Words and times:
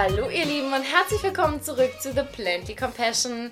Hallo 0.00 0.28
ihr 0.30 0.44
Lieben 0.44 0.72
und 0.72 0.84
herzlich 0.84 1.20
willkommen 1.24 1.60
zurück 1.60 1.90
zu 2.00 2.12
The 2.12 2.22
Plenty 2.22 2.76
Compassion. 2.76 3.50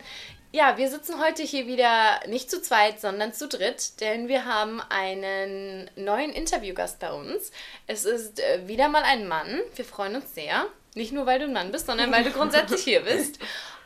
Ja, 0.52 0.76
wir 0.76 0.88
sitzen 0.88 1.20
heute 1.20 1.42
hier 1.42 1.66
wieder 1.66 2.20
nicht 2.28 2.52
zu 2.52 2.62
zweit, 2.62 3.00
sondern 3.00 3.32
zu 3.32 3.48
dritt, 3.48 4.00
denn 4.00 4.28
wir 4.28 4.44
haben 4.44 4.80
einen 4.88 5.90
neuen 5.96 6.30
Interviewgast 6.30 7.00
bei 7.00 7.12
uns. 7.12 7.50
Es 7.88 8.04
ist 8.04 8.38
äh, 8.38 8.68
wieder 8.68 8.88
mal 8.88 9.02
ein 9.02 9.26
Mann. 9.26 9.58
Wir 9.74 9.84
freuen 9.84 10.14
uns 10.14 10.36
sehr. 10.36 10.66
Nicht 10.94 11.10
nur, 11.10 11.26
weil 11.26 11.40
du 11.40 11.46
ein 11.46 11.52
Mann 11.52 11.72
bist, 11.72 11.86
sondern 11.86 12.12
weil 12.12 12.22
du 12.22 12.30
grundsätzlich 12.30 12.82
hier 12.84 13.00
bist. 13.04 13.40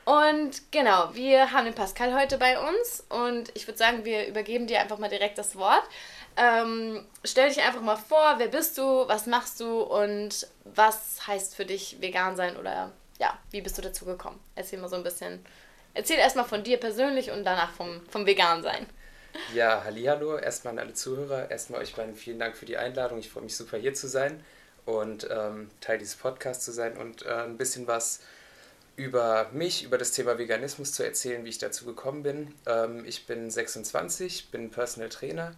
Und 0.04 0.70
genau, 0.70 1.14
wir 1.14 1.52
haben 1.52 1.64
den 1.64 1.74
Pascal 1.74 2.14
heute 2.14 2.36
bei 2.36 2.58
uns 2.58 3.06
und 3.08 3.50
ich 3.54 3.66
würde 3.68 3.78
sagen, 3.78 4.04
wir 4.04 4.26
übergeben 4.26 4.66
dir 4.66 4.80
einfach 4.80 4.98
mal 4.98 5.08
direkt 5.08 5.38
das 5.38 5.56
Wort. 5.56 5.84
Ähm, 6.40 7.04
stell 7.22 7.50
dich 7.50 7.60
einfach 7.60 7.82
mal 7.82 7.96
vor, 7.96 8.36
wer 8.38 8.48
bist 8.48 8.78
du, 8.78 9.06
was 9.06 9.26
machst 9.26 9.60
du 9.60 9.82
und 9.82 10.48
was 10.64 11.26
heißt 11.26 11.54
für 11.54 11.66
dich 11.66 12.00
vegan 12.00 12.34
sein 12.34 12.56
oder 12.56 12.92
ja, 13.18 13.38
wie 13.50 13.60
bist 13.60 13.76
du 13.76 13.82
dazu 13.82 14.06
gekommen? 14.06 14.40
Erzähl 14.54 14.78
mal 14.78 14.88
so 14.88 14.96
ein 14.96 15.02
bisschen. 15.02 15.44
Erzähl 15.92 16.16
erstmal 16.16 16.46
von 16.46 16.62
dir 16.64 16.78
persönlich 16.78 17.30
und 17.30 17.44
danach 17.44 17.72
vom, 17.72 18.00
vom 18.08 18.24
vegan 18.24 18.62
sein. 18.62 18.86
Ja, 19.54 19.82
hallo, 19.84 20.38
erstmal 20.38 20.72
an 20.72 20.78
alle 20.78 20.94
Zuhörer. 20.94 21.50
Erstmal 21.50 21.82
euch 21.82 21.94
beiden 21.94 22.14
vielen 22.14 22.38
Dank 22.38 22.56
für 22.56 22.64
die 22.64 22.78
Einladung. 22.78 23.18
Ich 23.18 23.28
freue 23.28 23.42
mich 23.42 23.54
super 23.54 23.76
hier 23.76 23.92
zu 23.92 24.08
sein 24.08 24.42
und 24.86 25.28
ähm, 25.30 25.70
Teil 25.82 25.98
dieses 25.98 26.16
Podcasts 26.16 26.64
zu 26.64 26.72
sein 26.72 26.96
und 26.96 27.26
äh, 27.26 27.34
ein 27.34 27.58
bisschen 27.58 27.86
was 27.86 28.20
über 28.96 29.50
mich, 29.52 29.84
über 29.84 29.98
das 29.98 30.12
Thema 30.12 30.38
Veganismus 30.38 30.92
zu 30.92 31.02
erzählen, 31.02 31.44
wie 31.44 31.50
ich 31.50 31.58
dazu 31.58 31.84
gekommen 31.84 32.22
bin. 32.22 32.54
Ähm, 32.64 33.04
ich 33.04 33.26
bin 33.26 33.50
26, 33.50 34.50
bin 34.50 34.70
Personal 34.70 35.10
Trainer 35.10 35.54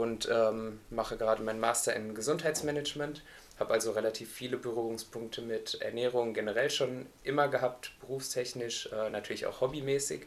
und 0.00 0.28
ähm, 0.30 0.80
mache 0.90 1.16
gerade 1.16 1.42
meinen 1.42 1.60
Master 1.60 1.94
in 1.94 2.14
Gesundheitsmanagement. 2.14 3.22
Habe 3.58 3.74
also 3.74 3.92
relativ 3.92 4.32
viele 4.32 4.56
Berührungspunkte 4.56 5.42
mit 5.42 5.80
Ernährung 5.80 6.32
generell 6.32 6.70
schon 6.70 7.06
immer 7.22 7.48
gehabt, 7.48 7.92
berufstechnisch, 8.00 8.88
äh, 8.92 9.10
natürlich 9.10 9.46
auch 9.46 9.60
hobbymäßig. 9.60 10.26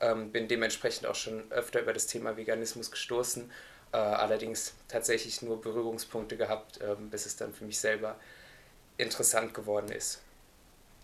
Ähm, 0.00 0.30
bin 0.30 0.46
dementsprechend 0.46 1.06
auch 1.06 1.14
schon 1.14 1.50
öfter 1.50 1.80
über 1.80 1.94
das 1.94 2.06
Thema 2.06 2.36
Veganismus 2.36 2.90
gestoßen, 2.90 3.50
äh, 3.92 3.96
allerdings 3.96 4.74
tatsächlich 4.88 5.40
nur 5.40 5.60
Berührungspunkte 5.60 6.36
gehabt, 6.36 6.80
äh, 6.82 6.94
bis 7.10 7.24
es 7.24 7.36
dann 7.36 7.54
für 7.54 7.64
mich 7.64 7.78
selber 7.78 8.16
interessant 8.98 9.54
geworden 9.54 9.90
ist. 9.90 10.20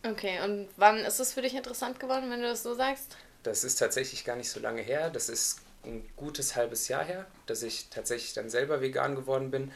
Okay, 0.05 0.41
und 0.45 0.69
wann 0.77 0.99
ist 0.99 1.21
es 1.21 1.33
für 1.33 1.43
dich 1.43 1.55
interessant 1.55 1.99
geworden, 1.99 2.31
wenn 2.31 2.41
du 2.41 2.49
das 2.49 2.63
so 2.63 2.75
sagst? 2.75 3.17
Das 3.45 3.65
ist 3.65 3.77
tatsächlich 3.77 4.25
gar 4.25 4.37
nicht 4.37 4.51
so 4.51 4.61
lange 4.61 4.83
her. 4.83 5.11
Das 5.11 5.29
ist 5.29 5.61
ein 5.85 6.09
gutes 6.17 6.57
halbes 6.57 6.89
Jahr 6.89 7.05
her, 7.05 7.27
dass 7.47 7.63
ich 7.63 7.89
tatsächlich 7.91 8.35
dann 8.35 8.51
selber 8.51 8.81
vegan 8.81 9.15
geworden 9.15 9.51
bin. 9.51 9.73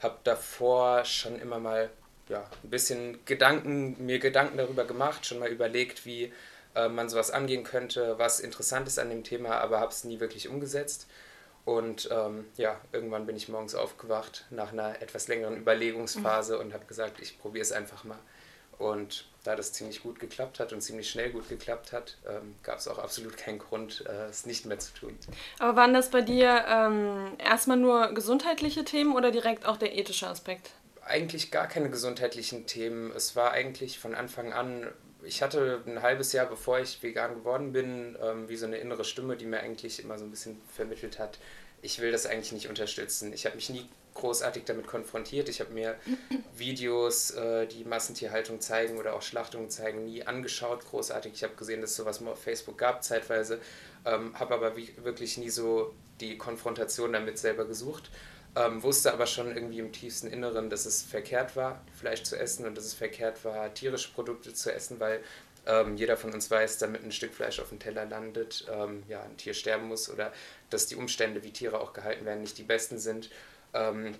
Habe 0.00 0.18
davor 0.24 1.04
schon 1.04 1.38
immer 1.40 1.58
mal 1.58 1.90
ja, 2.28 2.44
ein 2.62 2.70
bisschen 2.70 3.18
Gedanken, 3.24 3.96
mir 4.04 4.18
Gedanken 4.18 4.56
darüber 4.56 4.84
gemacht, 4.84 5.26
schon 5.26 5.40
mal 5.40 5.48
überlegt, 5.48 6.06
wie 6.06 6.32
äh, 6.74 6.88
man 6.88 7.08
sowas 7.08 7.30
angehen 7.30 7.64
könnte, 7.64 8.18
was 8.18 8.40
interessant 8.40 8.86
ist 8.88 8.98
an 8.98 9.10
dem 9.10 9.24
Thema, 9.24 9.58
aber 9.58 9.80
habe 9.80 9.92
es 9.92 10.04
nie 10.04 10.20
wirklich 10.20 10.48
umgesetzt. 10.48 11.06
Und 11.64 12.08
ähm, 12.10 12.46
ja, 12.56 12.80
irgendwann 12.92 13.26
bin 13.26 13.36
ich 13.36 13.48
morgens 13.48 13.74
aufgewacht 13.74 14.46
nach 14.50 14.72
einer 14.72 15.02
etwas 15.02 15.28
längeren 15.28 15.56
Überlegungsphase 15.56 16.54
mhm. 16.54 16.60
und 16.60 16.74
habe 16.74 16.86
gesagt, 16.86 17.20
ich 17.20 17.38
probiere 17.38 17.62
es 17.62 17.72
einfach 17.72 18.04
mal. 18.04 18.18
Und 18.78 19.26
da 19.44 19.56
das 19.56 19.72
ziemlich 19.72 20.02
gut 20.02 20.20
geklappt 20.20 20.60
hat 20.60 20.72
und 20.72 20.80
ziemlich 20.82 21.10
schnell 21.10 21.30
gut 21.30 21.48
geklappt 21.48 21.92
hat, 21.92 22.18
ähm, 22.28 22.54
gab 22.62 22.78
es 22.78 22.88
auch 22.88 22.98
absolut 22.98 23.36
keinen 23.36 23.58
Grund, 23.58 24.04
äh, 24.06 24.26
es 24.26 24.46
nicht 24.46 24.66
mehr 24.66 24.78
zu 24.78 24.92
tun. 24.92 25.16
Aber 25.58 25.76
waren 25.76 25.94
das 25.94 26.10
bei 26.10 26.20
dir 26.20 26.64
ähm, 26.68 27.32
erstmal 27.38 27.78
nur 27.78 28.12
gesundheitliche 28.12 28.84
Themen 28.84 29.14
oder 29.14 29.30
direkt 29.30 29.64
auch 29.66 29.76
der 29.76 29.96
ethische 29.96 30.28
Aspekt? 30.28 30.70
Eigentlich 31.02 31.50
gar 31.50 31.66
keine 31.66 31.90
gesundheitlichen 31.90 32.66
Themen. 32.66 33.10
Es 33.16 33.34
war 33.34 33.52
eigentlich 33.52 33.98
von 33.98 34.14
Anfang 34.14 34.52
an, 34.52 34.86
ich 35.22 35.42
hatte 35.42 35.82
ein 35.86 36.02
halbes 36.02 36.32
Jahr, 36.32 36.46
bevor 36.46 36.78
ich 36.78 37.02
vegan 37.02 37.34
geworden 37.34 37.72
bin, 37.72 38.16
ähm, 38.22 38.48
wie 38.48 38.56
so 38.56 38.66
eine 38.66 38.76
innere 38.76 39.04
Stimme, 39.04 39.36
die 39.36 39.46
mir 39.46 39.60
eigentlich 39.60 40.02
immer 40.02 40.18
so 40.18 40.24
ein 40.24 40.30
bisschen 40.30 40.60
vermittelt 40.74 41.18
hat, 41.18 41.38
ich 41.82 42.00
will 42.00 42.12
das 42.12 42.26
eigentlich 42.26 42.52
nicht 42.52 42.68
unterstützen. 42.68 43.32
Ich 43.32 43.46
habe 43.46 43.56
mich 43.56 43.70
nie 43.70 43.88
großartig 44.14 44.64
damit 44.64 44.86
konfrontiert. 44.86 45.48
Ich 45.48 45.60
habe 45.60 45.72
mir 45.72 45.96
Videos, 46.56 47.30
äh, 47.32 47.66
die 47.66 47.84
Massentierhaltung 47.84 48.60
zeigen 48.60 48.98
oder 48.98 49.14
auch 49.14 49.22
Schlachtungen 49.22 49.70
zeigen, 49.70 50.04
nie 50.04 50.26
angeschaut, 50.26 50.84
großartig. 50.86 51.32
Ich 51.34 51.42
habe 51.42 51.54
gesehen, 51.54 51.80
dass 51.80 51.90
es 51.90 51.96
sowas 51.96 52.20
mal 52.20 52.32
auf 52.32 52.42
Facebook 52.42 52.78
gab, 52.78 53.02
zeitweise, 53.04 53.60
ähm, 54.04 54.38
habe 54.38 54.54
aber 54.54 54.76
wie, 54.76 54.94
wirklich 55.02 55.38
nie 55.38 55.50
so 55.50 55.94
die 56.20 56.38
Konfrontation 56.38 57.12
damit 57.12 57.38
selber 57.38 57.64
gesucht. 57.64 58.10
Ähm, 58.56 58.82
wusste 58.82 59.12
aber 59.12 59.26
schon 59.26 59.54
irgendwie 59.54 59.78
im 59.78 59.92
tiefsten 59.92 60.26
Inneren, 60.26 60.70
dass 60.70 60.84
es 60.84 61.02
verkehrt 61.02 61.54
war, 61.54 61.84
Fleisch 61.94 62.24
zu 62.24 62.36
essen 62.36 62.66
und 62.66 62.76
dass 62.76 62.84
es 62.84 62.94
verkehrt 62.94 63.44
war, 63.44 63.72
tierische 63.72 64.12
Produkte 64.12 64.52
zu 64.52 64.74
essen, 64.74 64.98
weil 64.98 65.22
ähm, 65.66 65.96
jeder 65.96 66.16
von 66.16 66.32
uns 66.32 66.50
weiß, 66.50 66.78
damit 66.78 67.04
ein 67.04 67.12
Stück 67.12 67.32
Fleisch 67.32 67.60
auf 67.60 67.68
dem 67.68 67.78
Teller 67.78 68.06
landet, 68.06 68.66
ähm, 68.70 69.04
ja, 69.08 69.22
ein 69.22 69.36
Tier 69.36 69.54
sterben 69.54 69.86
muss 69.86 70.10
oder 70.10 70.32
dass 70.70 70.86
die 70.86 70.96
Umstände, 70.96 71.44
wie 71.44 71.52
Tiere 71.52 71.80
auch 71.80 71.92
gehalten 71.92 72.24
werden, 72.24 72.40
nicht 72.40 72.58
die 72.58 72.64
besten 72.64 72.98
sind. 72.98 73.30
Ähm, 73.74 74.14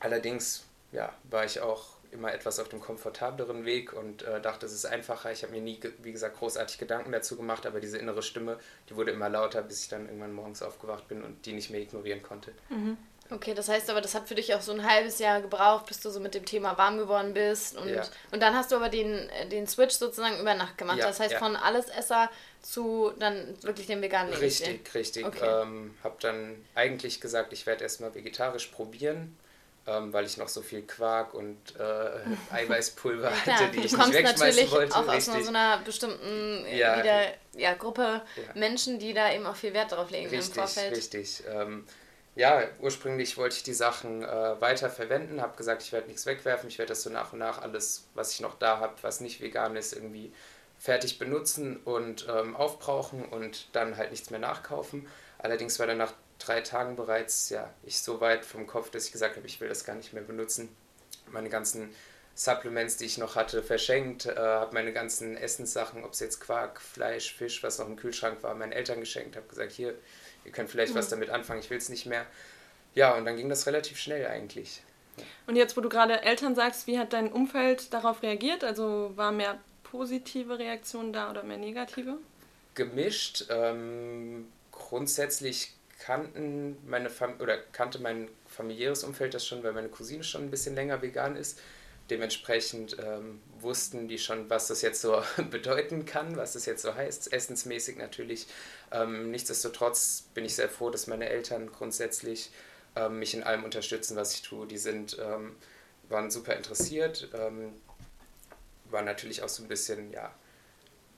allerdings 0.00 0.64
ja, 0.92 1.12
war 1.24 1.44
ich 1.44 1.60
auch 1.60 1.96
immer 2.12 2.32
etwas 2.32 2.58
auf 2.58 2.68
dem 2.68 2.80
komfortableren 2.80 3.64
Weg 3.64 3.94
und 3.94 4.22
äh, 4.22 4.40
dachte, 4.40 4.66
es 4.66 4.72
ist 4.72 4.84
einfacher. 4.84 5.32
Ich 5.32 5.42
habe 5.42 5.52
mir 5.52 5.62
nie, 5.62 5.80
wie 6.02 6.12
gesagt, 6.12 6.38
großartig 6.38 6.78
Gedanken 6.78 7.10
dazu 7.10 7.36
gemacht, 7.36 7.66
aber 7.66 7.80
diese 7.80 7.98
innere 7.98 8.22
Stimme, 8.22 8.58
die 8.90 8.96
wurde 8.96 9.12
immer 9.12 9.30
lauter, 9.30 9.62
bis 9.62 9.82
ich 9.82 9.88
dann 9.88 10.06
irgendwann 10.06 10.34
morgens 10.34 10.62
aufgewacht 10.62 11.08
bin 11.08 11.22
und 11.22 11.46
die 11.46 11.54
nicht 11.54 11.70
mehr 11.70 11.80
ignorieren 11.80 12.22
konnte. 12.22 12.52
Mhm. 12.68 12.98
Okay, 13.30 13.54
das 13.54 13.68
heißt 13.68 13.88
aber, 13.88 14.02
das 14.02 14.14
hat 14.14 14.28
für 14.28 14.34
dich 14.34 14.54
auch 14.54 14.60
so 14.60 14.72
ein 14.72 14.86
halbes 14.86 15.18
Jahr 15.18 15.40
gebraucht, 15.40 15.86
bis 15.86 16.00
du 16.00 16.10
so 16.10 16.20
mit 16.20 16.34
dem 16.34 16.44
Thema 16.44 16.76
warm 16.76 16.98
geworden 16.98 17.32
bist. 17.32 17.78
Und, 17.78 17.88
ja. 17.88 18.02
und 18.30 18.42
dann 18.42 18.54
hast 18.54 18.72
du 18.72 18.76
aber 18.76 18.90
den, 18.90 19.30
den 19.50 19.66
Switch 19.66 19.94
sozusagen 19.94 20.38
über 20.38 20.54
Nacht 20.54 20.76
gemacht. 20.76 20.98
Ja, 20.98 21.06
das 21.06 21.18
heißt, 21.18 21.32
ja. 21.32 21.38
von 21.38 21.56
Allesesser 21.56 22.28
zu 22.62 23.12
dann 23.18 23.56
wirklich 23.62 23.86
dem 23.86 24.00
veganen 24.00 24.32
Richtig, 24.34 24.94
richtig. 24.94 25.26
Okay. 25.26 25.62
Ähm, 25.62 25.94
habe 26.02 26.16
dann 26.20 26.56
eigentlich 26.74 27.20
gesagt, 27.20 27.52
ich 27.52 27.66
werde 27.66 27.82
erstmal 27.82 28.14
vegetarisch 28.14 28.68
probieren. 28.68 29.36
Ähm, 29.84 30.12
weil 30.12 30.24
ich 30.26 30.36
noch 30.36 30.46
so 30.46 30.62
viel 30.62 30.82
Quark 30.82 31.34
und 31.34 31.58
äh, 31.76 32.52
Eiweißpulver 32.54 33.32
hatte, 33.32 33.68
die 33.72 33.80
ich 33.80 33.96
nicht 33.96 34.12
wegschmeißen 34.12 34.70
wollte. 34.70 34.94
auch 34.94 35.08
aus 35.08 35.24
so 35.24 35.32
einer 35.32 35.78
bestimmten 35.78 36.64
ja, 36.72 36.98
wieder, 36.98 37.24
ja, 37.56 37.74
Gruppe 37.74 38.22
Menschen, 38.54 39.00
die 39.00 39.12
da 39.12 39.32
eben 39.32 39.44
auch 39.44 39.56
viel 39.56 39.74
Wert 39.74 39.90
drauf 39.90 40.08
legen 40.12 40.30
richtig, 40.30 40.50
im 40.50 40.54
Vorfeld. 40.54 40.96
Richtig, 40.96 41.42
ähm, 41.48 41.84
ja, 42.36 42.62
ursprünglich 42.80 43.36
wollte 43.36 43.56
ich 43.56 43.64
die 43.64 43.74
Sachen 43.74 44.22
äh, 44.22 44.60
weiter 44.60 44.88
verwenden, 44.88 45.42
habe 45.42 45.56
gesagt, 45.56 45.82
ich 45.82 45.92
werde 45.92 46.06
nichts 46.06 46.26
wegwerfen, 46.26 46.68
ich 46.68 46.78
werde 46.78 46.90
das 46.90 47.02
so 47.02 47.10
nach 47.10 47.32
und 47.32 47.40
nach 47.40 47.60
alles, 47.60 48.06
was 48.14 48.32
ich 48.32 48.40
noch 48.40 48.58
da 48.58 48.78
habe, 48.78 48.94
was 49.02 49.20
nicht 49.20 49.40
vegan 49.40 49.74
ist, 49.74 49.92
irgendwie 49.92 50.32
fertig 50.82 51.20
benutzen 51.20 51.76
und 51.76 52.26
ähm, 52.28 52.56
aufbrauchen 52.56 53.24
und 53.24 53.68
dann 53.70 53.96
halt 53.96 54.10
nichts 54.10 54.30
mehr 54.30 54.40
nachkaufen. 54.40 55.06
Allerdings 55.38 55.78
war 55.78 55.86
dann 55.86 55.98
nach 55.98 56.12
drei 56.40 56.60
Tagen 56.60 56.96
bereits, 56.96 57.50
ja, 57.50 57.72
ich 57.84 58.00
so 58.00 58.20
weit 58.20 58.44
vom 58.44 58.66
Kopf, 58.66 58.90
dass 58.90 59.06
ich 59.06 59.12
gesagt 59.12 59.36
habe, 59.36 59.46
ich 59.46 59.60
will 59.60 59.68
das 59.68 59.84
gar 59.84 59.94
nicht 59.94 60.12
mehr 60.12 60.24
benutzen. 60.24 60.74
Meine 61.30 61.50
ganzen 61.50 61.94
Supplements, 62.34 62.96
die 62.96 63.04
ich 63.04 63.16
noch 63.16 63.36
hatte, 63.36 63.62
verschenkt, 63.62 64.26
äh, 64.26 64.34
habe 64.34 64.74
meine 64.74 64.92
ganzen 64.92 65.36
Essenssachen, 65.36 66.02
ob 66.02 66.14
es 66.14 66.20
jetzt 66.20 66.40
Quark, 66.40 66.80
Fleisch, 66.80 67.32
Fisch, 67.32 67.62
was 67.62 67.78
noch 67.78 67.86
im 67.86 67.94
Kühlschrank 67.94 68.42
war, 68.42 68.52
meinen 68.56 68.72
Eltern 68.72 68.98
geschenkt, 68.98 69.36
habe 69.36 69.46
gesagt, 69.46 69.70
hier, 69.70 69.94
ihr 70.44 70.50
könnt 70.50 70.68
vielleicht 70.68 70.94
mhm. 70.94 70.98
was 70.98 71.08
damit 71.08 71.30
anfangen, 71.30 71.60
ich 71.60 71.70
will 71.70 71.78
es 71.78 71.90
nicht 71.90 72.06
mehr. 72.06 72.26
Ja, 72.94 73.14
und 73.14 73.24
dann 73.24 73.36
ging 73.36 73.48
das 73.48 73.68
relativ 73.68 73.98
schnell 73.98 74.26
eigentlich. 74.26 74.82
Und 75.46 75.54
jetzt, 75.54 75.76
wo 75.76 75.80
du 75.80 75.88
gerade 75.88 76.22
Eltern 76.22 76.56
sagst, 76.56 76.88
wie 76.88 76.98
hat 76.98 77.12
dein 77.12 77.30
Umfeld 77.30 77.94
darauf 77.94 78.24
reagiert? 78.24 78.64
Also 78.64 79.12
war 79.14 79.30
mehr 79.30 79.60
positive 79.92 80.58
Reaktion 80.58 81.12
da 81.12 81.30
oder 81.30 81.42
mehr 81.42 81.58
negative? 81.58 82.16
Gemischt. 82.74 83.44
Ähm, 83.50 84.48
grundsätzlich 84.72 85.74
kannten 86.00 86.78
meine 86.86 87.10
Fam 87.10 87.34
oder 87.40 87.58
kannte 87.58 87.98
mein 87.98 88.28
familiäres 88.48 89.04
Umfeld 89.04 89.34
das 89.34 89.46
schon, 89.46 89.62
weil 89.62 89.72
meine 89.72 89.90
Cousine 89.90 90.24
schon 90.24 90.44
ein 90.44 90.50
bisschen 90.50 90.74
länger 90.74 91.02
vegan 91.02 91.36
ist. 91.36 91.60
Dementsprechend 92.08 92.96
ähm, 92.98 93.40
wussten 93.60 94.08
die 94.08 94.18
schon, 94.18 94.48
was 94.48 94.66
das 94.66 94.80
jetzt 94.80 95.02
so 95.02 95.22
bedeuten 95.50 96.06
kann, 96.06 96.36
was 96.36 96.54
das 96.54 96.64
jetzt 96.64 96.82
so 96.82 96.94
heißt, 96.94 97.30
essensmäßig 97.30 97.98
natürlich. 97.98 98.46
Ähm, 98.90 99.30
nichtsdestotrotz 99.30 100.24
bin 100.32 100.46
ich 100.46 100.56
sehr 100.56 100.70
froh, 100.70 100.88
dass 100.88 101.06
meine 101.06 101.28
Eltern 101.28 101.70
grundsätzlich 101.70 102.50
ähm, 102.96 103.18
mich 103.18 103.34
in 103.34 103.42
allem 103.42 103.62
unterstützen, 103.62 104.16
was 104.16 104.34
ich 104.34 104.42
tue. 104.42 104.66
Die 104.66 104.78
sind, 104.78 105.18
ähm, 105.22 105.54
waren 106.08 106.30
super 106.30 106.56
interessiert, 106.56 107.28
waren 108.92 109.04
natürlich 109.04 109.42
auch 109.42 109.48
so 109.48 109.62
ein 109.62 109.68
bisschen, 109.68 110.10
ja, 110.12 110.32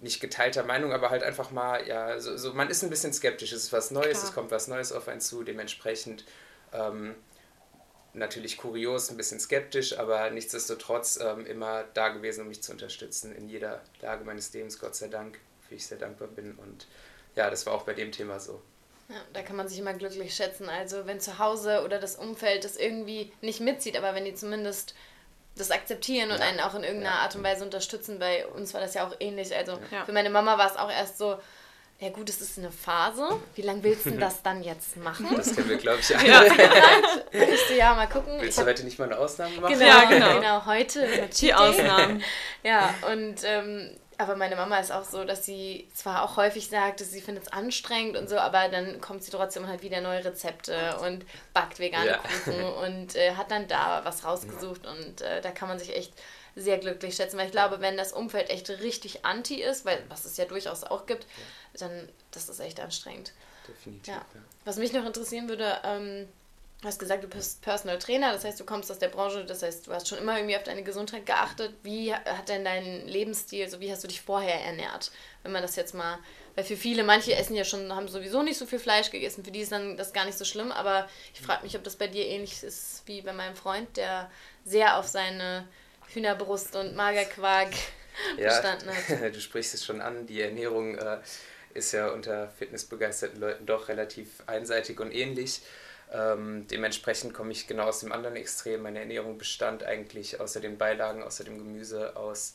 nicht 0.01 0.21
geteilter 0.21 0.65
Meinung, 0.65 0.93
aber 0.93 1.11
halt 1.11 1.23
einfach 1.23 1.51
mal, 1.51 1.87
ja, 1.87 2.19
so, 2.21 2.37
so 2.37 2.53
man 2.53 2.69
ist 2.69 2.83
ein 2.83 2.91
bisschen 2.91 3.13
skeptisch, 3.13 3.53
es 3.53 3.65
ist 3.65 3.73
was 3.73 3.91
Neues, 3.91 4.19
Klar. 4.19 4.25
es 4.25 4.35
kommt 4.35 4.51
was 4.51 4.69
Neues 4.69 4.93
auf 4.93 5.09
einen 5.09 5.21
zu, 5.21 5.43
dementsprechend 5.45 6.25
ähm, 6.73 7.15
natürlich 8.15 8.57
kurios, 8.57 9.11
ein 9.11 9.17
bisschen 9.17 9.41
skeptisch, 9.41 9.99
aber 9.99 10.31
nichtsdestotrotz 10.31 11.19
ähm, 11.21 11.47
immer 11.47 11.85
da 11.95 12.09
gewesen, 12.09 12.43
um 12.43 12.49
mich 12.49 12.63
zu 12.63 12.73
unterstützen 12.73 13.35
in 13.35 13.49
jeder 13.49 13.83
Lage 14.01 14.25
meines 14.25 14.53
Lebens, 14.53 14.79
Gott 14.79 14.95
sei 14.95 15.09
Dank, 15.09 15.39
für 15.69 15.75
ich 15.75 15.87
sehr 15.87 15.99
dankbar 15.99 16.29
bin. 16.29 16.55
Und 16.55 16.87
ja, 17.35 17.51
das 17.51 17.67
war 17.67 17.75
auch 17.75 17.83
bei 17.83 17.95
dem 17.95 18.13
Thema 18.13 18.39
so. 18.39 18.63
Ja, 19.09 19.17
da 19.33 19.43
kann 19.43 19.57
man 19.57 19.69
sich 19.69 19.79
immer 19.79 19.93
glücklich 19.93 20.35
schätzen. 20.35 20.69
Also 20.69 21.07
wenn 21.07 21.21
zu 21.21 21.39
Hause 21.39 21.83
oder 21.85 21.99
das 21.99 22.17
Umfeld 22.17 22.65
das 22.65 22.77
irgendwie 22.77 23.33
nicht 23.43 23.61
mitzieht, 23.61 23.97
aber 23.97 24.15
wenn 24.15 24.25
die 24.25 24.35
zumindest 24.35 24.95
das 25.57 25.71
akzeptieren 25.71 26.31
und 26.31 26.39
Ja. 26.39 26.45
einen 26.47 26.61
auch 26.61 26.75
in 26.75 26.83
irgendeiner 26.85 27.17
Ja. 27.17 27.23
Art 27.23 27.37
und 27.37 27.43
Weise 27.45 27.65
unterstützen. 27.65 28.19
Bei 28.19 28.47
uns 28.47 28.75
war 28.75 28.81
das 28.81 28.95
ja 28.95 29.07
auch 29.07 29.15
ähnlich. 29.21 29.55
Also 29.55 29.79
Ja. 29.91 30.05
für 30.05 30.13
meine 30.13 30.31
Mama 30.31 30.59
war 30.59 30.71
es 30.71 30.77
auch 30.77 30.91
erst 30.91 31.19
so, 31.19 31.39
ja 32.01 32.11
gut, 32.11 32.29
es 32.29 32.41
ist 32.41 32.59
eine 32.59 32.73
Phase. 32.73 33.25
Wie 33.55 33.63
lange 33.63 33.83
willst 33.85 34.07
du 34.07 34.11
das 34.19 34.43
dann 34.43 34.65
jetzt 34.65 34.97
machen? 34.97 35.29
Das 35.37 35.55
kennen 35.55 35.69
wir, 35.69 35.77
glaube 35.77 36.01
ich, 36.01 36.17
alle. 36.17 36.29
Ja. 36.29 36.43
Ich 37.33 37.61
so, 37.69 37.75
ja, 37.75 37.95
mal 37.95 38.09
gucken. 38.09 38.33
Willst 38.41 38.49
Ich 38.51 38.55
du 38.57 38.61
hab, 38.63 38.69
heute 38.69 38.85
nicht 38.85 38.99
mal 38.99 39.05
eine 39.07 39.17
Ausnahme 39.19 39.61
machen? 39.61 39.79
genau, 39.79 40.09
genau. 40.09 40.35
genau. 40.35 40.67
heute. 40.67 41.29
Die. 41.41 41.55
Ausnahmen. 41.55 42.23
Ja, 42.65 42.93
und 43.13 43.37
ähm, 43.45 43.97
aber 44.19 44.37
meine 44.37 44.57
Mama 44.57 44.79
ist 44.79 44.93
auch 44.93 45.05
so, 45.05 45.25
dass 45.25 45.45
sie 45.45 45.89
zwar 45.95 46.23
auch 46.23 46.37
häufig 46.37 46.69
sagt, 46.69 47.01
dass 47.01 47.11
sie 47.11 47.21
findet 47.21 47.45
es 47.45 47.53
anstrengend 47.53 48.17
und 48.17 48.29
so, 48.29 48.39
aber 48.39 48.69
dann 48.69 49.01
kommt 49.01 49.23
sie 49.25 49.31
trotzdem 49.31 49.65
und 49.65 49.69
hat 49.71 49.83
wieder 49.83 50.01
neue 50.01 50.25
Rezepte 50.25 50.99
und 50.99 51.25
backt 51.53 51.79
vegane 51.79 52.07
Ja. 52.07 52.19
Kuchen 52.19 52.63
und 52.85 53.17
äh, 53.17 53.35
hat 53.35 53.51
dann 53.51 53.69
da 53.69 54.05
was 54.05 54.25
rausgesucht 54.25 54.87
und 54.87 55.21
äh, 55.21 55.41
da 55.41 55.51
kann 55.51 55.69
man 55.69 55.79
sich 55.79 55.97
echt 55.97 56.13
sehr 56.57 56.79
glücklich 56.79 57.17
schätzen, 57.17 57.37
weil 57.37 57.47
ich 57.47 57.53
glaube, 57.53 57.81
wenn 57.81 57.97
das 57.97 58.13
Umfeld 58.13 58.51
echt 58.51 58.71
richtig 58.71 59.25
anti 59.25 59.61
ist, 59.61 59.85
weil 59.85 60.03
was 60.09 60.25
es 60.25 60.37
ja 60.37 60.45
durchaus 60.45 60.85
auch 60.85 61.07
gibt, 61.07 61.27
dann 61.79 62.09
das 62.31 62.49
ist 62.49 62.61
echt 62.61 62.81
anstrengend. 62.81 63.33
Definitiv. 63.67 64.09
Ja. 64.09 64.15
Ja. 64.15 64.41
Was 64.65 64.77
mich 64.77 64.93
noch 64.93 65.05
interessieren 65.05 65.49
würde, 65.49 65.79
ähm, 65.85 66.29
du 66.85 66.89
hast 66.89 66.99
gesagt, 66.99 67.25
du 67.25 67.29
bist 67.29 67.63
Personal 67.63 67.99
Trainer, 67.99 68.35
das 68.35 68.45
heißt, 68.45 68.61
du 68.61 68.65
kommst 68.65 68.91
aus 68.91 68.99
der 68.99 69.09
Branche, 69.09 69.47
das 69.47 69.63
heißt, 69.63 69.87
du 69.87 69.93
hast 69.93 70.07
schon 70.07 70.19
immer 70.19 70.37
irgendwie 70.37 70.55
auf 70.55 70.65
deine 70.65 70.83
Gesundheit 70.83 71.25
geachtet. 71.25 71.73
Wie 71.83 72.15
hat 72.15 72.51
denn 72.51 72.63
dein 72.63 73.09
Lebensstil, 73.09 73.71
so 73.71 73.81
wie 73.81 73.91
hast 73.91 74.05
du 74.05 74.09
dich 74.09 74.21
vorher 74.21 74.61
ernährt? 74.61 75.11
Wenn 75.43 75.53
man 75.53 75.63
das 75.63 75.77
jetzt 75.77 75.95
mal, 75.95 76.19
weil 76.55 76.65
für 76.65 76.77
viele, 76.77 77.03
manche 77.03 77.35
essen 77.35 77.57
ja 77.57 77.65
schon, 77.65 77.91
haben 77.95 78.07
sowieso 78.07 78.43
nicht 78.43 78.59
so 78.59 78.67
viel 78.67 78.79
Fleisch 78.79 79.11
gegessen, 79.11 79.45
für 79.45 79.51
die 79.51 79.61
ist 79.61 79.73
dann 79.73 79.97
das 79.97 80.13
gar 80.13 80.27
nicht 80.27 80.37
so 80.37 80.45
schlimm, 80.45 80.73
aber 80.73 81.09
ich 81.33 81.41
frage 81.41 81.63
mich, 81.63 81.75
ob 81.75 81.85
das 81.85 81.97
bei 81.97 82.07
dir 82.07 82.27
ähnlich 82.27 82.63
ist 82.63 83.03
wie 83.07 83.23
bei 83.23 83.33
meinem 83.33 83.57
Freund, 83.57 83.97
der 83.97 84.31
sehr 84.67 84.99
auf 84.99 85.09
seine 85.09 85.67
Hühnerbrust 86.13 86.77
und 86.77 86.95
Magerquark 86.95 87.73
bestanden 88.37 88.91
hat. 88.91 89.35
du 89.35 89.41
sprichst 89.41 89.73
es 89.73 89.87
schon 89.87 90.03
an, 90.03 90.27
die 90.27 90.43
Ernährung 90.43 90.99
äh, 90.99 91.17
ist 91.73 91.93
ja 91.93 92.09
unter 92.09 92.49
fitnessbegeisterten 92.59 93.41
Leuten 93.41 93.65
doch 93.65 93.89
relativ 93.89 94.29
einseitig 94.47 95.01
und 95.01 95.13
ähnlich. 95.13 95.63
Ähm, 96.15 96.67
dementsprechend 96.71 97.35
komme 97.35 97.51
ich 97.51 97.67
genau 97.67 97.85
aus 97.85 98.01
dem 98.01 98.13
anderen 98.13 98.37
Extrem. 98.37 98.83
Meine 98.83 99.01
Ernährung 99.01 99.37
bestand 99.37 99.83
eigentlich 99.83 100.39
außer 100.41 100.61
den 100.61 100.79
Beilagen, 100.79 101.23
außer 101.25 101.43
dem 101.43 101.59
Gemüse 101.59 102.17
aus 102.17 102.55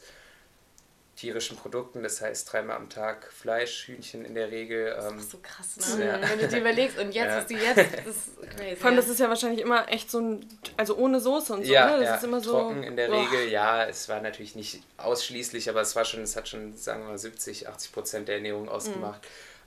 tierischen 1.17 1.57
Produkten, 1.57 2.01
das 2.01 2.21
heißt 2.21 2.53
dreimal 2.53 2.77
am 2.77 2.87
Tag 2.89 3.29
Fleisch, 3.33 3.89
Hühnchen 3.89 4.23
in 4.23 4.35
der 4.35 4.51
Regel. 4.51 4.85
Das 4.95 5.11
Ähm, 5.11 5.19
ist 5.19 5.31
so 5.31 5.39
krass, 5.43 5.97
ne? 5.97 6.05
Ja. 6.05 6.21
Wenn 6.21 6.39
du 6.39 6.47
dir 6.47 6.59
überlegst, 6.61 6.97
und 6.97 7.11
jetzt, 7.13 7.25
Ja. 7.27 7.37
was 7.39 7.47
du 7.47 7.53
jetzt, 7.55 7.77
das 7.77 8.15
ist 8.15 8.41
crazy. 8.55 8.75
Vor 8.77 8.85
allem, 8.85 8.95
ja. 8.95 9.01
das 9.01 9.09
ist 9.09 9.19
ja 9.19 9.27
wahrscheinlich 9.27 9.59
immer 9.59 9.89
echt 9.89 10.09
so 10.09 10.21
ein, 10.21 10.45
also 10.77 10.95
ohne 10.95 11.19
Soße 11.19 11.51
und 11.51 11.65
so, 11.65 11.73
ja, 11.73 11.87
ne? 11.91 11.99
Das 11.99 12.05
ja, 12.07 12.15
ist 12.15 12.23
immer 12.23 12.39
so. 12.39 12.51
trocken 12.51 12.83
in 12.83 12.95
der 12.95 13.09
Boah. 13.09 13.19
Regel, 13.19 13.49
ja, 13.49 13.85
es 13.85 14.07
war 14.07 14.21
natürlich 14.21 14.55
nicht 14.55 14.81
ausschließlich, 14.95 15.69
aber 15.69 15.81
es 15.81 15.93
war 15.97 16.05
schon, 16.05 16.21
es 16.21 16.37
hat 16.37 16.47
schon, 16.47 16.77
sagen 16.77 17.01
wir 17.03 17.09
mal, 17.09 17.17
70, 17.17 17.67
80 17.67 17.91
Prozent 17.91 18.27
der 18.29 18.35
Ernährung 18.35 18.69
ausgemacht. 18.69 19.19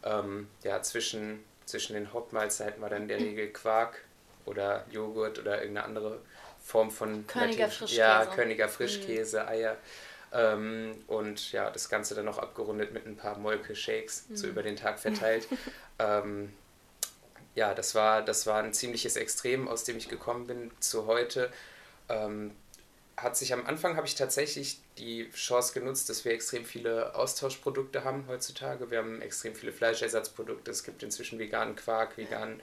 Ähm, 0.05 0.49
ja, 0.65 0.81
zwischen, 0.81 1.45
zwischen 1.67 1.95
den 1.95 2.13
Hauptmahlzeiten 2.13 2.81
war 2.83 2.91
dann 2.91 3.03
in 3.03 3.09
der 3.09 3.19
Regel 3.19 3.49
Quark 3.49 4.03
oder 4.47 4.85
Joghurt 4.91 5.39
oder 5.39 5.61
irgendeine 5.61 5.87
andere 5.87 6.21
Form 6.63 6.91
von 6.91 7.25
natürlich- 7.27 7.57
Frischkäse. 7.57 7.95
Ja, 7.97 8.27
Körniger 8.27 8.69
Frischkäse, 8.69 9.47
Eier. 9.47 9.77
Ähm, 10.33 10.95
und 11.09 11.53
ja, 11.53 11.71
das 11.71 11.89
Ganze 11.89 12.15
dann 12.15 12.25
noch 12.25 12.39
abgerundet 12.39 12.93
mit 12.93 13.07
ein 13.07 13.17
paar 13.17 13.37
Molke-Shakes, 13.39 14.27
so 14.33 14.47
über 14.47 14.63
den 14.63 14.77
Tag 14.77 14.99
verteilt. 14.99 15.47
ähm, 15.99 16.53
ja, 17.55 17.75
das 17.75 17.95
war, 17.95 18.23
das 18.23 18.47
war 18.47 18.63
ein 18.63 18.73
ziemliches 18.73 19.17
Extrem, 19.17 19.69
aus 19.69 19.85
dem 19.85 19.99
ich 19.99 20.09
gekommen 20.09 20.47
bin 20.47 20.71
zu 20.81 21.07
heute. 21.07 21.53
Ähm, 22.09 22.53
hat 23.17 23.37
sich 23.37 23.53
am 23.53 23.67
Anfang 23.67 23.97
habe 23.97 24.07
ich 24.07 24.15
tatsächlich 24.15 24.81
die 24.99 25.31
Chance 25.31 25.73
genutzt, 25.75 26.11
dass 26.11 26.25
wir 26.25 26.33
extrem 26.33 26.65
viele 26.65 27.15
Austauschprodukte 27.15 28.05
haben 28.05 28.25
heutzutage. 28.29 28.91
Wir 28.91 28.99
haben 28.99 29.23
extrem 29.23 29.55
viele 29.55 29.73
Fleischersatzprodukte. 29.73 30.71
Es 30.71 30.85
gibt 30.85 31.03
inzwischen 31.03 31.39
veganen 31.39 31.77
Quark, 31.77 32.17
veganen 32.19 32.61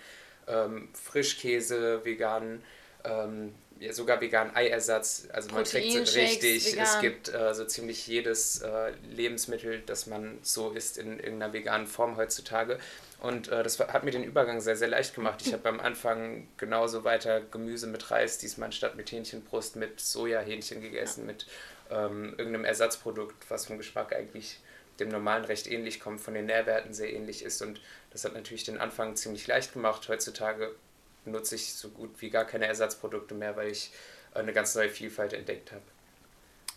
ähm, 0.47 0.89
Frischkäse, 0.93 2.03
veganen, 2.03 2.63
ähm, 3.03 3.55
ja, 3.79 3.93
sogar 3.93 4.19
veganen 4.21 4.55
Eiersatz. 4.55 5.27
Also 5.31 5.51
man 5.51 5.63
kriegt 5.63 5.87
Proteinshakes, 5.87 6.15
richtig. 6.15 6.67
Es 6.67 6.75
vegan. 6.75 7.01
gibt 7.01 7.33
äh, 7.33 7.53
so 7.53 7.65
ziemlich 7.65 8.05
jedes 8.07 8.61
äh, 8.61 8.91
Lebensmittel, 9.09 9.81
das 9.85 10.05
man 10.05 10.37
so 10.41 10.71
isst 10.71 10.97
in 10.97 11.19
irgendeiner 11.19 11.53
veganen 11.53 11.87
Form 11.87 12.17
heutzutage. 12.17 12.77
Und 13.21 13.49
äh, 13.49 13.63
das 13.63 13.79
hat 13.79 14.03
mir 14.03 14.11
den 14.11 14.23
Übergang 14.23 14.61
sehr, 14.61 14.75
sehr 14.75 14.87
leicht 14.87 15.15
gemacht. 15.15 15.41
Ich 15.45 15.53
habe 15.53 15.67
am 15.69 15.79
Anfang 15.79 16.47
genauso 16.57 17.03
weiter 17.03 17.41
Gemüse 17.41 17.87
mit 17.87 18.11
Reis, 18.11 18.37
diesmal 18.37 18.67
anstatt 18.67 18.95
mit 18.95 19.11
Hähnchenbrust, 19.11 19.77
mit 19.77 19.99
Sojahähnchen 19.99 20.81
gegessen, 20.81 21.25
mit 21.25 21.45
ähm, 21.89 22.35
irgendeinem 22.37 22.65
Ersatzprodukt, 22.65 23.49
was 23.49 23.65
vom 23.65 23.77
Geschmack 23.77 24.13
eigentlich 24.13 24.59
dem 24.99 25.09
normalen 25.09 25.45
recht 25.45 25.67
ähnlich 25.67 25.99
kommt, 25.99 26.21
von 26.21 26.33
den 26.33 26.45
Nährwerten 26.45 26.93
sehr 26.93 27.13
ähnlich 27.13 27.43
ist. 27.43 27.61
Und 27.61 27.81
das 28.11 28.25
hat 28.25 28.33
natürlich 28.33 28.63
den 28.63 28.77
Anfang 28.77 29.15
ziemlich 29.15 29.47
leicht 29.47 29.73
gemacht. 29.73 30.07
Heutzutage 30.09 30.75
nutze 31.25 31.55
ich 31.55 31.73
so 31.73 31.89
gut 31.89 32.09
wie 32.19 32.29
gar 32.29 32.45
keine 32.45 32.67
Ersatzprodukte 32.67 33.33
mehr, 33.33 33.55
weil 33.55 33.69
ich 33.69 33.91
äh, 34.33 34.39
eine 34.39 34.53
ganz 34.53 34.75
neue 34.75 34.89
Vielfalt 34.89 35.33
entdeckt 35.33 35.71
habe. 35.71 35.83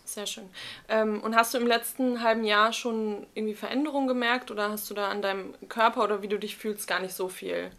Sehr 0.05 0.25
schön. 0.25 0.49
Ähm, 0.89 1.21
und 1.21 1.35
hast 1.35 1.53
du 1.53 1.57
im 1.57 1.67
letzten 1.67 2.21
halben 2.21 2.43
Jahr 2.43 2.73
schon 2.73 3.25
irgendwie 3.35 3.55
Veränderungen 3.55 4.07
gemerkt 4.07 4.51
oder 4.51 4.69
hast 4.69 4.89
du 4.89 4.93
da 4.93 5.09
an 5.09 5.21
deinem 5.21 5.55
Körper 5.69 6.03
oder 6.03 6.21
wie 6.21 6.27
du 6.27 6.37
dich 6.37 6.57
fühlst 6.57 6.87
gar 6.87 6.99
nicht 6.99 7.13
so 7.13 7.29
viel? 7.29 7.71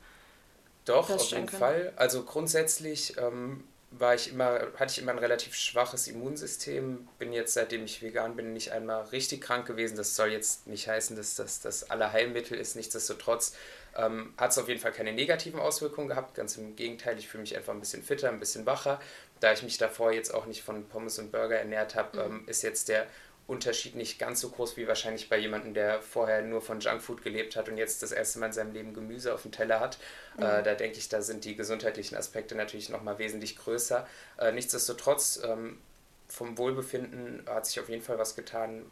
Doch, 0.86 1.10
auf 1.10 1.30
jeden 1.30 1.46
können. 1.46 1.58
Fall. 1.58 1.92
Also 1.96 2.24
grundsätzlich 2.24 3.16
ähm, 3.18 3.64
war 3.98 4.14
ich 4.14 4.32
immer, 4.32 4.60
hatte 4.76 4.92
ich 4.92 4.98
immer 4.98 5.12
ein 5.12 5.18
relativ 5.18 5.54
schwaches 5.54 6.08
Immunsystem. 6.08 7.08
Bin 7.18 7.32
jetzt, 7.32 7.54
seitdem 7.54 7.84
ich 7.84 8.02
vegan 8.02 8.36
bin, 8.36 8.52
nicht 8.52 8.72
einmal 8.72 9.04
richtig 9.06 9.40
krank 9.40 9.66
gewesen. 9.66 9.96
Das 9.96 10.16
soll 10.16 10.28
jetzt 10.32 10.66
nicht 10.66 10.88
heißen, 10.88 11.16
dass 11.16 11.36
das 11.36 11.60
das 11.60 11.90
Allerheilmittel 11.90 12.58
ist. 12.58 12.76
Nichtsdestotrotz 12.76 13.56
ähm, 13.96 14.34
hat 14.36 14.50
es 14.50 14.58
auf 14.58 14.68
jeden 14.68 14.80
Fall 14.80 14.92
keine 14.92 15.12
negativen 15.12 15.60
Auswirkungen 15.60 16.08
gehabt. 16.08 16.34
Ganz 16.34 16.56
im 16.56 16.76
Gegenteil, 16.76 17.18
ich 17.18 17.28
fühle 17.28 17.42
mich 17.42 17.56
einfach 17.56 17.72
ein 17.72 17.80
bisschen 17.80 18.02
fitter, 18.02 18.28
ein 18.28 18.40
bisschen 18.40 18.66
wacher. 18.66 19.00
Da 19.40 19.52
ich 19.52 19.62
mich 19.62 19.78
davor 19.78 20.12
jetzt 20.12 20.32
auch 20.32 20.46
nicht 20.46 20.62
von 20.62 20.88
Pommes 20.88 21.18
und 21.18 21.30
Burger 21.30 21.58
ernährt 21.58 21.94
habe, 21.94 22.20
ähm, 22.20 22.44
ist 22.46 22.62
jetzt 22.62 22.88
der 22.88 23.06
Unterschied 23.46 23.94
nicht 23.94 24.18
ganz 24.18 24.40
so 24.40 24.48
groß 24.48 24.76
wie 24.78 24.88
wahrscheinlich 24.88 25.28
bei 25.28 25.36
jemandem, 25.36 25.74
der 25.74 26.00
vorher 26.00 26.40
nur 26.42 26.62
von 26.62 26.80
Junkfood 26.80 27.22
gelebt 27.22 27.56
hat 27.56 27.68
und 27.68 27.76
jetzt 27.76 28.02
das 28.02 28.10
erste 28.10 28.38
Mal 28.38 28.46
in 28.46 28.52
seinem 28.52 28.72
Leben 28.72 28.94
Gemüse 28.94 29.34
auf 29.34 29.42
dem 29.42 29.52
Teller 29.52 29.80
hat. 29.80 29.98
Äh, 30.38 30.62
da 30.62 30.74
denke 30.74 30.98
ich, 30.98 31.10
da 31.10 31.20
sind 31.20 31.44
die 31.44 31.54
gesundheitlichen 31.54 32.16
Aspekte 32.16 32.54
natürlich 32.54 32.88
nochmal 32.88 33.18
wesentlich 33.18 33.56
größer. 33.58 34.06
Äh, 34.38 34.52
nichtsdestotrotz, 34.52 35.40
ähm, 35.44 35.78
vom 36.26 36.56
Wohlbefinden 36.56 37.44
hat 37.46 37.66
sich 37.66 37.78
auf 37.80 37.90
jeden 37.90 38.02
Fall 38.02 38.18
was 38.18 38.34
getan. 38.34 38.86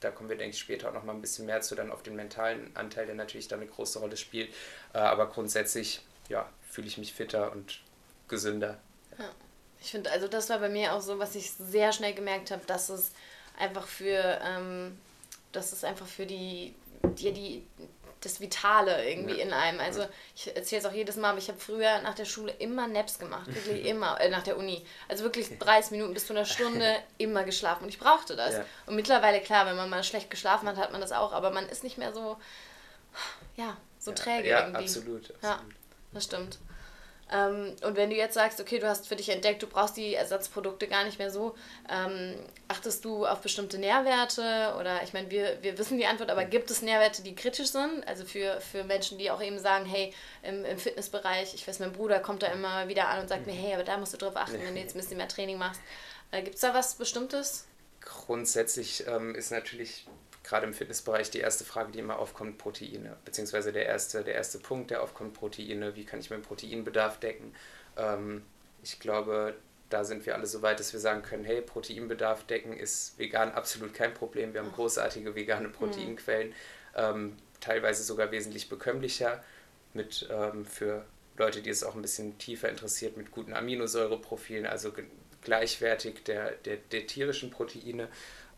Da 0.00 0.10
kommen 0.10 0.30
wir, 0.30 0.36
denke 0.36 0.54
ich, 0.54 0.60
später 0.60 0.88
auch 0.88 0.94
nochmal 0.94 1.14
ein 1.14 1.20
bisschen 1.20 1.44
mehr 1.44 1.60
zu, 1.60 1.74
dann 1.74 1.92
auf 1.92 2.02
den 2.02 2.16
mentalen 2.16 2.74
Anteil, 2.74 3.04
der 3.04 3.14
natürlich 3.14 3.48
da 3.48 3.56
eine 3.56 3.66
große 3.66 3.98
Rolle 3.98 4.16
spielt. 4.16 4.48
Äh, 4.94 4.98
aber 4.98 5.26
grundsätzlich, 5.26 6.00
ja, 6.30 6.48
fühle 6.70 6.86
ich 6.86 6.96
mich 6.96 7.12
fitter 7.12 7.52
und 7.52 7.82
gesünder. 8.28 8.78
Ich 9.82 9.90
finde, 9.90 10.10
also 10.10 10.26
das 10.26 10.48
war 10.48 10.58
bei 10.58 10.70
mir 10.70 10.94
auch 10.94 11.02
so, 11.02 11.18
was 11.18 11.34
ich 11.34 11.50
sehr 11.52 11.92
schnell 11.92 12.14
gemerkt 12.14 12.50
habe, 12.50 12.64
dass 12.66 12.88
es 12.88 13.12
einfach 13.58 13.86
für, 13.86 14.40
ähm, 14.44 14.98
das 15.52 15.72
ist 15.72 15.84
einfach 15.84 16.06
für 16.06 16.26
die, 16.26 16.74
die, 17.02 17.32
die 17.32 17.66
das 18.20 18.40
Vitale 18.40 19.06
irgendwie 19.06 19.36
Ja. 19.36 19.44
in 19.44 19.52
einem. 19.52 19.80
Also 19.80 20.06
ich 20.34 20.54
erzähle 20.56 20.80
es 20.80 20.86
auch 20.86 20.92
jedes 20.92 21.16
Mal, 21.16 21.30
aber 21.30 21.38
ich 21.38 21.48
habe 21.48 21.58
früher 21.60 22.00
nach 22.00 22.14
der 22.14 22.24
Schule 22.24 22.52
immer 22.52 22.86
Naps 22.88 23.18
gemacht, 23.18 23.46
wirklich 23.54 23.84
immer, 23.86 24.18
äh, 24.20 24.30
nach 24.30 24.42
der 24.42 24.56
Uni. 24.56 24.84
Also 25.08 25.24
wirklich 25.24 25.58
30 25.58 25.90
Minuten 25.92 26.14
bis 26.14 26.26
zu 26.26 26.32
einer 26.32 26.46
Stunde 26.46 26.96
immer 27.18 27.44
geschlafen 27.44 27.84
und 27.84 27.90
ich 27.90 27.98
brauchte 27.98 28.34
das. 28.34 28.54
Ja. 28.54 28.64
Und 28.86 28.96
mittlerweile, 28.96 29.40
klar, 29.40 29.66
wenn 29.66 29.76
man 29.76 29.90
mal 29.90 30.02
schlecht 30.02 30.30
geschlafen 30.30 30.66
hat, 30.68 30.76
hat 30.76 30.92
man 30.92 31.00
das 31.02 31.12
auch, 31.12 31.32
aber 31.32 31.50
man 31.50 31.68
ist 31.68 31.84
nicht 31.84 31.98
mehr 31.98 32.12
so, 32.14 32.38
ja, 33.56 33.76
so 33.98 34.12
träge 34.12 34.48
ja, 34.48 34.60
irgendwie. 34.60 34.84
absolut. 34.84 35.30
absolut. 35.30 35.42
Ja. 35.42 35.60
Das 36.12 36.24
stimmt. 36.24 36.58
Ähm, 37.32 37.74
und 37.82 37.96
wenn 37.96 38.10
du 38.10 38.16
jetzt 38.16 38.34
sagst, 38.34 38.60
okay, 38.60 38.78
du 38.78 38.88
hast 38.88 39.08
für 39.08 39.16
dich 39.16 39.30
entdeckt, 39.30 39.62
du 39.62 39.66
brauchst 39.66 39.96
die 39.96 40.14
Ersatzprodukte 40.14 40.88
gar 40.88 41.04
nicht 41.04 41.18
mehr 41.18 41.30
so, 41.30 41.54
ähm, 41.90 42.34
achtest 42.68 43.04
du 43.04 43.26
auf 43.26 43.40
bestimmte 43.40 43.78
Nährwerte 43.78 44.74
oder 44.78 45.02
ich 45.02 45.12
meine, 45.12 45.30
wir, 45.30 45.62
wir 45.62 45.78
wissen 45.78 45.96
die 45.98 46.06
Antwort, 46.06 46.30
aber 46.30 46.44
gibt 46.44 46.70
es 46.70 46.82
Nährwerte, 46.82 47.22
die 47.22 47.34
kritisch 47.34 47.68
sind? 47.68 48.06
Also 48.06 48.24
für, 48.24 48.60
für 48.60 48.84
Menschen, 48.84 49.18
die 49.18 49.30
auch 49.30 49.42
eben 49.42 49.58
sagen, 49.58 49.86
hey, 49.86 50.12
im, 50.42 50.64
im 50.64 50.78
Fitnessbereich, 50.78 51.54
ich 51.54 51.66
weiß, 51.66 51.78
mein 51.78 51.92
Bruder 51.92 52.20
kommt 52.20 52.42
da 52.42 52.48
immer 52.48 52.88
wieder 52.88 53.08
an 53.08 53.20
und 53.20 53.28
sagt 53.28 53.46
mir, 53.46 53.54
hey, 53.54 53.74
aber 53.74 53.84
da 53.84 53.96
musst 53.96 54.12
du 54.12 54.18
drauf 54.18 54.36
achten, 54.36 54.60
wenn 54.62 54.74
du 54.74 54.80
jetzt 54.80 54.94
ein 54.94 55.00
bisschen 55.00 55.16
mehr 55.16 55.28
Training 55.28 55.58
machst. 55.58 55.80
Äh, 56.30 56.42
gibt 56.42 56.56
es 56.56 56.60
da 56.60 56.74
was 56.74 56.94
Bestimmtes? 56.96 57.66
Grundsätzlich 58.00 59.06
ähm, 59.06 59.34
ist 59.34 59.50
natürlich 59.50 60.06
gerade 60.44 60.66
im 60.66 60.74
Fitnessbereich 60.74 61.30
die 61.30 61.40
erste 61.40 61.64
Frage, 61.64 61.90
die 61.90 61.98
immer 61.98 62.18
aufkommt, 62.18 62.58
Proteine. 62.58 63.16
Beziehungsweise 63.24 63.72
der 63.72 63.86
erste, 63.86 64.22
der 64.22 64.34
erste 64.34 64.58
Punkt, 64.58 64.90
der 64.90 65.02
aufkommt, 65.02 65.34
Proteine. 65.34 65.96
Wie 65.96 66.04
kann 66.04 66.20
ich 66.20 66.30
meinen 66.30 66.42
Proteinbedarf 66.42 67.18
decken? 67.18 67.54
Ähm, 67.96 68.42
ich 68.82 69.00
glaube, 69.00 69.54
da 69.88 70.04
sind 70.04 70.26
wir 70.26 70.34
alle 70.34 70.46
so 70.46 70.62
weit, 70.62 70.80
dass 70.80 70.92
wir 70.92 71.00
sagen 71.00 71.22
können, 71.22 71.44
hey, 71.44 71.62
Proteinbedarf 71.62 72.44
decken 72.44 72.76
ist 72.76 73.18
vegan 73.18 73.52
absolut 73.52 73.94
kein 73.94 74.12
Problem. 74.12 74.52
Wir 74.52 74.60
haben 74.60 74.72
großartige 74.72 75.34
vegane 75.34 75.68
Proteinquellen, 75.68 76.52
ähm, 76.94 77.36
teilweise 77.60 78.02
sogar 78.02 78.30
wesentlich 78.30 78.68
bekömmlicher 78.68 79.42
mit 79.94 80.28
ähm, 80.30 80.66
für 80.66 81.04
Leute, 81.36 81.62
die 81.62 81.70
es 81.70 81.82
auch 81.82 81.94
ein 81.94 82.02
bisschen 82.02 82.38
tiefer 82.38 82.68
interessiert, 82.68 83.16
mit 83.16 83.30
guten 83.30 83.54
Aminosäureprofilen, 83.54 84.66
also 84.66 84.92
gleichwertig 85.42 86.24
der, 86.24 86.52
der, 86.52 86.76
der 86.76 87.06
tierischen 87.06 87.50
Proteine. 87.50 88.08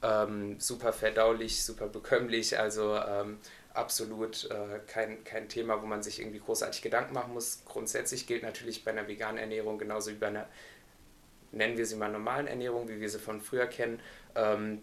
Ähm, 0.06 0.60
super 0.60 0.92
verdaulich, 0.92 1.64
super 1.64 1.88
bekömmlich, 1.88 2.58
also 2.58 2.96
ähm, 2.96 3.38
absolut 3.74 4.48
äh, 4.50 4.78
kein, 4.86 5.24
kein 5.24 5.48
Thema, 5.48 5.82
wo 5.82 5.86
man 5.86 6.02
sich 6.02 6.20
irgendwie 6.20 6.38
großartig 6.38 6.82
Gedanken 6.82 7.14
machen 7.14 7.32
muss. 7.32 7.62
Grundsätzlich 7.64 8.26
gilt 8.26 8.42
natürlich 8.42 8.84
bei 8.84 8.92
einer 8.92 9.08
veganen 9.08 9.38
Ernährung 9.38 9.78
genauso 9.78 10.10
wie 10.10 10.16
bei 10.16 10.28
einer, 10.28 10.46
nennen 11.50 11.76
wir 11.76 11.86
sie 11.86 11.96
mal 11.96 12.10
normalen 12.10 12.46
Ernährung, 12.46 12.88
wie 12.88 13.00
wir 13.00 13.08
sie 13.08 13.18
von 13.18 13.40
früher 13.40 13.66
kennen, 13.66 14.00
ähm, 14.36 14.82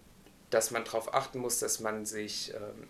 dass 0.50 0.72
man 0.72 0.84
darauf 0.84 1.14
achten 1.14 1.40
muss, 1.40 1.60
dass 1.60 1.80
man 1.80 2.06
sich 2.06 2.54
ähm, 2.54 2.88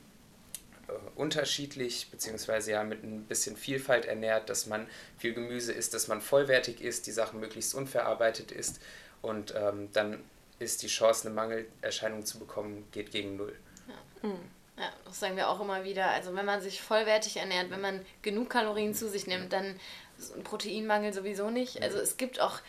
äh, 0.88 0.94
unterschiedlich 1.16 2.10
beziehungsweise 2.10 2.72
ja 2.72 2.84
mit 2.84 3.04
ein 3.04 3.26
bisschen 3.26 3.56
Vielfalt 3.56 4.06
ernährt, 4.06 4.50
dass 4.50 4.66
man 4.66 4.88
viel 5.18 5.34
Gemüse 5.34 5.72
isst, 5.72 5.94
dass 5.94 6.08
man 6.08 6.20
vollwertig 6.20 6.82
isst, 6.82 7.06
die 7.06 7.12
Sachen 7.12 7.40
möglichst 7.40 7.76
unverarbeitet 7.76 8.52
isst 8.52 8.82
und 9.22 9.54
ähm, 9.56 9.90
dann 9.94 10.24
ist 10.60 10.84
die 10.84 10.88
Chance, 10.88 11.28
eine 11.28 11.36
Mangelerscheinung 11.36 12.26
zu 12.26 12.40
bekommen, 12.40 12.88
geht 12.92 13.12
gegen 13.12 13.38
null. 13.38 13.56
Ja. 13.88 14.30
Mhm. 14.30 14.40
Ja, 14.78 14.92
das 15.06 15.20
sagen 15.20 15.36
wir 15.36 15.50
auch 15.50 15.60
immer 15.60 15.84
wieder. 15.84 16.10
Also 16.10 16.36
wenn 16.36 16.46
man 16.46 16.62
sich 16.62 16.82
vollwertig 16.82 17.38
ernährt, 17.38 17.70
wenn 17.70 17.82
man 17.82 18.04
genug 18.22 18.50
Kalorien 18.50 18.94
zu 18.94 19.08
sich 19.08 19.28
nimmt, 19.28 19.54
dann 19.54 19.80
ist 20.18 20.36
ein 20.36 20.44
Proteinmangel 20.44 21.14
sowieso 21.14 21.52
nicht. 21.52 21.84
Also 21.84 22.00
es 22.00 22.18
gibt 22.18 22.40
auch, 22.40 22.60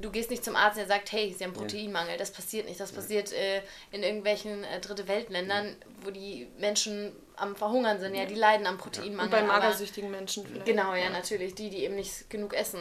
du 0.00 0.10
gehst 0.10 0.30
nicht 0.30 0.42
zum 0.42 0.56
Arzt, 0.56 0.78
der 0.78 0.86
sagt, 0.86 1.12
hey, 1.12 1.34
sie 1.36 1.44
haben 1.44 1.52
Proteinmangel. 1.52 2.16
Das 2.16 2.30
passiert 2.30 2.66
nicht. 2.66 2.80
Das 2.80 2.92
passiert 2.92 3.32
äh, 3.32 3.60
in 3.90 4.02
irgendwelchen 4.02 4.64
äh, 4.64 4.80
Dritte 4.80 5.06
Weltländern, 5.06 5.76
wo 6.02 6.10
die 6.10 6.48
Menschen 6.58 7.12
am 7.36 7.54
Verhungern 7.56 8.00
sind. 8.00 8.14
Ja, 8.14 8.24
die 8.24 8.36
leiden 8.36 8.66
am 8.66 8.78
Proteinmangel. 8.78 9.24
Und 9.24 9.30
bei 9.30 9.42
magersüchtigen 9.42 10.10
Menschen 10.10 10.46
vielleicht. 10.46 10.64
Genau, 10.64 10.94
ja, 10.94 11.10
natürlich. 11.10 11.54
Die, 11.54 11.68
die 11.68 11.84
eben 11.84 11.96
nicht 11.96 12.30
genug 12.30 12.54
essen. 12.54 12.80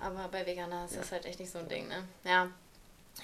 Aber 0.00 0.28
bei 0.28 0.46
Veganer 0.46 0.86
ist 0.86 0.96
das 0.96 1.12
halt 1.12 1.26
echt 1.26 1.40
nicht 1.40 1.50
so 1.50 1.58
ein 1.58 1.68
Ding, 1.68 1.88
ne? 1.88 2.04
Ja 2.24 2.48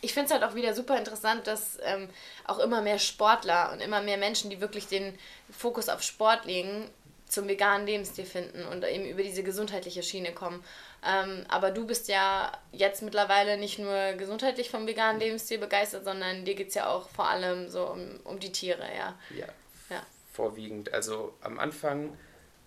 ich 0.00 0.12
finde 0.12 0.26
es 0.26 0.32
halt 0.32 0.42
auch 0.44 0.54
wieder 0.54 0.74
super 0.74 0.98
interessant, 0.98 1.46
dass 1.46 1.78
ähm, 1.82 2.08
auch 2.44 2.58
immer 2.58 2.82
mehr 2.82 2.98
Sportler 2.98 3.72
und 3.72 3.80
immer 3.80 4.02
mehr 4.02 4.16
Menschen, 4.16 4.50
die 4.50 4.60
wirklich 4.60 4.86
den 4.86 5.18
Fokus 5.50 5.88
auf 5.88 6.02
Sport 6.02 6.44
legen, 6.44 6.88
zum 7.28 7.48
veganen 7.48 7.86
Lebensstil 7.86 8.26
finden 8.26 8.64
und 8.66 8.84
eben 8.84 9.06
über 9.06 9.22
diese 9.22 9.42
gesundheitliche 9.42 10.02
Schiene 10.02 10.32
kommen. 10.32 10.62
Ähm, 11.04 11.44
aber 11.48 11.70
du 11.70 11.86
bist 11.86 12.08
ja 12.08 12.52
jetzt 12.72 13.02
mittlerweile 13.02 13.58
nicht 13.58 13.78
nur 13.78 14.12
gesundheitlich 14.12 14.70
vom 14.70 14.86
veganen 14.86 15.20
Lebensstil 15.20 15.58
begeistert, 15.58 16.04
sondern 16.04 16.44
dir 16.44 16.54
geht 16.54 16.68
es 16.68 16.74
ja 16.74 16.88
auch 16.88 17.08
vor 17.08 17.28
allem 17.28 17.68
so 17.68 17.86
um, 17.86 18.20
um 18.24 18.38
die 18.38 18.52
Tiere, 18.52 18.86
ja. 18.96 19.18
Ja, 19.36 19.46
ja. 19.90 20.02
vorwiegend. 20.32 20.94
Also 20.94 21.34
am 21.42 21.58
Anfang 21.58 22.16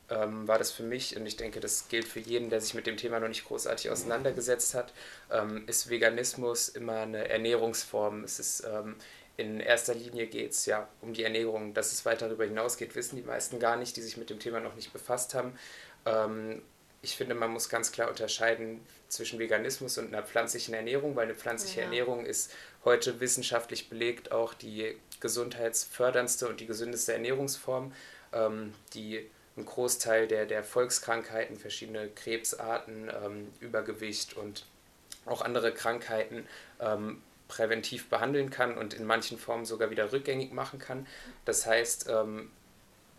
ähm, 0.10 0.48
war 0.48 0.58
das 0.58 0.72
für 0.72 0.84
mich, 0.84 1.16
und 1.18 1.26
ich 1.26 1.36
denke, 1.36 1.60
das 1.60 1.90
gilt 1.90 2.08
für 2.08 2.20
jeden, 2.20 2.50
der 2.50 2.62
sich 2.62 2.74
mit 2.74 2.88
dem 2.88 2.98
Thema 2.98 3.20
noch 3.20 3.28
nicht 3.28 3.46
großartig 3.46 3.90
auseinandergesetzt 3.90 4.74
hat, 4.74 4.94
ähm, 5.32 5.64
ist 5.68 5.90
Veganismus 5.90 6.70
immer 6.70 7.02
eine 7.02 7.28
Ernährungsform. 7.28 8.24
Es 8.24 8.40
ist 8.40 8.64
ähm, 8.66 8.96
in 9.38 9.60
erster 9.60 9.94
Linie 9.94 10.26
geht 10.28 10.52
es 10.52 10.66
ja 10.66 10.88
um 11.02 11.14
die 11.14 11.24
Ernährung. 11.24 11.74
Dass 11.74 11.94
es 11.94 12.06
weiter 12.06 12.28
darüber 12.28 12.46
hinausgeht, 12.46 12.96
wissen 12.96 13.16
die 13.16 13.22
meisten 13.22 13.60
gar 13.60 13.78
nicht, 13.78 13.96
die 13.96 14.02
sich 14.02 14.18
mit 14.18 14.30
dem 14.30 14.40
Thema 14.40 14.60
noch 14.60 14.76
nicht 14.76 14.92
befasst 14.92 15.36
haben. 15.36 15.58
Ähm, 16.06 16.64
ich 17.04 17.16
finde, 17.16 17.36
man 17.36 17.52
muss 17.52 17.70
ganz 17.70 17.92
klar 17.92 18.10
unterscheiden 18.10 18.82
zwischen 19.08 19.38
Veganismus 19.38 19.98
und 20.00 20.08
einer 20.08 20.24
pflanzlichen 20.24 20.74
Ernährung, 20.74 21.16
weil 21.16 21.26
eine 21.26 21.36
pflanzliche 21.36 21.82
ja. 21.82 21.86
Ernährung 21.86 22.26
ist 22.26 22.52
heute 22.84 23.20
wissenschaftlich 23.20 23.90
belegt 23.90 24.32
auch 24.32 24.56
die 24.56 24.98
gesundheitsförderndste 25.20 26.48
und 26.48 26.60
die 26.60 26.66
gesündeste 26.66 27.14
Ernährungsform, 27.14 27.94
ähm, 28.34 28.74
die 28.94 29.30
einen 29.58 29.66
Großteil 29.66 30.28
der, 30.28 30.46
der 30.46 30.64
Volkskrankheiten, 30.64 31.58
verschiedene 31.58 32.10
Krebsarten, 32.10 33.12
ähm, 33.24 33.48
Übergewicht 33.60 34.38
und 34.38 34.66
auch 35.26 35.42
andere 35.42 35.74
Krankheiten 35.74 36.48
ähm, 36.80 37.22
präventiv 37.48 38.10
behandeln 38.10 38.50
kann 38.50 38.78
und 38.78 38.94
in 38.94 39.06
manchen 39.06 39.38
Formen 39.38 39.66
sogar 39.66 39.90
wieder 39.90 40.12
rückgängig 40.12 40.54
machen 40.54 40.80
kann. 40.80 41.08
Das 41.46 41.66
heißt, 41.66 42.08
ähm, 42.10 42.52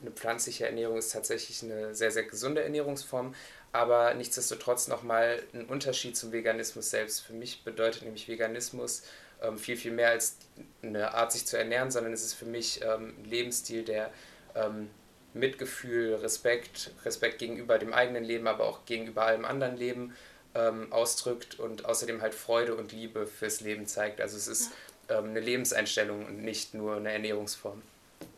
eine 0.01 0.13
pflanzliche 0.13 0.67
Ernährung 0.67 0.97
ist 0.97 1.13
tatsächlich 1.13 1.63
eine 1.63 1.95
sehr, 1.95 2.11
sehr 2.11 2.25
gesunde 2.25 2.63
Ernährungsform, 2.63 3.35
aber 3.73 4.15
nichtsdestotrotz 4.15 4.87
nochmal 4.89 5.43
ein 5.53 5.67
Unterschied 5.67 6.17
zum 6.17 6.33
Veganismus 6.33 6.91
selbst. 6.91 7.21
Für 7.21 7.33
mich 7.33 7.65
bedeutet 7.65 8.03
nämlich 8.03 8.29
Veganismus 8.29 9.03
ähm, 9.43 9.59
viel, 9.59 9.77
viel 9.77 9.93
mehr 9.93 10.11
als 10.11 10.37
eine 10.83 11.15
Art, 11.15 11.33
sich 11.33 11.47
zu 11.47 11.59
ernähren, 11.59 11.91
sondern 11.91 12.13
es 12.13 12.25
ist 12.25 12.35
für 12.35 12.47
mich 12.47 12.81
ähm, 12.83 13.15
ein 13.19 13.25
Lebensstil, 13.25 13.85
der 13.85 14.13
ähm, 14.55 14.89
Mitgefühl, 15.35 16.15
Respekt, 16.17 16.91
Respekt 17.05 17.39
gegenüber 17.39 17.79
dem 17.79 17.93
eigenen 17.93 18.25
Leben, 18.25 18.47
aber 18.47 18.65
auch 18.65 18.85
gegenüber 18.87 19.27
allem 19.27 19.45
anderen 19.45 19.77
Leben 19.77 20.15
ähm, 20.55 20.93
ausdrückt 20.93 21.59
und 21.59 21.85
außerdem 21.85 22.23
halt 22.23 22.35
Freude 22.35 22.75
und 22.75 22.93
Liebe 22.93 23.27
fürs 23.27 23.61
Leben 23.61 23.87
zeigt. 23.87 24.21
Also 24.21 24.37
es 24.37 24.49
ist 24.49 24.71
ähm, 25.09 25.31
eine 25.31 25.41
Lebenseinstellung 25.41 26.27
und 26.27 26.43
nicht 26.43 26.75
nur 26.75 26.97
eine 26.97 27.13
Ernährungsform. 27.13 27.83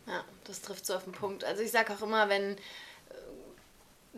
Ja, 0.07 0.23
das 0.45 0.61
trifft 0.61 0.85
so 0.85 0.95
auf 0.95 1.03
den 1.03 1.13
Punkt. 1.13 1.43
Also 1.43 1.63
ich 1.63 1.71
sage 1.71 1.93
auch 1.93 2.01
immer, 2.01 2.29
wenn 2.29 2.57
äh, 2.57 2.57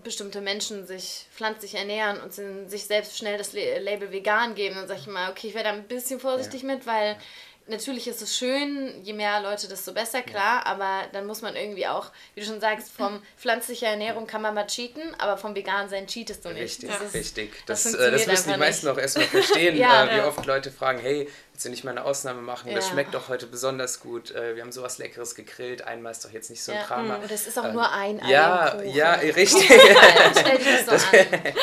bestimmte 0.03 0.41
Menschen 0.41 0.87
sich 0.87 1.27
pflanzlich 1.35 1.75
ernähren 1.75 2.19
und 2.21 2.33
sich 2.69 2.85
selbst 2.85 3.17
schnell 3.17 3.37
das 3.37 3.53
Label 3.53 4.11
vegan 4.11 4.55
geben, 4.55 4.75
dann 4.75 4.87
sage 4.87 5.01
ich 5.01 5.07
immer, 5.07 5.29
okay, 5.29 5.47
ich 5.47 5.53
werde 5.53 5.69
da 5.69 5.75
ein 5.75 5.87
bisschen 5.87 6.19
vorsichtig 6.19 6.63
ja. 6.63 6.67
mit, 6.67 6.85
weil 6.87 7.17
natürlich 7.67 8.07
ist 8.07 8.21
es 8.21 8.37
schön, 8.37 9.01
je 9.03 9.13
mehr 9.13 9.41
Leute, 9.41 9.67
desto 9.67 9.93
besser, 9.93 10.21
klar, 10.21 10.63
ja. 10.63 10.65
aber 10.65 11.07
dann 11.11 11.25
muss 11.25 11.41
man 11.41 11.55
irgendwie 11.55 11.87
auch, 11.87 12.11
wie 12.35 12.41
du 12.41 12.47
schon 12.47 12.59
sagst, 12.59 12.91
vom 12.91 13.21
pflanzlicher 13.37 13.87
Ernährung 13.87 14.27
kann 14.27 14.41
man 14.41 14.53
mal 14.53 14.67
cheaten, 14.67 15.01
aber 15.17 15.37
vom 15.37 15.55
vegan 15.55 15.89
sein 15.89 16.07
cheatest 16.07 16.43
du 16.45 16.49
nicht. 16.49 16.63
Richtig, 16.63 16.89
das 16.89 17.01
ist, 17.01 17.13
richtig. 17.13 17.65
Das, 17.65 17.83
das, 17.83 17.93
das 17.93 18.27
müssen 18.27 18.53
die 18.53 18.59
meisten 18.59 18.87
nicht. 18.87 18.95
auch 18.95 18.99
erstmal 18.99 19.27
verstehen, 19.27 19.77
ja, 19.77 20.05
äh, 20.05 20.17
wie 20.17 20.21
oft 20.21 20.45
Leute 20.45 20.71
fragen, 20.71 20.99
hey, 20.99 21.29
willst 21.53 21.65
du 21.65 21.69
nicht 21.69 21.83
mal 21.83 21.91
eine 21.91 22.03
Ausnahme 22.03 22.41
machen? 22.41 22.69
Ja. 22.69 22.75
Das 22.75 22.89
schmeckt 22.89 23.13
doch 23.13 23.29
heute 23.29 23.45
besonders 23.45 23.99
gut. 23.99 24.31
Äh, 24.31 24.55
wir 24.55 24.63
haben 24.63 24.71
sowas 24.71 24.97
Leckeres 24.97 25.35
gegrillt. 25.35 25.83
Einmal 25.83 26.11
ist 26.11 26.25
doch 26.25 26.31
jetzt 26.31 26.49
nicht 26.49 26.63
so 26.63 26.71
ein 26.71 26.79
ja. 26.79 26.85
Drama. 26.85 27.15
Und 27.17 27.31
das 27.31 27.45
ist 27.45 27.59
auch 27.59 27.65
ähm, 27.65 27.73
nur 27.73 27.91
ein 27.91 28.21
Ei 28.21 28.31
Ja, 28.31 28.81
ja, 28.81 29.13
richtig. 29.21 29.63
Stell 29.65 30.57
dich 30.57 30.85
das 30.85 31.03
an. 31.13 31.19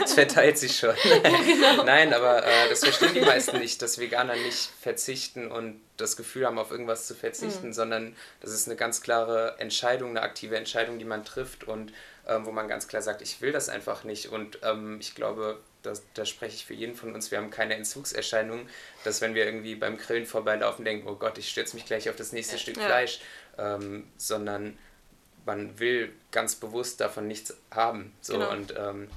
Das 0.00 0.14
verteilt 0.14 0.58
sich 0.58 0.78
schon. 0.78 0.94
genau. 1.02 1.82
Nein, 1.84 2.14
aber 2.14 2.44
äh, 2.44 2.68
das 2.68 2.80
verstehen 2.80 3.12
die 3.14 3.20
meisten 3.20 3.58
nicht, 3.58 3.82
dass 3.82 3.98
Veganer 3.98 4.36
nicht 4.36 4.70
verzichten 4.80 5.50
und 5.50 5.80
das 5.96 6.16
Gefühl 6.16 6.46
haben, 6.46 6.58
auf 6.58 6.70
irgendwas 6.70 7.06
zu 7.06 7.14
verzichten, 7.14 7.68
mhm. 7.68 7.72
sondern 7.72 8.16
das 8.40 8.52
ist 8.52 8.66
eine 8.66 8.76
ganz 8.76 9.02
klare 9.02 9.56
Entscheidung, 9.58 10.10
eine 10.10 10.22
aktive 10.22 10.56
Entscheidung, 10.56 10.98
die 10.98 11.04
man 11.04 11.24
trifft 11.24 11.64
und 11.64 11.92
ähm, 12.26 12.46
wo 12.46 12.52
man 12.52 12.68
ganz 12.68 12.88
klar 12.88 13.02
sagt, 13.02 13.20
ich 13.20 13.40
will 13.40 13.52
das 13.52 13.68
einfach 13.68 14.04
nicht. 14.04 14.28
Und 14.28 14.60
ähm, 14.62 14.98
ich 15.00 15.14
glaube, 15.14 15.58
da 15.82 16.24
spreche 16.24 16.56
ich 16.56 16.64
für 16.64 16.74
jeden 16.74 16.94
von 16.94 17.14
uns, 17.14 17.30
wir 17.30 17.38
haben 17.38 17.50
keine 17.50 17.74
Entzugserscheinungen, 17.74 18.68
dass 19.04 19.20
wenn 19.20 19.34
wir 19.34 19.44
irgendwie 19.44 19.74
beim 19.74 19.96
Grillen 19.96 20.26
vorbeilaufen, 20.26 20.84
denken, 20.84 21.08
oh 21.08 21.14
Gott, 21.14 21.38
ich 21.38 21.48
stürze 21.48 21.76
mich 21.76 21.86
gleich 21.86 22.08
auf 22.08 22.16
das 22.16 22.32
nächste 22.32 22.58
Stück 22.58 22.76
ja. 22.76 22.84
Fleisch, 22.84 23.20
ähm, 23.58 24.06
sondern 24.16 24.78
man 25.46 25.78
will 25.78 26.12
ganz 26.30 26.54
bewusst 26.54 27.00
davon 27.00 27.26
nichts 27.26 27.56
haben. 27.70 28.12
So, 28.20 28.34
genau. 28.34 28.50
und, 28.50 28.74
ähm, 28.76 29.08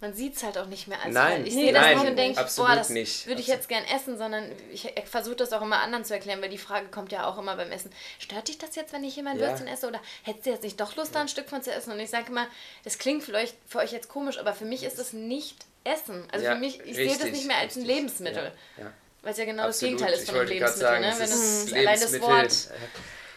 man 0.00 0.12
sieht 0.12 0.36
es 0.36 0.42
halt 0.42 0.58
auch 0.58 0.66
nicht 0.66 0.86
mehr 0.86 1.00
als 1.00 1.14
nein, 1.14 1.46
Ich 1.46 1.54
sehe 1.54 1.72
das 1.72 1.86
nicht 1.86 2.06
und 2.10 2.16
denke, 2.16 2.46
boah, 2.56 2.76
das 2.76 2.90
würde 2.90 3.40
ich 3.40 3.46
jetzt 3.46 3.70
gern 3.70 3.84
essen, 3.84 4.18
sondern 4.18 4.52
ich 4.70 4.92
versuche 5.06 5.36
das 5.36 5.52
auch 5.54 5.62
immer 5.62 5.78
anderen 5.78 6.04
zu 6.04 6.12
erklären, 6.12 6.42
weil 6.42 6.50
die 6.50 6.58
Frage 6.58 6.88
kommt 6.88 7.10
ja 7.10 7.26
auch 7.26 7.38
immer 7.38 7.56
beim 7.56 7.70
Essen. 7.70 7.90
Stört 8.18 8.48
dich 8.48 8.58
das 8.58 8.76
jetzt, 8.76 8.92
wenn 8.92 9.02
ich 9.02 9.14
hier 9.14 9.22
mein 9.22 9.38
ja. 9.38 9.48
Würstchen 9.48 9.66
esse? 9.66 9.88
Oder 9.88 10.02
hättest 10.22 10.44
du 10.44 10.50
jetzt 10.50 10.62
nicht 10.62 10.78
doch 10.78 10.94
Lust, 10.96 11.12
ja. 11.12 11.14
da 11.14 11.20
ein 11.22 11.28
Stück 11.28 11.48
von 11.48 11.62
zu 11.62 11.72
essen? 11.72 11.90
Und 11.90 12.00
ich 12.00 12.10
sage 12.10 12.26
immer, 12.28 12.46
das 12.82 12.98
klingt 12.98 13.22
vielleicht 13.22 13.56
für 13.66 13.78
euch 13.78 13.92
jetzt 13.92 14.08
komisch, 14.08 14.38
aber 14.38 14.52
für 14.52 14.66
mich 14.66 14.84
ist 14.84 14.98
es 14.98 15.14
nicht 15.14 15.64
Essen. 15.84 16.26
Also 16.32 16.44
ja, 16.44 16.54
für 16.54 16.58
mich, 16.58 16.80
ich 16.80 16.96
sehe 16.96 17.08
das 17.08 17.24
nicht 17.24 17.46
mehr 17.46 17.58
als 17.58 17.76
richtig. 17.76 17.82
ein 17.82 17.86
Lebensmittel. 17.86 18.52
Ja, 18.78 18.84
ja. 18.84 18.92
Weil 19.22 19.32
es 19.32 19.38
ja 19.38 19.44
genau 19.44 19.64
Absolut. 19.64 20.00
das 20.00 20.06
Gegenteil 20.06 20.20
ist 20.20 20.30
von 20.30 20.38
einem 20.40 20.48
Lebensmittel. 20.48 20.80
Sagen, 20.80 21.00
ne? 21.00 21.14
Wenn 21.16 21.24
es 21.24 21.72
allein 21.72 22.00
das 22.00 22.20
Wort. 22.20 22.68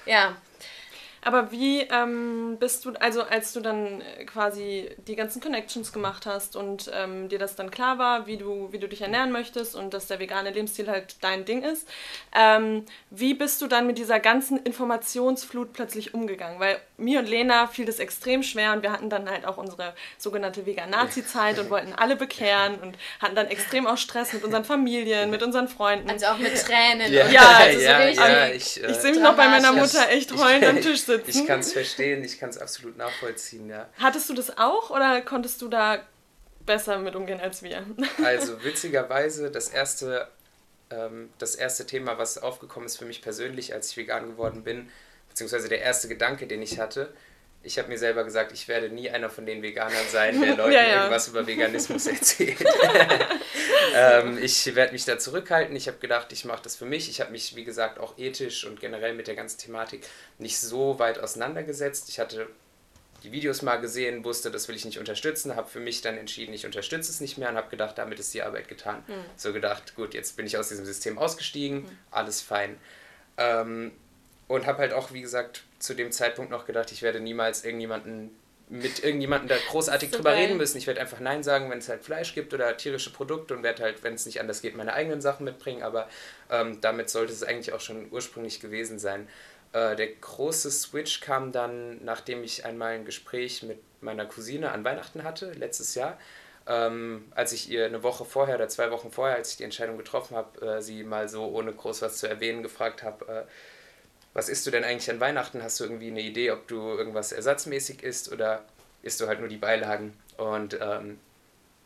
Ja, 0.05 0.37
aber 1.27 1.51
wie 1.51 1.81
ähm, 1.81 2.55
bist 2.57 2.85
du, 2.85 2.93
also 3.01 3.21
als 3.21 3.51
du 3.51 3.59
dann 3.59 3.99
äh, 3.99 4.23
quasi 4.23 4.89
die 5.07 5.17
ganzen 5.17 5.41
Connections 5.41 5.91
gemacht 5.91 6.25
hast 6.25 6.55
und 6.55 6.89
ähm, 6.93 7.27
dir 7.27 7.37
das 7.37 7.57
dann 7.57 7.69
klar 7.69 7.99
war, 7.99 8.27
wie 8.27 8.37
du, 8.37 8.69
wie 8.71 8.79
du 8.79 8.87
dich 8.87 9.01
ernähren 9.01 9.33
möchtest 9.33 9.75
und 9.75 9.93
dass 9.93 10.07
der 10.07 10.19
vegane 10.19 10.51
Lebensstil 10.51 10.89
halt 10.89 11.17
dein 11.19 11.43
Ding 11.43 11.63
ist, 11.63 11.85
ähm, 12.33 12.85
wie 13.09 13.33
bist 13.33 13.61
du 13.61 13.67
dann 13.67 13.87
mit 13.87 13.97
dieser 13.97 14.21
ganzen 14.21 14.55
Informationsflut 14.63 15.73
plötzlich 15.73 16.13
umgegangen? 16.13 16.61
Weil 16.61 16.79
mir 16.95 17.19
und 17.19 17.27
Lena 17.27 17.67
fiel 17.67 17.85
das 17.85 17.99
extrem 17.99 18.41
schwer 18.41 18.71
und 18.71 18.81
wir 18.81 18.93
hatten 18.93 19.09
dann 19.09 19.29
halt 19.29 19.45
auch 19.45 19.57
unsere 19.57 19.95
sogenannte 20.17 20.65
Vegan-Nazi-Zeit 20.65 21.59
und 21.59 21.69
wollten 21.69 21.91
alle 21.91 22.15
bekehren 22.15 22.75
und 22.75 22.97
hatten 23.19 23.35
dann 23.35 23.47
extrem 23.47 23.85
auch 23.85 23.97
Stress 23.97 24.31
mit 24.31 24.45
unseren 24.45 24.63
Familien, 24.63 25.29
mit 25.29 25.43
unseren 25.43 25.67
Freunden. 25.67 26.09
Also 26.09 26.27
auch 26.27 26.37
mit 26.37 26.55
Tränen. 26.55 27.11
Ja, 27.11 27.27
ja, 27.27 27.41
also 27.41 27.81
ja, 27.81 28.13
so 28.13 28.21
ja 28.21 28.47
ich, 28.47 28.81
äh, 28.81 28.91
ich 28.91 28.97
sehe 28.97 29.11
mich 29.11 29.19
noch 29.19 29.35
bei 29.35 29.49
meiner 29.49 29.73
Mutter 29.73 30.07
echt 30.09 30.31
heulend 30.31 30.63
am 30.63 30.81
Tisch 30.81 31.01
sitzen 31.01 31.16
sitzen. 31.25 31.41
Ich 31.41 31.47
kann 31.47 31.59
es 31.59 31.73
verstehen, 31.73 32.23
ich 32.23 32.39
kann 32.39 32.49
es 32.49 32.57
absolut 32.57 32.97
nachvollziehen, 32.97 33.69
ja. 33.69 33.89
Hattest 33.97 34.29
du 34.29 34.33
das 34.33 34.57
auch 34.57 34.89
oder 34.89 35.21
konntest 35.21 35.61
du 35.61 35.67
da 35.67 35.99
besser 36.65 36.99
mit 36.99 37.15
umgehen 37.15 37.39
als 37.39 37.63
wir? 37.63 37.83
Also 38.23 38.63
witzigerweise, 38.63 39.49
das 39.51 39.69
erste, 39.69 40.27
ähm, 40.89 41.29
das 41.39 41.55
erste 41.55 41.85
Thema, 41.85 42.17
was 42.17 42.37
aufgekommen 42.37 42.85
ist 42.85 42.97
für 42.97 43.05
mich 43.05 43.21
persönlich, 43.21 43.73
als 43.73 43.91
ich 43.91 43.97
vegan 43.97 44.27
geworden 44.27 44.63
bin, 44.63 44.89
beziehungsweise 45.29 45.69
der 45.69 45.81
erste 45.81 46.07
Gedanke, 46.07 46.47
den 46.47 46.61
ich 46.61 46.79
hatte, 46.79 47.13
ich 47.67 47.77
habe 47.77 47.89
mir 47.89 47.97
selber 47.97 48.23
gesagt, 48.23 48.53
ich 48.53 48.67
werde 48.69 48.89
nie 48.89 49.09
einer 49.09 49.29
von 49.29 49.45
den 49.45 49.61
Veganern 49.61 50.05
sein, 50.09 50.39
der 50.39 50.55
Leuten 50.55 50.71
Ja, 50.71 50.81
ja. 50.83 50.95
irgendwas 50.95 51.27
über 51.27 51.45
Veganismus 51.45 52.07
erzählt. 52.07 52.57
ähm, 53.95 54.39
ich 54.41 54.73
werde 54.73 54.93
mich 54.93 55.03
da 55.03 55.19
zurückhalten. 55.19 55.75
Ich 55.75 55.87
habe 55.87 55.97
gedacht, 55.97 56.31
ich 56.31 56.45
mache 56.45 56.63
das 56.63 56.77
für 56.77 56.85
mich. 56.85 57.09
Ich 57.09 57.19
habe 57.19 57.31
mich, 57.31 57.55
wie 57.57 57.65
gesagt, 57.65 57.99
auch 57.99 58.17
ethisch 58.17 58.65
und 58.65 58.79
generell 58.79 59.13
mit 59.13 59.27
der 59.27 59.35
ganzen 59.35 59.59
Thematik 59.59 60.07
nicht 60.39 60.57
so 60.59 60.97
weit 60.97 61.19
auseinandergesetzt. 61.19 62.07
Ich 62.07 62.19
hatte 62.19 62.47
die 63.23 63.33
Videos 63.33 63.61
mal 63.61 63.77
gesehen, 63.77 64.23
wusste, 64.23 64.49
das 64.49 64.69
will 64.69 64.75
ich 64.75 64.85
nicht 64.85 64.99
unterstützen, 64.99 65.55
habe 65.55 65.67
für 65.67 65.79
mich 65.81 66.01
dann 66.01 66.17
entschieden, 66.17 66.53
ich 66.53 66.65
unterstütze 66.65 67.11
es 67.11 67.19
nicht 67.19 67.37
mehr 67.37 67.49
und 67.49 67.57
habe 67.57 67.69
gedacht, 67.69 67.97
damit 67.97 68.19
ist 68.19 68.33
die 68.33 68.43
Arbeit 68.43 68.67
getan. 68.67 69.03
So 69.35 69.51
gedacht, 69.53 69.95
gut, 69.95 70.13
jetzt 70.13 70.37
bin 70.37 70.45
ich 70.45 70.57
aus 70.57 70.69
diesem 70.69 70.85
System 70.85 71.17
ausgestiegen, 71.17 71.85
alles 72.11 72.41
fein. 72.41 72.77
Ähm, 73.37 73.91
und 74.47 74.65
habe 74.65 74.79
halt 74.79 74.93
auch, 74.93 75.11
wie 75.13 75.21
gesagt, 75.21 75.63
zu 75.79 75.93
dem 75.93 76.11
Zeitpunkt 76.11 76.51
noch 76.51 76.65
gedacht, 76.65 76.91
ich 76.91 77.01
werde 77.01 77.19
niemals 77.19 77.63
irgendjemanden 77.65 78.31
mit 78.69 79.03
irgendjemandem 79.03 79.47
da 79.47 79.55
großartig 79.69 80.09
So 80.09 80.17
drüber 80.17 80.31
geil. 80.31 80.43
reden 80.45 80.57
müssen. 80.57 80.77
Ich 80.77 80.87
werde 80.87 80.99
einfach 80.99 81.19
Nein 81.19 81.41
sagen, 81.43 81.69
wenn 81.69 81.77
es 81.77 81.87
halt 81.87 82.03
Fleisch 82.03 82.33
gibt 82.33 82.53
oder 82.53 82.75
tierische 82.75 83.11
Produkte 83.13 83.53
und 83.55 83.63
werde 83.63 83.83
halt, 83.83 84.03
wenn 84.03 84.13
es 84.13 84.25
nicht 84.25 84.41
anders 84.41 84.61
geht, 84.61 84.75
meine 84.75 84.93
eigenen 84.93 85.21
Sachen 85.21 85.45
mitbringen. 85.45 85.83
Aber 85.83 86.09
ähm, 86.51 86.81
damit 86.81 87.09
sollte 87.09 87.31
es 87.31 87.43
eigentlich 87.43 87.73
auch 87.73 87.79
schon 87.79 88.11
ursprünglich 88.11 88.59
gewesen 88.59 88.99
sein. 88.99 89.27
Äh, 89.71 89.95
der 89.95 90.07
große 90.07 90.69
Switch 90.69 91.21
kam 91.21 91.51
dann, 91.53 92.03
nachdem 92.03 92.43
ich 92.43 92.65
einmal 92.65 92.93
ein 92.95 93.05
Gespräch 93.05 93.63
mit 93.63 93.79
meiner 94.01 94.25
Cousine 94.25 94.71
an 94.71 94.83
Weihnachten 94.83 95.23
hatte, 95.23 95.51
letztes 95.53 95.95
Jahr. 95.95 96.17
Ähm, 96.67 97.31
als 97.35 97.53
ich 97.53 97.69
ihr 97.69 97.85
eine 97.85 98.03
Woche 98.03 98.25
vorher 98.25 98.55
oder 98.55 98.67
zwei 98.67 98.91
Wochen 98.91 99.11
vorher, 99.11 99.37
als 99.37 99.51
ich 99.51 99.57
die 99.57 99.63
Entscheidung 99.63 99.97
getroffen 99.97 100.35
habe, 100.35 100.65
äh, 100.77 100.81
sie 100.81 101.03
mal 101.03 101.29
so 101.29 101.45
ohne 101.45 101.71
groß 101.71 102.01
was 102.01 102.17
zu 102.17 102.27
erwähnen 102.27 102.63
gefragt 102.63 103.03
habe, 103.03 103.25
äh, 103.25 103.43
was 104.37 104.49
isst 104.49 104.67
du 104.67 104.71
denn 104.71 104.83
eigentlich 104.83 105.09
an 105.09 105.19
Weihnachten? 105.19 105.63
Hast 105.63 105.79
du 105.79 105.85
irgendwie 105.85 106.11
eine 106.11 106.21
Idee, 106.21 106.51
ob 106.51 106.67
du 106.67 106.79
irgendwas 106.79 107.31
ersatzmäßig 107.31 108.03
isst 108.03 108.31
oder 108.31 108.63
isst 109.01 109.19
du 109.19 109.25
halt 109.25 109.39
nur 109.39 109.49
die 109.49 109.57
Beilagen? 109.57 110.13
Und 110.37 110.77
ähm, 110.79 111.17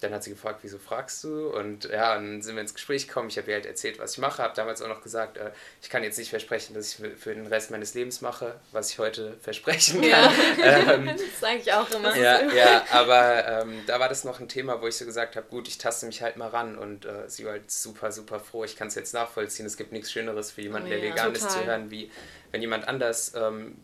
dann 0.02 0.14
hat 0.14 0.24
sie 0.24 0.32
gefragt, 0.32 0.60
wieso 0.64 0.78
fragst 0.80 1.24
du? 1.24 1.48
Und 1.56 1.86
ja, 1.86 2.16
dann 2.16 2.42
sind 2.42 2.56
wir 2.56 2.62
ins 2.62 2.74
Gespräch 2.74 3.08
gekommen. 3.08 3.30
Ich 3.30 3.38
habe 3.38 3.50
ihr 3.50 3.56
halt 3.56 3.66
erzählt, 3.66 4.00
was 4.00 4.14
ich 4.14 4.18
mache. 4.18 4.42
Habe 4.44 4.54
damals 4.56 4.82
auch 4.82 4.88
noch 4.88 5.02
gesagt, 5.02 5.38
äh, 5.38 5.52
ich 5.82 5.90
kann 5.90 6.04
jetzt 6.04 6.18
nicht 6.18 6.30
versprechen, 6.32 6.74
dass 6.74 6.88
ich 7.00 7.08
für, 7.18 7.34
den 7.34 7.46
Rest 7.48 7.72
meines 7.72 7.94
Lebens 7.94 8.22
mache, 8.22 8.56
was 8.72 8.90
ich 8.92 9.00
heute 9.00 9.38
versprechen 9.42 10.02
kann. 10.02 10.34
Ähm, 10.64 11.06
das 11.06 11.40
sage 11.40 11.58
ich 11.58 11.72
auch 11.72 11.90
immer. 11.92 12.16
ja, 12.16 12.52
ja, 12.54 12.84
aber 12.92 13.48
ähm, 13.48 13.84
da 13.88 14.00
war 14.00 14.10
das 14.10 14.24
noch 14.24 14.40
ein 14.40 14.48
Thema, 14.48 14.82
wo 14.82 14.88
ich 14.88 14.96
so 14.96 15.06
gesagt 15.06 15.36
habe, 15.36 15.48
gut, 15.50 15.68
ich 15.68 15.78
taste 15.78 16.06
mich 16.06 16.22
halt 16.22 16.36
mal 16.38 16.50
ran 16.50 16.78
und 16.78 17.06
äh, 17.06 17.28
sie 17.30 17.46
war 17.46 17.54
halt 17.54 17.70
super, 17.72 18.12
super 18.12 18.40
froh. 18.40 18.64
Ich 18.64 18.76
kann 18.76 18.88
es 18.88 18.96
jetzt 18.96 19.14
nachvollziehen. 19.14 19.66
Es 19.66 19.78
gibt 19.78 19.92
nichts 19.92 20.12
Schöneres 20.12 20.52
für 20.52 20.62
jemanden, 20.62 20.90
der 20.90 21.00
Oh 21.00 21.04
Ja. 21.04 21.12
vegan 21.12 21.34
ist, 21.34 21.42
zu 21.52 21.60
Total. 21.60 21.66
hören, 21.66 21.92
wie 21.92 22.12
wenn 22.52 22.62
jemand 22.62 22.88
anders 22.88 23.34
ähm, 23.36 23.76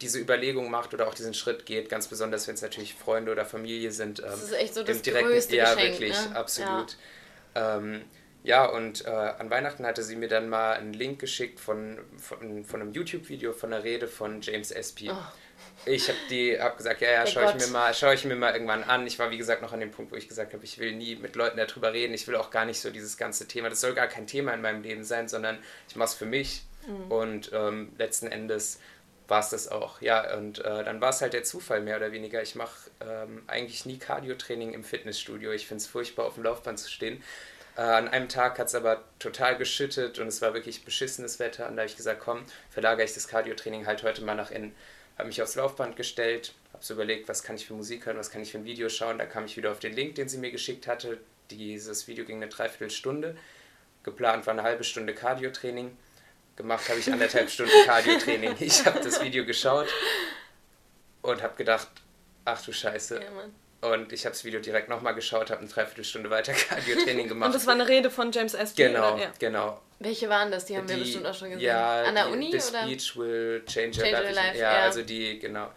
diese 0.00 0.18
Überlegung 0.18 0.70
macht 0.70 0.92
oder 0.94 1.08
auch 1.08 1.14
diesen 1.14 1.34
Schritt 1.34 1.64
geht, 1.66 1.88
ganz 1.88 2.08
besonders 2.08 2.46
wenn 2.48 2.54
es 2.54 2.62
natürlich 2.62 2.94
Freunde 2.94 3.32
oder 3.32 3.44
Familie 3.44 3.90
sind. 3.90 4.20
Ähm, 4.20 4.26
Das 4.26 4.42
ist 4.42 4.52
echt 4.52 4.74
so 4.74 4.82
das 4.82 5.02
direkten- 5.02 5.30
größte 5.30 5.56
ja, 5.56 5.74
Geschenk. 5.74 5.92
wirklich, 5.92 6.12
ne? 6.28 6.36
absolut. 6.36 6.96
Ja, 7.54 7.78
ähm, 7.78 8.04
ja 8.42 8.66
und 8.66 9.06
äh, 9.06 9.08
an 9.10 9.48
Weihnachten 9.50 9.86
hatte 9.86 10.02
sie 10.02 10.16
mir 10.16 10.28
dann 10.28 10.48
mal 10.48 10.74
einen 10.74 10.92
Link 10.92 11.18
geschickt 11.18 11.60
von, 11.60 11.98
von, 12.18 12.64
von 12.64 12.80
einem 12.82 12.92
YouTube-Video 12.92 13.52
von 13.52 13.72
einer 13.72 13.84
Rede 13.84 14.06
von 14.06 14.42
James 14.42 14.70
Espy. 14.70 15.10
Oh. 15.10 15.16
Ich 15.86 16.08
habe 16.08 16.18
die 16.30 16.58
hab 16.60 16.76
gesagt, 16.76 17.00
ja, 17.00 17.10
ja, 17.10 17.26
schaue 17.26 17.54
ich, 17.56 17.66
mir 17.66 17.72
mal, 17.72 17.94
schau 17.94 18.10
ich 18.12 18.24
mir 18.24 18.36
mal 18.36 18.52
irgendwann 18.52 18.82
an. 18.84 19.06
Ich 19.06 19.18
war, 19.18 19.30
wie 19.30 19.38
gesagt, 19.38 19.62
noch 19.62 19.72
an 19.72 19.80
dem 19.80 19.90
Punkt, 19.90 20.12
wo 20.12 20.16
ich 20.16 20.28
gesagt 20.28 20.52
habe, 20.52 20.64
ich 20.64 20.78
will 20.78 20.92
nie 20.94 21.16
mit 21.16 21.36
Leuten 21.36 21.56
darüber 21.56 21.92
reden. 21.92 22.12
Ich 22.12 22.26
will 22.28 22.36
auch 22.36 22.50
gar 22.50 22.64
nicht 22.66 22.80
so 22.80 22.90
dieses 22.90 23.16
ganze 23.16 23.46
Thema. 23.46 23.70
Das 23.70 23.80
soll 23.80 23.94
gar 23.94 24.06
kein 24.06 24.26
Thema 24.26 24.52
in 24.52 24.60
meinem 24.60 24.82
Leben 24.82 25.04
sein, 25.04 25.28
sondern 25.28 25.58
ich 25.88 25.96
mache 25.96 26.08
es 26.08 26.14
für 26.14 26.26
mich. 26.26 26.62
Mhm. 26.86 27.10
Und 27.12 27.50
ähm, 27.52 27.92
letzten 27.98 28.26
Endes 28.26 28.80
war 29.28 29.40
es 29.40 29.50
das 29.50 29.68
auch. 29.68 30.00
Ja, 30.00 30.36
und 30.36 30.60
äh, 30.60 30.84
dann 30.84 31.00
war 31.00 31.10
es 31.10 31.20
halt 31.20 31.32
der 31.32 31.44
Zufall 31.44 31.80
mehr 31.80 31.96
oder 31.96 32.12
weniger. 32.12 32.42
Ich 32.42 32.54
mache 32.54 32.90
ähm, 33.00 33.42
eigentlich 33.46 33.86
nie 33.86 33.98
Cardio-Training 33.98 34.72
im 34.72 34.84
Fitnessstudio. 34.84 35.52
Ich 35.52 35.66
finde 35.66 35.82
es 35.82 35.86
furchtbar, 35.86 36.26
auf 36.26 36.34
dem 36.34 36.44
Laufband 36.44 36.78
zu 36.78 36.90
stehen. 36.90 37.22
Äh, 37.76 37.80
an 37.80 38.08
einem 38.08 38.28
Tag 38.28 38.58
hat 38.58 38.68
es 38.68 38.74
aber 38.74 39.02
total 39.18 39.56
geschüttet 39.56 40.18
und 40.18 40.28
es 40.28 40.40
war 40.42 40.54
wirklich 40.54 40.84
beschissenes 40.84 41.38
Wetter. 41.38 41.68
Und 41.68 41.76
da 41.76 41.82
habe 41.82 41.90
ich 41.90 41.96
gesagt, 41.96 42.20
komm, 42.20 42.44
verlagere 42.70 43.04
ich 43.04 43.14
das 43.14 43.28
Cardio-Training 43.28 43.86
halt 43.86 44.02
heute 44.02 44.24
mal 44.24 44.34
nach 44.34 44.50
innen. 44.50 44.74
Habe 45.18 45.28
mich 45.28 45.42
aufs 45.42 45.54
Laufband 45.54 45.96
gestellt, 45.96 46.54
habe 46.72 46.84
so 46.84 46.94
überlegt, 46.94 47.28
was 47.28 47.42
kann 47.42 47.56
ich 47.56 47.66
für 47.66 47.74
Musik 47.74 48.06
hören, 48.06 48.18
was 48.18 48.30
kann 48.30 48.42
ich 48.42 48.52
für 48.52 48.58
ein 48.58 48.64
Video 48.64 48.88
schauen. 48.88 49.18
Da 49.18 49.26
kam 49.26 49.44
ich 49.46 49.56
wieder 49.56 49.72
auf 49.72 49.78
den 49.80 49.94
Link, 49.94 50.14
den 50.14 50.28
sie 50.28 50.38
mir 50.38 50.50
geschickt 50.50 50.86
hatte. 50.86 51.18
Dieses 51.50 52.06
Video 52.06 52.24
ging 52.24 52.36
eine 52.36 52.48
Dreiviertelstunde. 52.48 53.36
Geplant 54.02 54.46
war 54.46 54.52
eine 54.52 54.62
halbe 54.62 54.84
Stunde 54.84 55.14
Cardio-Training. 55.14 55.96
Gemacht 56.56 56.88
habe 56.88 56.98
ich 56.98 57.12
anderthalb 57.12 57.50
Stunden 57.50 57.72
Cardio-Training. 57.84 58.56
Ich 58.60 58.84
habe 58.86 59.00
das 59.00 59.22
Video 59.22 59.44
geschaut 59.44 59.88
und 61.22 61.42
habe 61.42 61.54
gedacht, 61.56 61.88
ach 62.44 62.62
du 62.64 62.72
Scheiße. 62.72 63.20
Ja. 63.20 63.90
Und 63.90 64.12
ich 64.12 64.24
habe 64.24 64.32
das 64.32 64.44
Video 64.44 64.58
direkt 64.60 64.88
nochmal 64.88 65.14
geschaut, 65.14 65.50
habe 65.50 65.60
eine 65.60 65.68
Dreiviertelstunde 65.68 66.30
weiter 66.30 66.54
Cardio-Training 66.54 67.28
gemacht. 67.28 67.48
Und 67.48 67.54
das 67.54 67.66
war 67.66 67.74
eine 67.74 67.86
Rede 67.86 68.10
von 68.10 68.32
James 68.32 68.54
Espy? 68.54 68.84
genau? 68.84 69.18
Ja. 69.18 69.30
genau. 69.38 69.82
Welche 69.98 70.28
waren 70.28 70.50
das? 70.50 70.64
Die 70.64 70.76
haben 70.76 70.88
wir 70.88 70.96
bestimmt 70.96 71.26
auch 71.26 71.34
schon 71.34 71.50
gesehen. 71.50 71.64
Ja, 71.66 72.02
An 72.04 72.14
der 72.14 72.26
die, 72.26 72.32
Uni? 72.32 72.50
This 72.50 72.70
oder? 72.70 72.82
Speech 72.84 73.16
will 73.16 73.62
change, 73.66 73.98
your 73.98 74.10
life. 74.10 74.34
life, 74.34 74.58
ja, 74.58 74.72
ja. 74.72 74.82
also 74.84 75.02
die, 75.02 75.38
genau. 75.38 75.70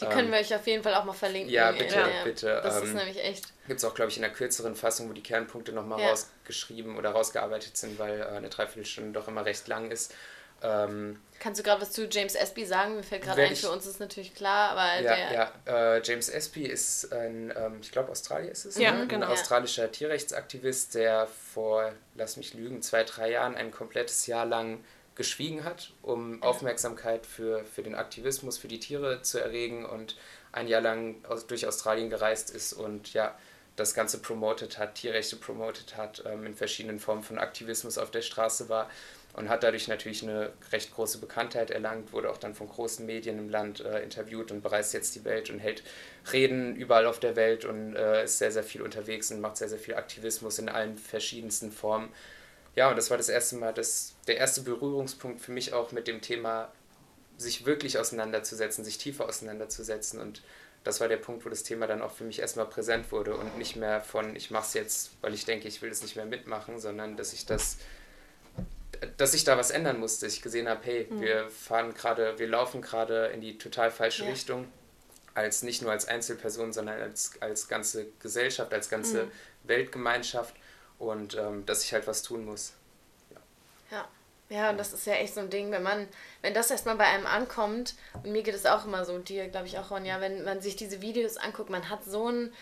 Die 0.00 0.06
können 0.06 0.30
wir 0.32 0.38
euch 0.38 0.52
auf 0.54 0.66
jeden 0.66 0.82
Fall 0.82 0.94
auch 0.94 1.04
mal 1.04 1.12
verlinken. 1.12 1.52
Ja, 1.52 1.70
bitte, 1.72 1.94
Ja. 1.94 2.24
bitte. 2.24 2.60
Das 2.62 2.76
ist 2.82 2.90
ähm, 2.90 2.94
nämlich 2.96 3.22
echt. 3.22 3.44
Gibt 3.68 3.78
es 3.78 3.84
auch, 3.84 3.94
glaube 3.94 4.10
ich, 4.10 4.18
in 4.18 4.24
einer 4.24 4.32
kürzeren 4.34 4.74
Fassung, 4.74 5.08
wo 5.08 5.12
die 5.12 5.22
Kernpunkte 5.22 5.72
nochmal 5.72 6.00
Ja. 6.00 6.10
rausgeschrieben 6.10 6.96
oder 6.98 7.10
rausgearbeitet 7.10 7.76
sind, 7.76 7.98
weil 7.98 8.20
äh, 8.20 8.24
eine 8.24 8.48
Dreiviertelstunde 8.48 9.12
doch 9.12 9.28
immer 9.28 9.44
recht 9.44 9.68
lang 9.68 9.90
ist. 9.90 10.12
Ähm, 10.62 11.20
Kannst 11.40 11.60
du 11.60 11.64
gerade 11.64 11.82
was 11.82 11.92
zu 11.92 12.06
James 12.08 12.34
Espy 12.36 12.64
sagen? 12.64 12.96
Mir 12.96 13.02
fällt 13.02 13.22
gerade 13.22 13.42
ein, 13.42 13.52
ich- 13.52 13.60
für 13.60 13.70
uns 13.70 13.84
ist 13.86 14.00
natürlich 14.00 14.34
klar, 14.34 14.70
aber 14.70 15.00
ja, 15.02 15.14
der. 15.16 15.32
ja. 15.66 15.96
Äh, 15.96 16.02
James 16.02 16.28
Espy 16.30 16.64
ist 16.64 17.12
ein, 17.12 17.52
ähm, 17.56 17.78
ich 17.82 17.92
glaube, 17.92 18.10
Australier 18.10 18.50
ist 18.50 18.64
es, 18.64 18.76
Ja, 18.78 18.92
ne? 18.92 19.06
genau. 19.06 19.26
ein 19.26 19.32
australischer 19.32 19.92
Tierrechtsaktivist, 19.92 20.94
der 20.94 21.26
vor, 21.52 21.92
lass 22.14 22.36
mich 22.36 22.54
lügen, 22.54 22.80
zwei, 22.82 23.04
drei 23.04 23.30
Jahren 23.32 23.56
ein 23.56 23.70
komplettes 23.70 24.26
Jahr 24.26 24.46
lang 24.46 24.82
geschwiegen 25.14 25.64
hat, 25.64 25.92
um 26.02 26.42
Aufmerksamkeit 26.42 27.26
für, 27.26 27.64
für 27.64 27.82
den 27.82 27.94
Aktivismus, 27.94 28.58
für 28.58 28.68
die 28.68 28.80
Tiere 28.80 29.22
zu 29.22 29.38
erregen 29.38 29.84
und 29.84 30.16
ein 30.52 30.68
Jahr 30.68 30.80
lang 30.80 31.16
aus, 31.28 31.46
durch 31.46 31.66
Australien 31.66 32.10
gereist 32.10 32.50
ist 32.50 32.72
und 32.72 33.12
ja, 33.12 33.36
das 33.76 33.94
Ganze 33.94 34.18
promotet 34.18 34.78
hat, 34.78 34.96
Tierrechte 34.96 35.36
promotet 35.36 35.96
hat, 35.96 36.22
ähm, 36.26 36.46
in 36.46 36.54
verschiedenen 36.54 37.00
Formen 37.00 37.22
von 37.22 37.38
Aktivismus 37.38 37.98
auf 37.98 38.10
der 38.10 38.22
Straße 38.22 38.68
war 38.68 38.88
und 39.34 39.48
hat 39.48 39.64
dadurch 39.64 39.88
natürlich 39.88 40.22
eine 40.22 40.52
recht 40.70 40.94
große 40.94 41.18
Bekanntheit 41.18 41.70
erlangt, 41.70 42.12
wurde 42.12 42.30
auch 42.30 42.38
dann 42.38 42.54
von 42.54 42.68
großen 42.68 43.04
Medien 43.04 43.38
im 43.38 43.48
Land 43.48 43.80
äh, 43.80 44.00
interviewt 44.02 44.52
und 44.52 44.62
bereist 44.62 44.94
jetzt 44.94 45.14
die 45.16 45.24
Welt 45.24 45.50
und 45.50 45.58
hält 45.58 45.82
Reden 46.32 46.76
überall 46.76 47.06
auf 47.06 47.18
der 47.18 47.34
Welt 47.34 47.64
und 47.64 47.96
äh, 47.96 48.24
ist 48.24 48.38
sehr, 48.38 48.52
sehr 48.52 48.62
viel 48.62 48.82
unterwegs 48.82 49.32
und 49.32 49.40
macht 49.40 49.56
sehr, 49.56 49.68
sehr 49.68 49.78
viel 49.78 49.94
Aktivismus 49.94 50.58
in 50.60 50.68
allen 50.68 50.96
verschiedensten 50.96 51.72
Formen. 51.72 52.10
Ja, 52.76 52.90
und 52.90 52.96
das 52.96 53.10
war 53.10 53.16
das 53.16 53.28
erste 53.28 53.56
Mal, 53.56 53.72
das, 53.72 54.14
der 54.26 54.36
erste 54.36 54.62
Berührungspunkt 54.62 55.40
für 55.40 55.52
mich 55.52 55.72
auch 55.72 55.92
mit 55.92 56.08
dem 56.08 56.20
Thema, 56.20 56.72
sich 57.38 57.66
wirklich 57.66 57.98
auseinanderzusetzen, 57.98 58.84
sich 58.84 58.98
tiefer 58.98 59.26
auseinanderzusetzen. 59.26 60.20
Und 60.20 60.42
das 60.84 61.00
war 61.00 61.08
der 61.08 61.16
Punkt, 61.16 61.44
wo 61.44 61.48
das 61.48 61.62
Thema 61.62 61.86
dann 61.86 62.02
auch 62.02 62.12
für 62.12 62.24
mich 62.24 62.40
erstmal 62.40 62.66
präsent 62.66 63.10
wurde 63.12 63.36
und 63.36 63.58
nicht 63.58 63.76
mehr 63.76 64.00
von, 64.00 64.36
ich 64.36 64.50
mache 64.50 64.66
es 64.66 64.74
jetzt, 64.74 65.10
weil 65.20 65.34
ich 65.34 65.44
denke, 65.44 65.66
ich 65.68 65.82
will 65.82 65.88
das 65.90 66.02
nicht 66.02 66.16
mehr 66.16 66.26
mitmachen, 66.26 66.78
sondern 66.80 67.16
dass 67.16 67.32
ich 67.32 67.46
das 67.46 67.78
dass 69.16 69.34
ich 69.34 69.44
da 69.44 69.58
was 69.58 69.70
ändern 69.70 69.98
musste. 69.98 70.26
Ich 70.26 70.40
gesehen 70.40 70.68
habe, 70.68 70.80
hey, 70.84 71.06
wir 71.10 71.48
fahren 71.50 71.94
gerade, 71.94 72.38
wir 72.38 72.46
laufen 72.46 72.80
gerade 72.80 73.26
in 73.34 73.40
die 73.40 73.58
total 73.58 73.90
falsche 73.90 74.24
Ja. 74.24 74.30
Richtung. 74.30 74.66
Als 75.34 75.62
nicht 75.62 75.82
nur 75.82 75.90
als 75.90 76.06
Einzelperson, 76.06 76.72
sondern 76.72 77.00
als, 77.00 77.32
als 77.40 77.68
ganze 77.68 78.06
Gesellschaft, 78.20 78.72
als 78.72 78.88
ganze 78.88 79.24
Mhm. 79.24 79.30
Weltgemeinschaft 79.64 80.54
und 81.10 81.34
ähm, 81.36 81.64
dass 81.66 81.84
ich 81.84 81.92
halt 81.92 82.06
was 82.06 82.22
tun 82.22 82.44
muss. 82.44 82.72
Ja. 83.90 84.08
Ja, 84.50 84.70
und 84.70 84.76
das 84.78 84.92
ist 84.92 85.06
ja 85.06 85.14
echt 85.14 85.34
so 85.34 85.40
ein 85.40 85.48
Ding, 85.50 85.70
wenn 85.70 85.82
man, 85.82 86.06
wenn 86.42 86.52
das 86.52 86.70
erstmal 86.70 86.96
bei 86.96 87.04
einem 87.06 87.26
ankommt, 87.26 87.94
und 88.22 88.30
mir 88.30 88.42
geht 88.42 88.54
es 88.54 88.66
auch 88.66 88.84
immer 88.84 89.04
so, 89.04 89.14
und 89.14 89.28
dir 89.28 89.48
glaube 89.48 89.66
ich 89.66 89.78
auch, 89.78 89.90
Ronja, 89.90 90.20
wenn 90.20 90.44
man 90.44 90.60
sich 90.60 90.76
diese 90.76 91.00
Videos 91.00 91.38
anguckt, 91.38 91.70
man 91.70 91.88
hat 91.88 92.04
so 92.04 92.28
ein, 92.30 92.52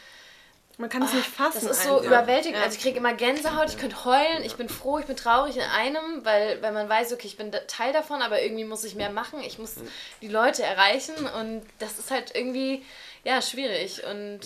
Man 0.79 0.89
kann 0.89 1.03
es 1.03 1.13
nicht 1.13 1.27
fassen. 1.27 1.67
das 1.67 1.79
ist 1.79 1.83
so 1.85 1.97
einfach. 1.97 2.07
überwältigend. 2.07 2.59
Ja. 2.59 2.65
Also 2.65 2.77
ich 2.77 2.83
kriege 2.83 2.99
immer 2.99 3.13
Gänsehaut, 3.15 3.69
ich 3.69 3.79
könnte 3.79 4.05
heulen, 4.05 4.43
ich 4.45 4.55
bin 4.55 4.69
froh, 4.69 4.99
ich 5.01 5.07
bin 5.07 5.17
traurig 5.17 5.57
in 5.57 5.63
einem, 5.63 6.25
weil, 6.25 6.63
weil 6.63 6.73
man 6.73 6.89
weiß, 6.89 7.13
okay, 7.13 7.27
ich 7.27 7.37
bin 7.37 7.51
Teil 7.67 7.93
davon, 7.93 8.23
aber 8.23 8.41
irgendwie 8.41 8.65
muss 8.65 8.85
ich 8.85 8.95
mehr 8.95 9.11
machen, 9.11 9.41
ich 9.41 9.59
muss 9.59 9.75
die 10.23 10.29
Leute 10.29 10.63
erreichen 10.63 11.27
und 11.41 11.63
das 11.81 11.99
ist 11.99 12.11
halt 12.13 12.35
irgendwie, 12.35 12.85
ja, 13.25 13.41
schwierig. 13.41 14.03
Und 14.05 14.41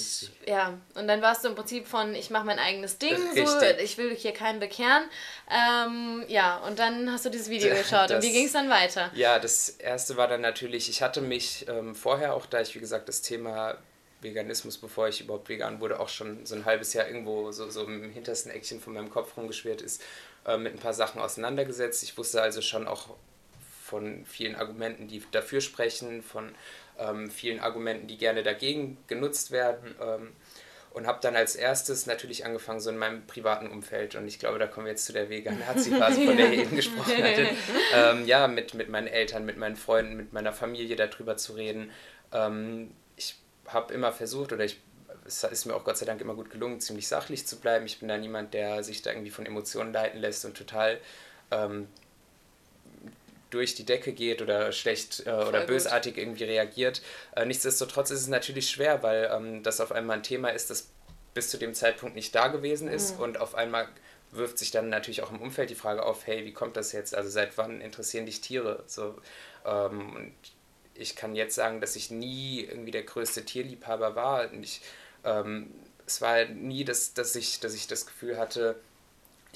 ja, 0.47 0.79
und 0.95 1.09
dann 1.09 1.23
warst 1.23 1.45
du 1.45 1.49
im 1.49 1.55
Prinzip 1.55 1.87
von, 1.87 2.15
ich 2.15 2.31
mache 2.31 2.45
mein 2.45 2.59
eigenes 2.59 2.99
Ding, 2.99 3.17
so, 3.35 3.41
Richtig. 3.43 3.81
ich 3.83 3.99
will 3.99 4.15
hier 4.15 4.33
keinen 4.33 4.61
bekehren. 4.61 5.05
Ähm, 5.51 6.25
ja, 6.29 6.59
und 6.59 6.79
dann 6.79 7.11
hast 7.11 7.25
du 7.25 7.31
dieses 7.31 7.49
Video 7.49 7.75
geschaut 7.75 8.11
und 8.11 8.17
Das- 8.19 8.25
wie 8.25 8.33
ging 8.33 8.47
es 8.47 8.53
dann 8.53 8.69
weiter? 8.69 9.11
Ja, 9.15 9.39
das 9.39 9.69
erste 9.71 10.17
war 10.17 10.29
dann 10.29 10.41
natürlich, 10.43 10.89
ich 10.91 11.03
hatte 11.03 11.21
mich 11.21 11.67
ähm, 11.69 11.95
vorher 11.95 12.35
auch, 12.35 12.47
da 12.47 12.61
ich 12.61 12.75
wie 12.75 12.81
gesagt 12.81 13.09
das 13.09 13.23
Thema 13.23 13.79
Veganismus, 14.21 14.79
bevor 14.79 15.09
ich 15.09 15.21
überhaupt 15.21 15.49
vegan 15.49 15.81
wurde, 15.81 16.01
auch 16.01 16.09
schon 16.09 16.45
so 16.47 16.55
ein 16.55 16.65
halbes 16.65 16.93
Jahr 16.95 17.07
irgendwo 17.07 17.53
so, 17.53 17.71
so 17.71 17.85
im 17.85 18.11
hintersten 18.11 18.51
Eckchen 18.51 18.81
von 18.81 18.95
meinem 18.95 19.11
Kopf 19.11 19.37
rumgeschwirrt 19.37 19.83
ist, 19.83 20.03
äh, 20.47 20.57
mit 20.57 20.75
ein 20.75 20.79
paar 20.79 20.95
Sachen 20.95 21.21
auseinandergesetzt. 21.21 22.03
Ich 22.03 22.17
wusste 22.19 22.43
also 22.43 22.61
schon 22.61 22.89
auch 22.89 23.09
von 23.85 24.25
vielen 24.27 24.57
Argumenten, 24.57 25.07
die 25.07 25.23
dafür 25.31 25.61
sprechen, 25.61 26.23
von 26.23 26.53
ähm, 26.99 27.31
vielen 27.31 27.61
Argumenten, 27.61 28.07
die 28.07 28.19
gerne 28.19 28.43
dagegen 28.43 28.99
genutzt 29.07 29.51
werden. 29.51 29.95
Ähm, 30.01 30.33
und 30.97 31.07
habe 31.07 31.19
dann 31.21 31.37
als 31.37 31.57
erstes 31.57 32.07
natürlich 32.07 32.47
angefangen, 32.47 32.81
so 32.81 32.89
in 32.89 32.97
meinem 32.97 33.27
privaten 33.27 33.71
Umfeld. 33.71 34.15
Und 34.15 34.27
ich 34.27 34.39
glaube, 34.39 34.59
da 34.59 34.67
kommen 34.67 34.87
wir 34.87 34.93
jetzt 34.93 35.05
zu 35.05 35.13
der 35.13 35.29
Vegan-Nazi-Phase, 35.29 36.25
von 36.25 36.37
der 36.39 36.51
ihr 36.51 36.63
eben 36.63 36.75
gesprochen 36.77 37.23
hattet. 37.23 37.51
Ähm, 37.93 38.25
ja, 38.25 38.49
mit, 38.49 38.73
mit 38.73 38.89
meinen 38.89 39.07
Eltern, 39.07 39.45
mit 39.45 39.59
meinen 39.59 39.77
Freunden, 39.77 40.17
mit 40.17 40.33
meiner 40.33 40.55
Familie 40.55 40.97
darüber 40.97 41.37
zu 41.37 41.53
reden. 41.53 41.91
Ähm, 42.33 42.93
ich 43.15 43.37
habe 43.67 43.93
immer 43.93 44.11
versucht, 44.11 44.55
oder 44.55 44.65
ich, 44.65 44.81
es 45.27 45.45
ist 45.45 45.67
mir 45.67 45.75
auch 45.75 45.85
Gott 45.85 45.99
sei 45.99 46.07
Dank 46.07 46.23
immer 46.23 46.35
gut 46.35 46.49
gelungen, 46.49 46.81
ziemlich 46.81 47.09
sachlich 47.09 47.47
zu 47.47 47.61
bleiben. 47.61 47.85
Ich 47.85 47.99
bin 47.99 48.09
da 48.09 48.17
niemand, 48.17 48.55
der 48.55 48.83
sich 48.83 49.03
da 49.03 49.11
irgendwie 49.11 49.31
von 49.31 49.45
Emotionen 49.45 49.93
leiten 49.93 50.19
lässt 50.19 50.47
und 50.47 50.57
total 50.57 50.99
ähm, 51.51 51.89
durch 53.51 53.75
die 53.75 53.85
Decke 53.85 54.13
geht 54.13 54.43
oder 54.43 54.73
schlecht 54.73 55.25
äh, 55.27 55.31
oder 55.31 55.67
bösartig 55.67 56.15
gut. 56.15 56.23
irgendwie 56.23 56.45
reagiert. 56.45 57.03
Äh, 57.35 57.47
nichtsdestotrotz 57.47 58.11
ist 58.11 58.21
es 58.21 58.29
natürlich 58.29 58.71
schwer, 58.71 59.03
weil 59.03 59.31
ähm, 59.33 59.63
das 59.63 59.81
auf 59.81 59.93
einmal 59.93 60.19
ein 60.19 60.23
Thema 60.23 60.51
ist, 60.51 60.71
das 60.71 60.89
bis 61.35 61.51
zu 61.51 61.59
dem 61.59 61.75
Zeitpunkt 61.75 62.17
nicht 62.17 62.35
da 62.35 62.49
gewesen 62.49 62.89
ist 62.89 63.17
mhm. 63.17 63.23
und 63.23 63.41
auf 63.41 63.55
einmal 63.55 63.89
wirft 64.33 64.59
sich 64.59 64.71
dann 64.71 64.89
natürlich 64.89 65.23
auch 65.23 65.31
im 65.31 65.41
Umfeld 65.41 65.71
die 65.71 65.75
Frage 65.75 66.05
auf, 66.05 66.27
hey, 66.27 66.45
wie 66.45 66.53
kommt 66.53 66.77
das 66.77 66.93
jetzt? 66.93 67.15
Also 67.15 67.31
seit 67.31 67.57
wann 67.59 67.81
interessieren 67.81 68.27
dich 68.27 68.41
Tiere? 68.41 68.83
So, 68.87 69.17
ähm, 69.65 70.17
und 70.17 70.33
ich 70.95 71.17
kann 71.17 71.35
jetzt 71.35 71.55
sagen, 71.55 71.81
dass 71.81 71.97
ich 71.97 72.11
nie 72.11 72.61
irgendwie 72.61 72.91
der 72.91 73.03
größte 73.03 73.45
Tierliebhaber 73.45 74.17
war. 74.17 74.51
Und 74.51 74.63
ich, 74.63 74.81
ähm, 75.25 75.73
es 76.07 76.21
war 76.21 76.45
nie, 76.47 76.85
das, 76.85 77.15
dass, 77.15 77.37
ich, 77.37 77.61
dass 77.61 77.75
ich 77.75 77.87
das 77.87 78.07
Gefühl 78.07 78.39
hatte, 78.39 78.77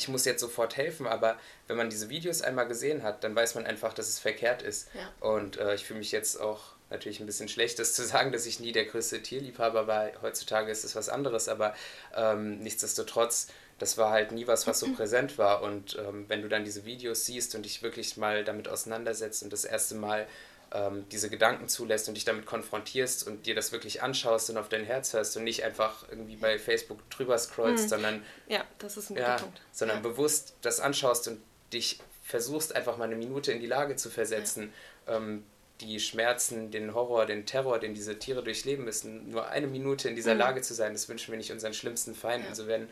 ich 0.00 0.08
muss 0.08 0.24
jetzt 0.24 0.40
sofort 0.40 0.76
helfen, 0.76 1.06
aber 1.06 1.38
wenn 1.66 1.76
man 1.76 1.90
diese 1.90 2.08
Videos 2.08 2.40
einmal 2.40 2.66
gesehen 2.66 3.02
hat, 3.02 3.22
dann 3.22 3.36
weiß 3.36 3.54
man 3.54 3.66
einfach, 3.66 3.92
dass 3.92 4.08
es 4.08 4.18
verkehrt 4.18 4.62
ist. 4.62 4.88
Ja. 4.94 5.28
Und 5.28 5.58
äh, 5.58 5.74
ich 5.74 5.84
fühle 5.84 5.98
mich 5.98 6.10
jetzt 6.10 6.40
auch 6.40 6.60
natürlich 6.88 7.20
ein 7.20 7.26
bisschen 7.26 7.48
schlecht, 7.48 7.78
das 7.78 7.92
zu 7.92 8.04
sagen, 8.06 8.32
dass 8.32 8.46
ich 8.46 8.60
nie 8.60 8.72
der 8.72 8.86
größte 8.86 9.22
Tierliebhaber 9.22 9.86
war. 9.86 10.10
Heutzutage 10.22 10.72
ist 10.72 10.84
es 10.84 10.96
was 10.96 11.10
anderes, 11.10 11.48
aber 11.48 11.74
ähm, 12.16 12.60
nichtsdestotrotz, 12.60 13.48
das 13.78 13.98
war 13.98 14.10
halt 14.10 14.32
nie 14.32 14.46
was, 14.46 14.66
was 14.66 14.80
so 14.80 14.90
präsent 14.96 15.36
war. 15.36 15.62
Und 15.62 15.98
ähm, 15.98 16.24
wenn 16.28 16.40
du 16.40 16.48
dann 16.48 16.64
diese 16.64 16.86
Videos 16.86 17.26
siehst 17.26 17.54
und 17.54 17.64
dich 17.64 17.82
wirklich 17.82 18.16
mal 18.16 18.42
damit 18.42 18.68
auseinandersetzt 18.68 19.42
und 19.42 19.52
das 19.52 19.66
erste 19.66 19.96
Mal 19.96 20.26
ähm, 20.72 21.04
diese 21.10 21.30
Gedanken 21.30 21.68
zulässt 21.68 22.08
und 22.08 22.14
dich 22.14 22.24
damit 22.24 22.46
konfrontierst 22.46 23.26
und 23.26 23.46
dir 23.46 23.54
das 23.54 23.72
wirklich 23.72 24.02
anschaust 24.02 24.50
und 24.50 24.56
auf 24.56 24.68
dein 24.68 24.84
Herz 24.84 25.12
hörst 25.12 25.36
und 25.36 25.44
nicht 25.44 25.64
einfach 25.64 26.08
irgendwie 26.08 26.36
bei 26.36 26.58
Facebook 26.58 27.08
drüber 27.10 27.36
scrollst, 27.38 27.84
mhm. 27.84 27.88
sondern 27.88 28.24
ja, 28.46 28.64
das 28.78 28.96
ist 28.96 29.10
ein 29.10 29.16
ja, 29.16 29.36
Punkt. 29.36 29.60
sondern 29.72 29.98
ja. 29.98 30.02
bewusst 30.02 30.54
das 30.62 30.80
anschaust 30.80 31.28
und 31.28 31.40
dich 31.72 32.00
versuchst 32.22 32.74
einfach 32.76 32.96
mal 32.96 33.04
eine 33.04 33.16
Minute 33.16 33.52
in 33.52 33.60
die 33.60 33.66
Lage 33.66 33.96
zu 33.96 34.10
versetzen, 34.10 34.72
ja. 35.06 35.16
ähm, 35.16 35.44
die 35.80 35.98
Schmerzen, 35.98 36.70
den 36.70 36.94
Horror, 36.94 37.26
den 37.26 37.46
Terror, 37.46 37.78
den 37.78 37.94
diese 37.94 38.18
Tiere 38.18 38.44
durchleben 38.44 38.84
müssen, 38.84 39.30
nur 39.30 39.48
eine 39.48 39.66
Minute 39.66 40.08
in 40.08 40.14
dieser 40.14 40.34
mhm. 40.34 40.40
Lage 40.40 40.62
zu 40.62 40.74
sein, 40.74 40.92
das 40.92 41.08
wünschen 41.08 41.32
wir 41.32 41.38
nicht 41.38 41.52
unseren 41.52 41.74
schlimmsten 41.74 42.14
Feinden. 42.14 42.48
Ja. 42.48 42.54
So 42.54 42.66
werden 42.66 42.88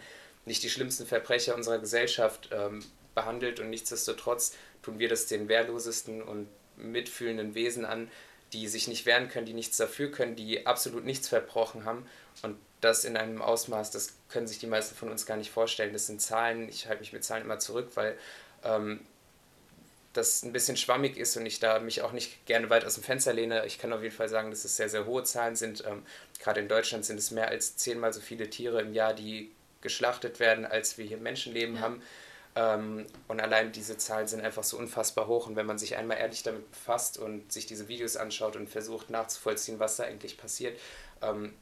nicht 0.46 0.62
die 0.62 0.70
schlimmsten 0.70 1.06
Verbrecher 1.06 1.54
unserer 1.54 1.78
Gesellschaft 1.78 2.48
ähm, 2.50 2.82
behandelt 3.14 3.60
und 3.60 3.70
nichtsdestotrotz 3.70 4.54
tun 4.82 4.98
wir 4.98 5.08
das 5.08 5.26
den 5.26 5.48
wehrlosesten 5.48 6.22
und 6.22 6.48
mitfühlenden 6.78 7.54
Wesen 7.54 7.84
an, 7.84 8.10
die 8.52 8.68
sich 8.68 8.88
nicht 8.88 9.06
wehren 9.06 9.28
können, 9.28 9.46
die 9.46 9.52
nichts 9.52 9.76
dafür 9.76 10.10
können, 10.10 10.36
die 10.36 10.66
absolut 10.66 11.04
nichts 11.04 11.28
verbrochen 11.28 11.84
haben. 11.84 12.06
Und 12.42 12.56
das 12.80 13.04
in 13.04 13.16
einem 13.16 13.42
Ausmaß, 13.42 13.90
das 13.90 14.14
können 14.28 14.46
sich 14.46 14.58
die 14.58 14.66
meisten 14.66 14.94
von 14.94 15.10
uns 15.10 15.26
gar 15.26 15.36
nicht 15.36 15.50
vorstellen. 15.50 15.92
Das 15.92 16.06
sind 16.06 16.20
Zahlen, 16.20 16.68
ich 16.68 16.86
halte 16.86 17.00
mich 17.00 17.12
mit 17.12 17.24
Zahlen 17.24 17.44
immer 17.44 17.58
zurück, 17.58 17.90
weil 17.94 18.16
ähm, 18.64 19.00
das 20.12 20.42
ein 20.42 20.52
bisschen 20.52 20.76
schwammig 20.76 21.16
ist 21.16 21.36
und 21.36 21.46
ich 21.46 21.60
da 21.60 21.78
mich 21.80 22.02
auch 22.02 22.12
nicht 22.12 22.44
gerne 22.46 22.70
weit 22.70 22.84
aus 22.84 22.94
dem 22.94 23.04
Fenster 23.04 23.32
lehne. 23.32 23.66
Ich 23.66 23.78
kann 23.78 23.92
auf 23.92 24.02
jeden 24.02 24.14
Fall 24.14 24.28
sagen, 24.28 24.50
dass 24.50 24.64
es 24.64 24.76
sehr, 24.76 24.88
sehr 24.88 25.06
hohe 25.06 25.24
Zahlen 25.24 25.56
sind. 25.56 25.84
Ähm, 25.86 26.04
gerade 26.40 26.60
in 26.60 26.68
Deutschland 26.68 27.04
sind 27.04 27.18
es 27.18 27.30
mehr 27.30 27.48
als 27.48 27.76
zehnmal 27.76 28.12
so 28.12 28.20
viele 28.20 28.48
Tiere 28.48 28.80
im 28.80 28.94
Jahr, 28.94 29.14
die 29.14 29.50
geschlachtet 29.80 30.40
werden, 30.40 30.64
als 30.64 30.98
wir 30.98 31.04
hier 31.04 31.18
Menschenleben 31.18 31.76
ja. 31.76 31.82
haben. 31.82 32.02
Ähm, 32.58 33.06
und 33.28 33.40
allein 33.40 33.70
diese 33.70 33.96
Zahlen 33.98 34.26
sind 34.26 34.40
einfach 34.40 34.64
so 34.64 34.76
unfassbar 34.78 35.28
hoch. 35.28 35.46
Und 35.46 35.54
wenn 35.54 35.66
man 35.66 35.78
sich 35.78 35.96
einmal 35.96 36.18
ehrlich 36.18 36.42
damit 36.42 36.68
befasst 36.72 37.16
und 37.16 37.52
sich 37.52 37.66
diese 37.66 37.86
Videos 37.86 38.16
anschaut 38.16 38.56
und 38.56 38.68
versucht 38.68 39.10
nachzuvollziehen, 39.10 39.78
was 39.78 39.96
da 39.96 40.04
eigentlich 40.04 40.36
passiert, 40.36 40.78
ähm, 41.22 41.54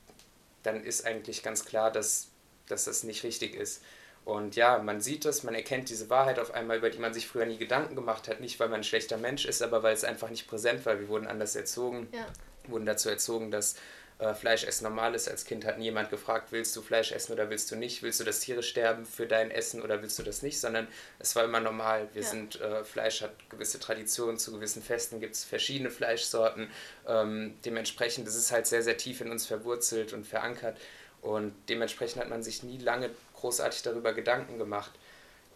dann 0.63 0.83
ist 0.83 1.05
eigentlich 1.05 1.43
ganz 1.43 1.67
klar, 1.67 1.91
dass, 1.91 2.29
dass 2.67 2.85
das 2.85 3.03
nicht 3.03 3.25
richtig 3.25 3.55
ist. 3.55 3.83
Und 4.25 4.57
ja, 4.57 4.79
man 4.79 5.03
sieht 5.03 5.27
es, 5.27 5.43
man 5.43 5.55
erkennt 5.55 5.91
diese 5.91 6.09
Wahrheit 6.09 6.39
auf 6.39 6.53
einmal, 6.53 6.79
über 6.79 6.89
die 6.89 6.99
man 6.99 7.13
sich 7.13 7.29
früher 7.29 7.47
nie 7.47 7.59
Gedanken 7.59 7.95
gemacht 7.95 8.27
hat. 8.27 8.41
Nicht, 8.41 8.59
weil 8.59 8.69
man 8.69 8.81
ein 8.81 8.85
schlechter 8.85 9.19
Mensch 9.19 9.45
ist, 9.45 9.63
aber 9.63 9.83
weil 9.83 9.95
es 9.95 10.03
einfach 10.03 10.31
nicht 10.31 10.49
präsent 10.49 10.87
war. 10.87 10.99
Wir 10.99 11.09
wurden 11.09 11.27
anders 11.27 11.55
erzogen, 11.57 12.09
ja. 12.11 12.27
wurden 12.69 12.87
dazu 12.87 13.11
erzogen, 13.11 13.51
dass 13.51 13.77
äh, 14.19 14.35
Fleischessen 14.35 14.85
normal 14.85 15.15
ist. 15.15 15.29
Als 15.29 15.45
Kind 15.45 15.65
hat 15.67 15.79
niemand 15.79 16.11
gefragt, 16.11 16.49
willst 16.51 16.75
du 16.75 16.83
Fleisch 16.83 17.13
essen 17.13 17.33
oder 17.33 17.51
willst 17.51 17.71
du 17.71 17.77
nicht? 17.77 18.03
Willst 18.03 18.19
du, 18.19 18.25
dass 18.25 18.41
Tiere 18.41 18.63
sterben 18.63 19.05
für 19.05 19.27
dein 19.27 19.51
Essen 19.51 19.83
oder 19.83 20.01
willst 20.01 20.19
du 20.19 20.23
das 20.23 20.43
nicht? 20.43 20.59
Sondern 20.59 20.89
es 21.19 21.37
war 21.37 21.45
immer 21.45 21.61
normal. 21.61 22.09
Wir 22.15 22.23
ja. 22.23 22.29
sind, 22.29 22.61
äh, 22.61 22.83
Fleisch 22.85 23.21
hat 23.21 23.33
gewisse 23.51 23.79
Traditionen, 23.79 24.39
zu 24.39 24.53
gewissen 24.53 24.83
Festen 24.83 25.21
gibt 25.21 25.35
es 25.35 25.45
verschiedene 25.45 25.91
Fleischsorten. 25.91 26.71
Ähm, 27.07 27.59
dementsprechend 27.65 28.27
ist 28.27 28.37
es 28.37 28.51
halt 28.51 28.67
sehr, 28.67 28.83
sehr 28.83 28.97
tief 28.97 29.21
in 29.21 29.31
uns 29.31 29.47
verwurzelt 29.47 30.13
und 30.13 30.27
verankert. 30.27 30.79
Und 31.21 31.53
dementsprechend 31.69 32.23
hat 32.23 32.31
man 32.31 32.43
sich 32.43 32.63
nie 32.63 32.79
lange 32.79 33.11
großartig 33.35 33.83
darüber 33.83 34.15
Gedanken 34.15 34.59
gemacht. 34.59 34.93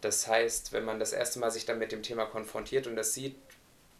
Das 0.01 0.27
heißt, 0.27 0.73
wenn 0.73 0.85
man 0.85 0.99
das 0.99 1.13
erste 1.13 1.39
Mal 1.39 1.51
sich 1.51 1.67
dann 1.67 1.79
mit 1.79 1.93
dem 1.93 2.03
Thema 2.03 2.27
konfrontiert 2.27 2.87
und 2.87 2.97
das 2.97 3.15
sieht, 3.15 3.37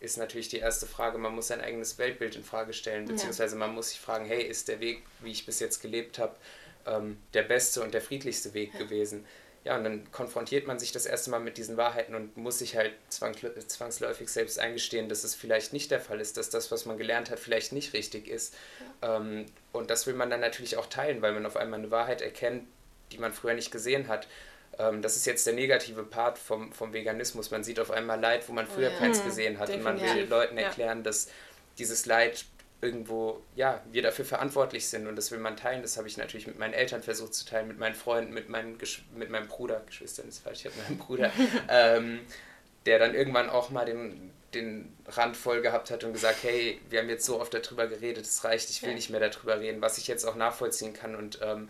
ist 0.01 0.17
natürlich 0.17 0.49
die 0.49 0.59
erste 0.59 0.87
Frage, 0.87 1.19
man 1.19 1.35
muss 1.35 1.49
sein 1.49 1.61
eigenes 1.61 1.99
Weltbild 1.99 2.35
in 2.35 2.43
Frage 2.43 2.73
stellen, 2.73 3.05
beziehungsweise 3.05 3.55
man 3.55 3.75
muss 3.75 3.91
sich 3.91 4.01
fragen, 4.01 4.25
hey, 4.25 4.43
ist 4.43 4.69
der 4.69 4.81
Weg, 4.81 5.03
wie 5.21 5.31
ich 5.31 5.45
bis 5.45 5.61
jetzt 5.61 5.83
gelebt 5.83 6.19
habe, 6.19 6.35
ähm, 6.87 7.19
der 7.35 7.43
beste 7.43 7.83
und 7.83 7.93
der 7.93 8.01
friedlichste 8.01 8.55
Weg 8.55 8.77
gewesen? 8.79 9.27
Ja, 9.63 9.77
und 9.77 9.85
dann 9.85 10.11
konfrontiert 10.11 10.67
man 10.67 10.79
sich 10.79 10.91
das 10.91 11.05
erste 11.05 11.29
Mal 11.29 11.41
mit 11.41 11.59
diesen 11.59 11.77
Wahrheiten 11.77 12.15
und 12.15 12.35
muss 12.35 12.61
sich 12.61 12.77
halt 12.77 12.95
zwangsläufig 13.11 14.31
selbst 14.31 14.59
eingestehen, 14.59 15.11
dass 15.11 15.23
es 15.23 15.35
vielleicht 15.35 15.75
nicht 15.75 15.91
der 15.91 16.01
Fall 16.01 16.19
ist, 16.19 16.39
dass 16.39 16.49
das, 16.49 16.71
was 16.71 16.87
man 16.87 16.97
gelernt 16.97 17.31
hat, 17.31 17.39
vielleicht 17.39 17.73
nicht 17.73 17.93
richtig 17.93 18.27
ist. 18.27 18.55
Ja. 19.03 19.19
Ähm, 19.19 19.45
und 19.73 19.91
das 19.91 20.07
will 20.07 20.15
man 20.15 20.31
dann 20.31 20.41
natürlich 20.41 20.79
auch 20.79 20.87
teilen, 20.87 21.21
weil 21.21 21.33
man 21.33 21.45
auf 21.45 21.59
einmal 21.59 21.79
eine 21.79 21.91
Wahrheit 21.91 22.23
erkennt, 22.23 22.67
die 23.13 23.19
man 23.19 23.35
früher 23.35 23.53
nicht 23.53 23.71
gesehen 23.71 24.09
hat. 24.09 24.29
Ähm, 24.79 25.03
das 25.03 25.17
ist 25.17 25.27
jetzt 25.27 25.47
der 25.47 25.55
negative 25.55 26.05
Part 26.05 26.39
vom, 26.39 26.73
vom 26.73 26.93
Veganismus. 26.93 27.51
Man 27.51 27.65
sieht 27.65 27.81
auf 27.81 27.91
einmal 27.91 28.21
Leid, 28.21 28.49
wo 28.49 28.53
man 28.53 28.67
früher 28.67 28.89
oh, 28.89 28.93
ja. 28.93 28.99
keins 28.99 29.21
mhm. 29.21 29.25
gesehen 29.25 29.59
hat. 29.59 29.69
Definitiv. 29.69 29.87
Und 29.87 30.01
man 30.01 30.17
will 30.17 30.29
Leuten 30.29 30.59
erklären, 30.59 30.99
ja. 30.99 31.05
dass 31.05 31.29
dieses 31.79 32.07
Leid 32.07 32.45
irgendwo, 32.83 33.43
ja, 33.57 33.83
wir 33.93 34.03
dafür 34.03 34.25
verantwortlich 34.25 34.89
sind 34.89 35.07
und 35.07 35.17
das 35.17 35.31
will 35.31 35.39
man 35.39 35.57
teilen. 35.57 35.83
Das 35.83 35.97
habe 35.97 36.09
ich 36.09 36.17
natürlich 36.17 36.47
mit 36.47 36.59
meinen 36.59 36.73
Eltern 36.73 37.03
versucht 37.03 37.35
zu 37.35 37.45
teilen, 37.45 37.69
mit 37.69 37.79
meinen 37.79 37.95
Freunden, 37.95 38.33
mit, 38.33 38.49
meinen 38.49 38.79
mit 39.15 39.31
meinem 39.31 39.49
Bruder, 39.49 39.83
Geschwistern 39.87 40.29
ist 40.29 40.43
falsch, 40.43 40.61
ich 40.61 40.67
habe 40.67 40.83
meinen 40.83 40.99
Bruder, 40.99 41.31
ähm, 41.69 42.21
der 42.87 42.99
dann 42.99 43.15
irgendwann 43.15 43.51
auch 43.51 43.71
mal 43.71 43.85
den, 43.85 44.31
den 44.55 44.97
Rand 45.07 45.37
voll 45.37 45.61
gehabt 45.61 45.91
hat 45.91 46.05
und 46.05 46.15
gesagt, 46.15 46.43
hey, 46.43 46.81
wir 46.89 47.01
haben 47.01 47.11
jetzt 47.11 47.27
so 47.27 47.39
oft 47.39 47.53
darüber 47.53 47.87
geredet, 47.87 48.25
es 48.25 48.45
reicht, 48.45 48.71
ich 48.71 48.81
will 48.83 48.91
ja. 48.91 48.95
nicht 48.95 49.11
mehr 49.11 49.21
darüber 49.21 49.61
reden, 49.61 49.83
was 49.83 49.99
ich 49.99 50.07
jetzt 50.07 50.25
auch 50.25 50.37
nachvollziehen 50.37 50.95
kann 50.95 51.15
und 51.15 51.39
ähm, 51.43 51.69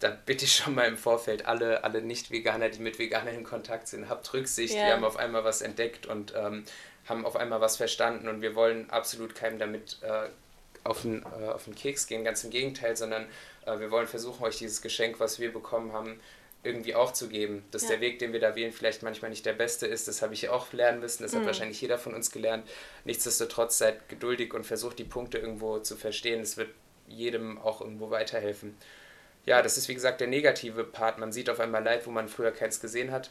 da 0.00 0.10
bitte 0.10 0.44
ich 0.44 0.54
schon 0.54 0.74
mal 0.74 0.86
im 0.86 0.96
Vorfeld 0.96 1.46
alle, 1.46 1.84
alle 1.84 2.02
Nicht-Veganer, 2.02 2.68
die 2.68 2.80
mit 2.80 2.98
Veganern 2.98 3.34
in 3.34 3.44
Kontakt 3.44 3.88
sind, 3.88 4.08
habt 4.08 4.32
Rücksicht, 4.32 4.74
ja. 4.74 4.86
wir 4.86 4.92
haben 4.94 5.04
auf 5.04 5.16
einmal 5.16 5.44
was 5.44 5.62
entdeckt 5.62 6.06
und 6.06 6.34
ähm, 6.36 6.64
haben 7.06 7.24
auf 7.24 7.36
einmal 7.36 7.60
was 7.60 7.76
verstanden 7.76 8.28
und 8.28 8.42
wir 8.42 8.54
wollen 8.54 8.90
absolut 8.90 9.34
keinem 9.34 9.58
damit 9.58 9.98
äh, 10.02 10.28
auf, 10.82 11.02
den, 11.02 11.22
äh, 11.22 11.48
auf 11.48 11.64
den 11.64 11.74
Keks 11.74 12.06
gehen, 12.06 12.24
ganz 12.24 12.44
im 12.44 12.50
Gegenteil, 12.50 12.96
sondern 12.96 13.26
äh, 13.66 13.78
wir 13.78 13.90
wollen 13.90 14.06
versuchen, 14.06 14.44
euch 14.44 14.58
dieses 14.58 14.82
Geschenk, 14.82 15.20
was 15.20 15.38
wir 15.38 15.52
bekommen 15.52 15.92
haben, 15.92 16.20
irgendwie 16.62 16.94
auch 16.94 17.12
zu 17.12 17.28
geben. 17.28 17.62
Dass 17.70 17.82
ja. 17.82 17.90
der 17.90 18.00
Weg, 18.00 18.18
den 18.18 18.32
wir 18.32 18.40
da 18.40 18.56
wählen, 18.56 18.72
vielleicht 18.72 19.02
manchmal 19.02 19.30
nicht 19.30 19.44
der 19.44 19.52
beste 19.52 19.86
ist, 19.86 20.08
das 20.08 20.22
habe 20.22 20.34
ich 20.34 20.48
auch 20.48 20.72
lernen 20.72 21.00
müssen, 21.00 21.22
das 21.22 21.32
mhm. 21.32 21.40
hat 21.40 21.46
wahrscheinlich 21.46 21.80
jeder 21.80 21.98
von 21.98 22.14
uns 22.14 22.30
gelernt. 22.30 22.66
Nichtsdestotrotz 23.04 23.78
seid 23.78 24.08
geduldig 24.08 24.54
und 24.54 24.64
versucht 24.64 24.98
die 24.98 25.04
Punkte 25.04 25.38
irgendwo 25.38 25.78
zu 25.78 25.96
verstehen. 25.96 26.40
Es 26.40 26.56
wird 26.56 26.70
jedem 27.06 27.58
auch 27.58 27.82
irgendwo 27.82 28.10
weiterhelfen 28.10 28.76
ja, 29.46 29.62
das 29.62 29.76
ist 29.76 29.88
wie 29.88 29.94
gesagt 29.94 30.20
der 30.20 30.28
negative 30.28 30.84
Part. 30.84 31.18
Man 31.18 31.32
sieht 31.32 31.50
auf 31.50 31.60
einmal 31.60 31.82
Leid, 31.82 32.06
wo 32.06 32.10
man 32.10 32.28
früher 32.28 32.50
keins 32.50 32.80
gesehen 32.80 33.10
hat. 33.10 33.30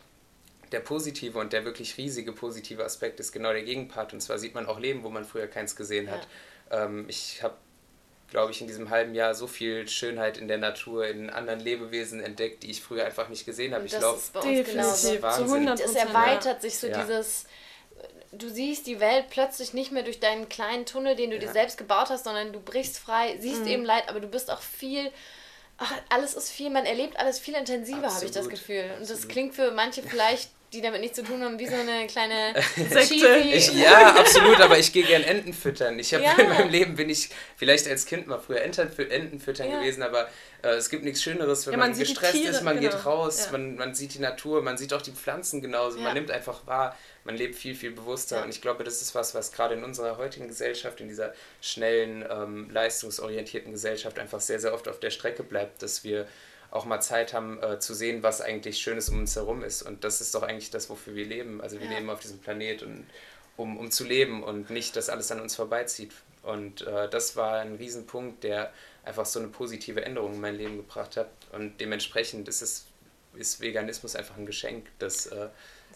Der 0.71 0.79
positive 0.79 1.37
und 1.39 1.53
der 1.53 1.65
wirklich 1.65 1.97
riesige 1.97 2.31
positive 2.31 2.83
Aspekt 2.83 3.19
ist 3.19 3.31
genau 3.31 3.51
der 3.51 3.63
Gegenpart. 3.63 4.13
Und 4.13 4.21
zwar 4.21 4.37
sieht 4.37 4.55
man 4.55 4.65
auch 4.65 4.79
Leben, 4.79 5.03
wo 5.03 5.09
man 5.09 5.25
früher 5.25 5.47
keins 5.47 5.75
gesehen 5.75 6.09
hat. 6.09 6.27
Ja. 6.71 6.85
Ähm, 6.85 7.05
ich 7.07 7.41
habe, 7.43 7.55
glaube 8.29 8.51
ich, 8.51 8.61
in 8.61 8.67
diesem 8.67 8.89
halben 8.89 9.13
Jahr 9.13 9.35
so 9.35 9.47
viel 9.47 9.87
Schönheit 9.87 10.37
in 10.37 10.47
der 10.47 10.57
Natur, 10.57 11.07
in 11.07 11.29
anderen 11.29 11.59
Lebewesen 11.59 12.19
entdeckt, 12.19 12.63
die 12.63 12.71
ich 12.71 12.81
früher 12.81 13.05
einfach 13.05 13.29
nicht 13.29 13.45
gesehen 13.45 13.73
habe. 13.73 13.85
Ich 13.85 13.97
glaube, 13.97 14.17
das 14.17 15.03
ist 15.03 15.21
Wahnsinn. 15.21 15.67
Es 15.67 15.95
erweitert 15.95 16.61
sich 16.61 16.77
so 16.77 16.87
ja. 16.87 17.01
dieses 17.01 17.45
du 18.35 18.49
siehst 18.49 18.87
die 18.87 18.99
Welt 18.99 19.25
plötzlich 19.29 19.73
nicht 19.73 19.91
mehr 19.91 20.03
durch 20.03 20.19
deinen 20.19 20.49
kleinen 20.49 20.85
Tunnel, 20.85 21.15
den 21.15 21.29
du 21.29 21.35
ja. 21.35 21.43
dir 21.43 21.51
selbst 21.51 21.77
gebaut 21.77 22.09
hast, 22.09 22.23
sondern 22.23 22.51
du 22.51 22.59
brichst 22.59 22.97
frei, 22.97 23.37
siehst 23.39 23.61
mhm. 23.61 23.67
eben 23.67 23.85
Leid, 23.85 24.09
aber 24.09 24.19
du 24.19 24.27
bist 24.27 24.49
auch 24.49 24.61
viel 24.61 25.11
ach, 25.77 25.93
alles 26.09 26.33
ist 26.33 26.51
viel, 26.51 26.69
man 26.69 26.85
erlebt 26.85 27.17
alles 27.17 27.39
viel 27.39 27.55
intensiver, 27.55 28.13
habe 28.13 28.25
ich 28.25 28.31
das 28.31 28.49
Gefühl. 28.49 28.85
Und 28.99 29.09
das 29.09 29.27
klingt 29.27 29.55
für 29.55 29.71
manche 29.71 30.03
vielleicht 30.03 30.49
die 30.73 30.81
damit 30.81 31.01
nichts 31.01 31.17
zu 31.17 31.23
tun 31.23 31.41
haben, 31.43 31.59
wie 31.59 31.67
so 31.67 31.75
eine 31.75 32.07
kleine 32.07 32.53
Sekte. 32.75 33.37
Ich, 33.37 33.73
ja, 33.73 34.15
absolut, 34.15 34.59
aber 34.59 34.79
ich 34.79 34.91
gehe 34.91 35.03
gern 35.03 35.23
Enten 35.23 35.53
füttern. 35.53 35.99
Ich 35.99 36.13
habe 36.13 36.23
ja. 36.23 36.33
in 36.33 36.49
meinem 36.49 36.69
Leben 36.69 36.95
bin 36.95 37.09
ich 37.09 37.29
vielleicht 37.57 37.87
als 37.87 38.05
Kind 38.05 38.27
mal 38.27 38.39
früher 38.39 38.61
Enten, 38.61 38.89
Enten 39.09 39.39
füttern 39.39 39.69
ja. 39.69 39.79
gewesen, 39.79 40.01
aber 40.01 40.27
äh, 40.63 40.69
es 40.69 40.89
gibt 40.89 41.03
nichts 41.03 41.21
Schöneres, 41.21 41.67
wenn 41.67 41.73
ja, 41.73 41.77
man, 41.77 41.91
man 41.91 41.99
gestresst 41.99 42.33
Tiere, 42.33 42.49
ist, 42.49 42.63
man 42.63 42.79
genau. 42.79 42.91
geht 42.91 43.05
raus, 43.05 43.49
man, 43.51 43.75
man 43.75 43.93
sieht 43.93 44.15
die 44.15 44.19
Natur, 44.19 44.63
man 44.63 44.77
sieht 44.77 44.93
auch 44.93 45.01
die 45.01 45.11
Pflanzen 45.11 45.61
genauso, 45.61 45.99
man 45.99 46.15
nimmt 46.15 46.31
einfach 46.31 46.65
wahr, 46.65 46.97
man 47.23 47.35
lebt 47.35 47.55
viel, 47.55 47.75
viel 47.75 47.91
bewusster. 47.91 48.43
Und 48.43 48.49
ich 48.49 48.61
glaube, 48.61 48.83
das 48.83 49.01
ist 49.01 49.15
was, 49.15 49.33
was 49.35 49.51
gerade 49.51 49.75
in 49.75 49.83
unserer 49.83 50.17
heutigen 50.17 50.47
Gesellschaft, 50.47 50.99
in 51.01 51.07
dieser 51.07 51.33
schnellen, 51.61 52.25
ähm, 52.29 52.69
leistungsorientierten 52.69 53.71
Gesellschaft 53.71 54.19
einfach 54.19 54.41
sehr, 54.41 54.59
sehr 54.59 54.73
oft 54.73 54.87
auf 54.87 54.99
der 54.99 55.09
Strecke 55.09 55.43
bleibt, 55.43 55.81
dass 55.81 56.03
wir 56.03 56.27
auch 56.71 56.85
mal 56.85 57.01
Zeit 57.01 57.33
haben 57.33 57.61
äh, 57.61 57.79
zu 57.79 57.93
sehen, 57.93 58.23
was 58.23 58.41
eigentlich 58.41 58.79
Schönes 58.79 59.09
um 59.09 59.19
uns 59.19 59.35
herum 59.35 59.63
ist. 59.63 59.83
Und 59.83 60.03
das 60.03 60.21
ist 60.21 60.33
doch 60.33 60.43
eigentlich 60.43 60.71
das, 60.71 60.89
wofür 60.89 61.15
wir 61.15 61.25
leben. 61.25 61.61
Also 61.61 61.79
wir 61.79 61.87
ja. 61.87 61.97
leben 61.97 62.09
auf 62.09 62.19
diesem 62.19 62.39
Planet, 62.39 62.83
und, 62.83 63.05
um, 63.57 63.77
um 63.77 63.91
zu 63.91 64.03
leben 64.03 64.43
und 64.43 64.69
nicht, 64.69 64.95
dass 64.95 65.09
alles 65.09 65.31
an 65.31 65.39
uns 65.39 65.55
vorbeizieht. 65.55 66.11
Und 66.41 66.81
äh, 66.81 67.07
das 67.09 67.35
war 67.35 67.59
ein 67.59 67.75
Riesenpunkt, 67.75 68.43
der 68.43 68.73
einfach 69.05 69.25
so 69.25 69.39
eine 69.39 69.49
positive 69.49 70.03
Änderung 70.03 70.33
in 70.33 70.41
mein 70.41 70.55
Leben 70.55 70.77
gebracht 70.77 71.15
hat. 71.15 71.29
Und 71.51 71.79
dementsprechend 71.79 72.47
ist 72.47 72.61
es 72.61 72.87
ist 73.35 73.61
Veganismus 73.61 74.15
einfach 74.15 74.37
ein 74.37 74.45
Geschenk, 74.45 74.87
das 74.99 75.27
äh, 75.27 75.49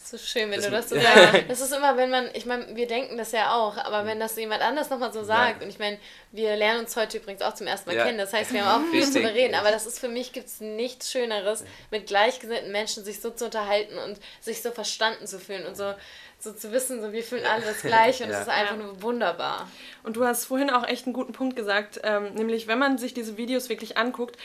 so 0.10 0.18
schön, 0.18 0.50
wenn 0.52 0.58
das 0.58 0.66
du 0.66 0.72
das 0.72 0.90
so 0.90 0.96
sagst. 1.00 1.44
Das 1.48 1.62
ist 1.62 1.74
immer, 1.74 1.98
wenn 1.98 2.10
man, 2.10 2.30
ich 2.34 2.46
meine, 2.46 2.76
wir 2.76 2.88
denken 2.88 3.18
das 3.18 3.32
ja 3.32 3.56
auch, 3.56 3.78
aber 3.78 4.06
wenn 4.06 4.20
das 4.20 4.36
jemand 4.36 4.62
anders 4.62 4.90
nochmal 4.90 5.14
so 5.14 5.24
sagt, 5.24 5.60
ja. 5.60 5.64
und 5.64 5.70
ich 5.70 5.80
meine, 5.80 5.98
wir 6.32 6.56
lernen 6.56 6.82
uns 6.82 6.96
heute 6.96 7.18
übrigens 7.18 7.42
auch 7.42 7.54
zum 7.54 7.68
ersten 7.68 7.90
Mal 7.90 7.98
ja. 7.98 8.06
kennen, 8.06 8.18
das 8.18 8.34
heißt, 8.34 8.54
wir 8.54 8.66
haben 8.66 8.84
auch 8.84 8.92
viel 8.92 9.10
zu 9.10 9.20
reden, 9.20 9.56
aber 9.56 9.72
das 9.72 9.86
ist 9.86 10.00
für 10.00 10.10
mich, 10.10 10.34
gibt 10.34 10.48
es 10.48 10.62
nichts 10.62 11.12
Schöneres, 11.12 11.64
mit 11.92 12.08
gleichgesinnten 12.08 12.72
Menschen 12.72 13.04
sich 13.04 13.22
so 13.22 13.30
zu 13.30 13.46
unterhalten 13.46 13.98
und 13.98 14.20
sich 14.42 14.62
so 14.62 14.72
verstanden 14.72 15.28
zu 15.28 15.40
fühlen 15.40 15.66
und 15.66 15.76
so 15.76 15.94
so 16.40 16.54
zu 16.54 16.72
wissen, 16.72 17.02
so 17.02 17.12
wir 17.12 17.24
fühlen 17.24 17.46
alle 17.46 17.66
das 17.66 17.82
Gleiche 17.82 18.24
und 18.24 18.30
es 18.32 18.36
ja. 18.36 18.42
ist 18.44 18.50
einfach 18.50 18.78
nur 18.78 19.02
wunderbar. 19.02 19.68
Und 20.04 20.16
du 20.16 20.26
hast 20.26 20.46
vorhin 20.46 20.70
auch 20.70 20.88
echt 20.88 21.06
einen 21.06 21.14
guten 21.14 21.34
Punkt 21.34 21.56
gesagt, 21.56 22.00
ähm, 22.04 22.34
nämlich 22.36 22.68
wenn 22.68 22.78
man 22.78 22.98
sich 22.98 23.14
diese 23.14 23.38
Videos 23.38 23.70
wirklich 23.70 23.98
anguckt, 23.98 24.38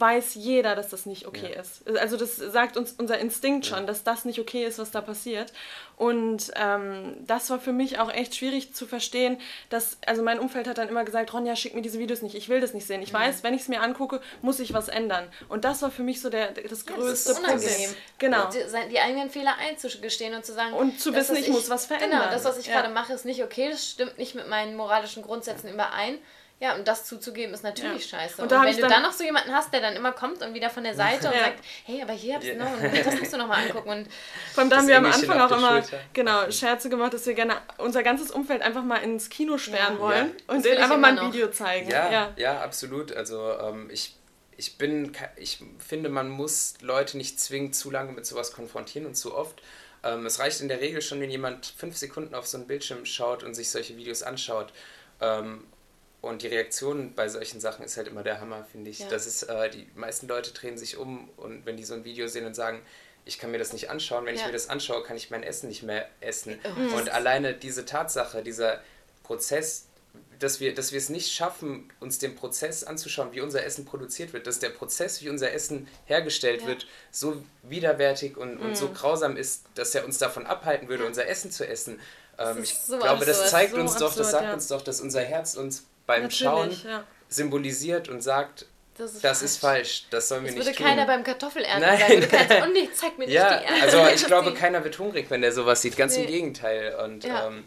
weiß 0.00 0.34
jeder, 0.34 0.74
dass 0.74 0.88
das 0.88 1.06
nicht 1.06 1.26
okay 1.26 1.52
ja. 1.54 1.60
ist. 1.60 1.88
Also 1.98 2.16
das 2.16 2.36
sagt 2.36 2.76
uns 2.76 2.92
unser 2.98 3.18
Instinkt 3.18 3.66
schon, 3.66 3.80
ja. 3.80 3.84
dass 3.84 4.04
das 4.04 4.24
nicht 4.24 4.38
okay 4.38 4.64
ist, 4.64 4.78
was 4.78 4.90
da 4.90 5.00
passiert. 5.00 5.52
Und 5.96 6.52
ähm, 6.54 7.16
das 7.26 7.50
war 7.50 7.58
für 7.58 7.72
mich 7.72 7.98
auch 7.98 8.12
echt 8.12 8.36
schwierig 8.36 8.72
zu 8.72 8.86
verstehen, 8.86 9.40
dass, 9.68 9.98
also 10.06 10.22
mein 10.22 10.38
Umfeld 10.38 10.68
hat 10.68 10.78
dann 10.78 10.88
immer 10.88 11.04
gesagt, 11.04 11.32
Ronja, 11.32 11.56
schick 11.56 11.74
mir 11.74 11.82
diese 11.82 11.98
Videos 11.98 12.22
nicht, 12.22 12.36
ich 12.36 12.48
will 12.48 12.60
das 12.60 12.72
nicht 12.72 12.86
sehen. 12.86 13.02
Ich 13.02 13.10
ja. 13.10 13.18
weiß, 13.18 13.42
wenn 13.42 13.54
ich 13.54 13.62
es 13.62 13.68
mir 13.68 13.82
angucke, 13.82 14.20
muss 14.40 14.60
ich 14.60 14.72
was 14.72 14.88
ändern. 14.88 15.28
Und 15.48 15.64
das 15.64 15.82
war 15.82 15.90
für 15.90 16.02
mich 16.02 16.20
so 16.20 16.30
der, 16.30 16.52
das 16.52 16.86
größte 16.86 17.32
ja, 17.32 17.38
das 17.40 17.52
Problem. 17.52 17.90
Genau. 18.18 18.48
Die, 18.50 18.88
die, 18.90 19.00
eigenen 19.00 19.30
Fehler 19.30 19.56
einzugestehen 19.58 20.34
und 20.34 20.44
zu 20.44 20.52
sagen... 20.52 20.72
Und 20.72 21.00
zu 21.00 21.14
wissen, 21.14 21.34
ich, 21.34 21.48
ich, 21.48 21.48
muss 21.48 21.68
was 21.68 21.86
verändern. 21.86 22.20
Genau, 22.20 22.30
das, 22.30 22.44
was 22.44 22.58
ich 22.58 22.68
gerade 22.68 22.90
mache, 22.90 23.12
ist 23.12 23.24
nicht 23.24 23.42
okay, 23.42 23.70
das 23.70 23.88
stimmt 23.90 24.18
nicht 24.18 24.34
mit 24.34 24.48
meinen 24.48 24.76
moralischen 24.76 25.22
Grundsätzen 25.22 25.68
überein 25.68 26.18
ja, 26.60 26.74
und 26.74 26.88
das 26.88 27.04
zuzugeben 27.04 27.54
ist 27.54 27.62
natürlich 27.62 28.10
ja. 28.10 28.18
scheiße. 28.18 28.42
Und, 28.42 28.52
und 28.52 28.64
wenn 28.64 28.76
du 28.76 28.88
dann 28.88 29.02
noch 29.02 29.12
so 29.12 29.22
jemanden 29.22 29.52
hast, 29.52 29.72
der 29.72 29.80
dann 29.80 29.94
immer 29.94 30.10
kommt 30.10 30.42
und 30.42 30.54
wieder 30.54 30.70
von 30.70 30.82
der 30.82 30.94
Seite 30.94 31.28
und 31.28 31.34
sagt, 31.34 31.60
hey, 31.84 32.02
aber 32.02 32.14
hier 32.14 32.34
hab's 32.34 32.46
noch, 32.56 32.72
und 32.82 33.06
das 33.06 33.20
musst 33.20 33.32
du 33.32 33.36
nochmal 33.36 33.64
angucken. 33.64 33.88
Und 33.88 34.08
Vor 34.54 34.62
allem 34.62 34.70
da 34.70 34.76
haben 34.78 34.88
wir 34.88 34.98
am 34.98 35.04
Anfang 35.06 35.40
auch 35.40 35.56
immer 35.56 35.82
genau, 36.12 36.50
Scherze 36.50 36.88
gemacht, 36.88 37.14
dass 37.14 37.26
wir 37.26 37.34
gerne 37.34 37.58
unser 37.78 38.02
ganzes 38.02 38.32
Umfeld 38.32 38.62
einfach 38.62 38.82
mal 38.82 38.96
ins 38.96 39.30
Kino 39.30 39.56
sperren 39.56 39.94
ja. 39.94 40.00
wollen 40.00 40.34
ja. 40.36 40.54
und 40.54 40.64
denen 40.64 40.78
einfach 40.78 40.98
mal 40.98 41.10
ein 41.10 41.14
noch. 41.14 41.32
Video 41.32 41.48
zeigen. 41.48 41.90
Ja, 41.90 42.10
ja. 42.10 42.32
ja 42.36 42.60
absolut. 42.60 43.12
Also 43.12 43.52
ähm, 43.60 43.88
ich, 43.92 44.16
ich 44.56 44.78
bin, 44.78 45.12
ich 45.36 45.62
finde, 45.78 46.08
man 46.08 46.28
muss 46.28 46.74
Leute 46.80 47.18
nicht 47.18 47.38
zwingend 47.38 47.76
zu 47.76 47.92
lange 47.92 48.10
mit 48.10 48.26
sowas 48.26 48.52
konfrontieren 48.52 49.06
und 49.06 49.14
zu 49.14 49.32
oft. 49.32 49.62
Ähm, 50.02 50.26
es 50.26 50.40
reicht 50.40 50.60
in 50.60 50.66
der 50.66 50.80
Regel 50.80 51.02
schon, 51.02 51.20
wenn 51.20 51.30
jemand 51.30 51.66
fünf 51.66 51.96
Sekunden 51.96 52.34
auf 52.34 52.48
so 52.48 52.56
einen 52.56 52.66
Bildschirm 52.66 53.04
schaut 53.04 53.44
und 53.44 53.54
sich 53.54 53.70
solche 53.70 53.96
Videos 53.96 54.24
anschaut. 54.24 54.72
Ähm, 55.20 55.64
und 56.20 56.42
die 56.42 56.48
Reaktion 56.48 57.14
bei 57.14 57.28
solchen 57.28 57.60
Sachen 57.60 57.84
ist 57.84 57.96
halt 57.96 58.08
immer 58.08 58.22
der 58.22 58.40
Hammer, 58.40 58.66
finde 58.70 58.90
ich. 58.90 59.00
Ja. 59.00 59.08
Das 59.08 59.26
ist, 59.26 59.44
äh, 59.44 59.70
die 59.70 59.86
meisten 59.94 60.26
Leute 60.26 60.52
drehen 60.52 60.76
sich 60.76 60.96
um 60.96 61.28
und 61.36 61.64
wenn 61.64 61.76
die 61.76 61.84
so 61.84 61.94
ein 61.94 62.04
Video 62.04 62.26
sehen 62.26 62.44
und 62.44 62.54
sagen, 62.54 62.82
ich 63.24 63.38
kann 63.38 63.50
mir 63.50 63.58
das 63.58 63.72
nicht 63.72 63.90
anschauen, 63.90 64.24
wenn 64.24 64.34
ja. 64.34 64.40
ich 64.40 64.46
mir 64.46 64.52
das 64.52 64.68
anschaue, 64.68 65.02
kann 65.02 65.16
ich 65.16 65.30
mein 65.30 65.42
Essen 65.42 65.68
nicht 65.68 65.82
mehr 65.82 66.08
essen. 66.20 66.58
Mhm. 66.76 66.94
Und 66.94 67.10
alleine 67.10 67.54
diese 67.54 67.84
Tatsache, 67.84 68.42
dieser 68.42 68.80
Prozess, 69.22 69.86
dass 70.38 70.60
wir, 70.60 70.74
dass 70.74 70.92
wir 70.92 70.98
es 70.98 71.08
nicht 71.08 71.32
schaffen, 71.32 71.92
uns 72.00 72.18
den 72.18 72.34
Prozess 72.34 72.84
anzuschauen, 72.84 73.32
wie 73.32 73.40
unser 73.40 73.64
Essen 73.64 73.84
produziert 73.84 74.32
wird, 74.32 74.46
dass 74.46 74.58
der 74.60 74.70
Prozess, 74.70 75.20
wie 75.20 75.28
unser 75.28 75.52
Essen 75.52 75.88
hergestellt 76.06 76.62
ja. 76.62 76.68
wird, 76.68 76.86
so 77.10 77.42
widerwärtig 77.62 78.36
und, 78.36 78.56
und 78.58 78.76
so 78.76 78.88
mhm. 78.88 78.94
grausam 78.94 79.36
ist, 79.36 79.64
dass 79.74 79.94
er 79.94 80.04
uns 80.04 80.18
davon 80.18 80.46
abhalten 80.46 80.88
würde, 80.88 81.06
unser 81.06 81.26
Essen 81.28 81.50
zu 81.50 81.68
essen. 81.68 82.00
Ähm, 82.38 82.62
ich 82.62 82.74
so 82.74 82.98
glaube, 82.98 83.24
das 83.24 83.50
zeigt 83.50 83.74
so 83.74 83.80
uns 83.80 83.96
doch, 83.96 84.14
das 84.16 84.30
sagt 84.30 84.52
uns 84.54 84.68
doch, 84.68 84.82
dass 84.82 85.00
unser 85.00 85.20
Herz 85.20 85.54
uns 85.54 85.84
beim 86.08 86.22
Natürlich, 86.22 86.38
Schauen 86.38 86.76
ja. 86.84 87.04
symbolisiert 87.28 88.08
und 88.08 88.22
sagt, 88.22 88.66
das 88.96 89.14
ist, 89.14 89.22
das 89.22 89.38
falsch. 89.38 89.44
ist 89.44 89.60
falsch, 89.60 90.06
das 90.10 90.28
sollen 90.28 90.44
wir 90.44 90.50
das 90.50 90.66
nicht 90.66 90.76
tun. 90.76 90.86
würde 90.86 90.96
keiner 90.96 91.06
beim 91.06 91.22
Kartoffelernten 91.22 91.80
Nein. 91.80 91.98
sagen. 92.00 92.14
Würde 92.14 92.26
keiner 92.26 92.48
sagen, 92.48 92.64
oh 92.66 92.72
nee, 92.72 92.88
zeig 92.92 93.18
mir 93.18 93.26
nicht 93.26 93.34
ja, 93.34 93.58
die 93.58 93.64
Ernte. 93.66 93.82
Also 93.82 94.06
ich 94.12 94.26
glaube, 94.26 94.54
keiner 94.58 94.82
wird 94.82 94.98
hungrig, 94.98 95.30
wenn 95.30 95.42
der 95.42 95.52
sowas 95.52 95.82
sieht. 95.82 95.96
Ganz 95.96 96.16
nee. 96.16 96.22
im 96.22 96.26
Gegenteil. 96.26 96.96
Und 97.04 97.24
ja. 97.24 97.46
ähm, 97.46 97.64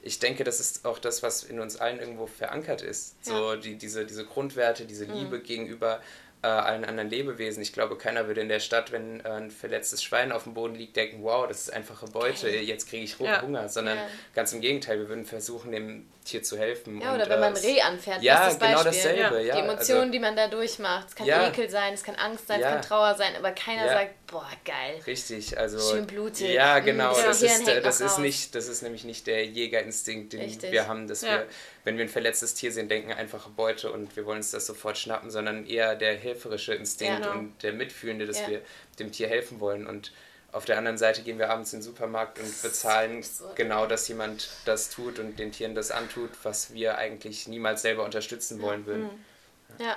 ich 0.00 0.18
denke, 0.18 0.42
das 0.42 0.58
ist 0.58 0.84
auch 0.84 0.98
das, 0.98 1.22
was 1.22 1.44
in 1.44 1.60
uns 1.60 1.76
allen 1.76 2.00
irgendwo 2.00 2.26
verankert 2.26 2.82
ist. 2.82 3.24
So 3.24 3.54
die, 3.54 3.76
diese, 3.76 4.06
diese 4.06 4.24
Grundwerte, 4.24 4.86
diese 4.86 5.06
mhm. 5.06 5.12
Liebe 5.14 5.40
gegenüber 5.40 6.00
äh, 6.42 6.48
allen 6.48 6.84
anderen 6.84 7.08
Lebewesen. 7.08 7.62
Ich 7.62 7.72
glaube, 7.72 7.96
keiner 7.96 8.26
würde 8.26 8.40
in 8.40 8.48
der 8.48 8.60
Stadt, 8.60 8.90
wenn 8.90 9.20
äh, 9.20 9.28
ein 9.28 9.50
verletztes 9.50 10.02
Schwein 10.02 10.32
auf 10.32 10.42
dem 10.42 10.54
Boden 10.54 10.74
liegt, 10.74 10.96
denken, 10.96 11.22
wow, 11.22 11.46
das 11.46 11.62
ist 11.62 11.72
einfache 11.72 12.06
Beute, 12.06 12.48
jetzt 12.48 12.88
kriege 12.88 13.04
ich 13.04 13.18
ja. 13.18 13.42
Hunger, 13.42 13.68
sondern 13.68 13.96
ja. 13.96 14.08
ganz 14.34 14.52
im 14.52 14.60
Gegenteil, 14.60 14.98
wir 14.98 15.08
würden 15.08 15.24
versuchen, 15.24 15.70
dem 15.70 16.08
Tier 16.24 16.42
zu 16.42 16.58
helfen. 16.58 17.00
Ja, 17.00 17.14
oder 17.14 17.24
und, 17.24 17.30
wenn 17.30 17.40
man 17.40 17.54
ein 17.54 17.60
Reh 17.60 17.80
anfährt, 17.80 18.22
ja, 18.22 18.46
das 18.46 18.58
genau 18.58 18.82
dasselbe. 18.82 19.42
Ja. 19.42 19.54
Die 19.54 19.60
Emotionen, 19.60 20.00
also, 20.00 20.12
die 20.12 20.18
man 20.18 20.36
da 20.36 20.48
durchmacht. 20.48 21.08
Es 21.08 21.14
kann 21.14 21.28
Ekel 21.28 21.68
sein, 21.68 21.94
es 21.94 22.02
kann 22.02 22.14
Angst 22.16 22.46
sein, 22.46 22.60
es 22.60 22.66
kann 22.66 22.82
Trauer 22.82 23.14
sein, 23.16 23.34
aber 23.36 23.52
keiner 23.52 23.88
sagt, 23.88 24.26
boah, 24.26 24.48
geil. 24.64 25.00
Richtig, 25.06 25.58
also. 25.58 25.78
Schön 25.94 26.06
blutig. 26.06 26.50
Ja, 26.50 26.78
genau. 26.80 27.14
Das, 27.14 27.42
ist, 27.42 27.66
das, 27.66 28.00
ist 28.00 28.18
nicht, 28.18 28.54
das 28.54 28.68
ist 28.68 28.82
nämlich 28.82 29.04
nicht 29.04 29.26
der 29.26 29.44
Jägerinstinkt, 29.44 30.32
den 30.32 30.42
Richtig. 30.42 30.72
wir 30.72 30.86
haben, 30.86 31.08
dass 31.08 31.22
wir 31.22 31.46
wenn 31.84 31.96
wir 31.96 32.04
ein 32.04 32.08
verletztes 32.08 32.54
Tier 32.54 32.72
sehen, 32.72 32.88
denken 32.88 33.12
einfache 33.12 33.50
Beute 33.50 33.90
und 33.90 34.14
wir 34.16 34.24
wollen 34.24 34.38
uns 34.38 34.50
das 34.52 34.66
sofort 34.66 34.98
schnappen, 34.98 35.30
sondern 35.30 35.66
eher 35.66 35.96
der 35.96 36.16
helferische 36.16 36.74
Instinkt 36.74 37.20
ja, 37.20 37.30
genau. 37.30 37.38
und 37.40 37.62
der 37.62 37.72
Mitfühlende, 37.72 38.26
dass 38.26 38.40
ja. 38.40 38.48
wir 38.48 38.62
dem 38.98 39.10
Tier 39.10 39.28
helfen 39.28 39.58
wollen. 39.58 39.86
Und 39.86 40.12
auf 40.52 40.64
der 40.64 40.78
anderen 40.78 40.98
Seite 40.98 41.22
gehen 41.22 41.38
wir 41.38 41.50
abends 41.50 41.72
in 41.72 41.80
den 41.80 41.84
Supermarkt 41.84 42.38
und 42.38 42.62
bezahlen 42.62 43.22
so 43.22 43.50
genau, 43.54 43.86
dass 43.86 44.06
jemand 44.06 44.50
das 44.64 44.90
tut 44.90 45.18
und 45.18 45.38
den 45.38 45.50
Tieren 45.50 45.74
das 45.74 45.90
antut, 45.90 46.30
was 46.44 46.72
wir 46.72 46.98
eigentlich 46.98 47.48
niemals 47.48 47.82
selber 47.82 48.04
unterstützen 48.04 48.62
wollen 48.62 48.86
würden. 48.86 49.04
Mhm. 49.04 49.84
Ja. 49.84 49.96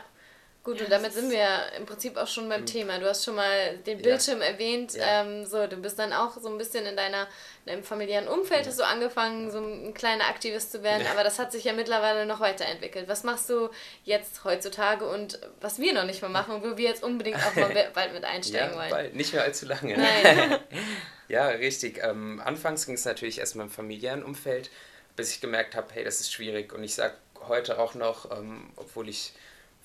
Gut, 0.66 0.80
ja, 0.80 0.86
und 0.86 0.92
damit 0.92 1.14
sind 1.14 1.30
wir 1.30 1.48
im 1.78 1.86
Prinzip 1.86 2.18
auch 2.18 2.28
schon 2.28 2.50
beim 2.50 2.62
mhm. 2.62 2.66
Thema. 2.66 2.98
Du 2.98 3.08
hast 3.08 3.24
schon 3.24 3.36
mal 3.36 3.78
den 3.86 4.02
Bildschirm 4.02 4.42
ja. 4.42 4.48
erwähnt. 4.48 4.96
Ja. 4.96 5.22
Ähm, 5.22 5.46
so, 5.46 5.68
du 5.68 5.78
bist 5.78 6.00
dann 6.00 6.12
auch 6.12 6.36
so 6.42 6.50
ein 6.50 6.58
bisschen 6.58 6.88
in 6.88 6.98
deiner 6.98 7.28
in 7.66 7.72
deinem 7.72 7.84
familiären 7.84 8.28
Umfeld 8.28 8.68
hast 8.68 8.80
du 8.80 8.84
angefangen, 8.84 9.52
so 9.52 9.60
ein 9.60 9.94
kleiner 9.94 10.26
Aktivist 10.26 10.72
zu 10.72 10.84
werden, 10.84 11.06
aber 11.12 11.24
das 11.24 11.40
hat 11.40 11.52
sich 11.52 11.64
ja 11.64 11.74
mittlerweile 11.74 12.26
noch 12.26 12.40
weiterentwickelt. 12.40 13.08
Was 13.08 13.24
machst 13.24 13.50
du 13.50 13.70
jetzt 14.04 14.44
heutzutage 14.44 15.08
und 15.08 15.40
was 15.62 15.80
wir 15.80 15.94
noch 15.94 16.06
nicht 16.06 16.22
mehr 16.22 16.30
machen 16.30 16.56
und 16.56 16.64
wo 16.64 16.78
wir 16.78 16.90
jetzt 16.90 17.04
unbedingt 17.04 17.38
auch 17.38 17.56
mal 17.56 17.72
bald 17.94 18.14
mit 18.14 18.24
einsteigen 18.24 18.72
ja, 18.72 18.78
wollen? 18.78 18.90
Bald. 18.90 19.16
Nicht 19.16 19.34
mehr 19.34 19.44
allzu 19.44 19.68
lange. 19.68 19.98
Nein. 19.98 20.60
ja, 21.28 21.48
richtig. 21.48 22.04
Ähm, 22.04 22.42
anfangs 22.44 22.86
ging 22.86 22.96
es 22.96 23.06
natürlich 23.06 23.40
erstmal 23.40 23.68
im 23.68 23.72
familiären 23.72 24.24
Umfeld, 24.24 24.70
bis 25.16 25.32
ich 25.32 25.42
gemerkt 25.42 25.76
habe, 25.76 25.88
hey, 25.94 26.04
das 26.04 26.20
ist 26.22 26.34
schwierig. 26.34 26.74
Und 26.74 26.84
ich 26.84 26.96
sage 26.96 27.16
heute 27.48 27.80
auch 27.80 27.96
noch, 27.96 28.32
ähm, 28.32 28.72
obwohl 28.76 29.10
ich 29.10 29.34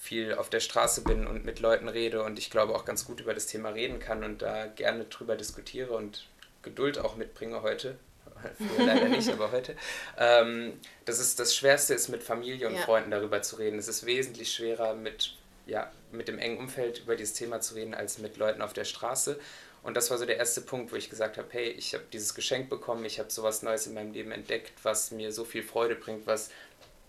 viel 0.00 0.34
auf 0.34 0.48
der 0.48 0.60
Straße 0.60 1.02
bin 1.02 1.26
und 1.26 1.44
mit 1.44 1.60
Leuten 1.60 1.86
rede 1.86 2.22
und 2.22 2.38
ich 2.38 2.50
glaube 2.50 2.74
auch 2.74 2.86
ganz 2.86 3.04
gut 3.04 3.20
über 3.20 3.34
das 3.34 3.46
Thema 3.46 3.68
reden 3.68 4.00
kann 4.00 4.24
und 4.24 4.40
da 4.40 4.66
gerne 4.66 5.04
drüber 5.04 5.36
diskutiere 5.36 5.92
und 5.92 6.26
Geduld 6.62 6.98
auch 6.98 7.16
mitbringe 7.16 7.60
heute. 7.60 7.98
Früher 8.56 8.86
leider 8.86 9.08
nicht, 9.10 9.28
aber 9.28 9.52
heute. 9.52 9.76
Ähm, 10.16 10.80
das 11.04 11.18
ist 11.18 11.38
das 11.38 11.54
Schwerste 11.54 11.92
ist, 11.92 12.08
mit 12.08 12.22
Familie 12.22 12.68
und 12.68 12.76
ja. 12.76 12.80
Freunden 12.80 13.10
darüber 13.10 13.42
zu 13.42 13.56
reden. 13.56 13.78
Es 13.78 13.88
ist 13.88 14.06
wesentlich 14.06 14.50
schwerer, 14.50 14.94
mit, 14.94 15.34
ja, 15.66 15.92
mit 16.12 16.28
dem 16.28 16.38
engen 16.38 16.56
Umfeld 16.56 17.00
über 17.00 17.14
dieses 17.14 17.34
Thema 17.34 17.60
zu 17.60 17.74
reden, 17.74 17.92
als 17.92 18.16
mit 18.18 18.38
Leuten 18.38 18.62
auf 18.62 18.72
der 18.72 18.84
Straße. 18.84 19.38
Und 19.82 19.98
das 19.98 20.10
war 20.10 20.16
so 20.16 20.24
der 20.24 20.38
erste 20.38 20.62
Punkt, 20.62 20.92
wo 20.92 20.96
ich 20.96 21.10
gesagt 21.10 21.36
habe, 21.36 21.48
hey, 21.50 21.68
ich 21.68 21.92
habe 21.92 22.04
dieses 22.10 22.34
Geschenk 22.34 22.70
bekommen, 22.70 23.04
ich 23.04 23.18
habe 23.18 23.30
sowas 23.30 23.62
Neues 23.62 23.86
in 23.86 23.94
meinem 23.94 24.12
Leben 24.12 24.32
entdeckt, 24.32 24.72
was 24.82 25.10
mir 25.10 25.30
so 25.32 25.44
viel 25.44 25.62
Freude 25.62 25.94
bringt, 25.94 26.26
was 26.26 26.50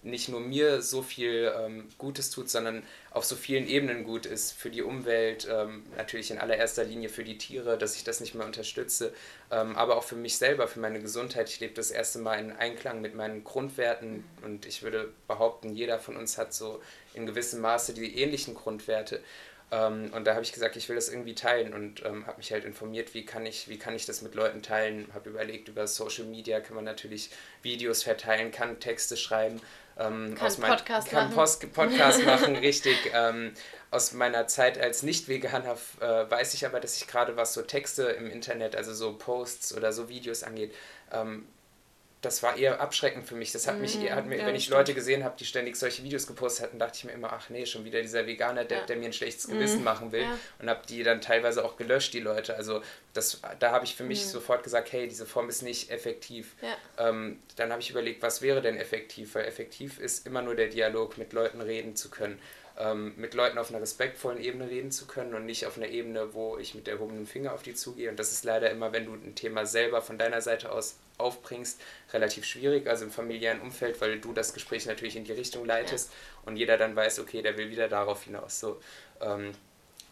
nicht 0.03 0.29
nur 0.29 0.39
mir 0.39 0.81
so 0.81 1.01
viel 1.01 1.53
ähm, 1.57 1.87
Gutes 1.97 2.31
tut, 2.31 2.49
sondern 2.49 2.83
auf 3.11 3.23
so 3.25 3.35
vielen 3.35 3.67
Ebenen 3.67 4.03
gut 4.03 4.25
ist. 4.25 4.51
Für 4.51 4.69
die 4.69 4.81
Umwelt, 4.81 5.47
ähm, 5.49 5.83
natürlich 5.95 6.31
in 6.31 6.39
allererster 6.39 6.83
Linie 6.83 7.09
für 7.09 7.23
die 7.23 7.37
Tiere, 7.37 7.77
dass 7.77 7.95
ich 7.95 8.03
das 8.03 8.19
nicht 8.19 8.33
mehr 8.33 8.45
unterstütze, 8.45 9.13
ähm, 9.51 9.75
aber 9.75 9.97
auch 9.97 10.03
für 10.03 10.15
mich 10.15 10.37
selber, 10.37 10.67
für 10.67 10.79
meine 10.79 10.99
Gesundheit. 10.99 11.49
Ich 11.49 11.59
lebe 11.59 11.73
das 11.73 11.91
erste 11.91 12.19
Mal 12.19 12.39
in 12.39 12.51
Einklang 12.51 13.01
mit 13.01 13.15
meinen 13.15 13.43
Grundwerten 13.43 14.23
und 14.43 14.65
ich 14.65 14.81
würde 14.81 15.11
behaupten, 15.27 15.73
jeder 15.73 15.99
von 15.99 16.17
uns 16.17 16.37
hat 16.37 16.53
so 16.53 16.81
in 17.13 17.25
gewissem 17.25 17.61
Maße 17.61 17.93
die 17.93 18.17
ähnlichen 18.19 18.55
Grundwerte. 18.55 19.21
Ähm, 19.71 20.11
und 20.13 20.27
da 20.27 20.33
habe 20.33 20.43
ich 20.43 20.51
gesagt, 20.51 20.75
ich 20.75 20.89
will 20.89 20.97
das 20.97 21.07
irgendwie 21.07 21.33
teilen 21.33 21.73
und 21.73 22.03
ähm, 22.05 22.27
habe 22.27 22.37
mich 22.37 22.51
halt 22.51 22.65
informiert, 22.65 23.13
wie 23.13 23.25
kann 23.25 23.45
ich, 23.45 23.69
wie 23.69 23.79
kann 23.79 23.95
ich 23.95 24.05
das 24.05 24.21
mit 24.21 24.35
Leuten 24.35 24.61
teilen. 24.61 25.07
Habe 25.13 25.29
überlegt, 25.29 25.69
über 25.69 25.87
Social 25.87 26.25
Media 26.25 26.59
kann 26.59 26.75
man 26.75 26.83
natürlich 26.83 27.29
Videos 27.61 28.03
verteilen, 28.03 28.51
kann 28.51 28.79
Texte 28.81 29.15
schreiben. 29.15 29.61
Ähm, 30.07 30.35
kann 30.35 30.53
mein, 30.59 30.71
Podcast 30.71 31.09
kann 31.09 31.25
machen. 31.25 31.35
Post 31.35 31.73
Podcast 31.73 32.25
machen, 32.25 32.55
richtig. 32.55 32.97
Ähm, 33.13 33.53
aus 33.91 34.13
meiner 34.13 34.47
Zeit 34.47 34.79
als 34.79 35.03
Nicht-Veganer 35.03 35.77
äh, 35.99 36.05
weiß 36.31 36.53
ich 36.53 36.65
aber, 36.65 36.79
dass 36.79 36.95
ich 36.95 37.07
gerade 37.07 37.35
was 37.35 37.53
so 37.53 37.61
Texte 37.61 38.03
im 38.03 38.29
Internet, 38.29 38.75
also 38.75 38.93
so 38.93 39.17
Posts 39.17 39.75
oder 39.75 39.91
so 39.91 40.07
Videos 40.07 40.43
angeht, 40.43 40.73
ähm, 41.11 41.45
das 42.21 42.43
war 42.43 42.55
eher 42.55 42.79
abschreckend 42.79 43.27
für 43.27 43.36
mich. 43.36 43.51
Das 43.51 43.67
hat 43.67 43.79
mich, 43.79 43.97
mm, 43.97 44.10
hat 44.10 44.27
mir, 44.27 44.38
ja, 44.38 44.45
wenn 44.45 44.55
ich 44.55 44.65
stimmt. 44.65 44.77
Leute 44.77 44.93
gesehen 44.93 45.23
habe, 45.23 45.36
die 45.39 45.45
ständig 45.45 45.75
solche 45.75 46.03
Videos 46.03 46.27
gepostet 46.27 46.65
hatten, 46.65 46.79
dachte 46.79 46.97
ich 46.97 47.03
mir 47.03 47.12
immer, 47.12 47.34
ach 47.34 47.49
nee, 47.49 47.65
schon 47.65 47.84
wieder 47.84 48.01
dieser 48.01 48.27
Veganer, 48.27 48.63
der, 48.63 48.79
ja. 48.79 48.86
der 48.86 48.97
mir 48.97 49.05
ein 49.05 49.13
schlechtes 49.13 49.47
Gewissen 49.47 49.81
mm, 49.81 49.84
machen 49.84 50.12
will. 50.12 50.21
Ja. 50.21 50.38
Und 50.60 50.69
habe 50.69 50.81
die 50.88 51.01
dann 51.01 51.21
teilweise 51.21 51.65
auch 51.65 51.77
gelöscht, 51.77 52.13
die 52.13 52.19
Leute. 52.19 52.55
Also 52.55 52.81
das, 53.13 53.41
da 53.60 53.71
habe 53.71 53.86
ich 53.86 53.95
für 53.95 54.03
mich 54.03 54.23
mm. 54.23 54.29
sofort 54.29 54.63
gesagt, 54.63 54.91
hey, 54.91 55.07
diese 55.07 55.25
Form 55.25 55.49
ist 55.49 55.63
nicht 55.63 55.89
effektiv. 55.89 56.53
Ähm, 56.97 57.39
dann 57.55 57.71
habe 57.71 57.81
ich 57.81 57.89
überlegt, 57.89 58.21
was 58.21 58.41
wäre 58.43 58.62
denn 58.62 58.77
effektiv? 58.77 59.34
Weil 59.34 59.45
effektiv 59.45 59.99
ist 59.99 60.27
immer 60.27 60.43
nur 60.43 60.55
der 60.55 60.67
Dialog, 60.67 61.17
mit 61.17 61.34
Leuten 61.34 61.60
reden 61.60 61.95
zu 61.95 62.10
können 62.10 62.39
ähm, 62.79 63.13
mit 63.17 63.34
Leuten 63.34 63.57
auf 63.57 63.69
einer 63.69 63.81
respektvollen 63.81 64.41
Ebene 64.41 64.69
reden 64.69 64.91
zu 64.91 65.05
können 65.05 65.34
und 65.34 65.45
nicht 65.45 65.65
auf 65.65 65.77
einer 65.77 65.88
Ebene, 65.88 66.34
wo 66.34 66.57
ich 66.57 66.75
mit 66.75 66.88
erhobenem 66.88 67.27
Finger 67.27 67.53
auf 67.53 67.63
die 67.63 67.73
zugehe. 67.73 68.10
Und 68.10 68.19
das 68.19 68.31
ist 68.31 68.43
leider 68.45 68.69
immer, 68.69 68.91
wenn 68.91 69.05
du 69.05 69.13
ein 69.13 69.36
Thema 69.36 69.65
selber 69.65 70.01
von 70.01 70.17
deiner 70.17 70.41
Seite 70.41 70.71
aus 70.71 70.95
aufbringst, 71.21 71.79
relativ 72.13 72.45
schwierig, 72.45 72.88
also 72.88 73.05
im 73.05 73.12
familiären 73.12 73.62
Umfeld, 73.62 74.01
weil 74.01 74.19
du 74.19 74.34
das 74.34 74.53
Gespräch 74.53 74.86
natürlich 74.86 75.15
in 75.15 75.23
die 75.23 75.34
Richtung 75.34 75.65
leitest 75.65 76.12
und 76.45 76.57
jeder 76.57 76.77
dann 76.77 76.95
weiß, 76.95 77.19
okay, 77.19 77.41
der 77.41 77.57
will 77.57 77.69
wieder 77.69 77.88
darauf 77.88 78.23
hinaus. 78.23 78.60
So, 78.60 78.81
ähm, 79.21 79.53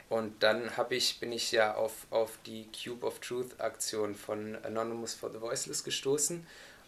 und 0.09 0.41
dann 0.41 0.71
ich, 0.89 1.19
bin 1.19 1.31
ich 1.31 1.51
ja 1.51 1.75
auf, 1.75 2.07
auf 2.09 2.39
die 2.45 2.67
Cube 2.71 3.05
of 3.05 3.19
Truth 3.19 3.59
Aktion 3.59 4.15
von 4.15 4.57
Anonymous 4.63 5.13
for 5.13 5.31
the 5.31 5.39
Voiceless 5.39 5.83
gestoßen. 5.83 6.45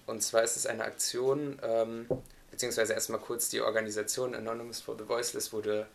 Und 0.07 0.23
zwar 0.23 0.43
ist 0.43 0.57
es 0.57 0.65
eine 0.65 0.83
Aktion, 0.83 1.59
ähm, 1.61 2.07
beziehungsweise 2.49 2.93
erstmal 2.93 3.19
kurz 3.19 3.49
die 3.49 3.61
Organisation 3.61 4.33
Anonymous 4.33 4.81
for 4.81 4.97
the 4.97 5.07
Voiceless 5.07 5.53
wurde 5.53 5.87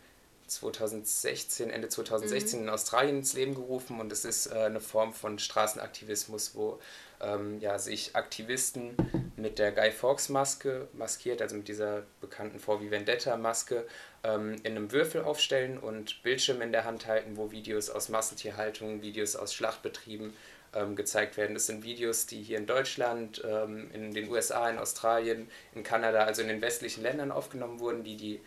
2016, 0.47 1.69
Ende 1.69 1.89
2016 1.89 2.59
mhm. 2.59 2.65
in 2.65 2.73
Australien 2.73 3.17
ins 3.17 3.33
Leben 3.33 3.55
gerufen 3.55 3.99
und 3.99 4.11
es 4.11 4.25
ist 4.25 4.47
äh, 4.47 4.55
eine 4.55 4.79
Form 4.79 5.13
von 5.13 5.39
Straßenaktivismus, 5.39 6.55
wo 6.55 6.79
ähm, 7.21 7.59
ja, 7.59 7.79
sich 7.79 8.15
Aktivisten 8.15 8.95
mit 9.35 9.59
der 9.59 9.71
Guy 9.71 9.91
Fawkes 9.91 10.29
Maske 10.29 10.87
maskiert, 10.93 11.41
also 11.41 11.55
mit 11.55 11.67
dieser 11.67 12.03
bekannten 12.21 12.59
VW 12.59 12.89
Vendetta 12.89 13.37
Maske, 13.37 13.85
ähm, 14.23 14.55
in 14.63 14.75
einem 14.75 14.91
Würfel 14.91 15.23
aufstellen 15.23 15.77
und 15.77 16.23
Bildschirme 16.23 16.63
in 16.63 16.71
der 16.71 16.85
Hand 16.85 17.07
halten, 17.07 17.37
wo 17.37 17.51
Videos 17.51 17.89
aus 17.89 18.09
Massentierhaltung, 18.09 19.01
Videos 19.01 19.35
aus 19.35 19.53
Schlachtbetrieben 19.53 20.33
ähm, 20.73 20.95
gezeigt 20.95 21.37
werden. 21.37 21.53
Das 21.53 21.67
sind 21.67 21.83
Videos, 21.83 22.25
die 22.25 22.41
hier 22.41 22.57
in 22.57 22.65
Deutschland, 22.65 23.43
ähm, 23.45 23.89
in 23.93 24.13
den 24.13 24.29
USA, 24.29 24.69
in 24.69 24.77
Australien, 24.77 25.49
in 25.73 25.83
Kanada, 25.83 26.19
also 26.23 26.41
in 26.41 26.47
den 26.47 26.61
westlichen 26.61 27.03
Ländern 27.03 27.31
aufgenommen 27.31 27.79
wurden, 27.79 28.03
die 28.03 28.17
die 28.17 28.41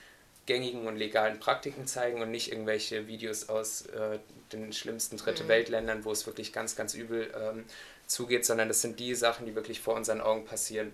gängigen 0.51 0.89
und 0.89 0.97
legalen 0.97 1.39
Praktiken 1.39 1.87
zeigen 1.87 2.21
und 2.21 2.33
nicht 2.33 2.51
irgendwelche 2.51 3.07
Videos 3.07 3.49
aus 3.49 3.83
äh, 3.87 4.19
den 4.53 4.73
schlimmsten 4.73 5.17
Dritte 5.17 5.45
mhm. 5.45 5.49
Weltländern, 5.49 6.05
wo 6.05 6.11
es 6.11 6.27
wirklich 6.27 6.53
ganz, 6.53 6.75
ganz 6.75 6.95
übel 6.95 7.33
ähm, 7.41 7.65
zugeht, 8.09 8.45
sondern 8.45 8.67
das 8.67 8.83
sind 8.83 8.99
die 8.99 9.15
Sachen, 9.15 9.47
die 9.47 9.55
wirklich 9.55 9.79
vor 9.79 9.95
unseren 9.95 10.21
Augen 10.21 10.45
passieren. 10.45 10.93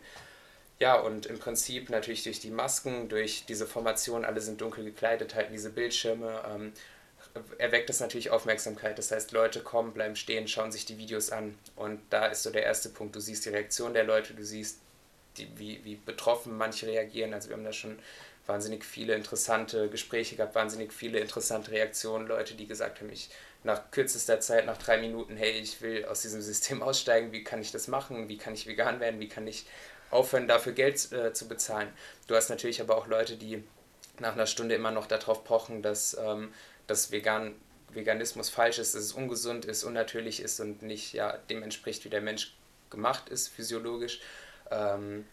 Ja, 0.79 0.97
und 0.97 1.25
im 1.25 1.39
Prinzip 1.39 1.89
natürlich 1.89 2.23
durch 2.23 2.39
die 2.39 2.51
Masken, 2.51 3.09
durch 3.09 3.47
diese 3.47 3.67
Formation, 3.67 4.27
alle 4.27 4.43
sind 4.43 4.61
dunkel 4.61 4.85
gekleidet, 4.85 5.35
halten 5.35 5.55
diese 5.55 5.71
Bildschirme, 5.71 6.43
ähm, 6.55 6.75
erweckt 7.57 7.89
es 7.89 8.01
natürlich 8.01 8.29
Aufmerksamkeit. 8.29 8.99
Das 8.99 9.11
heißt, 9.11 9.33
Leute 9.33 9.61
kommen, 9.61 9.95
bleiben 9.95 10.17
stehen, 10.17 10.49
schauen 10.49 10.71
sich 10.71 10.85
die 10.85 10.99
Videos 10.99 11.31
an. 11.31 11.57
Und 11.77 12.03
da 12.11 12.27
ist 12.27 12.43
so 12.43 12.51
der 12.51 12.65
erste 12.65 12.91
Punkt. 12.91 13.17
Du 13.17 13.21
siehst 13.21 13.47
die 13.47 13.51
Reaktion 13.51 13.95
der 13.95 14.05
Leute, 14.05 14.35
du 14.35 14.45
siehst, 14.45 14.81
die, 15.39 15.49
wie, 15.57 15.83
wie 15.83 15.95
betroffen 15.95 16.59
manche 16.59 16.87
reagieren. 16.87 17.33
Also 17.33 17.49
wir 17.49 17.57
haben 17.57 17.65
da 17.65 17.73
schon 17.73 17.99
wahnsinnig 18.47 18.85
viele 18.85 19.15
interessante 19.15 19.89
Gespräche 19.89 20.37
gehabt, 20.37 20.55
wahnsinnig 20.55 20.93
viele 20.93 21.19
interessante 21.19 21.71
Reaktionen. 21.73 22.27
Leute, 22.27 22.55
die 22.55 22.67
gesagt 22.67 23.01
haben, 23.01 23.11
ich 23.11 23.31
nach 23.65 23.91
kürzester 23.91 24.39
Zeit, 24.41 24.67
nach 24.67 24.79
drei 24.79 24.99
Minuten, 24.99 25.37
hey, 25.37 25.53
ich 25.53 25.83
will 25.83 26.05
aus 26.05 26.23
diesem 26.23 26.41
System 26.41 26.83
aussteigen, 26.85 27.33
wie 27.33 27.45
kann 27.45 27.61
ich 27.61 27.73
das 27.73 27.89
machen? 27.89 28.29
Wie 28.29 28.39
kann 28.39 28.55
ich 28.55 28.67
vegan 28.67 29.01
werden? 29.01 29.21
Wie 29.21 29.29
kann 29.29 29.47
ich 29.47 29.67
aufhören, 30.11 30.47
dafür 30.47 30.73
Geld 30.73 31.13
äh, 31.13 31.33
zu 31.33 31.49
bezahlen? 31.49 31.89
Du 32.29 32.37
hast 32.37 32.49
natürlich 32.49 32.81
aber 32.81 32.97
auch 32.97 33.07
Leute, 33.07 33.37
die 33.37 33.65
nach 34.19 34.33
einer 34.33 34.47
Stunde 34.47 34.75
immer 34.75 34.93
noch 34.93 35.07
darauf 35.07 35.45
pochen, 35.45 35.83
dass 35.83 36.17
ähm, 36.19 36.53
dass 36.87 37.11
Vegan, 37.11 37.55
Veganismus 37.93 38.51
falsch 38.51 38.79
ist, 38.79 38.95
dass 38.95 39.03
es 39.03 39.13
ungesund 39.13 39.65
ist, 39.65 39.85
unnatürlich 39.85 40.41
ist 40.41 40.61
und 40.61 40.83
nicht 40.83 41.13
ja, 41.13 41.37
dem 41.51 41.63
entspricht, 41.63 42.05
wie 42.05 42.09
der 42.09 42.21
Mensch 42.21 42.55
gemacht 42.91 43.29
ist, 43.29 43.49
physiologisch. 43.49 44.21
Ähm, 44.71 45.27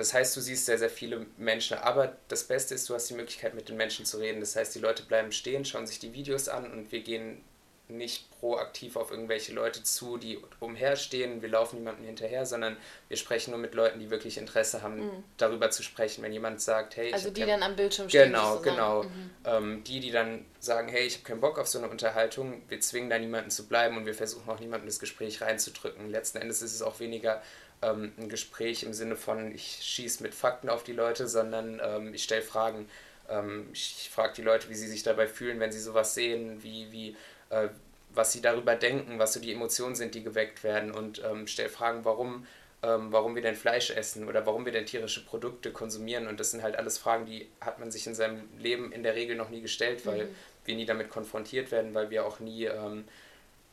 das 0.00 0.14
heißt, 0.14 0.34
du 0.34 0.40
siehst 0.40 0.64
sehr, 0.64 0.78
sehr 0.78 0.88
viele 0.88 1.26
Menschen, 1.36 1.76
aber 1.76 2.16
das 2.28 2.44
Beste 2.44 2.74
ist, 2.74 2.88
du 2.88 2.94
hast 2.94 3.10
die 3.10 3.14
Möglichkeit, 3.14 3.52
mit 3.54 3.68
den 3.68 3.76
Menschen 3.76 4.06
zu 4.06 4.16
reden. 4.16 4.40
Das 4.40 4.56
heißt, 4.56 4.74
die 4.74 4.78
Leute 4.78 5.02
bleiben 5.02 5.30
stehen, 5.30 5.66
schauen 5.66 5.86
sich 5.86 5.98
die 5.98 6.14
Videos 6.14 6.48
an 6.48 6.72
und 6.72 6.90
wir 6.90 7.02
gehen 7.02 7.44
nicht 7.88 8.30
proaktiv 8.40 8.96
auf 8.96 9.10
irgendwelche 9.10 9.52
Leute 9.52 9.82
zu, 9.82 10.16
die 10.16 10.38
umherstehen, 10.60 11.42
wir 11.42 11.50
laufen 11.50 11.76
niemandem 11.76 12.06
hinterher, 12.06 12.46
sondern 12.46 12.78
wir 13.08 13.18
sprechen 13.18 13.50
nur 13.50 13.60
mit 13.60 13.74
Leuten, 13.74 13.98
die 13.98 14.08
wirklich 14.08 14.38
Interesse 14.38 14.80
haben, 14.80 15.00
mhm. 15.00 15.24
darüber 15.36 15.70
zu 15.70 15.82
sprechen. 15.82 16.22
Wenn 16.22 16.32
jemand 16.32 16.62
sagt, 16.62 16.96
hey, 16.96 17.12
also 17.12 17.28
die 17.28 17.44
dann 17.44 17.62
am 17.62 17.76
Bildschirm 17.76 18.08
stehen. 18.08 18.32
Genau, 18.32 18.60
genau. 18.60 19.02
Mhm. 19.02 19.30
Ähm, 19.44 19.84
die, 19.84 20.00
die 20.00 20.12
dann 20.12 20.46
sagen, 20.60 20.88
hey, 20.88 21.04
ich 21.06 21.16
habe 21.16 21.24
keinen 21.24 21.40
Bock 21.40 21.58
auf 21.58 21.68
so 21.68 21.78
eine 21.78 21.90
Unterhaltung, 21.90 22.62
wir 22.68 22.80
zwingen 22.80 23.10
da 23.10 23.18
niemanden 23.18 23.50
zu 23.50 23.68
bleiben 23.68 23.98
und 23.98 24.06
wir 24.06 24.14
versuchen 24.14 24.48
auch 24.48 24.60
niemanden 24.60 24.86
das 24.86 24.98
Gespräch 24.98 25.42
reinzudrücken. 25.42 26.08
Letzten 26.10 26.38
Endes 26.38 26.62
ist 26.62 26.74
es 26.74 26.80
auch 26.80 27.00
weniger 27.00 27.42
ähm, 27.82 28.12
ein 28.18 28.28
Gespräch 28.28 28.82
im 28.82 28.92
Sinne 28.92 29.16
von, 29.16 29.54
ich 29.54 29.78
schieße 29.82 30.22
mit 30.22 30.34
Fakten 30.34 30.68
auf 30.68 30.84
die 30.84 30.92
Leute, 30.92 31.28
sondern 31.28 31.80
ähm, 31.82 32.14
ich 32.14 32.24
stelle 32.24 32.42
Fragen. 32.42 32.88
Ähm, 33.28 33.68
ich, 33.72 34.10
frage 34.12 34.34
die 34.36 34.42
Leute, 34.42 34.68
wie 34.68 34.74
sie 34.74 34.88
sich 34.88 35.02
dabei 35.02 35.26
fühlen, 35.26 35.60
wenn 35.60 35.72
sie 35.72 35.80
sowas 35.80 36.14
sehen, 36.14 36.62
wie, 36.62 36.90
wie 36.92 37.16
äh, 37.50 37.68
was 38.12 38.32
sie 38.32 38.40
darüber 38.40 38.74
denken, 38.74 39.18
was 39.18 39.32
so 39.32 39.40
die 39.40 39.52
Emotionen 39.52 39.94
sind, 39.94 40.14
die 40.14 40.22
geweckt 40.22 40.64
werden 40.64 40.90
und 40.90 41.22
ähm, 41.24 41.46
stell 41.46 41.68
Fragen, 41.68 42.04
warum, 42.04 42.46
ähm, 42.82 43.12
warum 43.12 43.34
wir 43.34 43.42
denn 43.42 43.54
Fleisch 43.54 43.90
essen 43.90 44.28
oder 44.28 44.46
warum 44.46 44.64
wir 44.64 44.72
denn 44.72 44.86
tierische 44.86 45.24
Produkte 45.24 45.70
konsumieren. 45.70 46.26
Und 46.26 46.40
das 46.40 46.50
sind 46.50 46.62
halt 46.62 46.76
alles 46.76 46.98
Fragen, 46.98 47.26
die 47.26 47.48
hat 47.60 47.78
man 47.78 47.90
sich 47.90 48.06
in 48.06 48.14
seinem 48.14 48.48
Leben 48.58 48.92
in 48.92 49.02
der 49.02 49.14
Regel 49.14 49.36
noch 49.36 49.50
nie 49.50 49.60
gestellt, 49.60 50.06
weil 50.06 50.24
mhm. 50.24 50.34
wir 50.64 50.74
nie 50.74 50.86
damit 50.86 51.08
konfrontiert 51.08 51.70
werden, 51.70 51.94
weil 51.94 52.10
wir 52.10 52.26
auch 52.26 52.40
nie, 52.40 52.64
ähm, 52.64 53.04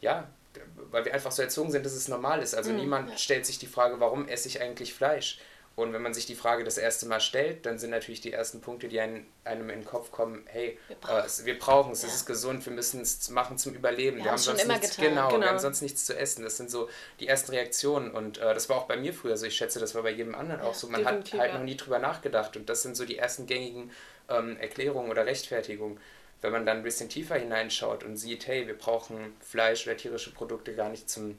ja, 0.01 0.27
weil 0.91 1.05
wir 1.05 1.13
einfach 1.13 1.31
so 1.31 1.41
erzogen 1.41 1.71
sind, 1.71 1.86
dass 1.86 1.93
es 1.93 2.07
normal 2.07 2.41
ist. 2.41 2.55
Also 2.55 2.71
mhm, 2.71 2.77
niemand 2.77 3.10
ja. 3.10 3.17
stellt 3.17 3.45
sich 3.45 3.60
die 3.60 3.67
Frage, 3.67 3.99
warum 3.99 4.27
esse 4.27 4.47
ich 4.47 4.62
eigentlich 4.62 4.93
Fleisch? 4.93 5.39
Und 5.77 5.93
wenn 5.93 6.01
man 6.01 6.12
sich 6.12 6.25
die 6.25 6.33
Frage 6.33 6.63
das 6.63 6.79
erste 6.79 7.05
Mal 7.05 7.19
stellt, 7.19 7.67
dann 7.67 7.77
sind 7.77 7.91
natürlich 7.91 8.19
die 8.19 8.33
ersten 8.33 8.62
Punkte, 8.62 8.88
die 8.88 8.99
einem, 8.99 9.27
einem 9.43 9.69
in 9.69 9.81
den 9.81 9.86
Kopf 9.86 10.10
kommen, 10.10 10.43
hey, 10.47 10.79
wir 11.43 11.60
brauchen 11.60 11.91
es, 11.91 12.01
äh, 12.01 12.07
ja. 12.07 12.13
es 12.13 12.21
ist 12.21 12.25
gesund, 12.25 12.65
wir 12.65 12.73
müssen 12.73 13.01
es 13.01 13.29
machen 13.29 13.60
zum 13.60 13.75
Überleben. 13.75 14.17
Ja, 14.17 14.23
wir 14.23 14.31
haben 14.31 14.38
sonst 14.39 14.67
nichts, 14.67 14.95
getan. 14.95 15.13
Genau, 15.13 15.27
genau, 15.29 15.41
wir 15.41 15.49
haben 15.49 15.60
sonst 15.60 15.83
nichts 15.83 16.03
zu 16.07 16.17
essen. 16.17 16.41
Das 16.41 16.57
sind 16.57 16.71
so 16.71 16.89
die 17.19 17.27
ersten 17.27 17.51
Reaktionen. 17.51 18.10
Und 18.10 18.39
äh, 18.39 18.55
das 18.55 18.69
war 18.69 18.77
auch 18.77 18.88
bei 18.88 18.97
mir 18.97 19.13
früher 19.13 19.38
so. 19.38 19.45
Ich 19.45 19.55
schätze, 19.55 19.79
das 19.79 19.93
war 19.93 20.01
bei 20.01 20.10
jedem 20.10 20.33
anderen 20.33 20.62
ja, 20.62 20.67
auch 20.67 20.73
so. 20.73 20.88
Man 20.88 21.05
hat 21.05 21.31
halt 21.33 21.53
noch 21.53 21.62
nie 21.62 21.77
drüber 21.77 21.99
nachgedacht. 21.99 22.57
Und 22.57 22.67
das 22.69 22.81
sind 22.81 22.97
so 22.97 23.05
die 23.05 23.19
ersten 23.19 23.45
gängigen 23.45 23.91
ähm, 24.29 24.57
Erklärungen 24.57 25.12
oder 25.12 25.27
Rechtfertigungen. 25.27 25.99
Wenn 26.41 26.52
man 26.52 26.65
dann 26.65 26.78
ein 26.78 26.84
bisschen 26.84 27.10
tiefer 27.10 27.36
hineinschaut 27.36 28.04
und 28.04 28.17
sieht, 28.17 28.47
hey, 28.47 28.67
wir 28.67 28.78
brauchen 28.78 29.34
Fleisch 29.39 29.88
oder 29.88 29.97
tierische 29.97 30.32
Produkte 30.32 30.76
gar 30.76 30.89
nicht 30.89 31.10
zum 31.10 31.38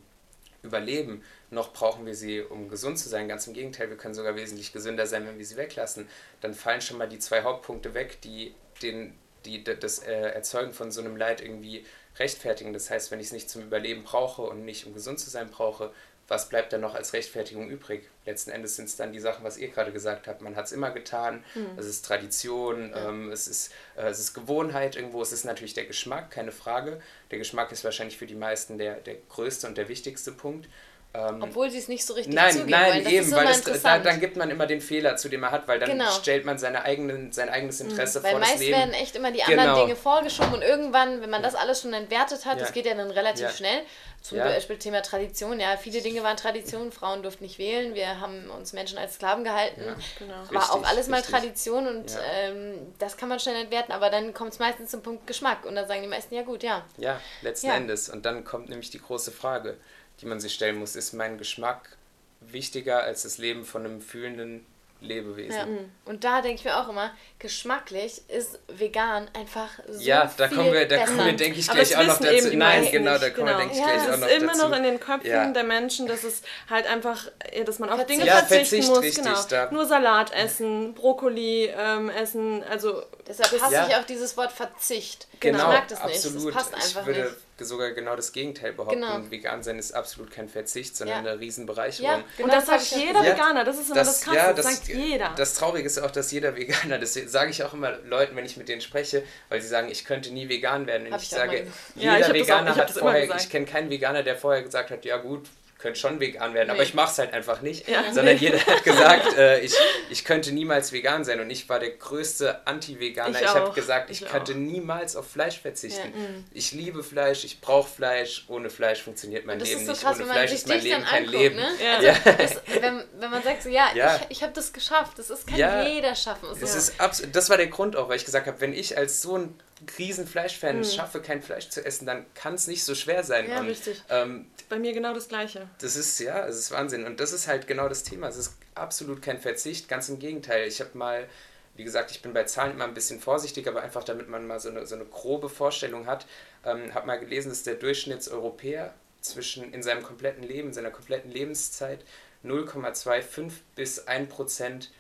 Überleben, 0.63 1.23
noch 1.51 1.73
brauchen 1.73 2.05
wir 2.05 2.15
sie, 2.15 2.43
um 2.43 2.69
gesund 2.69 2.99
zu 2.99 3.09
sein. 3.09 3.29
Ganz 3.29 3.47
im 3.47 3.55
Gegenteil, 3.55 3.91
wir 3.91 3.97
können 3.97 4.15
sogar 4.15 4.35
wesentlich 4.35 4.73
gesünder 4.73 5.07
sein, 5.07 5.27
wenn 5.27 5.39
wir 5.39 5.47
sie 5.47 5.57
weglassen. 5.57 6.09
Dann 6.41 6.53
fallen 6.53 6.81
schon 6.81 6.99
mal 6.99 7.09
die 7.09 7.21
zwei 7.21 7.43
Hauptpunkte 7.43 7.95
weg, 7.95 8.21
die, 8.23 8.55
den, 8.83 9.15
die 9.45 9.63
das 9.63 10.01
äh, 10.01 10.13
Erzeugen 10.13 10.73
von 10.73 10.91
so 10.91 11.01
einem 11.01 11.17
Leid 11.17 11.41
irgendwie 11.41 11.87
rechtfertigen. 12.19 12.73
Das 12.73 12.91
heißt, 12.91 13.13
wenn 13.13 13.21
ich 13.21 13.27
es 13.27 13.33
nicht 13.33 13.49
zum 13.49 13.63
Überleben 13.63 14.03
brauche 14.03 14.43
und 14.43 14.65
nicht 14.65 14.87
um 14.87 14.95
gesund 14.95 15.21
zu 15.21 15.31
sein 15.31 15.49
brauche, 15.49 15.93
was 16.29 16.51
bleibt 16.51 16.75
dann 16.75 16.83
noch 16.83 16.95
als 16.95 17.15
Rechtfertigung 17.15 17.71
übrig? 17.71 18.09
Letzten 18.27 18.51
Endes 18.51 18.77
sind 18.77 18.85
es 18.85 18.97
dann 18.97 19.13
die 19.13 19.19
Sachen, 19.19 19.45
was 19.45 19.57
ihr 19.57 19.69
gerade 19.69 19.93
gesagt 19.93 20.29
habt. 20.29 20.43
Man 20.43 20.57
hat 20.57 20.67
es 20.67 20.73
immer 20.73 20.91
getan, 20.91 21.43
mhm. 21.55 21.79
es 21.79 21.87
ist 21.87 22.05
Tradition, 22.05 22.91
ja. 22.91 23.09
ähm, 23.09 23.33
es, 23.33 23.49
ist, 23.49 23.73
äh, 23.97 24.09
es 24.09 24.19
ist 24.19 24.35
Gewohnheit 24.35 24.95
irgendwo, 24.95 25.23
es 25.23 25.33
ist 25.33 25.45
natürlich 25.45 25.73
der 25.73 25.87
Geschmack, 25.87 26.31
keine 26.31 26.53
Frage. 26.53 27.01
Der 27.31 27.39
Geschmack 27.39 27.73
ist 27.73 27.83
wahrscheinlich 27.83 28.19
für 28.19 28.27
die 28.27 28.35
meisten 28.35 28.77
der, 28.77 28.97
der 28.97 29.17
größte 29.31 29.67
und 29.67 29.79
der 29.79 29.89
wichtigste 29.89 30.33
Punkt. 30.33 30.69
Ähm, 31.15 31.43
Obwohl 31.43 31.71
sie 31.71 31.79
es 31.79 31.89
nicht 31.89 32.05
so 32.05 32.13
richtig 32.13 32.35
nein, 32.35 32.53
zugeben 32.53 32.71
Nein, 32.71 32.93
wollen. 32.93 33.05
Das 33.05 33.13
eben, 33.13 33.33
weil 33.33 33.47
das, 33.47 33.83
da, 33.83 33.99
dann 33.99 34.21
gibt 34.21 34.37
man 34.37 34.51
immer 34.51 34.67
den 34.67 34.83
Fehler, 34.83 35.17
zu 35.17 35.31
dem 35.31 35.41
man 35.41 35.51
hat, 35.51 35.67
weil 35.67 35.79
dann 35.79 35.89
genau. 35.89 36.11
stellt 36.11 36.45
man 36.45 36.59
seine 36.59 36.83
eigenen, 36.83 37.33
sein 37.33 37.49
eigenes 37.49 37.83
mhm. 37.83 37.91
Interesse 37.91 38.19
mhm, 38.19 38.25
weil 38.25 38.31
vor 38.33 38.41
das 38.41 38.59
Leben. 38.59 38.73
Meist 38.73 38.93
werden 38.93 39.03
echt 39.03 39.17
immer 39.17 39.33
die 39.33 39.43
anderen 39.43 39.71
genau. 39.71 39.85
Dinge 39.87 39.97
vorgeschoben 39.97 40.53
und 40.53 40.63
irgendwann, 40.63 41.23
wenn 41.23 41.31
man 41.31 41.43
das 41.43 41.55
alles 41.55 41.81
schon 41.81 41.95
entwertet 41.95 42.45
hat, 42.45 42.59
ja. 42.59 42.61
das 42.63 42.75
geht 42.75 42.85
ja 42.85 42.95
dann 42.95 43.11
relativ 43.11 43.45
ja. 43.45 43.51
schnell, 43.51 43.81
zum 44.29 44.39
Ja. 44.39 44.45
Beispiel 44.45 44.79
Thema 44.79 45.01
Tradition. 45.03 45.59
Ja, 45.59 45.77
viele 45.77 46.01
Dinge 46.03 46.23
waren 46.23 46.37
Tradition. 46.37 46.93
Frauen 46.93 47.23
durften 47.23 47.45
nicht 47.45 47.59
wählen. 47.59 47.95
Wir 47.95 48.21
haben 48.21 48.51
uns 48.51 48.73
Menschen 48.73 48.99
als 48.99 49.15
Sklaven 49.15 49.43
gehalten. 49.45 49.83
Ja. 49.85 49.97
Genau. 50.19 50.35
War 50.53 50.71
auch 50.71 50.77
Richtig, 50.77 50.89
alles 50.91 51.09
mal 51.09 51.17
richtig. 51.17 51.35
Tradition 51.35 51.87
und 51.87 52.11
Ja. 52.11 52.19
ähm, 52.33 52.93
das 52.99 53.17
kann 53.17 53.29
man 53.29 53.41
schnell 53.41 53.57
entwerten, 53.63 53.93
aber 53.93 54.11
dann 54.11 54.35
kommt 54.35 54.53
es 54.53 54.59
meistens 54.59 54.91
zum 54.91 55.03
Punkt 55.03 55.27
Geschmack 55.27 55.65
und 55.65 55.75
dann 55.75 55.89
sagen 55.89 56.03
die 56.03 56.09
meisten, 56.09 56.35
ja 56.35 56.43
gut, 56.43 56.63
ja. 56.63 56.85
Ja, 56.99 57.21
letzten 57.43 57.69
Ja. 57.69 57.77
Endes. 57.77 58.09
Und 58.09 58.25
dann 58.27 58.45
kommt 58.45 58.69
nämlich 58.69 58.91
die 58.91 59.01
große 59.01 59.33
Frage, 59.33 59.77
die 60.21 60.27
man 60.27 60.41
sich 60.41 60.53
stellen 60.55 60.77
muss, 60.77 60.95
ist 60.97 61.13
mein 61.13 61.39
Geschmack 61.39 61.97
wichtiger 62.41 63.03
als 63.03 63.23
das 63.23 63.39
Leben 63.39 63.65
von 63.65 63.85
einem 63.85 64.01
fühlenden 64.01 64.65
Lebewesen? 65.01 65.53
ja. 65.57 65.67
Und 66.07 66.25
da 66.25 66.41
denke 66.43 66.57
ich 66.59 66.65
mir 66.65 66.77
auch 66.77 66.89
immer, 66.89 67.13
geschmacklich 67.39 68.23
ist 68.29 68.59
vegan 68.69 69.29
einfach 69.33 69.69
so 69.89 70.01
Ja, 70.01 70.31
da 70.37 70.49
viel 70.49 70.57
kommen 70.57 70.73
wir, 70.73 70.89
da 70.89 70.97
besser. 70.97 71.07
kommen 71.13 71.27
wir, 71.27 71.33
denke 71.37 71.59
ich, 71.61 71.69
gleich 71.69 71.97
auch 71.97 72.05
noch 72.05 72.19
dazu. 72.19 72.57
Nein, 72.57 72.89
genau, 72.91 73.13
nicht, 73.13 73.23
da 73.23 73.31
kommen 73.31 73.47
wir, 73.47 73.55
genau. 73.55 73.59
denke 73.59 73.75
ich, 73.75 73.79
Ja, 73.81 73.85
gleich 73.87 73.97
Es 73.97 74.09
auch 74.09 74.13
ist 74.15 74.21
noch 74.21 74.29
immer 74.29 74.53
dazu. 74.53 74.69
noch 74.69 74.77
in 74.77 74.83
den 74.83 75.01
Köpfen 75.01 75.31
Ja. 75.31 75.53
der 75.53 75.63
Menschen, 75.65 76.07
dass 76.09 76.25
es 76.25 76.43
halt 76.69 76.87
einfach, 76.87 77.27
dass 77.65 77.79
man 77.79 77.91
auf. 77.91 78.05
Dinge 78.07 78.25
Ja, 78.27 78.37
verzichten 78.39 78.65
Verzicht, 78.77 78.89
muss. 78.89 79.01
richtig, 79.03 79.25
genau. 79.25 79.43
da- 79.49 79.71
Nur 79.71 79.87
Salat 79.87 80.33
essen, 80.33 80.95
Brokkoli 80.95 81.67
ähm, 81.77 82.11
essen, 82.11 82.63
also 82.65 83.03
Deshalb 83.27 83.61
hasse 83.61 83.75
Ja. 83.75 83.87
ich 83.87 83.95
auch 83.95 84.05
dieses 84.05 84.37
Wort 84.39 84.51
Verzicht. 84.53 85.29
Genau, 85.41 85.59
ich 85.59 85.65
mag 85.65 85.89
das 85.89 86.03
nicht. 86.05 86.17
absolut. 86.25 86.55
Das 86.55 86.71
passt 86.71 86.75
einfach 86.75 87.01
ich 87.03 87.07
würde 87.07 87.23
nicht. 87.25 87.37
Sogar 87.65 87.91
genau 87.93 88.15
das 88.17 88.33
Gegenteil 88.33 88.73
behaupten. 88.73 89.01
Genau. 89.01 89.31
Vegan 89.31 89.63
sein 89.63 89.79
ist 89.79 89.93
absolut 89.93 90.31
kein 90.31 90.49
Verzicht, 90.49 90.97
sondern 90.97 91.25
Ja. 91.25 91.31
eine 91.33 91.41
Riesenbereicherung. 91.41 92.11
Ja, 92.11 92.17
und 92.19 92.25
genau 92.37 92.55
das 92.55 92.69
hab 92.69 92.81
sagt 92.81 92.93
auch 92.95 93.07
jeder 93.07 93.25
Ja, 93.25 93.33
Veganer, 93.35 93.65
das 93.65 93.79
ist 93.79 93.87
immer 93.87 93.95
das, 93.97 94.21
Krasse, 94.23 94.37
ja, 94.37 94.53
das, 94.53 94.67
sagt 94.67 94.89
jeder. 94.89 95.33
Das 95.37 95.55
Traurige 95.55 95.87
ist 95.87 95.99
auch, 95.99 96.11
dass 96.11 96.31
jeder 96.31 96.57
Veganer, 96.57 96.99
das 96.99 97.15
sage 97.15 97.51
ich 97.51 97.63
auch 97.65 97.75
immer 97.75 97.99
Leuten, 98.05 98.37
wenn 98.37 98.45
ich 98.45 98.57
mit 98.57 98.69
denen 98.69 98.81
spreche, 98.81 99.23
weil 99.49 99.61
sie 99.61 99.69
sagen, 99.69 99.89
ich 99.91 100.05
könnte 100.05 100.33
nie 100.33 100.49
vegan 100.49 100.87
werden. 100.87 101.07
Und 101.09 101.17
ich, 101.17 101.23
ich 101.25 101.33
auch 101.35 101.39
sage, 101.39 101.67
jeder 101.95 102.19
das 102.19 102.29
auch- 102.29 102.35
Veganer 102.35 102.71
ich 102.71 102.77
hab 102.77 102.77
hat 102.83 102.89
das 102.91 102.97
immer 102.97 103.05
vorher, 103.07 103.23
gesagt. 103.23 103.43
ich 103.43 103.51
kenne 103.51 103.67
keinen 103.67 103.91
Veganer, 103.91 104.23
der 104.23 104.37
vorher 104.37 104.63
gesagt 104.63 104.91
hat, 104.91 105.05
ja 105.05 105.17
gut, 105.17 105.49
könnte 105.79 105.99
schon 106.01 106.19
vegan 106.19 106.55
werden, 106.55 106.71
aber 106.71 106.81
Nee. 106.81 106.87
ich 106.89 106.95
mache 106.95 107.13
es 107.13 107.19
halt 107.19 107.33
einfach 107.33 107.61
nicht. 107.61 107.89
Ja. 107.89 108.13
Sondern 108.13 108.37
jeder 108.37 108.59
hat 108.59 108.83
gesagt, 108.83 109.33
äh, 109.39 109.61
ich, 109.61 109.75
ich 110.11 110.25
könnte 110.25 110.51
niemals 110.51 110.91
vegan 110.93 111.25
sein. 111.25 111.39
Und 111.41 111.51
ich 111.51 111.69
war 111.69 111.79
der 111.79 111.91
größte 111.91 112.67
Anti-Veganer. 112.67 113.37
Ich 113.39 113.45
Ich, 113.45 113.49
habe 113.55 113.73
gesagt, 113.73 114.11
ich, 114.11 114.23
Ich 114.23 114.29
könnte 114.29 114.53
auch. 114.53 114.57
niemals 114.57 115.15
auf 115.15 115.31
Fleisch 115.31 115.61
verzichten. 115.61 116.13
Ja. 116.15 116.29
Mhm. 116.29 116.45
Ich 116.53 116.73
liebe 116.73 117.05
Fleisch, 117.05 117.45
ich 117.45 117.61
brauche 117.61 117.89
Fleisch. 117.89 118.45
Ohne 118.49 118.71
Fleisch 118.71 119.03
funktioniert 119.03 119.47
mein 119.47 119.59
das 119.61 119.69
Leben 119.69 119.81
ist 119.83 119.87
so 119.87 119.93
nicht. 119.93 120.03
krass, 120.03 120.17
Ohne 120.17 120.27
Fleisch 120.33 120.53
ist 120.53 120.67
mein 120.67 120.81
Leben 120.83 121.05
kein 121.05 121.19
anguckt, 121.25 121.39
Leben. 121.39 121.57
ne? 121.57 121.69
Ja. 122.03 122.13
Also, 122.25 122.31
das, 122.67 122.83
wenn, 122.83 123.05
wenn 123.21 123.31
man 123.31 123.43
sagt 123.45 123.63
so, 123.63 123.69
ja, 123.69 123.89
ich, 123.95 124.37
ich 124.37 124.43
habe 124.43 124.53
das 124.53 124.73
geschafft, 124.73 125.19
das 125.19 125.31
ist, 125.31 125.47
kann 125.47 125.87
jeder 125.87 126.15
schaffen. 126.17 126.49
Es 126.53 126.59
Das, 126.61 126.75
ist, 126.75 126.95
das 127.33 127.51
war 127.51 127.57
der 127.57 127.69
Grund 127.69 127.95
auch, 127.97 128.09
weil 128.09 128.17
ich 128.17 128.25
gesagt 128.25 128.47
habe, 128.47 128.61
wenn 128.61 128.73
ich 128.73 128.97
als 128.99 129.23
so 129.23 129.37
ein 129.37 129.55
riesen 129.99 130.27
Fleischfan 130.27 130.79
Mhm. 130.79 130.85
schaffe, 130.85 131.21
kein 131.23 131.43
Fleisch 131.43 131.69
zu 131.69 131.85
essen, 131.85 132.07
dann 132.07 132.27
kann 132.35 132.55
es 132.55 132.67
nicht 132.67 132.85
so 132.85 132.95
schwer 132.95 133.23
sein. 133.25 133.49
Ja, 133.49 133.61
und, 133.61 133.67
richtig. 133.69 134.03
Ähm, 134.09 134.47
Bei 134.69 134.79
mir 134.79 134.93
genau 134.93 135.15
das 135.15 135.29
Gleiche. 135.29 135.69
das 135.81 135.97
ist, 135.97 136.19
ja, 136.21 136.47
es 136.47 136.59
ist 136.59 136.71
Wahnsinn. 136.71 137.05
Und 137.07 137.21
das 137.21 137.33
ist 137.33 137.47
halt 137.49 137.67
genau 137.67 137.89
das 137.89 138.03
Thema. 138.03 138.29
Es 138.29 138.37
ist 138.37 138.55
absolut 138.75 139.23
kein 139.23 139.39
Verzicht, 139.41 139.89
ganz 139.89 140.09
im 140.09 140.19
Gegenteil. 140.19 140.67
Ich 140.67 140.81
habe 140.81 140.97
mal, 140.99 141.29
wie 141.77 141.85
gesagt, 141.85 142.11
ich 142.11 142.23
bin 142.23 142.33
bei 142.33 142.45
Zahlen 142.45 142.73
immer 142.73 142.85
ein 142.85 142.95
bisschen 142.95 143.21
vorsichtig, 143.21 143.69
aber 143.69 143.83
einfach 143.83 144.05
damit 144.05 144.29
man 144.29 144.47
mal 144.47 144.59
so 144.61 144.69
eine, 144.69 144.87
so 144.87 144.95
eine 144.97 145.05
grobe 145.05 145.49
Vorstellung 145.49 146.07
hat, 146.07 146.27
ähm, 146.65 146.93
habe 146.95 147.07
mal 147.07 147.19
gelesen, 147.21 147.49
dass 147.51 147.63
der 147.63 147.75
Durchschnittseuropäer 147.75 148.93
zwischen 149.21 149.73
in 149.73 149.83
seinem 149.83 150.03
kompletten 150.03 150.43
Leben, 150.43 150.69
in 150.69 150.75
seiner 150.75 150.91
kompletten 150.91 151.31
Lebenszeit 151.31 152.05
0,25 152.45 153.51
bis 153.75 154.07
1 154.07 154.29
Prozent 154.33 154.91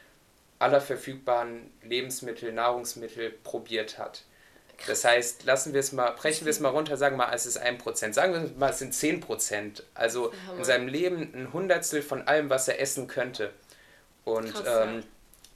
aller 0.58 0.80
verfügbaren 0.80 1.70
Lebensmittel, 1.82 2.52
Nahrungsmittel 2.52 3.30
probiert 3.44 3.98
hat. 3.98 4.24
Das 4.86 5.04
heißt, 5.04 5.44
lassen 5.44 5.72
wir 5.74 5.80
es 5.80 5.92
mal, 5.92 6.10
brechen 6.12 6.44
wir 6.46 6.50
es 6.50 6.60
mal 6.60 6.68
runter, 6.68 6.96
sagen 6.96 7.16
wir 7.18 7.26
mal, 7.26 7.34
es 7.34 7.46
ist 7.46 7.60
1%. 7.60 8.12
Sagen 8.12 8.32
wir 8.32 8.50
mal, 8.56 8.70
es 8.70 8.78
sind 8.78 8.94
10%. 8.94 9.82
Also 9.94 10.32
Hammer. 10.46 10.58
in 10.58 10.64
seinem 10.64 10.88
Leben 10.88 11.32
ein 11.34 11.52
Hundertstel 11.52 12.00
von 12.02 12.22
allem, 12.28 12.48
was 12.48 12.68
er 12.68 12.80
essen 12.80 13.08
könnte. 13.08 13.52
Und 14.24 14.52
Krass, 14.52 14.64
ja. 14.64 14.84
ähm, 14.84 15.02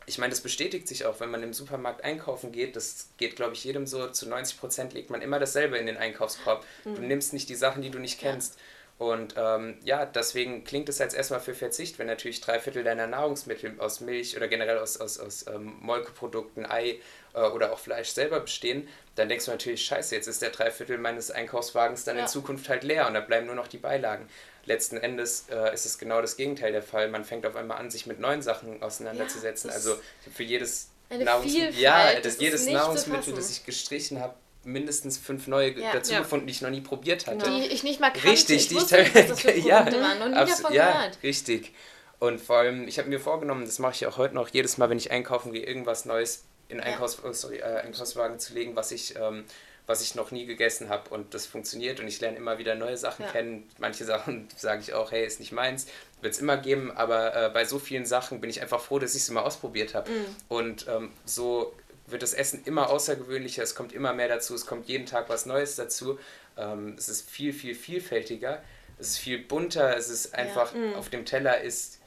ich 0.07 0.19
meine, 0.19 0.31
das 0.31 0.41
bestätigt 0.41 0.89
sich 0.89 1.07
auch, 1.07 1.21
wenn 1.21 1.31
man 1.31 1.43
im 1.45 1.53
Supermarkt 1.53 2.03
einkaufen 2.03 2.51
geht. 2.51 2.75
Das 2.75 3.09
geht, 3.17 3.37
glaube 3.37 3.55
ich, 3.55 3.63
jedem 3.63 3.87
so. 3.87 4.09
Zu 4.09 4.27
90% 4.27 4.93
legt 4.93 5.11
man 5.11 5.23
immer 5.23 5.39
dasselbe 5.39 5.79
in 5.79 5.87
den 5.87 5.97
Einkaufskorb. 5.97 6.67
Du 6.85 6.91
Mhm. 6.91 7.07
nimmst 7.07 7.33
nicht 7.33 7.49
die 7.49 7.55
Sachen, 7.55 7.83
die 7.83 7.91
du 7.91 8.01
nicht 8.01 8.19
kennst. 8.21 8.59
Und 8.99 9.35
ähm, 9.37 9.79
ja, 9.85 10.05
deswegen 10.05 10.65
klingt 10.65 10.89
es 10.89 11.01
als 11.01 11.15
erstmal 11.15 11.41
für 11.41 11.55
Verzicht, 11.55 11.99
wenn 11.99 12.07
natürlich 12.07 12.41
drei 12.41 12.61
Viertel 12.61 12.85
deiner 12.85 13.07
Nahrungsmittel 13.07 13.75
aus 13.81 14.01
Milch 14.01 14.37
oder 14.37 14.49
generell 14.49 14.79
aus, 14.79 15.01
aus, 15.01 15.19
aus 15.19 15.47
ähm, 15.49 15.75
Molkeprodukten, 15.81 16.67
Ei 16.71 17.01
äh, 17.35 17.41
oder 17.43 17.73
auch 17.73 17.79
Fleisch 17.79 18.09
selber 18.11 18.41
bestehen, 18.41 18.89
dann 19.15 19.29
denkst 19.29 19.45
du 19.47 19.51
natürlich, 19.51 19.85
scheiße, 19.85 20.15
jetzt 20.15 20.27
ist 20.27 20.41
der 20.43 20.51
Dreiviertel 20.51 20.99
meines 20.99 21.31
Einkaufswagens 21.31 22.05
dann 22.05 22.17
Ja. 22.17 22.23
in 22.23 22.29
Zukunft 22.29 22.69
halt 22.69 22.83
leer 22.85 23.07
und 23.07 23.15
da 23.15 23.21
bleiben 23.21 23.47
nur 23.47 23.55
noch 23.55 23.69
die 23.69 23.79
Beilagen. 23.79 24.29
Letzten 24.65 24.97
Endes 24.97 25.47
äh, 25.51 25.75
ist 25.75 25.87
es 25.87 25.99
genau 25.99 26.21
das 26.23 26.37
Gegenteil 26.37 26.73
der 26.73 26.83
Fall. 26.83 27.09
Man 27.09 27.25
fängt 27.25 27.45
auf 27.47 27.57
einmal 27.57 27.79
an, 27.79 27.91
sich 27.91 28.07
mit 28.07 28.21
neuen 28.21 28.43
Sachen 28.43 28.83
auseinanderzusetzen. 28.83 29.71
Ja, 29.71 29.75
also 29.77 29.97
für 30.33 30.45
jedes 30.45 30.89
Vielfalt, 31.11 31.75
ja, 31.77 32.21
das 32.21 32.39
jedes 32.39 32.67
Nahrungsmittel, 32.69 33.35
das 33.35 33.51
ich 33.51 33.67
gestrichen 33.67 34.21
habe, 34.21 34.35
mindestens 34.65 35.19
fünf 35.19 35.49
neue 35.49 35.73
Ja. 35.79 35.93
dazu 35.93 36.13
Ja. 36.13 36.21
gefunden, 36.21 36.47
die 36.47 36.53
ich 36.53 36.63
noch 36.63 36.71
nie 36.71 36.81
probiert 36.81 37.27
hatte. 37.27 37.51
Die 37.51 37.67
ich 37.67 37.83
nicht 37.83 37.99
mal 38.01 38.11
kannte. 38.13 38.29
Richtig, 38.29 38.57
ich 38.63 38.69
die 38.69 38.79
für 38.79 39.05
Produkte 39.27 39.53
ja, 39.59 39.85
waren. 39.85 40.19
Noch 40.21 40.29
nie 40.29 40.35
abs- 40.37 40.59
davon 40.59 40.73
ja, 40.75 40.93
gehört. 40.93 41.19
richtig. 41.25 41.75
Und 42.21 42.41
vor 42.41 42.59
allem, 42.59 42.87
ich 42.87 42.99
habe 42.99 43.09
mir 43.09 43.19
vorgenommen, 43.19 43.65
das 43.67 43.81
mache 43.81 43.95
ich 43.95 44.07
auch 44.07 44.17
heute 44.17 44.37
noch, 44.37 44.49
jedes 44.51 44.79
Mal, 44.79 44.89
wenn 44.89 44.97
ich 44.99 45.11
einkaufen 45.11 45.53
gehe, 45.53 45.67
irgendwas 45.67 46.05
Neues 46.05 46.45
in 46.73 46.81
Einkaufs 46.81 47.19
oh, 47.23 47.33
sorry, 47.33 47.59
äh, 47.59 47.63
Einkaufswagen 47.63 48.39
zu 48.39 48.55
legen, 48.55 48.75
was 48.75 48.91
ich, 48.93 49.15
ähm, 49.17 49.45
was 49.87 50.03
ich 50.03 50.15
noch 50.15 50.31
nie 50.31 50.47
gegessen 50.47 50.89
habe. 50.89 51.11
Und 51.11 51.35
das 51.35 51.47
funktioniert 51.47 52.01
und 52.01 52.09
ich 52.09 52.21
lerne 52.21 52.37
immer 52.37 52.59
wieder 52.59 52.75
neue 52.75 52.97
Sachen 52.97 53.25
Ja. 53.25 53.31
kennen. 53.31 53.69
Manche 53.79 54.05
Sachen 54.05 54.49
sage 54.57 54.81
ich 54.81 54.93
auch, 54.95 55.13
hey, 55.13 55.25
ist 55.27 55.41
nicht 55.41 55.53
meins, 55.53 55.87
wird 56.21 56.35
es 56.35 56.41
immer 56.41 56.57
geben, 56.57 56.91
aber 56.97 57.35
äh, 57.35 57.51
bei 57.51 57.65
so 57.65 57.79
vielen 57.79 58.07
Sachen 58.07 58.41
bin 58.41 58.49
ich 58.51 58.61
einfach 58.63 58.81
froh, 58.81 58.99
dass 58.99 59.15
ich 59.15 59.23
es 59.23 59.31
mal 59.31 59.43
ausprobiert 59.43 59.95
habe. 59.95 60.11
Mhm. 60.11 60.37
Und 60.49 60.87
ähm, 60.89 61.13
so 61.25 61.75
wird 62.07 62.23
das 62.23 62.35
Essen 62.35 62.63
immer 62.65 62.91
außergewöhnlicher, 62.91 63.63
es 63.63 63.75
kommt 63.75 63.93
immer 63.93 64.13
mehr 64.13 64.29
dazu, 64.29 64.55
es 64.55 64.67
kommt 64.67 64.89
jeden 64.89 65.07
Tag 65.07 65.29
was 65.29 65.47
Neues 65.47 65.77
dazu. 65.77 66.19
Ähm, 66.57 66.95
es 66.99 67.09
ist 67.09 67.29
viel, 67.31 67.53
viel 67.53 67.75
vielfältiger, 67.75 68.63
es 68.99 69.11
ist 69.11 69.19
viel 69.19 69.39
bunter, 69.39 69.97
es 69.97 70.09
ist 70.09 70.35
einfach, 70.35 70.73
auf 70.97 71.09
dem 71.09 71.25
Teller 71.25 71.61
ist 71.61 71.99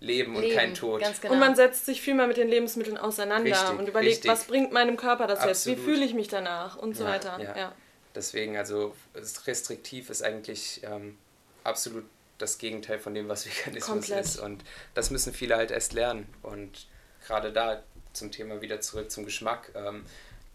Leben, 0.00 0.36
und 0.36 0.42
Leben, 0.42 0.54
kein 0.54 0.74
Tod. 0.74 1.00
Ganz 1.00 1.20
genau. 1.20 1.32
Und 1.34 1.40
man 1.40 1.56
setzt 1.56 1.86
sich 1.86 2.00
viel 2.02 2.14
mehr 2.14 2.26
mit 2.26 2.36
den 2.36 2.48
Lebensmitteln 2.48 2.98
auseinander 2.98 3.50
Richtig, 3.50 3.78
und 3.78 3.88
überlegt, 3.88 4.16
richtig. 4.16 4.30
was 4.30 4.44
bringt 4.44 4.72
meinem 4.72 4.96
Körper 4.96 5.26
das 5.26 5.44
jetzt, 5.44 5.66
wie 5.66 5.72
Absolut. 5.72 5.90
fühle 5.90 6.04
ich 6.04 6.14
mich 6.14 6.28
danach 6.28 6.76
und 6.76 6.96
so 6.96 7.04
Ja, 7.04 7.10
weiter. 7.10 7.38
ja. 7.42 7.56
Ja. 7.56 7.72
Deswegen, 8.14 8.56
also 8.56 8.94
es- 9.14 9.46
restriktiv 9.46 10.10
ist 10.10 10.22
eigentlich 10.22 10.82
ähm, 10.84 11.16
absolut 11.64 12.04
das 12.38 12.58
Gegenteil 12.58 12.98
von 12.98 13.14
dem, 13.14 13.28
was 13.28 13.46
Veganismus 13.66 13.86
Komplett. 13.90 14.24
ist. 14.24 14.38
Und 14.38 14.64
das 14.94 15.10
müssen 15.10 15.32
viele 15.32 15.56
halt 15.56 15.70
erst 15.70 15.92
lernen. 15.94 16.26
Und 16.42 16.86
gerade 17.26 17.52
da 17.52 17.82
zum 18.12 18.30
Thema 18.32 18.60
wieder 18.60 18.80
zurück 18.80 19.10
zum 19.10 19.24
Geschmack. 19.24 19.70
Ähm, 19.74 20.04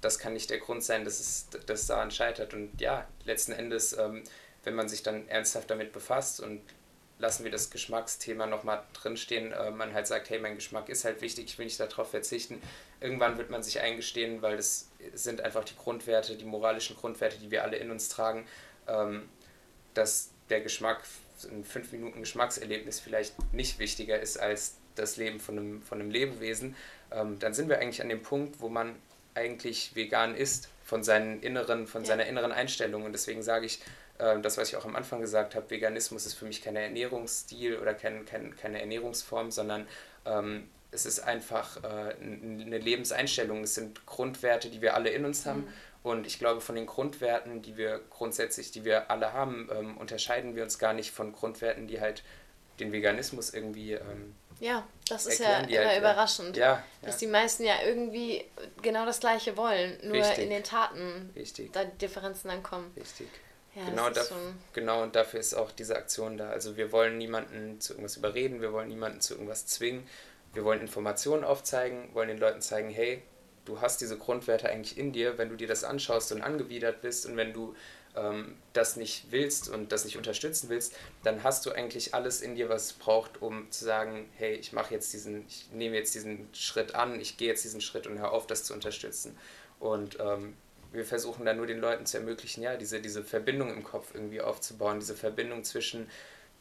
das 0.01 0.17
kann 0.19 0.33
nicht 0.33 0.49
der 0.49 0.57
Grund 0.59 0.83
sein, 0.83 1.03
dass 1.05 1.19
es 1.19 1.47
dass 1.65 1.85
daran 1.87 2.09
scheitert. 2.11 2.53
Und 2.53 2.79
ja, 2.81 3.07
letzten 3.25 3.51
Endes, 3.51 3.93
ähm, 3.97 4.23
wenn 4.63 4.73
man 4.75 4.87
sich 4.89 5.01
dann 5.03 5.27
ernsthaft 5.27 5.69
damit 5.69 5.91
befasst 5.93 6.39
und 6.39 6.61
lassen 7.21 7.43
wir 7.43 7.51
das 7.51 7.69
Geschmacksthema 7.69 8.47
nochmal 8.47 8.83
drinstehen, 8.93 9.51
äh, 9.51 9.71
man 9.71 9.93
halt 9.93 10.07
sagt, 10.07 10.29
hey, 10.29 10.39
mein 10.39 10.55
Geschmack 10.55 10.89
ist 10.89 11.05
halt 11.05 11.21
wichtig, 11.21 11.45
ich 11.45 11.57
will 11.57 11.65
nicht 11.65 11.79
darauf 11.79 12.09
verzichten. 12.09 12.61
Irgendwann 12.99 13.37
wird 13.37 13.49
man 13.49 13.63
sich 13.63 13.79
eingestehen, 13.79 14.41
weil 14.41 14.57
das 14.57 14.89
sind 15.13 15.41
einfach 15.41 15.63
die 15.63 15.75
Grundwerte, 15.75 16.35
die 16.35 16.45
moralischen 16.45 16.95
Grundwerte, 16.97 17.37
die 17.37 17.51
wir 17.51 17.63
alle 17.63 17.77
in 17.77 17.91
uns 17.91 18.09
tragen, 18.09 18.45
ähm, 18.87 19.29
dass 19.93 20.31
der 20.49 20.61
Geschmack, 20.61 21.03
ein 21.49 21.63
5 21.63 21.91
Minuten 21.93 22.19
Geschmackserlebnis 22.19 22.99
vielleicht 22.99 23.33
nicht 23.53 23.79
wichtiger 23.79 24.19
ist 24.19 24.37
als 24.37 24.75
das 24.95 25.17
Leben 25.17 25.39
von 25.39 25.57
einem, 25.57 25.81
von 25.81 25.99
einem 25.99 26.11
Lebewesen, 26.11 26.75
ähm, 27.11 27.39
dann 27.39 27.53
sind 27.53 27.69
wir 27.69 27.79
eigentlich 27.79 28.01
an 28.01 28.09
dem 28.09 28.21
Punkt, 28.21 28.59
wo 28.59 28.67
man 28.69 28.95
eigentlich 29.33 29.95
vegan 29.95 30.35
ist 30.35 30.69
von 30.83 31.03
seinen 31.03 31.41
inneren, 31.41 31.87
von 31.87 32.01
Ja. 32.03 32.09
seiner 32.09 32.25
inneren 32.25 32.51
Einstellung. 32.51 33.03
Und 33.05 33.13
deswegen 33.13 33.41
sage 33.43 33.65
ich, 33.65 33.79
das, 34.41 34.57
was 34.57 34.69
ich 34.69 34.75
auch 34.75 34.85
am 34.85 34.95
Anfang 34.95 35.21
gesagt 35.21 35.55
habe, 35.55 35.69
Veganismus 35.69 36.25
ist 36.25 36.35
für 36.35 36.45
mich 36.45 36.61
kein 36.61 36.75
Ernährungsstil 36.75 37.77
oder 37.77 37.93
kein, 37.93 38.25
kein, 38.25 38.55
keine 38.55 38.79
Ernährungsform, 38.79 39.51
sondern 39.51 39.87
ähm, 40.25 40.69
es 40.91 41.05
ist 41.05 41.19
einfach 41.19 41.83
äh, 41.83 42.15
eine 42.21 42.77
Lebenseinstellung. 42.77 43.63
Es 43.63 43.75
sind 43.75 44.05
Grundwerte, 44.05 44.69
die 44.69 44.81
wir 44.81 44.93
alle 44.93 45.09
in 45.09 45.25
uns 45.25 45.45
haben. 45.45 45.67
Und 46.03 46.25
ich 46.25 46.39
glaube, 46.39 46.61
von 46.61 46.75
den 46.75 46.87
Grundwerten, 46.87 47.61
die 47.61 47.77
wir 47.77 48.01
grundsätzlich, 48.09 48.71
die 48.71 48.85
wir 48.85 49.11
alle 49.11 49.33
haben, 49.33 49.69
ähm, 49.71 49.97
unterscheiden 49.97 50.55
wir 50.55 50.63
uns 50.63 50.79
gar 50.79 50.93
nicht 50.93 51.11
von 51.11 51.31
Grundwerten, 51.31 51.87
die 51.87 52.01
halt 52.01 52.23
den 52.79 52.91
Veganismus 52.91 53.53
irgendwie 53.53 53.93
ähm, 53.93 54.35
ja, 54.59 54.87
das 55.09 55.25
ist 55.25 55.39
erklären, 55.39 55.63
ja 55.63 55.67
die 55.67 55.75
immer 55.75 55.85
halt, 55.85 55.95
äh, 55.95 55.99
überraschend. 55.99 56.57
Ja, 56.57 56.65
ja, 56.65 56.83
Dass 57.01 57.17
die 57.17 57.27
meisten 57.27 57.63
ja 57.63 57.81
irgendwie 57.83 58.45
genau 58.81 59.05
das 59.05 59.19
Gleiche 59.19 59.57
wollen, 59.57 59.97
nur 60.03 60.17
Richtig. 60.17 60.43
in 60.43 60.49
den 60.51 60.63
Taten 60.63 61.31
richtig, 61.35 61.73
da 61.73 61.83
Differenzen 61.83 62.49
dann 62.49 62.61
kommen. 62.61 62.91
richtig. 62.95 63.27
Ja, 63.75 63.85
genau, 63.85 64.09
das 64.09 64.29
schon, 64.29 64.37
genau, 64.73 65.01
und 65.03 65.15
dafür 65.15 65.39
ist 65.39 65.53
auch 65.53 65.71
diese 65.71 65.95
Aktion 65.95 66.37
da. 66.37 66.49
Also 66.49 66.75
wir 66.75 66.91
wollen 66.91 67.17
niemanden 67.17 67.79
zu 67.79 67.93
irgendwas 67.93 68.17
überreden, 68.17 68.61
wir 68.61 68.73
wollen 68.73 68.89
niemanden 68.89 69.21
zu 69.21 69.33
irgendwas 69.33 69.65
zwingen. 69.65 70.05
Wir 70.53 70.65
wollen 70.65 70.81
Informationen 70.81 71.45
aufzeigen, 71.45 72.09
wollen 72.13 72.27
den 72.27 72.37
Leuten 72.37 72.61
zeigen, 72.61 72.89
hey, 72.89 73.21
du 73.63 73.79
hast 73.79 74.01
diese 74.01 74.17
Grundwerte 74.17 74.67
eigentlich 74.67 74.97
in 74.97 75.13
dir, 75.13 75.37
wenn 75.37 75.49
du 75.49 75.55
dir 75.55 75.67
das 75.67 75.85
anschaust 75.85 76.33
und 76.33 76.41
angewidert 76.41 77.01
bist 77.01 77.25
und 77.25 77.37
wenn 77.37 77.53
du 77.53 77.73
ähm, 78.15 78.57
das 78.73 78.97
nicht 78.97 79.31
willst 79.31 79.69
und 79.69 79.91
das 79.91 80.03
nicht 80.03 80.17
unterstützen 80.17 80.69
willst, 80.69 80.93
dann 81.23 81.43
hast 81.43 81.65
du 81.65 81.71
eigentlich 81.71 82.13
alles 82.13 82.41
in 82.41 82.55
dir, 82.55 82.67
was 82.67 82.87
es 82.87 82.93
braucht, 82.93 83.41
um 83.41 83.71
zu 83.71 83.85
sagen, 83.85 84.29
hey, 84.35 84.55
ich 84.55 84.73
mache 84.73 84.93
jetzt 84.93 85.13
diesen, 85.13 85.45
ich 85.47 85.69
nehme 85.71 85.95
jetzt 85.95 86.13
diesen 86.13 86.49
Schritt 86.53 86.95
an, 86.95 87.19
ich 87.19 87.37
gehe 87.37 87.47
jetzt 87.47 87.63
diesen 87.63 87.81
Schritt 87.81 88.07
und 88.07 88.19
hör 88.19 88.33
auf, 88.33 88.47
das 88.47 88.63
zu 88.65 88.73
unterstützen. 88.73 89.37
Und 89.79 90.17
ähm, 90.19 90.55
wir 90.91 91.05
versuchen 91.05 91.45
dann 91.45 91.57
nur 91.57 91.67
den 91.67 91.79
Leuten 91.79 92.05
zu 92.05 92.17
ermöglichen, 92.17 92.63
ja, 92.63 92.75
diese, 92.75 93.01
diese 93.01 93.23
Verbindung 93.23 93.71
im 93.71 93.83
Kopf 93.83 94.13
irgendwie 94.13 94.41
aufzubauen, 94.41 94.99
diese 94.99 95.15
Verbindung 95.15 95.63
zwischen 95.63 96.09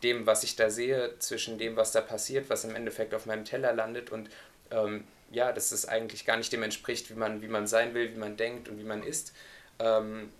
dem, 0.03 0.27
was 0.27 0.45
ich 0.45 0.57
da 0.57 0.71
sehe, 0.71 1.19
zwischen 1.19 1.59
dem, 1.59 1.77
was 1.77 1.93
da 1.93 2.01
passiert, 2.01 2.49
was 2.49 2.65
im 2.65 2.75
Endeffekt 2.75 3.15
auf 3.15 3.27
meinem 3.27 3.45
Teller 3.45 3.73
landet 3.73 4.11
und 4.11 4.31
ähm, 4.71 5.05
ja, 5.31 5.53
dass 5.53 5.73
es 5.73 5.87
eigentlich 5.87 6.25
gar 6.25 6.37
nicht 6.37 6.53
dem 6.53 6.63
entspricht, 6.63 7.11
wie 7.11 7.15
man, 7.15 7.43
wie 7.43 7.49
man 7.49 7.67
sein 7.67 7.95
will, 7.95 8.13
wie 8.13 8.19
man 8.19 8.37
denkt 8.37 8.69
und 8.69 8.79
wie 8.79 8.85
man 8.85 9.03
ist. 9.03 9.33
Ähm, 9.79 10.31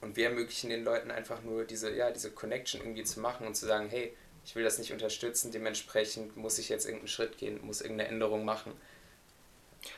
und 0.00 0.16
wir 0.16 0.26
ermöglichen 0.26 0.70
den 0.70 0.84
Leuten 0.84 1.10
einfach 1.10 1.42
nur 1.42 1.64
diese, 1.64 1.94
ja, 1.94 2.10
diese 2.10 2.30
Connection 2.30 2.80
irgendwie 2.80 3.04
zu 3.04 3.20
machen 3.20 3.46
und 3.46 3.56
zu 3.56 3.66
sagen, 3.66 3.88
hey, 3.88 4.16
ich 4.44 4.54
will 4.54 4.64
das 4.64 4.78
nicht 4.78 4.92
unterstützen, 4.92 5.52
dementsprechend 5.52 6.36
muss 6.36 6.58
ich 6.58 6.68
jetzt 6.68 6.86
irgendeinen 6.86 7.08
Schritt 7.08 7.36
gehen, 7.36 7.60
muss 7.64 7.80
irgendeine 7.80 8.08
Änderung 8.08 8.44
machen. 8.44 8.72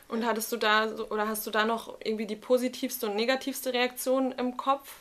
Und 0.09 0.27
hattest 0.27 0.51
du 0.53 0.57
da 0.57 0.89
oder 1.11 1.29
hast 1.29 1.47
du 1.47 1.51
da 1.51 1.65
noch 1.65 1.97
irgendwie 2.03 2.27
die 2.27 2.37
positivste 2.37 3.07
und 3.09 3.17
negativste 3.17 3.73
Reaktion 3.73 4.33
im 4.33 4.57
Kopf? 4.57 4.93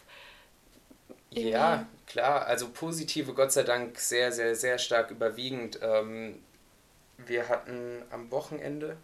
Irgendwie? 1.31 1.51
Ja, 1.51 1.85
klar. 2.07 2.45
Also 2.45 2.69
positive, 2.69 3.33
Gott 3.33 3.51
sei 3.51 3.63
Dank, 3.63 3.99
sehr, 3.99 4.31
sehr, 4.31 4.55
sehr 4.55 4.77
stark 4.77 5.11
überwiegend. 5.11 5.79
Ähm, 5.81 6.41
wir 7.17 7.49
hatten 7.49 8.03
am 8.11 8.31
Wochenende 8.31 8.97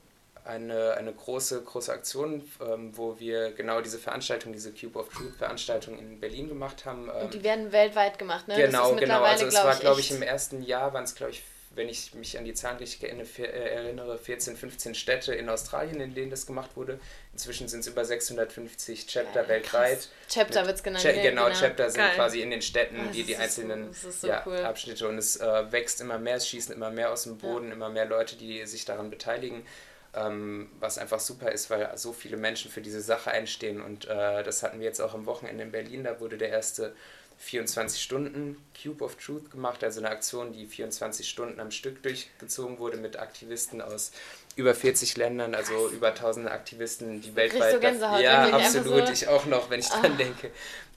eine, 0.45 0.95
eine 0.95 1.11
große, 1.11 1.63
große 1.63 1.91
Aktion, 1.91 2.49
ähm, 2.61 2.95
wo 2.95 3.19
wir 3.19 3.51
genau 3.53 3.81
diese 3.81 3.97
Veranstaltung, 3.97 4.53
diese 4.53 4.71
Cube 4.71 4.99
of 4.99 5.09
Truth 5.09 5.35
Veranstaltung 5.37 5.97
in 5.97 6.19
Berlin 6.19 6.47
gemacht 6.47 6.85
haben. 6.85 7.09
Ähm, 7.09 7.25
Und 7.25 7.33
die 7.33 7.43
werden 7.43 7.71
weltweit 7.71 8.19
gemacht, 8.19 8.47
ne? 8.47 8.55
Genau, 8.55 8.93
genau. 8.95 9.23
Also 9.23 9.47
es 9.47 9.55
war, 9.55 9.75
glaube 9.75 9.99
ich, 10.01 10.11
im 10.11 10.21
ersten 10.21 10.61
Jahr 10.61 10.93
waren 10.93 11.03
es, 11.03 11.15
glaube 11.15 11.31
ich, 11.31 11.43
wenn 11.75 11.89
ich 11.89 12.13
mich 12.13 12.37
an 12.37 12.45
die 12.45 12.53
Zahlen 12.53 12.77
richtig 12.77 13.09
erinnere, 13.09 14.17
14, 14.17 14.55
15 14.55 14.95
Städte 14.95 15.35
in 15.35 15.49
Australien, 15.49 15.99
in 15.99 16.15
denen 16.15 16.31
das 16.31 16.45
gemacht 16.45 16.71
wurde. 16.75 16.99
Inzwischen 17.33 17.67
sind 17.67 17.81
es 17.81 17.87
über 17.87 18.05
650 18.05 19.07
Chapter 19.07 19.41
Geil, 19.41 19.49
weltweit. 19.49 20.09
Chapter 20.29 20.65
wird 20.65 20.77
es 20.77 20.83
genannt. 20.83 21.03
Cha 21.03 21.11
genau, 21.11 21.45
genau, 21.45 21.59
Chapter 21.59 21.89
sind 21.89 22.01
Geil. 22.01 22.15
quasi 22.15 22.41
in 22.41 22.49
den 22.49 22.61
Städten, 22.61 23.07
oh, 23.07 23.11
die 23.11 23.23
die 23.23 23.35
einzelnen 23.35 23.93
so, 23.93 24.09
so 24.09 24.27
ja, 24.27 24.41
cool. 24.45 24.57
Abschnitte. 24.57 25.07
Und 25.07 25.17
es 25.17 25.35
äh, 25.37 25.71
wächst 25.71 25.99
immer 25.99 26.17
mehr, 26.17 26.37
es 26.37 26.47
schießen 26.47 26.73
immer 26.73 26.91
mehr 26.91 27.11
aus 27.11 27.23
dem 27.23 27.37
Boden, 27.37 27.67
ja. 27.67 27.73
immer 27.73 27.89
mehr 27.89 28.05
Leute, 28.05 28.37
die 28.37 28.65
sich 28.65 28.85
daran 28.85 29.09
beteiligen. 29.09 29.65
Ähm, 30.13 30.69
was 30.79 30.97
einfach 30.97 31.19
super 31.19 31.51
ist, 31.51 31.69
weil 31.69 31.91
so 31.97 32.13
viele 32.13 32.37
Menschen 32.37 32.71
für 32.71 32.79
diese 32.79 33.01
Sache 33.01 33.31
einstehen. 33.31 33.81
Und 33.81 34.05
äh, 34.05 34.43
das 34.43 34.63
hatten 34.63 34.79
wir 34.79 34.85
jetzt 34.85 35.01
auch 35.01 35.13
am 35.13 35.25
Wochenende 35.25 35.63
in 35.63 35.71
Berlin. 35.71 36.05
Da 36.05 36.21
wurde 36.21 36.37
der 36.37 36.49
erste 36.49 36.95
24 37.37 38.01
Stunden 38.01 38.57
Cube 38.81 39.03
of 39.03 39.15
Truth 39.15 39.51
gemacht, 39.51 39.83
also 39.83 39.99
eine 39.99 40.09
Aktion, 40.09 40.53
die 40.53 40.65
24 40.65 41.27
Stunden 41.27 41.59
am 41.59 41.71
Stück 41.71 42.01
durchgezogen 42.03 42.79
wurde 42.79 42.97
mit 42.97 43.19
Aktivisten 43.19 43.81
aus 43.81 44.11
über 44.55 44.73
40 44.73 45.17
Ländern, 45.17 45.53
also 45.53 45.89
über 45.89 46.15
tausende 46.15 46.51
Aktivisten, 46.51 47.21
die 47.21 47.35
weltweit. 47.35 47.73
So 47.73 47.79
Gänsehaut, 47.79 48.21
ja, 48.21 48.49
absolut. 48.49 49.07
So 49.07 49.13
ich 49.13 49.27
auch 49.27 49.45
noch, 49.45 49.69
wenn 49.69 49.81
ich 49.81 49.89
dran 49.89 50.13
oh. 50.13 50.17
denke, 50.17 50.49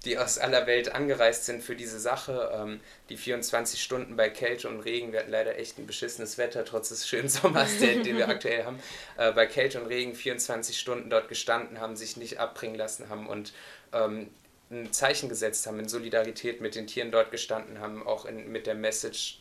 die 0.04 0.16
aus 0.16 0.38
aller 0.38 0.66
Welt 0.66 0.94
angereist 0.94 1.44
sind 1.44 1.62
für 1.62 1.74
diese 1.74 1.98
Sache. 1.98 2.52
Ähm, 2.54 2.80
die 3.08 3.16
24 3.16 3.82
Stunden 3.82 4.16
bei 4.16 4.30
Kälte 4.30 4.68
und 4.68 4.80
Regen, 4.80 5.12
wir 5.12 5.20
hatten 5.20 5.32
leider 5.32 5.58
echt 5.58 5.78
ein 5.78 5.86
beschissenes 5.86 6.38
Wetter, 6.38 6.64
trotz 6.64 6.90
des 6.90 7.08
schönen 7.08 7.28
Sommers, 7.28 7.78
den, 7.78 8.04
den 8.04 8.16
wir 8.16 8.28
aktuell 8.28 8.64
haben. 8.64 8.78
Äh, 9.16 9.32
bei 9.32 9.46
Kälte 9.46 9.80
und 9.80 9.88
Regen 9.88 10.14
24 10.14 10.78
Stunden 10.78 11.10
dort 11.10 11.28
gestanden 11.28 11.80
haben, 11.80 11.96
sich 11.96 12.16
nicht 12.16 12.38
abbringen 12.38 12.76
lassen 12.76 13.08
haben 13.08 13.26
und 13.26 13.52
ähm, 13.92 14.30
ein 14.70 14.92
Zeichen 14.92 15.28
gesetzt 15.28 15.66
haben, 15.66 15.78
in 15.78 15.88
Solidarität 15.88 16.60
mit 16.60 16.74
den 16.74 16.86
Tieren 16.86 17.10
dort 17.10 17.30
gestanden 17.30 17.80
haben, 17.80 18.06
auch 18.06 18.26
in, 18.26 18.50
mit 18.52 18.66
der 18.66 18.74
Message, 18.74 19.40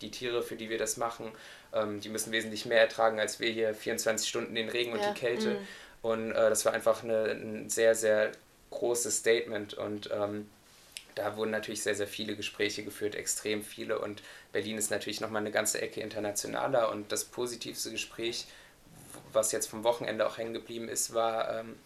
die 0.00 0.10
Tiere, 0.10 0.42
für 0.42 0.56
die 0.56 0.68
wir 0.68 0.78
das 0.78 0.96
machen, 0.96 1.30
ähm, 1.72 2.00
die 2.00 2.08
müssen 2.08 2.32
wesentlich 2.32 2.66
mehr 2.66 2.80
ertragen 2.80 3.20
als 3.20 3.40
wir 3.40 3.50
hier 3.50 3.74
24 3.74 4.28
Stunden 4.28 4.54
den 4.54 4.68
Regen 4.68 4.92
und 4.92 5.00
ja. 5.00 5.12
die 5.12 5.18
Kälte. 5.18 5.50
Mhm. 5.50 5.66
Und 6.02 6.30
äh, 6.32 6.50
das 6.50 6.64
war 6.64 6.72
einfach 6.72 7.02
eine, 7.02 7.30
ein 7.30 7.70
sehr, 7.70 7.94
sehr 7.94 8.32
großes 8.70 9.18
Statement 9.18 9.74
und 9.74 10.10
ähm, 10.12 10.50
da 11.14 11.36
wurden 11.36 11.52
natürlich 11.52 11.82
sehr, 11.82 11.94
sehr 11.94 12.08
viele 12.08 12.34
Gespräche 12.34 12.82
geführt, 12.82 13.14
extrem 13.14 13.62
viele 13.62 14.00
und 14.00 14.22
Berlin 14.52 14.76
ist 14.76 14.90
natürlich 14.90 15.20
nochmal 15.20 15.42
eine 15.42 15.52
ganze 15.52 15.80
Ecke 15.80 16.00
internationaler 16.00 16.90
und 16.90 17.12
das 17.12 17.24
positivste 17.24 17.92
Gespräch, 17.92 18.46
was 19.32 19.52
jetzt 19.52 19.66
vom 19.66 19.84
Wochenende 19.84 20.26
auch 20.26 20.38
hängen 20.38 20.54
geblieben 20.54 20.88
ist, 20.88 21.14
war 21.14 21.60
ähm, 21.60 21.76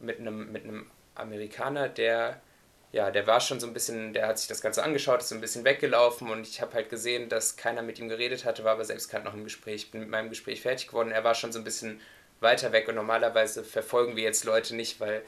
mit 0.00 0.20
einem 0.20 0.52
mit 0.52 0.64
einem 0.64 0.86
Amerikaner, 1.18 1.88
der 1.88 2.40
ja, 2.90 3.10
der 3.10 3.26
war 3.26 3.40
schon 3.40 3.60
so 3.60 3.66
ein 3.66 3.74
bisschen, 3.74 4.14
der 4.14 4.26
hat 4.26 4.38
sich 4.38 4.48
das 4.48 4.62
Ganze 4.62 4.82
angeschaut, 4.82 5.20
ist 5.20 5.28
so 5.28 5.34
ein 5.34 5.42
bisschen 5.42 5.64
weggelaufen 5.64 6.30
und 6.30 6.48
ich 6.48 6.62
habe 6.62 6.72
halt 6.72 6.88
gesehen, 6.88 7.28
dass 7.28 7.56
keiner 7.56 7.82
mit 7.82 7.98
ihm 7.98 8.08
geredet 8.08 8.44
hatte, 8.46 8.64
war 8.64 8.72
aber 8.72 8.84
selbst 8.84 9.10
gerade 9.10 9.24
noch 9.24 9.34
im 9.34 9.44
Gespräch, 9.44 9.90
bin 9.90 10.00
mit 10.00 10.08
meinem 10.08 10.30
Gespräch 10.30 10.62
fertig 10.62 10.88
geworden. 10.88 11.12
Er 11.12 11.22
war 11.22 11.34
schon 11.34 11.52
so 11.52 11.58
ein 11.58 11.64
bisschen 11.64 12.00
weiter 12.40 12.72
weg 12.72 12.88
und 12.88 12.94
normalerweise 12.94 13.62
verfolgen 13.62 14.16
wir 14.16 14.22
jetzt 14.22 14.44
Leute 14.44 14.74
nicht, 14.74 15.00
weil 15.00 15.22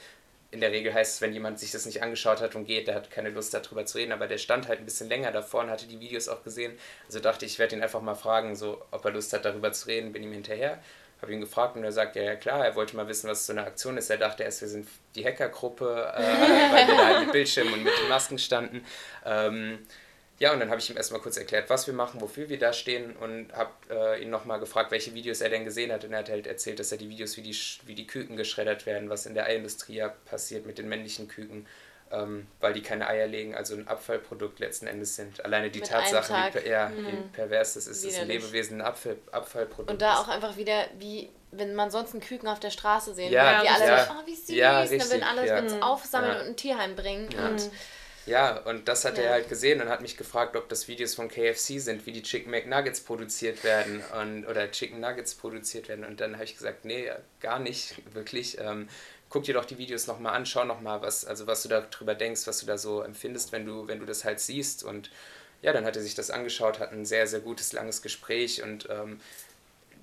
in 0.53 0.61
der 0.61 0.73
Regel 0.73 0.95
heißt 0.95 1.17
es, 1.17 1.21
wenn 1.21 1.33
jemand 1.33 1.61
sich 1.61 1.71
das 1.71 1.87
nicht 1.87 2.03
angeschaut 2.03 2.41
hat 2.41 2.55
und 2.57 2.65
geht, 2.65 2.89
der 2.89 2.95
hat 2.95 3.11
keine 3.11 3.29
Lust 3.29 3.53
darüber 3.53 3.85
zu 3.85 3.99
reden, 3.99 4.13
aber 4.13 4.27
der 4.27 4.39
stand 4.39 4.67
halt 4.67 4.81
ein 4.81 4.85
bisschen 4.85 5.09
länger 5.09 5.31
davor 5.31 5.63
und 5.63 5.71
hatte 5.71 5.87
die 5.87 6.01
Videos 6.01 6.29
auch 6.29 6.43
gesehen. 6.43 6.77
Also 7.07 7.21
dachte 7.21 7.45
ich, 7.45 7.53
ich 7.53 7.59
werde 7.59 7.77
ihn 7.77 7.83
einfach 7.83 8.01
mal 8.01 8.15
fragen, 8.15 8.57
so, 8.57 8.83
ob 8.91 9.05
er 9.05 9.13
Lust 9.13 9.33
hat 9.33 9.45
darüber 9.45 9.71
zu 9.73 9.87
reden, 9.87 10.13
bin 10.13 10.23
ihm 10.23 10.33
hinterher 10.33 10.81
habe 11.23 11.33
ihn 11.33 11.41
gefragt 11.41 11.77
und 11.77 11.85
er 11.85 11.93
sagt, 11.93 12.17
ja, 12.17 12.23
ja 12.23 12.37
klar, 12.37 12.65
er 12.65 12.75
wollte 12.77 12.97
mal 12.97 13.09
wissen, 13.09 13.29
was 13.29 13.47
so 13.47 13.53
eine 13.53 13.63
Aktion 13.63 13.97
ist. 13.97 14.11
Er 14.11 14.17
dachte 14.17 14.43
erst, 14.43 14.63
wir 14.63 14.69
sind 14.69 14.89
die 15.15 15.25
Hackergruppe, 15.25 16.13
äh, 16.17 16.23
weil 16.73 16.89
wir 16.89 16.97
da 16.97 17.21
mit 17.21 17.33
Bildschirmen 17.33 17.75
und 17.75 17.85
mit 17.85 17.93
den 17.99 18.09
Masken 18.09 18.39
standen. 18.39 18.85
Ähm, 19.25 19.79
ja, 20.41 20.55
und 20.55 20.61
dann 20.61 20.71
habe 20.71 20.81
ich 20.81 20.89
ihm 20.89 20.97
erstmal 20.97 21.21
kurz 21.21 21.37
erklärt, 21.37 21.69
was 21.69 21.87
wir 21.87 21.93
machen, 21.93 22.23
wofür 22.23 22.49
wir 22.49 22.59
da 22.59 22.73
stehen 22.73 23.15
und 23.15 23.53
habe 23.53 23.73
äh, 23.91 24.23
ihn 24.23 24.31
nochmal 24.31 24.59
gefragt, 24.59 24.91
welche 24.91 25.13
Videos 25.13 25.43
er 25.43 25.51
denn 25.51 25.67
gesehen 25.67 25.93
hat. 25.93 26.05
Und 26.05 26.15
er 26.15 26.21
hat 26.21 26.31
halt 26.31 26.47
erzählt, 26.47 26.79
dass 26.79 26.91
er 26.91 26.97
die 26.97 27.11
Videos, 27.11 27.37
wie 27.37 27.43
die, 27.43 27.57
wie 27.85 27.95
die 27.95 28.07
Küken 28.07 28.39
geschreddert 28.39 28.87
werden, 28.87 29.11
was 29.11 29.27
in 29.27 29.35
der 29.35 29.45
Eiindustrie 29.45 29.97
ja 29.97 30.09
passiert 30.09 30.65
mit 30.65 30.79
den 30.79 30.89
männlichen 30.89 31.29
Küken, 31.29 31.67
ähm, 32.13 32.47
weil 32.61 32.73
die 32.73 32.83
keine 32.83 33.07
Eier 33.09 33.27
legen, 33.27 33.55
also 33.55 33.75
ein 33.75 33.87
Abfallprodukt 33.87 34.59
letzten 34.59 34.87
Endes 34.87 35.17
sind. 35.17 35.45
Alleine 35.45 35.71
die 35.71 35.81
Mit 35.81 35.89
Tatsache, 35.89 36.35
wie, 36.55 36.69
ja, 36.69 36.89
mhm. 36.89 37.07
wie 37.07 37.17
pervers 37.33 37.75
das 37.75 37.87
ist, 37.87 38.05
ist 38.05 38.19
ein 38.19 38.29
Lebewesen 38.29 38.81
ein 38.81 38.87
Abfall, 38.87 39.17
Abfallprodukt. 39.31 39.91
Und 39.91 40.03
da 40.03 40.19
auch 40.19 40.29
einfach 40.29 40.57
wieder, 40.57 40.87
wie 40.99 41.31
wenn 41.53 41.75
man 41.75 41.91
sonst 41.91 42.13
einen 42.13 42.21
Küken 42.21 42.49
auf 42.49 42.61
der 42.61 42.71
Straße 42.71 43.15
sehen 43.15 43.33
ja, 43.33 43.45
würde, 43.45 43.63
die 43.63 43.69
alle 43.69 43.87
ja. 43.87 44.05
so, 44.05 44.13
oh, 44.13 44.27
wie 44.27 44.35
süß, 44.35 44.51
ja, 44.51 44.81
richtig, 44.81 45.01
dann 45.01 45.11
würden 45.11 45.23
alle 45.25 45.47
ja. 45.47 45.59
uns 45.59 45.83
aufsammeln 45.83 46.41
und 46.41 46.47
ein 46.49 46.57
Tierheim 46.57 46.95
bringen. 46.95 47.29
Und 47.29 47.71
ja, 48.27 48.59
und 48.59 48.87
das 48.87 49.05
hat 49.05 49.17
ja. 49.17 49.25
er 49.25 49.33
halt 49.33 49.49
gesehen 49.49 49.81
und 49.81 49.89
hat 49.89 50.03
mich 50.03 50.17
gefragt, 50.17 50.55
ob 50.55 50.69
das 50.69 50.89
Videos 50.89 51.15
von 51.15 51.29
KFC 51.29 51.81
sind, 51.81 52.07
wie 52.07 52.13
die 52.13 52.23
Chicken 52.23 52.51
McNuggets 52.51 53.01
produziert 53.01 53.65
werden 53.65 54.03
und, 54.21 54.47
oder 54.47 54.71
Chicken 54.71 55.01
Nuggets 55.01 55.35
produziert 55.35 55.89
werden. 55.89 56.05
Und 56.05 56.21
dann 56.21 56.35
habe 56.35 56.45
ich 56.45 56.55
gesagt, 56.55 56.85
nee, 56.85 57.11
gar 57.41 57.59
nicht, 57.59 57.97
wirklich. 58.15 58.59
Ähm, 58.61 58.89
guck 59.31 59.45
dir 59.45 59.55
doch 59.55 59.65
die 59.65 59.79
Videos 59.79 60.07
nochmal 60.07 60.35
an, 60.35 60.45
schau 60.45 60.65
nochmal, 60.65 61.01
was, 61.01 61.25
also 61.25 61.47
was 61.47 61.63
du 61.63 61.69
darüber 61.69 62.15
denkst, 62.15 62.47
was 62.47 62.61
du 62.61 62.67
da 62.67 62.77
so 62.77 63.01
empfindest, 63.01 63.53
wenn 63.53 63.65
du, 63.65 63.87
wenn 63.89 64.01
du 64.01 64.07
das 64.07 64.25
halt 64.25 64.41
siehst. 64.41 64.85
Und 64.85 65.11
ja, 65.63 65.73
dann 65.73 65.85
hat 65.85 65.97
er 65.97 66.03
sich 66.03 66.15
das 66.15 66.31
angeschaut, 66.31 66.81
hat 66.81 66.93
ein 66.93 67.07
sehr, 67.07 67.27
sehr 67.27 67.41
gutes, 67.41 67.73
langes 67.73 68.03
Gespräch 68.03 68.63
und 68.63 68.89
ähm, 68.91 69.21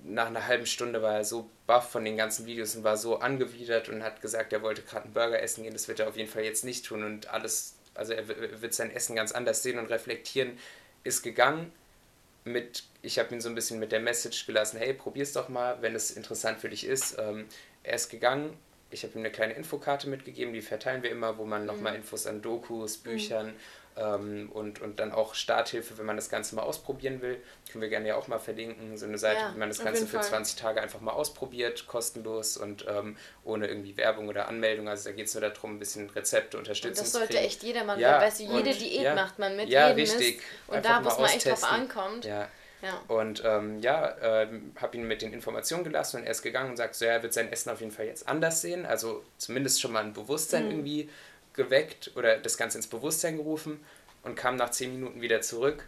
nach 0.04 0.26
einer 0.26 0.46
halben 0.46 0.66
Stunde 0.66 1.02
war 1.02 1.16
er 1.16 1.24
so 1.24 1.50
baff 1.66 1.90
von 1.90 2.04
den 2.04 2.16
ganzen 2.16 2.46
Videos 2.46 2.74
und 2.76 2.84
war 2.84 2.96
so 2.96 3.18
angewidert 3.18 3.88
und 3.88 4.02
hat 4.02 4.22
gesagt, 4.22 4.52
er 4.52 4.62
wollte 4.62 4.82
gerade 4.82 5.04
einen 5.04 5.12
Burger 5.12 5.42
essen 5.42 5.64
gehen, 5.64 5.72
das 5.72 5.88
wird 5.88 6.00
er 6.00 6.08
auf 6.08 6.16
jeden 6.16 6.30
Fall 6.30 6.44
jetzt 6.44 6.64
nicht 6.64 6.86
tun 6.86 7.02
und 7.04 7.28
alles, 7.28 7.74
also 7.94 8.12
er 8.12 8.28
wird 8.28 8.74
sein 8.74 8.90
Essen 8.90 9.16
ganz 9.16 9.32
anders 9.32 9.62
sehen 9.62 9.78
und 9.78 9.90
reflektieren, 9.90 10.56
ist 11.04 11.22
gegangen 11.22 11.72
mit, 12.44 12.84
ich 13.02 13.18
habe 13.18 13.34
ihn 13.34 13.40
so 13.40 13.48
ein 13.48 13.54
bisschen 13.54 13.78
mit 13.78 13.92
der 13.92 14.00
Message 14.00 14.46
gelassen, 14.46 14.78
hey, 14.78 14.94
probier's 14.94 15.32
doch 15.32 15.48
mal, 15.48 15.82
wenn 15.82 15.94
es 15.94 16.12
interessant 16.12 16.60
für 16.60 16.68
dich 16.68 16.86
ist. 16.86 17.18
Ähm, 17.18 17.46
er 17.82 17.96
ist 17.96 18.08
gegangen, 18.08 18.56
ich 18.90 19.02
habe 19.02 19.14
ihm 19.14 19.20
eine 19.20 19.30
kleine 19.30 19.54
Infokarte 19.54 20.08
mitgegeben, 20.08 20.52
die 20.52 20.62
verteilen 20.62 21.02
wir 21.02 21.10
immer, 21.10 21.38
wo 21.38 21.44
man 21.44 21.66
nochmal 21.66 21.92
mhm. 21.92 21.98
Infos 21.98 22.26
an 22.26 22.42
Dokus. 22.42 22.98
Büchern 22.98 23.54
ähm, 23.98 24.50
und, 24.52 24.80
und 24.80 25.00
dann 25.00 25.12
auch 25.12 25.34
Starthilfe, 25.34 25.98
wenn 25.98 26.06
man 26.06 26.16
das 26.16 26.28
Ganze 26.28 26.54
mal 26.54 26.62
ausprobieren 26.62 27.20
will, 27.20 27.42
können 27.70 27.82
wir 27.82 27.88
gerne 27.88 28.08
ja 28.08 28.16
auch 28.16 28.28
mal 28.28 28.38
verlinken. 28.38 28.96
So 28.96 29.06
eine 29.06 29.18
Seite, 29.18 29.40
ja, 29.40 29.54
wie 29.54 29.58
man 29.58 29.68
das 29.68 29.82
Ganze 29.82 30.06
für 30.06 30.20
20 30.20 30.56
Tage 30.58 30.80
einfach 30.80 31.00
mal 31.00 31.12
ausprobiert, 31.12 31.86
kostenlos 31.86 32.56
und 32.56 32.86
ähm, 32.88 33.16
ohne 33.44 33.66
irgendwie 33.66 33.96
Werbung 33.96 34.28
oder 34.28 34.48
Anmeldung. 34.48 34.88
Also 34.88 35.08
da 35.10 35.16
geht 35.16 35.26
es 35.26 35.34
nur 35.34 35.40
darum, 35.40 35.76
ein 35.76 35.78
bisschen 35.78 36.08
Rezepte, 36.10 36.58
Unterstützung. 36.58 37.04
Und 37.04 37.06
das 37.06 37.12
sollte 37.12 37.38
echt 37.38 37.62
jeder 37.62 37.84
machen, 37.84 38.00
ja, 38.00 38.20
weißt 38.20 38.40
du, 38.40 38.44
jede 38.44 38.74
Diät 38.74 39.02
ja, 39.02 39.14
macht 39.14 39.38
man 39.38 39.56
mit, 39.56 39.68
ja, 39.68 39.88
richtig. 39.88 40.36
Mist. 40.36 40.46
Und 40.68 40.76
einfach 40.76 40.98
da, 40.98 41.04
wo 41.04 41.08
es 41.08 41.18
mal 41.18 41.36
echt 41.36 41.46
drauf 41.46 41.64
ankommt. 41.64 42.24
Ja. 42.24 42.48
Ja. 42.82 43.02
Und 43.08 43.42
ähm, 43.44 43.80
ja, 43.80 44.16
ähm, 44.20 44.72
habe 44.80 44.96
ihn 44.96 45.06
mit 45.06 45.22
den 45.22 45.32
Informationen 45.32 45.84
gelassen 45.84 46.18
und 46.18 46.24
er 46.24 46.30
ist 46.30 46.42
gegangen 46.42 46.70
und 46.70 46.76
sagt, 46.76 46.94
so, 46.94 47.04
er 47.04 47.22
wird 47.22 47.32
sein 47.32 47.50
Essen 47.50 47.70
auf 47.70 47.80
jeden 47.80 47.92
Fall 47.92 48.06
jetzt 48.06 48.28
anders 48.28 48.60
sehen. 48.60 48.86
Also 48.86 49.24
zumindest 49.36 49.80
schon 49.80 49.92
mal 49.92 50.04
ein 50.04 50.12
Bewusstsein 50.12 50.66
mhm. 50.66 50.70
irgendwie 50.70 51.08
geweckt 51.54 52.12
oder 52.14 52.38
das 52.38 52.56
Ganze 52.56 52.78
ins 52.78 52.86
Bewusstsein 52.86 53.36
gerufen 53.36 53.84
und 54.22 54.36
kam 54.36 54.56
nach 54.56 54.70
zehn 54.70 54.92
Minuten 54.94 55.20
wieder 55.20 55.40
zurück 55.40 55.84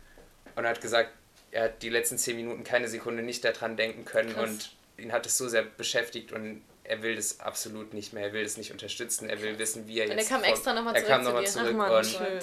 und 0.56 0.66
hat 0.66 0.80
gesagt, 0.80 1.10
er 1.52 1.64
hat 1.64 1.82
die 1.82 1.88
letzten 1.90 2.18
zehn 2.18 2.36
Minuten 2.36 2.64
keine 2.64 2.88
Sekunde 2.88 3.22
nicht 3.22 3.44
daran 3.44 3.76
denken 3.76 4.04
können 4.04 4.32
Krass. 4.34 4.50
und 4.50 4.72
ihn 4.98 5.12
hat 5.12 5.26
es 5.26 5.38
so 5.38 5.48
sehr 5.48 5.62
beschäftigt 5.62 6.32
und 6.32 6.62
er 6.90 7.02
will 7.02 7.14
das 7.14 7.38
absolut 7.38 7.94
nicht 7.94 8.12
mehr, 8.12 8.24
er 8.24 8.32
will 8.32 8.42
das 8.42 8.56
nicht 8.56 8.72
unterstützen, 8.72 9.28
er 9.28 9.40
will 9.40 9.58
wissen, 9.60 9.86
wie 9.86 10.00
er 10.00 10.08
jetzt. 10.08 10.12
Und 10.12 10.18
er 10.18 10.24
kam 10.24 10.42
extra 10.42 10.74
nochmal 10.74 10.94
zurück. 10.94 11.08
Er 11.08 11.14
kam 11.16 11.24
nochmal 11.24 11.46
zu 11.46 11.58
zurück 11.60 11.76
Ach, 11.78 11.98
und 11.98 12.04
schön. 12.04 12.38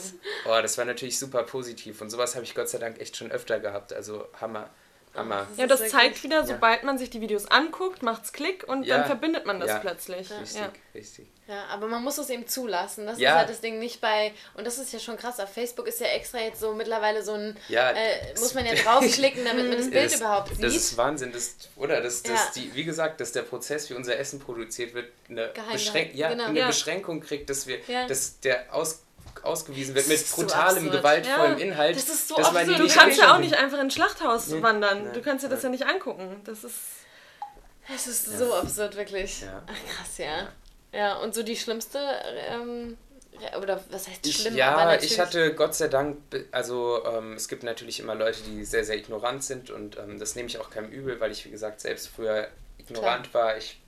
oh, 0.45 0.61
das 0.61 0.77
war 0.77 0.85
natürlich 0.85 1.19
super 1.19 1.43
positiv 1.43 1.99
und 1.99 2.09
sowas 2.09 2.35
habe 2.35 2.45
ich 2.45 2.55
Gott 2.55 2.69
sei 2.69 2.77
Dank 2.77 2.99
echt 3.01 3.17
schon 3.17 3.29
öfter 3.29 3.59
gehabt. 3.59 3.91
Also 3.91 4.25
Hammer. 4.39 4.69
Hammer. 5.17 5.47
Ja, 5.57 5.67
das 5.67 5.87
zeigt 5.89 6.23
wieder, 6.23 6.45
sobald 6.45 6.83
man 6.83 6.97
sich 6.97 7.09
die 7.09 7.21
Videos 7.21 7.45
anguckt, 7.45 8.03
macht's 8.03 8.31
Klick 8.33 8.63
und 8.67 8.83
Ja. 8.83 8.97
dann 8.99 9.07
verbindet 9.07 9.45
man 9.45 9.59
das 9.59 9.69
Ja. 9.69 9.79
plötzlich. 9.79 10.29
Richtig, 10.31 10.55
Ja. 10.59 10.71
richtig. 10.93 11.27
Ja, 11.47 11.63
aber 11.71 11.87
man 11.87 12.03
muss 12.03 12.17
es 12.17 12.29
eben 12.29 12.45
zulassen. 12.45 13.05
Das 13.05 13.19
Ja. 13.19 13.31
ist 13.31 13.37
halt 13.37 13.49
das 13.49 13.61
Ding 13.61 13.79
nicht 13.79 14.01
bei. 14.01 14.33
Und 14.55 14.67
das 14.67 14.77
ist 14.77 14.91
ja 14.91 14.99
schon 14.99 15.15
krass. 15.17 15.39
Auf 15.39 15.51
Facebook 15.53 15.87
ist 15.87 15.99
ja 16.01 16.07
extra 16.07 16.39
jetzt 16.39 16.59
so 16.59 16.73
mittlerweile 16.73 17.23
so 17.23 17.33
ein. 17.33 17.55
Ja, 17.69 17.91
äh, 17.91 18.33
muss 18.37 18.53
man 18.53 18.65
ja 18.65 18.73
draufklicken, 18.83 19.45
damit 19.45 19.67
man 19.69 19.77
das 19.77 19.89
Bild 19.91 20.11
das, 20.11 20.19
überhaupt 20.19 20.49
sieht. 20.49 20.63
Das 20.63 20.75
ist 20.75 20.97
Wahnsinn, 20.97 21.31
das, 21.31 21.55
oder? 21.77 22.01
Das, 22.01 22.21
das, 22.23 22.31
Ja. 22.33 22.51
die, 22.61 22.75
wie 22.75 22.83
gesagt, 22.83 23.21
dass 23.21 23.31
der 23.31 23.43
Prozess, 23.43 23.89
wie 23.89 23.93
unser 23.93 24.17
Essen 24.19 24.39
produziert 24.41 24.93
wird, 24.93 25.07
eine, 25.29 25.51
Beschränk 25.71 26.13
ja, 26.15 26.29
genau. 26.29 26.45
eine 26.47 26.59
Ja. 26.59 26.67
Beschränkung 26.67 27.21
kriegt, 27.21 27.49
dass 27.49 27.65
wir, 27.65 27.79
Ja. 27.87 28.07
dass 28.07 28.39
der 28.41 28.65
aus, 28.73 28.99
ausgewiesen 29.43 29.95
wird 29.95 30.07
mit 30.07 30.19
so 30.19 30.35
brutalem, 30.41 30.77
absurd. 30.85 30.91
gewaltvollem 30.91 31.57
Ja, 31.59 31.65
Inhalt. 31.65 31.95
das 31.95 32.09
ist 32.09 32.27
so 32.27 32.35
dass 32.35 32.55
absurd. 32.55 32.79
Du 32.79 32.87
kannst 32.87 33.19
ja 33.19 33.33
auch 33.35 33.39
nicht 33.39 33.53
einfach 33.55 33.77
in 33.77 33.85
ein 33.87 33.91
Schlachthaus 33.91 34.47
Nee. 34.47 34.61
wandern. 34.61 35.03
Nein. 35.05 35.13
Du 35.13 35.21
kannst 35.21 35.43
dir 35.45 35.49
das 35.49 35.63
ja 35.63 35.69
nicht 35.69 35.85
angucken. 35.85 36.41
Das 36.45 36.63
ist. 36.63 36.75
Es 37.93 38.05
ist 38.07 38.37
so 38.37 38.53
absurd, 38.53 38.95
wirklich. 38.97 39.41
Ja. 39.41 39.63
Ach, 39.65 39.95
krass, 39.97 40.17
ja. 40.17 40.49
Ja, 40.93 41.15
und 41.17 41.33
so 41.33 41.43
die 41.43 41.55
schlimmste. 41.55 41.99
Ähm, 42.49 42.97
oder 43.61 43.79
was 43.91 44.07
heißt 44.07 44.25
Ich, 44.25 44.37
schlimm? 44.37 44.53
aber 44.59 44.93
ja, 44.95 45.01
ich 45.01 45.19
hatte 45.19 45.53
Gott 45.53 45.75
sei 45.75 45.87
Dank, 45.87 46.17
also 46.51 47.03
ähm, 47.05 47.33
es 47.33 47.47
gibt 47.47 47.61
natürlich 47.63 47.99
immer 47.99 48.15
Leute, 48.15 48.41
die 48.41 48.65
sehr, 48.65 48.83
sehr 48.83 48.97
ignorant 48.97 49.43
sind 49.43 49.69
und 49.69 49.95
ähm, 49.97 50.17
das 50.19 50.35
nehme 50.35 50.49
ich 50.49 50.57
auch 50.59 50.71
keinem 50.71 50.89
übel, 50.89 51.19
weil 51.19 51.31
ich, 51.31 51.45
wie 51.45 51.51
gesagt, 51.51 51.79
selbst 51.81 52.07
früher 52.07 52.47
ignorant 52.79 53.33
war. 53.35 53.55
Ich 53.57 53.79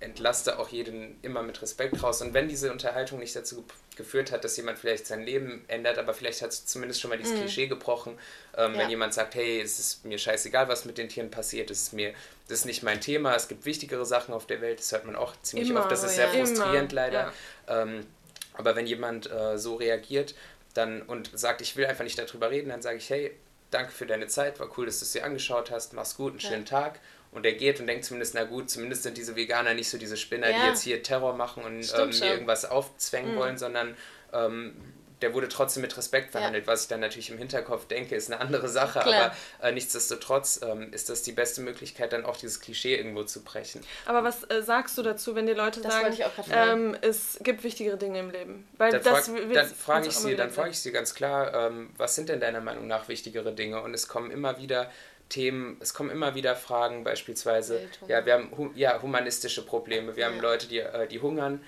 entlaste 0.00 0.58
auch 0.58 0.68
jeden 0.68 1.16
immer 1.22 1.42
mit 1.44 1.62
Respekt 1.62 2.02
raus. 2.02 2.22
Und 2.22 2.34
wenn 2.34 2.48
diese 2.48 2.72
Unterhaltung 2.72 3.20
nicht 3.20 3.36
dazu 3.36 3.64
geführt 4.02 4.32
hat, 4.32 4.44
dass 4.44 4.56
jemand 4.56 4.78
vielleicht 4.78 5.06
sein 5.06 5.22
Leben 5.24 5.64
ändert, 5.68 5.98
aber 5.98 6.12
vielleicht 6.14 6.42
hat 6.42 6.50
es 6.50 6.66
zumindest 6.66 7.00
schon 7.00 7.08
mal 7.10 7.16
dieses 7.18 7.36
Klischee 7.36 7.66
gebrochen, 7.66 8.18
ähm, 8.56 8.74
Ja. 8.74 8.80
wenn 8.80 8.90
jemand 8.90 9.14
sagt, 9.14 9.34
hey, 9.34 9.60
es 9.60 9.78
ist 9.78 10.04
mir 10.04 10.18
scheißegal, 10.18 10.68
was 10.68 10.84
mit 10.84 10.98
den 10.98 11.08
Tieren 11.08 11.30
passiert, 11.30 11.70
es 11.70 11.82
ist 11.82 11.92
mir, 11.92 12.12
das 12.48 12.58
ist 12.60 12.64
nicht 12.66 12.82
mein 12.82 13.00
Thema, 13.00 13.34
es 13.34 13.48
gibt 13.48 13.64
wichtigere 13.64 14.04
Sachen 14.04 14.34
auf 14.34 14.46
der 14.46 14.60
Welt, 14.60 14.78
das 14.80 14.92
hört 14.92 15.04
man 15.04 15.16
auch 15.16 15.34
ziemlich 15.42 15.70
Immer, 15.70 15.80
oft, 15.80 15.90
das 15.90 16.02
ist 16.04 16.16
sehr 16.16 16.26
ja. 16.32 16.38
frustrierend 16.38 16.92
Immer, 16.92 17.00
leider. 17.02 17.32
Ähm, 17.68 18.06
aber 18.54 18.76
wenn 18.76 18.86
jemand 18.86 19.30
äh, 19.30 19.58
so 19.58 19.76
reagiert 19.76 20.34
dann 20.74 21.02
und 21.02 21.30
sagt, 21.34 21.60
ich 21.60 21.76
will 21.76 21.86
einfach 21.86 22.04
nicht 22.04 22.18
darüber 22.18 22.50
reden, 22.50 22.68
dann 22.70 22.82
sage 22.82 22.96
ich, 22.98 23.08
hey, 23.10 23.32
danke 23.70 23.92
für 23.92 24.06
deine 24.06 24.26
Zeit, 24.26 24.58
war 24.60 24.68
cool, 24.76 24.86
dass 24.86 24.98
du 24.98 25.04
es 25.04 25.12
dir 25.12 25.24
angeschaut 25.24 25.70
hast, 25.70 25.92
mach's 25.94 26.16
gut, 26.16 26.32
einen 26.32 26.40
Ja. 26.40 26.48
schönen 26.48 26.64
Tag. 26.66 27.00
Und 27.32 27.46
er 27.46 27.52
geht 27.54 27.80
und 27.80 27.86
denkt 27.86 28.04
zumindest, 28.04 28.34
na 28.34 28.44
gut, 28.44 28.70
zumindest 28.70 29.02
sind 29.04 29.16
diese 29.16 29.34
Veganer 29.36 29.74
nicht 29.74 29.88
so 29.88 29.98
diese 29.98 30.16
Spinner, 30.18 30.52
die 30.52 30.60
Ja. 30.60 30.66
jetzt 30.66 30.82
hier 30.82 31.02
Terror 31.02 31.34
machen 31.34 31.64
und 31.64 31.92
ähm, 31.98 32.10
mir 32.10 32.26
irgendwas 32.32 32.64
aufzwängen 32.66 33.32
Mhm. 33.34 33.38
wollen, 33.38 33.58
sondern 33.58 33.96
ähm, 34.34 34.74
der 35.22 35.32
wurde 35.34 35.48
trotzdem 35.48 35.82
mit 35.82 35.96
Respekt 35.96 36.32
behandelt. 36.32 36.66
Was 36.66 36.82
ich 36.82 36.88
dann 36.88 36.98
natürlich 36.98 37.30
im 37.30 37.38
Hinterkopf 37.38 37.86
denke, 37.86 38.16
ist 38.16 38.28
eine 38.30 38.40
andere 38.40 38.68
Sache, 38.68 38.98
Klar. 38.98 39.32
aber 39.60 39.68
äh, 39.68 39.70
nichtsdestotrotz 39.70 40.60
ähm, 40.64 40.92
ist 40.92 41.08
das 41.10 41.22
die 41.22 41.30
beste 41.30 41.60
Möglichkeit, 41.60 42.12
dann 42.12 42.24
auch 42.24 42.36
dieses 42.36 42.58
Klischee 42.60 42.96
irgendwo 42.96 43.22
zu 43.22 43.44
brechen. 43.44 43.82
Aber 44.04 44.24
was 44.24 44.42
äh, 44.50 44.62
sagst 44.62 44.98
du 44.98 45.02
dazu, 45.02 45.36
wenn 45.36 45.46
die 45.46 45.52
Leute 45.52 45.80
Das 45.80 45.92
sagen, 45.94 46.16
ähm, 46.50 46.96
es 47.02 47.38
gibt 47.40 47.62
wichtigere 47.62 47.96
Dinge 47.96 48.18
im 48.18 48.30
Leben? 48.30 48.68
Weil 48.76 48.90
Dann, 48.90 49.02
das 49.04 49.26
frag, 49.28 49.36
wird 49.48 49.56
dann 49.56 49.66
frage 49.68 50.08
ich 50.08 50.14
sie, 50.14 50.34
dann 50.34 50.50
frage 50.50 50.70
ich 50.70 50.80
sie 50.80 50.90
ganz 50.90 51.14
klar, 51.14 51.54
ähm, 51.68 51.90
was 51.96 52.16
sind 52.16 52.28
denn 52.28 52.40
deiner 52.40 52.60
Meinung 52.60 52.88
nach 52.88 53.06
wichtigere 53.08 53.52
Dinge? 53.54 53.80
Und 53.80 53.94
es 53.94 54.08
kommen 54.08 54.32
immer 54.32 54.58
wieder 54.58 54.90
Themen, 55.28 55.76
es 55.80 55.94
kommen 55.94 56.10
immer 56.10 56.34
wieder 56.34 56.54
Fragen, 56.56 57.04
beispielsweise, 57.04 57.80
Welthunger. 57.80 58.10
ja, 58.12 58.26
wir 58.26 58.32
haben 58.34 58.72
ja, 58.74 59.00
humanistische 59.02 59.64
Probleme, 59.64 60.14
wir 60.16 60.26
haben 60.26 60.36
Ja. 60.36 60.42
Leute, 60.42 60.66
die, 60.68 60.78
äh, 60.80 61.06
die 61.08 61.20
hungern. 61.20 61.62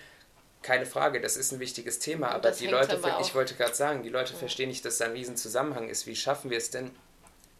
Keine 0.63 0.87
Frage, 0.87 1.21
das 1.21 1.37
ist 1.37 1.53
ein 1.53 1.61
wichtiges 1.61 1.99
Thema, 1.99 2.29
aber 2.31 2.51
die 2.51 2.67
Leute, 2.67 2.97
aber 2.97 3.21
ich 3.21 3.35
wollte 3.35 3.55
gerade 3.55 3.75
sagen, 3.75 4.03
die 4.03 4.09
Leute 4.09 4.33
verstehen 4.35 4.69
nicht, 4.71 4.85
dass 4.85 4.97
da 4.99 5.05
ein 5.07 5.13
Riesenzusammenhang 5.13 5.89
ist. 5.91 6.07
Wie 6.07 6.17
schaffen 6.17 6.51
wir 6.51 6.57
es 6.57 6.71
denn, 6.71 6.91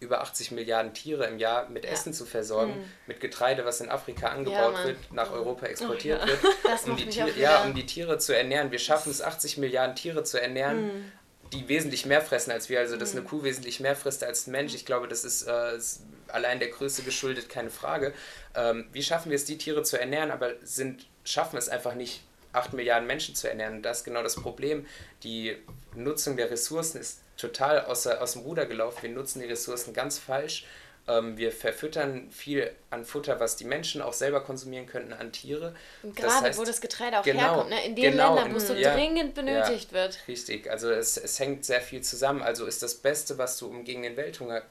über 0.01 0.21
80 0.23 0.51
Milliarden 0.53 0.93
Tiere 0.93 1.27
im 1.27 1.39
Jahr 1.39 1.69
mit 1.69 1.85
Ja. 1.85 1.91
Essen 1.91 2.13
zu 2.13 2.25
versorgen, 2.27 2.73
Mhm. 2.79 2.85
mit 3.07 3.21
Getreide, 3.21 3.65
was 3.65 3.81
in 3.81 3.89
Afrika 3.91 4.29
angebaut 4.29 4.73
Mann. 4.75 4.87
wird, 4.87 5.13
nach 5.13 5.31
Europa 5.33 5.67
exportiert 5.67 6.21
ja. 6.21 6.27
wird, 6.27 6.41
um 6.87 6.97
die, 6.97 7.07
Tiere, 7.07 7.31
ja, 7.39 7.63
um 7.65 7.75
die 7.75 7.87
Tiere 7.87 8.19
zu 8.19 8.37
ernähren. 8.37 8.71
Wir 8.71 8.79
schaffen 8.79 9.11
es, 9.11 9.23
80 9.23 9.57
Milliarden 9.59 9.95
Tiere 9.97 10.25
zu 10.25 10.41
ernähren, 10.41 10.85
Mhm. 10.85 11.13
Die 11.55 11.69
wesentlich 11.69 12.05
mehr 12.05 12.21
fressen 12.21 12.51
als 12.51 12.69
wir. 12.69 12.81
Also, 12.81 12.97
dass 12.97 13.13
eine 13.13 13.23
Kuh 13.23 13.43
wesentlich 13.43 13.81
mehr 13.81 13.97
frisst 13.97 14.25
als 14.25 14.47
ein 14.47 14.51
Mensch, 14.51 14.75
ich 14.75 14.85
glaube, 14.85 15.09
das 15.09 15.25
ist, 15.25 15.47
äh, 15.47 15.77
ist 15.77 16.03
allein 16.29 16.59
der 16.59 16.69
Größe 16.69 17.03
geschuldet, 17.03 17.49
keine 17.49 17.71
Frage. 17.71 18.13
Ähm, 18.55 18.87
wie 18.93 19.03
schaffen 19.03 19.31
wir 19.31 19.37
es, 19.37 19.45
die 19.45 19.59
Tiere 19.59 19.83
zu 19.83 19.99
ernähren, 19.99 20.31
aber 20.31 20.55
sind, 20.63 21.07
schaffen 21.25 21.57
es 21.57 21.69
einfach 21.69 21.95
nicht, 21.95 22.23
8 22.53 22.73
Milliarden 22.73 23.07
Menschen 23.07 23.35
zu 23.35 23.49
ernähren? 23.49 23.77
Und 23.77 23.83
das 23.83 23.99
ist 23.99 24.05
genau 24.05 24.23
das 24.23 24.37
Problem. 24.37 24.87
Die 25.23 25.57
Nutzung 25.95 26.37
der 26.37 26.51
Ressourcen 26.51 27.01
ist 27.01 27.21
total 27.37 27.85
außer, 27.85 28.21
aus 28.21 28.33
dem 28.33 28.43
Ruder 28.43 28.67
gelaufen. 28.67 29.03
Wir 29.03 29.11
nutzen 29.11 29.41
die 29.41 29.47
Ressourcen 29.47 29.93
ganz 29.93 30.19
falsch. 30.19 30.67
Ähm, 31.07 31.37
wir 31.37 31.53
verfüttern 31.53 32.31
viel 32.31 32.71
an 32.89 33.05
Futter, 33.05 33.39
was 33.39 33.57
die 33.57 33.67
Menschen 33.67 34.01
auch 34.01 34.15
selber 34.15 34.41
konsumieren 34.41 34.87
könnten, 34.87 35.13
an 35.13 35.33
Tiere. 35.33 35.75
Und 36.03 36.19
Das 36.19 36.33
gerade 36.33 36.47
heißt- 36.49 36.57
wo 36.59 36.65
das 36.65 36.81
Getreide 36.81 37.19
auch 37.21 37.25
Genau, 37.25 37.41
herkommt, 37.41 37.71
ne? 37.71 37.85
in 37.85 37.95
den 37.95 38.13
genau, 38.13 38.35
Ländern, 38.37 38.55
wo 38.55 38.57
es 38.57 38.69
so 38.69 38.75
ja, 38.75 38.95
dringend 38.95 39.35
benötigt 39.35 39.93
wird. 39.93 40.19
Richtig, 40.27 40.71
also 40.71 40.91
es, 40.91 41.19
es 41.19 41.39
hängt 41.39 41.65
sehr 41.67 41.83
viel 41.83 42.01
zusammen. 42.01 42.41
Also 42.43 42.65
ist 42.65 42.83
das 42.83 42.95
Beste, 42.95 43.37
was 43.37 43.59
du, 43.59 43.67
um 43.67 43.85
gegen 43.85 44.03
den 44.03 44.17
Welthunger 44.17 44.63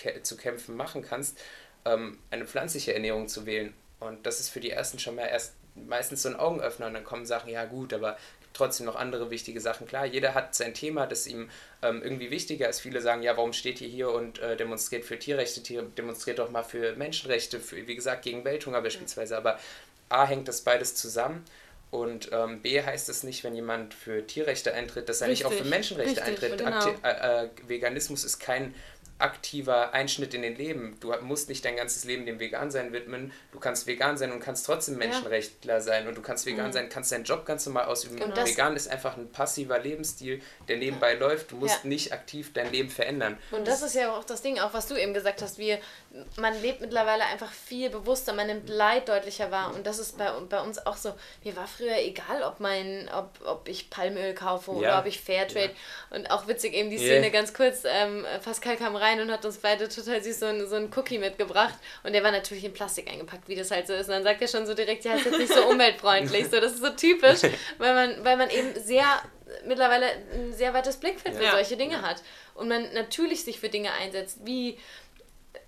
kä- 0.00 0.22
zu 0.22 0.38
kämpfen, 0.38 0.74
machen 0.74 1.02
kannst, 1.02 1.36
ähm, 1.84 2.18
eine 2.30 2.46
pflanzliche 2.46 2.94
Ernährung 2.94 3.28
zu 3.28 3.44
wählen. 3.44 3.74
Und 4.00 4.24
das 4.24 4.40
ist 4.40 4.48
für 4.48 4.60
die 4.60 4.70
Ersten 4.70 4.98
schon 4.98 5.16
mal 5.16 5.26
erst 5.26 5.52
meistens 5.74 6.22
so 6.22 6.30
ein 6.30 6.36
Augenöffner 6.36 6.86
und 6.86 6.94
dann 6.94 7.04
kommen 7.04 7.26
Sachen, 7.26 7.50
ja 7.50 7.66
gut, 7.66 7.92
aber 7.92 8.16
trotzdem 8.58 8.86
noch 8.86 8.96
andere 8.96 9.30
wichtige 9.30 9.60
Sachen. 9.60 9.86
Klar, 9.86 10.04
jeder 10.04 10.34
hat 10.34 10.54
sein 10.54 10.74
Thema, 10.74 11.06
das 11.06 11.26
ihm 11.26 11.48
ähm, 11.82 12.02
irgendwie 12.02 12.30
wichtiger 12.30 12.68
ist. 12.68 12.80
Viele 12.80 13.00
sagen, 13.00 13.22
ja, 13.22 13.36
warum 13.36 13.52
steht 13.52 13.80
ihr 13.80 13.88
hier 13.88 14.10
und 14.10 14.38
äh, 14.40 14.56
demonstriert 14.56 15.04
für 15.04 15.18
Tierrechte, 15.18 15.62
Tier, 15.62 15.82
demonstriert 15.96 16.38
doch 16.38 16.50
mal 16.50 16.62
für 16.64 16.94
Menschenrechte, 16.96 17.60
für, 17.60 17.86
wie 17.86 17.94
gesagt, 17.94 18.22
gegen 18.22 18.44
Welthunger 18.44 18.82
beispielsweise. 18.82 19.36
Aber 19.36 19.58
A 20.10 20.26
hängt 20.26 20.48
das 20.48 20.60
beides 20.60 20.94
zusammen. 20.94 21.44
Und 21.90 22.28
ähm, 22.32 22.60
B 22.60 22.82
heißt 22.82 23.08
es 23.08 23.22
nicht, 23.22 23.44
wenn 23.44 23.54
jemand 23.54 23.94
für 23.94 24.26
Tierrechte 24.26 24.74
eintritt, 24.74 25.08
dass 25.08 25.22
er 25.22 25.28
nicht 25.28 25.46
auch 25.46 25.50
für 25.50 25.60
Richtig, 25.60 25.70
Menschenrechte 25.70 26.26
richtig, 26.26 26.52
eintritt. 26.52 26.58
genau. 26.58 26.94
Äh, 27.02 27.44
äh, 27.44 27.48
Veganismus 27.66 28.24
ist 28.24 28.38
kein 28.40 28.74
aktiver 29.18 29.92
Einschnitt 29.94 30.32
in 30.34 30.42
den 30.42 30.56
Leben. 30.56 30.96
Du 31.00 31.12
musst 31.22 31.48
nicht 31.48 31.64
dein 31.64 31.76
ganzes 31.76 32.04
Leben 32.04 32.24
dem 32.26 32.38
Vegan-Sein 32.38 32.92
widmen. 32.92 33.32
Du 33.52 33.58
kannst 33.58 33.86
vegan 33.86 34.16
sein 34.16 34.30
und 34.32 34.40
kannst 34.40 34.64
trotzdem 34.66 34.96
Menschenrechtler 34.96 35.80
sein. 35.80 36.06
Und 36.06 36.16
du 36.16 36.22
kannst 36.22 36.46
vegan 36.46 36.72
sein, 36.72 36.88
kannst 36.88 37.10
deinen 37.12 37.24
Job 37.24 37.44
ganz 37.44 37.66
normal 37.66 37.86
ausüben. 37.86 38.20
Und 38.22 38.36
das- 38.36 38.48
vegan 38.50 38.76
ist 38.76 38.88
einfach 38.88 39.16
ein 39.16 39.30
passiver 39.30 39.78
Lebensstil, 39.78 40.40
der 40.68 40.76
nebenbei 40.76 41.14
läuft. 41.14 41.50
Du 41.50 41.56
musst 41.56 41.82
Ja. 41.84 41.88
nicht 41.88 42.12
aktiv 42.12 42.52
dein 42.52 42.70
Leben 42.70 42.90
verändern. 42.90 43.38
Und 43.50 43.66
das 43.66 43.82
ist 43.82 43.94
ja 43.94 44.12
auch 44.16 44.24
das 44.24 44.42
Ding, 44.42 44.58
auch 44.60 44.72
was 44.72 44.86
du 44.86 44.94
eben 44.96 45.14
gesagt 45.14 45.42
hast, 45.42 45.58
wir, 45.58 45.78
man 46.36 46.60
lebt 46.62 46.80
mittlerweile 46.80 47.24
einfach 47.24 47.50
viel 47.52 47.90
bewusster, 47.90 48.32
man 48.32 48.46
nimmt 48.46 48.68
Leid 48.68 49.08
deutlicher 49.08 49.50
wahr 49.50 49.74
und 49.74 49.86
das 49.86 49.98
ist 49.98 50.16
bei, 50.16 50.30
bei 50.48 50.60
uns 50.60 50.78
auch 50.86 50.96
so, 50.96 51.12
mir 51.44 51.56
war 51.56 51.66
früher 51.66 51.96
egal, 51.98 52.42
ob 52.44 52.60
mein, 52.60 53.08
ob, 53.14 53.30
ob 53.44 53.68
ich 53.68 53.90
Palmöl 53.90 54.34
kaufe 54.34 54.70
oder 54.70 54.88
Ja. 54.88 55.00
ob 55.00 55.06
ich 55.06 55.20
Fairtrade 55.20 55.70
und 56.10 56.30
auch 56.30 56.46
witzig 56.46 56.74
eben 56.74 56.90
die 56.90 56.96
Ja. 56.96 57.02
Szene 57.02 57.30
ganz 57.30 57.52
kurz, 57.52 57.82
ähm, 57.84 58.24
Pascal 58.44 58.76
kam 58.76 58.94
rein 58.96 59.07
und 59.20 59.30
hat 59.32 59.44
uns 59.44 59.56
beide 59.58 59.88
total 59.88 60.22
süß 60.22 60.40
so, 60.40 60.46
einen- 60.46 60.68
so 60.68 60.76
einen 60.76 60.90
Cookie 60.96 61.18
mitgebracht 61.18 61.74
und 62.04 62.12
der 62.12 62.22
war 62.22 62.30
natürlich 62.30 62.64
in 62.64 62.72
Plastik 62.72 63.10
eingepackt, 63.10 63.48
wie 63.48 63.56
das 63.56 63.70
halt 63.70 63.86
so 63.86 63.94
ist 63.94 64.06
und 64.08 64.12
dann 64.14 64.22
sagt 64.24 64.42
er 64.42 64.48
schon 64.48 64.66
so 64.66 64.74
direkt, 64.74 65.04
ja, 65.04 65.14
ist 65.14 65.24
jetzt 65.26 65.38
nicht 65.38 65.52
so 65.52 65.64
umweltfreundlich, 65.66 66.48
so, 66.50 66.60
das 66.60 66.72
ist 66.72 66.82
so 66.82 66.90
typisch, 66.90 67.40
weil 67.78 67.94
man, 67.94 68.24
weil 68.24 68.36
man 68.36 68.50
eben 68.50 68.78
sehr 68.80 69.06
mittlerweile 69.66 70.06
ein 70.34 70.52
sehr 70.52 70.74
weites 70.74 70.96
Blickfeld 70.96 71.34
für 71.36 71.44
Ja. 71.44 71.52
solche 71.52 71.76
Dinge 71.76 72.02
hat 72.02 72.22
und 72.54 72.68
man 72.68 72.92
natürlich 72.92 73.44
sich 73.44 73.58
für 73.58 73.68
Dinge 73.70 73.90
einsetzt, 73.92 74.38
wie 74.44 74.78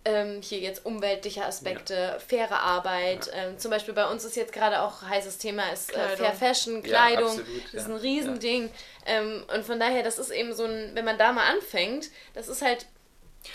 ähm, 0.05 0.41
hier 0.43 0.59
jetzt 0.61 0.86
umweltliche 0.86 1.45
Aspekte, 1.45 2.18
faire 2.26 2.61
Arbeit. 2.61 3.30
Ähm, 3.34 3.59
zum 3.59 3.70
Beispiel 3.70 3.93
bei 3.93 4.07
uns 4.09 4.24
ist 4.24 4.34
jetzt 4.34 4.53
gerade 4.53 4.80
auch 4.80 5.03
heißes 5.03 5.36
Thema 5.38 5.68
ist 5.72 5.95
äh. 5.95 6.16
Fair 6.16 6.32
Fashion, 6.32 6.76
Ja, 6.76 6.80
Kleidung. 6.80 7.26
absolut, 7.28 7.64
das 7.66 7.82
ist 7.82 7.88
ja. 7.88 7.95
ein 7.95 8.01
Riesending. 8.01 8.70
Ähm, 9.07 9.45
und 9.55 9.64
von 9.64 9.78
daher, 9.78 10.03
das 10.03 10.18
ist 10.18 10.30
eben 10.30 10.55
so 10.55 10.64
ein, 10.64 10.91
wenn 10.95 11.05
man 11.05 11.18
da 11.18 11.32
mal 11.32 11.45
anfängt, 11.53 12.09
das 12.34 12.49
ist 12.49 12.62
halt 12.62 12.86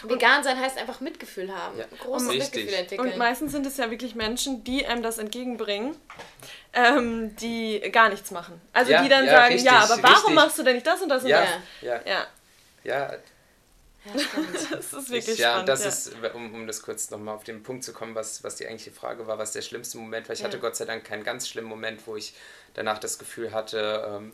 vegan 0.03 0.43
sein 0.43 0.59
heißt 0.59 0.77
einfach 0.77 0.99
Mitgefühl 0.99 1.55
haben, 1.55 1.77
Ja. 1.77 1.85
großes 1.99 2.29
Richtig. 2.29 2.53
Mitgefühl 2.65 2.73
entwickeln. 2.73 3.11
Und 3.11 3.17
meistens 3.17 3.51
sind 3.51 3.65
es 3.65 3.77
ja 3.77 3.89
wirklich 3.91 4.15
Menschen, 4.15 4.63
die 4.63 4.85
einem 4.85 5.03
das 5.03 5.17
entgegenbringen, 5.17 5.95
ähm, 6.73 7.35
die 7.37 7.79
gar 7.91 8.09
nichts 8.09 8.31
machen. 8.31 8.59
Also 8.73 8.91
Ja, 8.91 9.03
die 9.03 9.09
dann 9.09 9.25
ja, 9.25 9.31
sagen, 9.31 9.53
richtig, 9.53 9.71
ja, 9.71 9.79
aber 9.79 10.01
warum 10.03 10.15
richtig. 10.15 10.35
machst 10.35 10.57
du 10.59 10.63
denn 10.63 10.75
nicht 10.75 10.87
das 10.87 11.01
und 11.01 11.09
das 11.09 11.23
und 11.23 11.29
Ja, 11.29 11.41
das? 11.41 11.49
ja, 11.81 12.01
Ja, 12.05 12.27
ja, 12.83 13.13
das 14.71 14.93
ist 14.93 15.05
Ich, 15.05 15.09
wirklich 15.09 15.39
ja, 15.39 15.51
spannend. 15.51 15.69
das 15.69 15.81
ja. 15.81 15.87
ist, 15.89 16.11
um, 16.35 16.53
um 16.53 16.67
das 16.67 16.81
kurz 16.83 17.09
nochmal 17.09 17.33
auf 17.35 17.43
den 17.43 17.63
Punkt 17.63 17.83
zu 17.83 17.91
kommen, 17.91 18.13
was, 18.13 18.43
was 18.43 18.55
die 18.55 18.67
eigentliche 18.67 18.91
Frage 18.91 19.25
war, 19.25 19.39
was 19.39 19.51
der 19.51 19.63
schlimmste 19.63 19.97
Moment 19.97 20.29
war. 20.29 20.35
Ich 20.35 20.43
hatte. 20.43 20.59
Gott 20.59 20.75
sei 20.75 20.85
Dank 20.85 21.03
keinen 21.03 21.23
ganz 21.23 21.47
schlimmen 21.47 21.67
Moment, 21.67 22.05
wo 22.05 22.15
ich 22.15 22.35
danach 22.75 22.99
das 22.99 23.17
Gefühl 23.17 23.51
hatte, 23.51 24.05
ähm, 24.07 24.33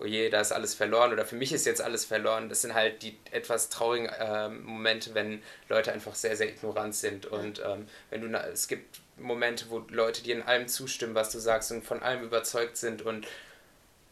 oh 0.00 0.04
je, 0.04 0.28
da 0.28 0.40
ist 0.40 0.52
alles 0.52 0.74
verloren 0.74 1.12
oder 1.12 1.24
für 1.24 1.36
mich 1.36 1.52
ist 1.52 1.66
jetzt 1.66 1.80
alles 1.80 2.04
verloren. 2.04 2.48
Das 2.48 2.62
sind 2.62 2.74
halt 2.74 3.02
die 3.02 3.16
etwas 3.30 3.68
traurigen 3.68 4.06
äh, 4.06 4.48
Momente, 4.48 5.14
wenn 5.14 5.42
Leute 5.68 5.92
einfach 5.92 6.14
sehr, 6.14 6.36
sehr 6.36 6.48
ignorant 6.48 6.94
sind. 6.94 7.26
Und 7.26 7.62
ähm, 7.64 7.86
wenn 8.10 8.20
du, 8.20 8.38
es 8.38 8.68
gibt 8.68 9.00
Momente, 9.16 9.66
wo 9.70 9.78
Leute 9.90 10.22
dir 10.22 10.34
in 10.36 10.42
allem 10.42 10.68
zustimmen, 10.68 11.14
was 11.14 11.30
du 11.30 11.38
sagst 11.38 11.72
und 11.72 11.84
von 11.84 12.02
allem 12.02 12.22
überzeugt 12.22 12.76
sind 12.76 13.02
und 13.02 13.26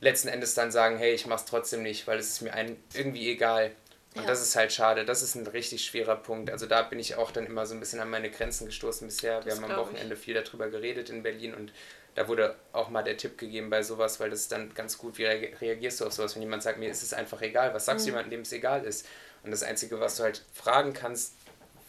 letzten 0.01 0.29
Endes 0.29 0.55
dann 0.55 0.71
sagen, 0.71 0.97
hey, 0.97 1.13
ich 1.15 1.27
mach's 1.27 1.45
trotzdem 1.45 1.83
nicht, 1.83 2.07
weil 2.07 2.19
es 2.19 2.31
ist 2.31 2.41
mir 2.43 2.55
ein, 2.55 2.77
irgendwie 2.95 3.31
egal. 3.31 3.73
Und 4.15 4.23
ja. 4.23 4.29
das 4.29 4.43
ist 4.43 4.55
halt 4.55 4.73
schade. 4.73 5.05
Das 5.05 5.23
ist 5.23 5.35
ein 5.35 5.47
richtig 5.47 5.85
schwerer 5.85 6.17
Punkt. 6.17 6.51
Also 6.51 6.67
da 6.67 6.83
bin 6.83 7.01
ich 7.01 7.17
auch 7.17 7.33
dann 7.33 7.47
immer 7.47 7.67
so 7.67 7.75
ein 7.75 7.81
bisschen 7.81 8.01
an 8.01 8.11
meine 8.11 8.31
Grenzen 8.31 8.67
gestoßen 8.67 9.09
bisher. 9.09 9.41
Das 9.41 9.47
Wir 9.47 9.55
haben 9.57 9.73
am 9.73 9.77
Wochenende 9.77 10.15
ich. 10.15 10.21
viel 10.21 10.35
darüber 10.35 10.69
geredet 10.69 11.11
in 11.11 11.25
Berlin 11.25 11.53
und 11.53 11.73
da 12.15 12.29
wurde 12.29 12.57
auch 12.73 12.91
mal 12.91 13.03
der 13.03 13.17
Tipp 13.17 13.39
gegeben 13.39 13.71
bei 13.71 13.83
sowas, 13.83 14.21
weil 14.21 14.31
das 14.31 14.41
ist 14.41 14.53
dann 14.53 14.73
ganz 14.75 14.99
gut, 14.99 15.19
wie 15.19 15.25
reagierst 15.25 16.01
du 16.01 16.07
auf 16.07 16.13
sowas, 16.13 16.35
wenn 16.35 16.43
jemand 16.43 16.63
sagt, 16.63 16.79
mir 16.79 16.91
ist 16.91 17.03
es 17.03 17.13
einfach 17.13 17.43
egal, 17.43 17.75
was 17.75 17.87
sagst 17.87 18.05
mhm. 18.05 18.11
du 18.11 18.11
jemandem, 18.13 18.31
dem 18.31 18.41
es 18.43 18.53
egal 18.53 18.85
ist? 18.85 19.07
Und 19.43 19.51
das 19.51 19.63
Einzige, 19.63 20.01
was 20.01 20.17
du 20.17 20.23
halt 20.23 20.43
fragen 20.53 20.93
kannst, 20.93 21.35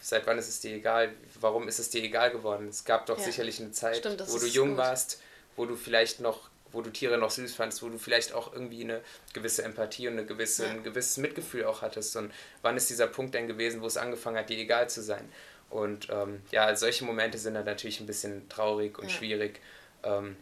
seit 0.02 0.28
wann 0.28 0.38
ist 0.38 0.50
es 0.50 0.60
dir 0.60 0.76
egal, 0.76 1.14
warum 1.40 1.68
ist 1.68 1.80
es 1.80 1.90
dir 1.90 2.04
egal 2.04 2.32
geworden? 2.32 2.68
Es 2.68 2.86
gab 2.86 3.06
doch 3.06 3.18
ja. 3.18 3.24
sicherlich 3.24 3.60
eine 3.60 3.72
Zeit, 3.72 3.98
Stimmt, 3.98 4.24
wo 4.28 4.38
du 4.38 4.46
jung 4.46 4.70
gut. 4.70 4.78
warst, 4.78 5.22
wo 5.56 5.66
du 5.66 5.76
vielleicht 5.76 6.20
noch, 6.20 6.50
wo 6.72 6.82
du 6.82 6.90
Tiere 6.90 7.18
noch 7.18 7.32
süß 7.32 7.56
fandest, 7.56 7.82
wo 7.82 7.90
du 7.90 7.98
vielleicht 7.98 8.34
auch 8.34 8.52
irgendwie 8.52 8.84
eine 8.84 9.02
gewisse 9.34 9.64
Empathie 9.64 10.08
und 10.08 10.14
eine 10.14 10.26
gewisse, 10.26 10.66
ja. 10.66 10.72
ein 10.72 10.84
gewisses 10.84 11.18
Mitgefühl 11.18 11.66
auch 11.66 11.82
hattest. 11.82 12.16
Und 12.18 12.32
wann 12.62 12.78
ist 12.78 12.90
dieser 12.90 13.08
Punkt 13.08 13.34
denn 13.36 13.48
gewesen, 13.48 13.82
wo 13.82 13.88
es 13.88 13.98
angefangen 13.98 14.38
hat, 14.38 14.50
dir 14.50 14.58
egal 14.58 14.90
zu 14.90 15.02
sein? 15.02 15.28
Und 15.70 16.10
ähm, 16.10 16.42
ja, 16.52 16.76
solche 16.76 17.06
Momente 17.06 17.38
sind 17.38 17.56
dann 17.56 17.66
natürlich 17.66 18.00
ein 18.00 18.06
bisschen 18.06 18.48
traurig 18.50 19.00
und 19.00 19.06
ja. 19.06 19.18
schwierig. 19.18 19.60
Ähm, 20.06 20.38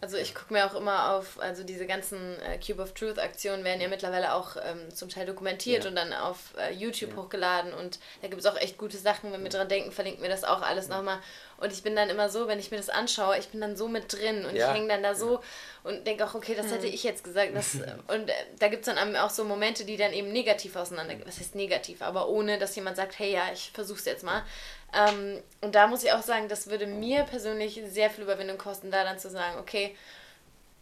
also 0.00 0.16
ich 0.16 0.34
gucke 0.34 0.52
mir 0.52 0.64
auch 0.64 0.76
immer 0.76 1.12
auf, 1.12 1.40
also 1.40 1.64
diese 1.64 1.84
ganzen 1.84 2.40
äh, 2.42 2.58
Cube 2.64 2.80
of 2.80 2.92
Truth 2.92 3.18
Aktionen 3.18 3.64
werden 3.64 3.80
ja 3.80 3.88
mittlerweile 3.88 4.32
auch 4.32 4.56
ähm, 4.56 4.94
zum 4.94 5.08
Teil 5.08 5.26
dokumentiert 5.26 5.82
ja. 5.82 5.90
und 5.90 5.96
dann 5.96 6.12
auf 6.12 6.54
äh, 6.56 6.72
YouTube 6.72 7.10
ja. 7.10 7.16
hochgeladen 7.16 7.72
und 7.72 7.98
da 8.22 8.28
gibt 8.28 8.40
es 8.40 8.46
auch 8.46 8.56
echt 8.56 8.78
gute 8.78 8.96
Sachen. 8.96 9.32
Wenn 9.32 9.42
wir 9.42 9.50
dran 9.50 9.68
denken, 9.68 9.90
verlinken 9.90 10.22
wir 10.22 10.30
das 10.30 10.44
auch 10.44 10.62
alles 10.62 10.86
ja. 10.86 10.96
nochmal. 10.96 11.18
Und 11.56 11.72
ich 11.72 11.82
bin 11.82 11.96
dann 11.96 12.10
immer 12.10 12.28
so, 12.28 12.46
wenn 12.46 12.60
ich 12.60 12.70
mir 12.70 12.76
das 12.76 12.90
anschaue, 12.90 13.38
ich 13.38 13.48
bin 13.48 13.60
dann 13.60 13.76
so 13.76 13.88
mit 13.88 14.12
drin 14.12 14.44
und 14.44 14.54
ja. 14.54 14.68
ich 14.68 14.76
hänge 14.76 14.86
dann 14.86 15.02
da 15.02 15.16
so 15.16 15.40
und 15.82 16.06
denke 16.06 16.24
auch, 16.24 16.34
okay, 16.34 16.54
das 16.54 16.70
hätte 16.70 16.86
hm. 16.86 16.94
ich 16.94 17.02
jetzt 17.02 17.24
gesagt. 17.24 17.50
Das, 17.56 17.74
und 18.06 18.28
äh, 18.28 18.32
da 18.60 18.68
gibt 18.68 18.86
es 18.86 18.94
dann 18.94 19.16
auch 19.16 19.30
so 19.30 19.42
Momente, 19.42 19.84
die 19.84 19.96
dann 19.96 20.12
eben 20.12 20.30
negativ 20.30 20.76
auseinander, 20.76 21.14
was 21.24 21.40
heißt 21.40 21.56
negativ, 21.56 22.02
aber 22.02 22.28
ohne, 22.28 22.58
dass 22.58 22.76
jemand 22.76 22.96
sagt, 22.96 23.18
hey 23.18 23.32
ja, 23.32 23.50
ich 23.52 23.72
versuche 23.74 23.98
es 23.98 24.04
jetzt 24.04 24.22
mal. 24.22 24.44
Ähm, 24.92 25.42
und 25.60 25.74
da 25.74 25.86
muss 25.86 26.02
ich 26.02 26.12
auch 26.12 26.22
sagen, 26.22 26.48
das 26.48 26.68
würde 26.68 26.86
mir 26.86 27.24
persönlich 27.24 27.80
sehr 27.88 28.10
viel 28.10 28.24
Überwindung 28.24 28.58
kosten, 28.58 28.90
da 28.90 29.04
dann 29.04 29.18
zu 29.18 29.28
sagen, 29.28 29.58
okay, 29.58 29.94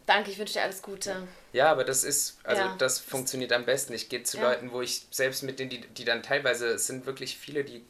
danke, 0.05 0.31
ich 0.31 0.39
wünsche 0.39 0.53
dir 0.53 0.63
alles 0.63 0.81
Gute. 0.81 1.27
Ja, 1.53 1.69
aber 1.69 1.83
das 1.83 2.03
ist, 2.03 2.39
also 2.43 2.61
ja. 2.61 2.75
das 2.77 2.99
funktioniert 2.99 3.51
am 3.53 3.65
besten. 3.65 3.93
Ich 3.93 4.09
gehe 4.09 4.23
zu 4.23 4.37
ja. 4.37 4.43
Leuten, 4.43 4.71
wo 4.71 4.81
ich 4.81 5.05
selbst 5.11 5.43
mit 5.43 5.59
denen, 5.59 5.69
die, 5.69 5.81
die 5.81 6.05
dann 6.05 6.23
teilweise, 6.23 6.67
es 6.69 6.87
sind 6.87 7.05
wirklich 7.05 7.37
viele, 7.37 7.63
die 7.63 7.83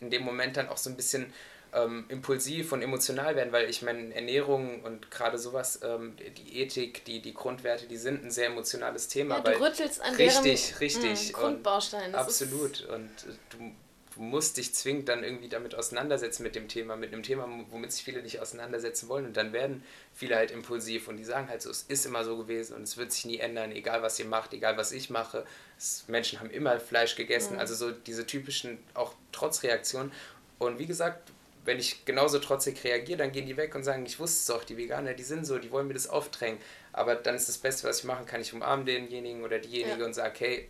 in 0.00 0.10
dem 0.10 0.22
Moment 0.22 0.56
dann 0.56 0.68
auch 0.68 0.78
so 0.78 0.88
ein 0.88 0.96
bisschen 0.96 1.32
ähm, 1.72 2.06
impulsiv 2.08 2.72
und 2.72 2.82
emotional 2.82 3.36
werden, 3.36 3.52
weil 3.52 3.68
ich 3.68 3.82
meine, 3.82 4.14
Ernährung 4.14 4.82
und 4.82 5.10
gerade 5.10 5.38
sowas, 5.38 5.80
ähm, 5.84 6.16
die 6.36 6.60
Ethik, 6.62 7.04
die, 7.04 7.20
die 7.20 7.34
Grundwerte, 7.34 7.86
die 7.86 7.98
sind 7.98 8.24
ein 8.24 8.30
sehr 8.30 8.46
emotionales 8.46 9.08
Thema. 9.08 9.36
Ja, 9.36 9.42
du 9.42 9.60
rüttelst 9.60 10.00
an 10.00 10.14
richtig, 10.14 10.68
deren, 10.68 10.78
richtig. 10.78 11.32
Mh, 11.32 11.38
Grundbaustein. 11.38 12.14
absolut. 12.14 12.86
Und 12.86 13.04
äh, 13.04 13.34
du 13.50 13.72
du 14.14 14.22
musst 14.22 14.56
dich 14.56 14.74
zwingend 14.74 15.08
dann 15.08 15.22
irgendwie 15.22 15.48
damit 15.48 15.74
auseinandersetzen 15.74 16.42
mit 16.42 16.54
dem 16.54 16.68
Thema, 16.68 16.96
mit 16.96 17.12
einem 17.12 17.22
Thema, 17.22 17.48
womit 17.70 17.92
sich 17.92 18.02
viele 18.02 18.22
nicht 18.22 18.40
auseinandersetzen 18.40 19.08
wollen. 19.08 19.26
Und 19.26 19.36
dann 19.36 19.52
werden 19.52 19.84
viele 20.14 20.36
halt 20.36 20.50
impulsiv 20.50 21.08
und 21.08 21.16
die 21.16 21.24
sagen 21.24 21.48
halt 21.48 21.62
so, 21.62 21.70
es 21.70 21.82
ist 21.82 22.06
immer 22.06 22.24
so 22.24 22.36
gewesen 22.36 22.74
und 22.76 22.82
es 22.82 22.96
wird 22.96 23.12
sich 23.12 23.24
nie 23.24 23.38
ändern, 23.38 23.72
egal 23.72 24.02
was 24.02 24.18
ihr 24.18 24.26
macht, 24.26 24.52
egal 24.52 24.76
was 24.76 24.92
ich 24.92 25.10
mache. 25.10 25.44
Es, 25.78 26.04
Menschen 26.08 26.40
haben 26.40 26.50
immer 26.50 26.80
Fleisch 26.80 27.16
gegessen, 27.16 27.54
mhm. 27.54 27.60
also 27.60 27.74
so 27.74 27.92
diese 27.92 28.26
typischen 28.26 28.78
auch 28.94 29.14
Trotzreaktionen. 29.32 30.12
Und 30.58 30.78
wie 30.78 30.86
gesagt, 30.86 31.30
wenn 31.64 31.78
ich 31.78 32.04
genauso 32.04 32.38
trotzig 32.38 32.82
reagiere, 32.84 33.18
dann 33.18 33.32
gehen 33.32 33.46
die 33.46 33.56
weg 33.56 33.74
und 33.74 33.84
sagen, 33.84 34.04
ich 34.06 34.18
wusste 34.18 34.38
es 34.38 34.46
doch, 34.46 34.64
die 34.64 34.76
Veganer, 34.76 35.14
die 35.14 35.22
sind 35.22 35.46
so, 35.46 35.58
die 35.58 35.70
wollen 35.70 35.86
mir 35.86 35.94
das 35.94 36.08
aufdrängen. 36.08 36.58
Aber 36.92 37.14
dann 37.14 37.34
ist 37.34 37.48
das 37.48 37.58
Beste, 37.58 37.86
was 37.86 38.00
ich 38.00 38.04
machen 38.04 38.26
kann, 38.26 38.40
ich 38.40 38.52
umarme 38.52 38.84
denjenigen 38.84 39.44
oder 39.44 39.58
diejenige 39.58 40.00
ja. 40.00 40.06
und 40.06 40.14
sage, 40.14 40.34
hey, 40.38 40.68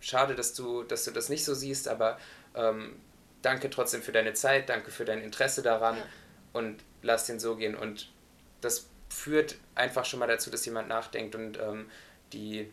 schade, 0.00 0.34
dass 0.34 0.52
du, 0.54 0.82
dass 0.82 1.04
du 1.04 1.12
das 1.12 1.28
nicht 1.28 1.44
so 1.44 1.54
siehst, 1.54 1.88
aber 1.88 2.18
ähm, 2.54 2.96
danke 3.42 3.70
trotzdem 3.70 4.02
für 4.02 4.12
deine 4.12 4.34
Zeit, 4.34 4.68
danke 4.68 4.90
für 4.90 5.04
dein 5.04 5.22
Interesse 5.22 5.62
daran 5.62 5.96
ja. 5.96 6.04
und 6.52 6.82
lass 7.02 7.26
den 7.26 7.40
so 7.40 7.56
gehen. 7.56 7.74
Und 7.74 8.10
das 8.60 8.88
führt 9.08 9.56
einfach 9.74 10.04
schon 10.04 10.20
mal 10.20 10.28
dazu, 10.28 10.50
dass 10.50 10.64
jemand 10.64 10.88
nachdenkt 10.88 11.34
und 11.34 11.58
ähm, 11.58 11.90
die 12.32 12.72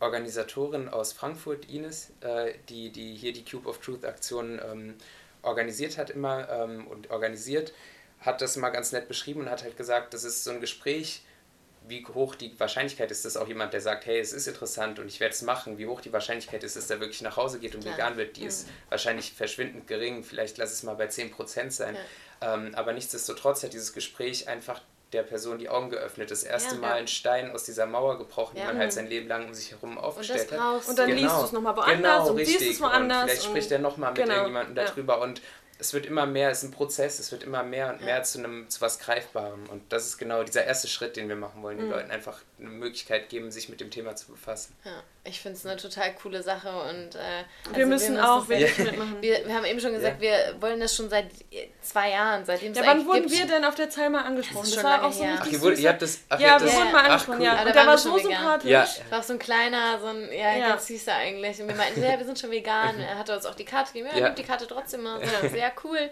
Organisatorin 0.00 0.88
aus 0.88 1.12
Frankfurt, 1.12 1.70
Ines, 1.70 2.12
äh, 2.20 2.52
die, 2.68 2.90
die 2.90 3.14
hier 3.14 3.32
die 3.32 3.44
Cube 3.44 3.68
of 3.68 3.78
Truth 3.78 4.04
Aktion 4.04 4.60
ähm, 4.70 4.94
organisiert 5.42 5.96
hat 5.96 6.10
immer 6.10 6.48
ähm, 6.50 6.86
und 6.86 7.10
organisiert, 7.10 7.72
hat 8.20 8.42
das 8.42 8.56
mal 8.56 8.70
ganz 8.70 8.92
nett 8.92 9.08
beschrieben 9.08 9.40
und 9.40 9.50
hat 9.50 9.62
halt 9.62 9.76
gesagt, 9.76 10.12
das 10.12 10.24
ist 10.24 10.44
so 10.44 10.50
ein 10.50 10.60
Gespräch, 10.60 11.22
wie 11.88 12.04
hoch 12.06 12.34
die 12.34 12.58
Wahrscheinlichkeit 12.58 13.10
ist, 13.10 13.24
dass 13.24 13.36
auch 13.36 13.48
jemand, 13.48 13.72
der 13.72 13.80
sagt, 13.80 14.06
hey, 14.06 14.18
es 14.18 14.32
ist 14.32 14.46
interessant 14.46 14.98
und 14.98 15.06
ich 15.06 15.20
werde 15.20 15.34
es 15.34 15.42
machen, 15.42 15.78
wie 15.78 15.86
hoch 15.86 16.00
die 16.00 16.12
Wahrscheinlichkeit 16.12 16.64
ist, 16.64 16.76
dass 16.76 16.90
er 16.90 17.00
wirklich 17.00 17.22
nach 17.22 17.36
Hause 17.36 17.58
geht 17.58 17.74
und 17.74 17.82
Klar. 17.82 17.94
vegan 17.94 18.16
wird, 18.16 18.36
die 18.36 18.42
mhm. 18.42 18.48
ist 18.48 18.68
wahrscheinlich 18.88 19.32
verschwindend 19.32 19.86
gering. 19.86 20.24
Vielleicht 20.24 20.58
lass 20.58 20.72
es 20.72 20.82
mal 20.82 20.94
bei 20.94 21.06
10% 21.06 21.70
sein. 21.70 21.96
Ja. 22.40 22.54
Ähm, 22.54 22.74
aber 22.74 22.92
nichtsdestotrotz 22.92 23.62
hat 23.62 23.72
dieses 23.72 23.92
Gespräch 23.92 24.48
einfach 24.48 24.80
der 25.12 25.22
Person 25.22 25.58
die 25.58 25.68
Augen 25.68 25.90
geöffnet. 25.90 26.30
Das 26.30 26.42
erste 26.42 26.74
ja, 26.74 26.80
Mal 26.80 26.94
ein 26.94 27.06
Stein 27.06 27.52
aus 27.52 27.64
dieser 27.64 27.86
Mauer 27.86 28.18
gebrochen, 28.18 28.56
ja. 28.56 28.62
die 28.62 28.68
man 28.68 28.78
halt 28.78 28.92
sein 28.92 29.06
Leben 29.06 29.28
lang 29.28 29.46
um 29.46 29.54
sich 29.54 29.70
herum 29.70 29.98
aufgestellt 29.98 30.50
und 30.50 30.60
hat. 30.60 30.88
Und 30.88 30.98
dann 30.98 31.08
genau. 31.08 31.22
liest 31.22 31.36
du 31.36 31.44
es 31.44 31.52
nochmal 31.52 31.76
woanders 31.76 32.18
genau, 32.18 32.30
und 32.30 32.36
richtig. 32.38 32.58
siehst 32.58 32.72
es 32.72 32.80
woanders. 32.80 33.22
Und 33.22 33.28
vielleicht 33.28 33.44
und 33.44 33.50
spricht 33.50 33.70
er 33.70 33.78
nochmal 33.78 34.10
mit 34.10 34.22
genau. 34.22 34.34
irgendjemandem 34.34 34.74
darüber. 34.74 35.20
Und 35.20 35.40
es 35.78 35.92
wird 35.92 36.06
immer 36.06 36.26
mehr, 36.26 36.50
es 36.50 36.62
ist 36.62 36.70
ein 36.70 36.72
Prozess, 36.72 37.18
es 37.18 37.30
wird 37.32 37.42
immer 37.42 37.62
mehr 37.62 37.92
und 37.92 38.02
mehr 38.02 38.22
zu 38.22 38.38
einem 38.38 38.68
zu 38.68 38.80
was 38.80 38.98
Greifbarem. 38.98 39.68
Und 39.68 39.92
das 39.92 40.06
ist 40.06 40.18
genau 40.18 40.42
dieser 40.42 40.64
erste 40.64 40.88
Schritt, 40.88 41.16
den 41.16 41.28
wir 41.28 41.36
machen 41.36 41.62
wollen, 41.62 41.78
den 41.78 41.86
mhm. 41.86 41.92
Leuten 41.92 42.10
einfach 42.10 42.40
eine 42.58 42.70
Möglichkeit 42.70 43.28
geben, 43.28 43.50
sich 43.50 43.68
mit 43.68 43.80
dem 43.80 43.90
Thema 43.90 44.16
zu 44.16 44.28
befassen. 44.28 44.74
Ja, 44.84 45.02
ich 45.24 45.40
finde 45.40 45.58
es 45.58 45.66
eine 45.66 45.76
total 45.76 46.14
coole 46.14 46.42
Sache 46.42 46.68
und 46.68 47.14
äh, 47.16 47.44
also 47.66 47.76
wir 47.76 47.86
müssen 47.86 48.14
wir 48.14 48.30
auch 48.30 48.48
wirklich 48.48 48.78
mitmachen. 48.90 49.20
Wir, 49.20 49.46
wir 49.46 49.54
haben 49.54 49.66
eben 49.66 49.80
schon 49.80 49.92
gesagt, 49.92 50.22
ja. 50.22 50.30
wir 50.30 50.62
wollen 50.62 50.80
das 50.80 50.94
schon 50.94 51.10
seit 51.10 51.26
zwei 51.82 52.10
Jahren, 52.10 52.46
seitdem 52.46 52.72
es 52.72 52.78
Ja, 52.78 52.86
wann 52.86 53.06
wurden 53.06 53.26
gibt. 53.26 53.38
wir 53.38 53.46
denn 53.46 53.64
auf 53.64 53.74
der 53.74 53.90
Zeit 53.90 54.10
mal 54.10 54.24
angesprochen? 54.24 54.64
Das, 54.64 54.74
das 54.74 54.84
war 54.84 55.04
auch 55.04 55.12
so 55.12 55.24
her. 55.24 55.38
Ach, 55.40 55.46
ihr, 55.46 55.60
wurde, 55.60 55.76
ihr 55.76 55.88
habt 55.90 56.00
das, 56.00 56.20
ach, 56.30 56.40
ja, 56.40 56.60
wir 56.60 56.72
wurden 56.72 56.92
mal 56.92 57.04
angesprochen, 57.04 57.42
ja. 57.42 57.62
Und 57.62 57.74
der 57.74 57.86
war 57.86 57.98
so 57.98 58.18
sympathisch. 58.18 58.70
Ja. 58.70 58.86
war 59.10 59.18
auch 59.18 59.24
so 59.24 59.34
ein 59.34 59.38
kleiner, 59.38 60.00
so 60.00 60.06
ein, 60.06 60.32
ja, 60.32 60.56
ja. 60.56 60.68
ganz 60.68 60.86
süßer 60.86 61.14
eigentlich. 61.14 61.60
Und 61.60 61.68
wir 61.68 61.76
meinten, 61.76 62.02
ja, 62.02 62.18
wir 62.18 62.24
sind 62.24 62.38
schon 62.38 62.50
vegan. 62.50 62.96
Er 63.06 63.18
hat 63.18 63.30
uns 63.30 63.46
auch 63.46 63.54
die 63.54 63.64
Karte 63.64 63.92
gegeben. 63.92 64.10
Ja, 64.14 64.26
ja. 64.26 64.30
die 64.30 64.42
Karte 64.42 64.66
trotzdem 64.66 65.02
mal. 65.02 65.20
Sehr 65.48 65.65
cool. 65.84 66.10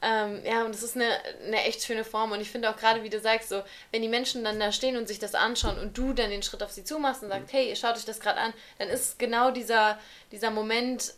Ähm, 0.00 0.42
ja, 0.44 0.64
und 0.64 0.72
das 0.72 0.82
ist 0.82 0.94
eine, 0.94 1.08
eine 1.44 1.64
echt 1.64 1.82
schöne 1.82 2.04
Form. 2.04 2.30
Und 2.32 2.40
ich 2.40 2.50
finde 2.50 2.70
auch 2.70 2.76
gerade, 2.76 3.02
wie 3.02 3.10
du 3.10 3.18
sagst, 3.18 3.48
so, 3.48 3.62
wenn 3.90 4.02
die 4.02 4.08
Menschen 4.08 4.44
dann 4.44 4.60
da 4.60 4.70
stehen 4.70 4.96
und 4.96 5.08
sich 5.08 5.18
das 5.18 5.34
anschauen 5.34 5.78
und 5.78 5.98
du 5.98 6.12
dann 6.12 6.30
den 6.30 6.42
Schritt 6.42 6.62
auf 6.62 6.70
sie 6.70 6.84
zumachst 6.84 7.22
und 7.22 7.30
sagst, 7.30 7.52
mhm. 7.52 7.56
hey, 7.56 7.76
schaut 7.76 7.96
euch 7.96 8.04
das 8.04 8.20
gerade 8.20 8.38
an, 8.38 8.52
dann 8.78 8.88
ist 8.88 9.18
genau 9.18 9.50
dieser, 9.50 9.98
dieser 10.30 10.50
Moment, 10.50 11.14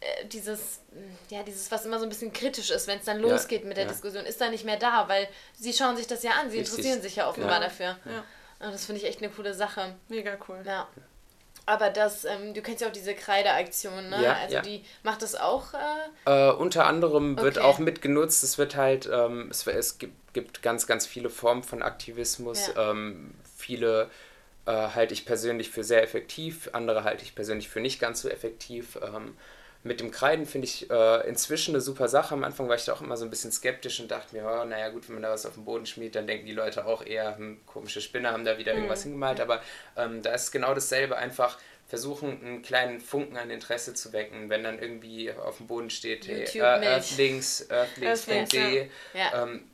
äh, 0.00 0.24
dieses, 0.26 0.80
ja, 1.28 1.42
dieses, 1.42 1.70
was 1.70 1.84
immer 1.84 1.98
so 1.98 2.06
ein 2.06 2.08
bisschen 2.08 2.32
kritisch 2.32 2.70
ist, 2.70 2.86
wenn 2.86 2.98
es 2.98 3.04
dann 3.04 3.18
losgeht 3.18 3.62
ja, 3.62 3.68
mit 3.68 3.76
der 3.76 3.84
ja. 3.84 3.90
Diskussion, 3.90 4.24
ist 4.24 4.40
da 4.40 4.48
nicht 4.48 4.64
mehr 4.64 4.78
da, 4.78 5.08
weil 5.08 5.28
sie 5.54 5.74
schauen 5.74 5.96
sich 5.98 6.06
das 6.06 6.22
ja 6.22 6.32
an, 6.32 6.50
sie 6.50 6.58
Richtig. 6.58 6.78
interessieren 6.78 7.02
sich 7.02 7.16
ja 7.16 7.28
offenbar 7.28 7.60
ja. 7.60 7.68
dafür. 7.68 7.98
Ja. 8.06 8.24
Und 8.66 8.72
das 8.72 8.86
finde 8.86 9.02
ich 9.02 9.08
echt 9.08 9.20
eine 9.20 9.30
coole 9.30 9.52
Sache. 9.52 9.94
Mega 10.08 10.38
cool. 10.48 10.62
Ja. 10.64 10.88
Aber 11.64 11.90
das, 11.90 12.24
ähm, 12.24 12.54
du 12.54 12.62
kennst 12.62 12.82
ja 12.82 12.88
auch 12.88 12.92
diese 12.92 13.14
Kreideaktion, 13.14 14.08
ne? 14.08 14.22
Ja, 14.22 14.34
also 14.34 14.56
ja. 14.56 14.62
die 14.62 14.84
macht 15.02 15.22
das 15.22 15.34
auch. 15.34 15.74
Äh? 15.74 16.48
Äh, 16.48 16.52
unter 16.52 16.86
anderem 16.86 17.38
wird 17.38 17.58
okay. 17.58 17.66
auch 17.66 17.78
mitgenutzt. 17.78 18.42
Es 18.42 18.58
wird 18.58 18.76
halt, 18.76 19.08
ähm, 19.12 19.48
es, 19.50 19.66
es 19.66 19.98
gibt, 19.98 20.34
gibt 20.34 20.62
ganz, 20.62 20.86
ganz 20.86 21.06
viele 21.06 21.30
Formen 21.30 21.62
von 21.62 21.82
Aktivismus. 21.82 22.68
Ja. 22.74 22.90
Ähm, 22.90 23.34
viele 23.56 24.10
äh, 24.66 24.72
halte 24.72 25.14
ich 25.14 25.24
persönlich 25.24 25.70
für 25.70 25.84
sehr 25.84 26.02
effektiv, 26.02 26.70
andere 26.72 27.04
halte 27.04 27.22
ich 27.22 27.34
persönlich 27.34 27.68
für 27.68 27.80
nicht 27.80 28.00
ganz 28.00 28.22
so 28.22 28.28
effektiv. 28.28 28.98
Mit 29.84 29.98
dem 29.98 30.12
Kreiden 30.12 30.46
finde 30.46 30.66
ich 30.66 30.88
äh, 30.90 31.28
inzwischen 31.28 31.74
eine 31.74 31.80
super 31.80 32.08
Sache. 32.08 32.34
Am 32.34 32.44
Anfang 32.44 32.68
war 32.68 32.76
ich 32.76 32.84
da 32.84 32.92
auch 32.92 33.00
immer 33.00 33.16
so 33.16 33.24
ein 33.24 33.30
bisschen 33.30 33.50
skeptisch 33.50 33.98
und 33.98 34.10
dachte 34.10 34.36
mir, 34.36 34.44
oh, 34.44 34.64
naja 34.64 34.90
gut, 34.90 35.08
wenn 35.08 35.16
man 35.16 35.22
da 35.24 35.30
was 35.30 35.44
auf 35.44 35.54
den 35.54 35.64
Boden 35.64 35.86
schmiert, 35.86 36.14
dann 36.14 36.28
denken 36.28 36.46
die 36.46 36.52
Leute 36.52 36.86
auch 36.86 37.04
eher, 37.04 37.36
hm, 37.36 37.60
komische 37.66 38.00
Spinner 38.00 38.30
haben 38.30 38.44
da 38.44 38.58
wieder 38.58 38.72
mhm. 38.72 38.78
irgendwas 38.78 39.02
hingemalt. 39.02 39.40
Aber 39.40 39.60
ähm, 39.96 40.22
da 40.22 40.34
ist 40.34 40.52
genau 40.52 40.72
dasselbe, 40.72 41.16
einfach 41.16 41.58
versuchen, 41.88 42.40
einen 42.42 42.62
kleinen 42.62 43.00
Funken 43.00 43.36
an 43.36 43.50
Interesse 43.50 43.92
zu 43.92 44.12
wecken, 44.12 44.48
wenn 44.48 44.62
dann 44.62 44.78
irgendwie 44.78 45.32
auf 45.32 45.58
dem 45.58 45.66
Boden 45.66 45.90
steht, 45.90 46.26
hey, 46.28 46.44
äh, 46.44 46.58
Earthlings, 46.58 47.68
Earthlings.de. 47.68 48.88
Ja. 49.14 49.42
Ähm, 49.42 49.64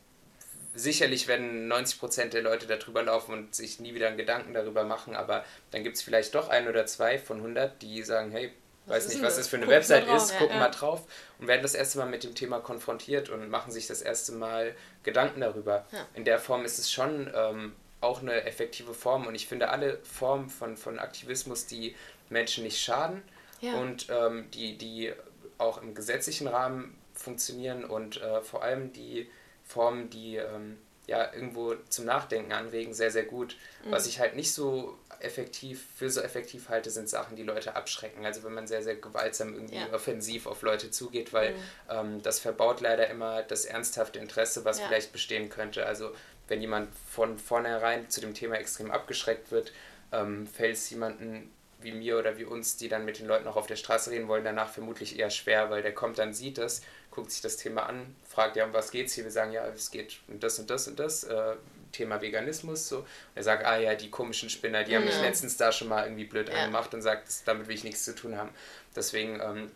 sicherlich 0.74 1.28
werden 1.28 1.70
90% 1.70 2.30
der 2.30 2.42
Leute 2.42 2.66
darüber 2.66 3.02
laufen 3.02 3.32
und 3.32 3.54
sich 3.54 3.78
nie 3.80 3.94
wieder 3.94 4.08
einen 4.08 4.16
Gedanken 4.16 4.54
darüber 4.54 4.84
machen, 4.84 5.14
aber 5.14 5.44
dann 5.70 5.84
gibt 5.84 5.96
es 5.96 6.02
vielleicht 6.02 6.34
doch 6.34 6.48
ein 6.48 6.68
oder 6.68 6.86
zwei 6.86 7.18
von 7.18 7.38
100, 7.38 7.82
die 7.82 8.02
sagen, 8.02 8.30
hey, 8.30 8.52
weiß 8.88 9.08
nicht, 9.08 9.22
was 9.22 9.36
das 9.36 9.48
für 9.48 9.56
eine 9.56 9.66
Gucken 9.66 9.78
Website 9.78 10.08
ist, 10.08 10.38
gucken 10.38 10.56
ja, 10.56 10.62
mal 10.62 10.70
drauf 10.70 11.02
und 11.38 11.46
werden 11.46 11.62
das 11.62 11.74
erste 11.74 11.98
Mal 11.98 12.06
mit 12.06 12.24
dem 12.24 12.34
Thema 12.34 12.60
konfrontiert 12.60 13.28
und 13.28 13.48
machen 13.50 13.70
sich 13.72 13.86
das 13.86 14.02
erste 14.02 14.32
Mal 14.32 14.74
Gedanken 15.02 15.40
darüber. 15.40 15.86
In 16.14 16.24
der 16.24 16.38
Form 16.38 16.64
ist 16.64 16.78
es 16.78 16.90
schon 16.90 17.30
ähm, 17.34 17.74
auch 18.00 18.22
eine 18.22 18.44
effektive 18.44 18.94
Form. 18.94 19.26
Und 19.26 19.34
ich 19.34 19.46
finde 19.46 19.70
alle 19.70 19.98
Formen 20.02 20.48
von, 20.48 20.76
von 20.76 20.98
Aktivismus, 20.98 21.66
die 21.66 21.96
Menschen 22.28 22.64
nicht 22.64 22.80
schaden 22.80 23.22
und 23.60 24.06
ähm, 24.10 24.50
die, 24.52 24.78
die 24.78 25.12
auch 25.58 25.82
im 25.82 25.94
gesetzlichen 25.94 26.46
Rahmen 26.46 26.96
funktionieren 27.14 27.84
und 27.84 28.22
äh, 28.22 28.40
vor 28.42 28.62
allem 28.62 28.92
die 28.92 29.28
Formen, 29.64 30.08
die 30.10 30.36
ähm, 30.36 30.78
ja 31.08 31.32
irgendwo 31.32 31.74
zum 31.88 32.04
Nachdenken 32.04 32.52
anregen, 32.52 32.94
sehr, 32.94 33.10
sehr 33.10 33.24
gut. 33.24 33.56
Mhm. 33.84 33.90
Was 33.90 34.06
ich 34.06 34.20
halt 34.20 34.36
nicht 34.36 34.52
so 34.52 34.96
effektiv, 35.20 35.86
für 35.96 36.10
so 36.10 36.20
effektiv 36.20 36.68
halte, 36.68 36.90
sind 36.90 37.08
Sachen, 37.08 37.36
die 37.36 37.42
Leute 37.42 37.76
abschrecken. 37.76 38.24
Also 38.24 38.44
wenn 38.44 38.54
man 38.54 38.66
sehr, 38.66 38.82
sehr 38.82 38.96
gewaltsam 38.96 39.54
irgendwie 39.54 39.76
ja. 39.76 39.92
offensiv 39.92 40.46
auf 40.46 40.62
Leute 40.62 40.90
zugeht, 40.90 41.32
weil 41.32 41.52
mhm. 41.52 41.62
ähm, 41.90 42.22
das 42.22 42.38
verbaut 42.38 42.80
leider 42.80 43.08
immer 43.08 43.42
das 43.42 43.64
ernsthafte 43.64 44.18
Interesse, 44.18 44.64
was 44.64 44.78
ja. 44.78 44.86
vielleicht 44.86 45.12
bestehen 45.12 45.48
könnte. 45.48 45.86
Also 45.86 46.12
wenn 46.48 46.60
jemand 46.60 46.88
von 47.10 47.38
vornherein 47.38 48.08
zu 48.10 48.20
dem 48.20 48.34
Thema 48.34 48.56
extrem 48.56 48.90
abgeschreckt 48.90 49.50
wird, 49.50 49.72
ähm, 50.12 50.46
fällt 50.46 50.76
es 50.76 50.90
jemanden 50.90 51.50
wie 51.80 51.92
mir 51.92 52.18
oder 52.18 52.38
wie 52.38 52.44
uns, 52.44 52.76
die 52.76 52.88
dann 52.88 53.04
mit 53.04 53.18
den 53.18 53.26
Leuten 53.26 53.46
auch 53.46 53.56
auf 53.56 53.66
der 53.66 53.76
Straße 53.76 54.10
reden 54.10 54.28
wollen, 54.28 54.44
danach 54.44 54.68
vermutlich 54.68 55.18
eher 55.18 55.30
schwer, 55.30 55.70
weil 55.70 55.82
der 55.82 55.94
kommt 55.94 56.18
dann, 56.18 56.34
sieht 56.34 56.58
es, 56.58 56.82
guckt 57.10 57.30
sich 57.30 57.40
das 57.40 57.56
Thema 57.56 57.84
an, 57.84 58.16
fragt 58.28 58.56
ja, 58.56 58.64
um 58.64 58.72
was 58.72 58.90
geht's 58.90 59.12
hier? 59.12 59.24
Wir 59.24 59.30
sagen, 59.30 59.52
ja, 59.52 59.64
es 59.66 59.90
geht 59.90 60.18
um 60.26 60.40
das 60.40 60.58
und 60.58 60.70
das 60.70 60.88
und 60.88 60.98
das, 60.98 61.24
äh, 61.24 61.54
Thema 61.92 62.20
Veganismus. 62.20 62.88
So. 62.88 62.98
Und 62.98 63.06
er 63.34 63.42
sagt, 63.42 63.64
ah 63.64 63.78
ja, 63.78 63.94
die 63.94 64.10
komischen 64.10 64.50
Spinner, 64.50 64.84
die 64.84 64.96
haben 64.96 65.04
mich 65.04 65.20
letztens 65.20 65.56
da 65.56 65.72
schon 65.72 65.88
mal 65.88 66.04
irgendwie 66.04 66.24
blöd 66.24 66.48
ja. 66.48 66.54
angemacht 66.56 66.94
und 66.94 67.02
sagt, 67.02 67.28
das, 67.28 67.44
damit 67.44 67.68
will 67.68 67.74
ich 67.74 67.84
nichts 67.84 68.04
zu 68.04 68.14
tun 68.14 68.36
haben. 68.36 68.50
Deswegen 68.94 69.40
ähm, 69.40 69.70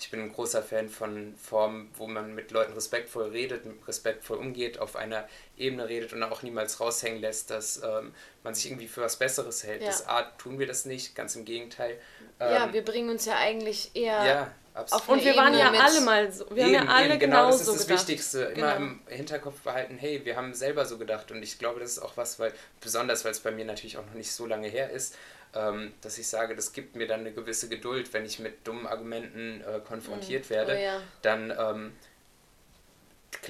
ich 0.00 0.10
bin 0.10 0.20
ein 0.20 0.32
großer 0.32 0.62
Fan 0.62 0.88
von 0.88 1.34
Formen, 1.36 1.90
wo 1.94 2.06
man 2.06 2.34
mit 2.34 2.50
Leuten 2.50 2.72
respektvoll 2.72 3.28
redet, 3.28 3.64
respektvoll 3.86 4.38
umgeht, 4.38 4.78
auf 4.78 4.96
einer 4.96 5.28
Ebene 5.58 5.88
redet 5.88 6.12
und 6.12 6.22
auch 6.22 6.42
niemals 6.42 6.80
raushängen 6.80 7.20
lässt, 7.20 7.50
dass 7.50 7.82
ähm, 7.82 8.14
man 8.42 8.54
sich 8.54 8.66
irgendwie 8.66 8.88
für 8.88 9.02
was 9.02 9.16
Besseres 9.16 9.62
hält. 9.64 9.82
Ja. 9.82 9.88
Das 9.88 10.06
Art 10.06 10.38
tun 10.38 10.58
wir 10.58 10.66
das 10.66 10.86
nicht, 10.86 11.14
ganz 11.14 11.36
im 11.36 11.44
Gegenteil. 11.44 11.98
Ähm, 12.40 12.52
ja, 12.52 12.72
wir 12.72 12.84
bringen 12.84 13.10
uns 13.10 13.26
ja 13.26 13.36
eigentlich 13.36 13.90
eher 13.94 14.24
ja, 14.24 14.54
auf 14.74 15.08
Und 15.08 15.24
wir 15.24 15.36
waren 15.36 15.54
ja 15.56 15.72
alle 15.72 16.00
mal 16.00 16.32
so. 16.32 16.46
Wir 16.50 16.66
eben, 16.66 16.78
haben 16.78 16.86
ja 16.86 16.94
alle 16.94 17.10
eben, 17.10 17.18
genau, 17.18 17.46
das 17.50 17.60
ist 17.60 17.68
das 17.68 17.86
gedacht. 17.86 18.08
Wichtigste. 18.08 18.42
Immer 18.42 18.74
genau. 18.74 18.76
im 18.76 19.00
Hinterkopf 19.06 19.60
behalten, 19.60 19.98
hey, 19.98 20.24
wir 20.24 20.36
haben 20.36 20.54
selber 20.54 20.86
so 20.86 20.98
gedacht. 20.98 21.30
Und 21.30 21.42
ich 21.42 21.58
glaube, 21.58 21.80
das 21.80 21.92
ist 21.92 21.98
auch 21.98 22.16
was, 22.16 22.38
weil, 22.38 22.52
besonders 22.80 23.24
weil 23.24 23.32
es 23.32 23.40
bei 23.40 23.50
mir 23.50 23.64
natürlich 23.64 23.98
auch 23.98 24.06
noch 24.06 24.14
nicht 24.14 24.32
so 24.32 24.46
lange 24.46 24.68
her 24.68 24.90
ist, 24.90 25.16
ähm, 25.54 25.92
dass 26.00 26.18
ich 26.18 26.28
sage, 26.28 26.54
das 26.54 26.72
gibt 26.72 26.94
mir 26.96 27.06
dann 27.06 27.20
eine 27.20 27.32
gewisse 27.32 27.68
Geduld, 27.68 28.12
wenn 28.12 28.24
ich 28.24 28.38
mit 28.38 28.66
dummen 28.66 28.86
Argumenten 28.86 29.62
äh, 29.62 29.80
konfrontiert 29.80 30.44
mhm. 30.44 30.50
werde, 30.50 30.76
oh, 30.76 30.80
ja. 30.80 31.00
dann 31.22 31.50
ähm, 31.50 31.92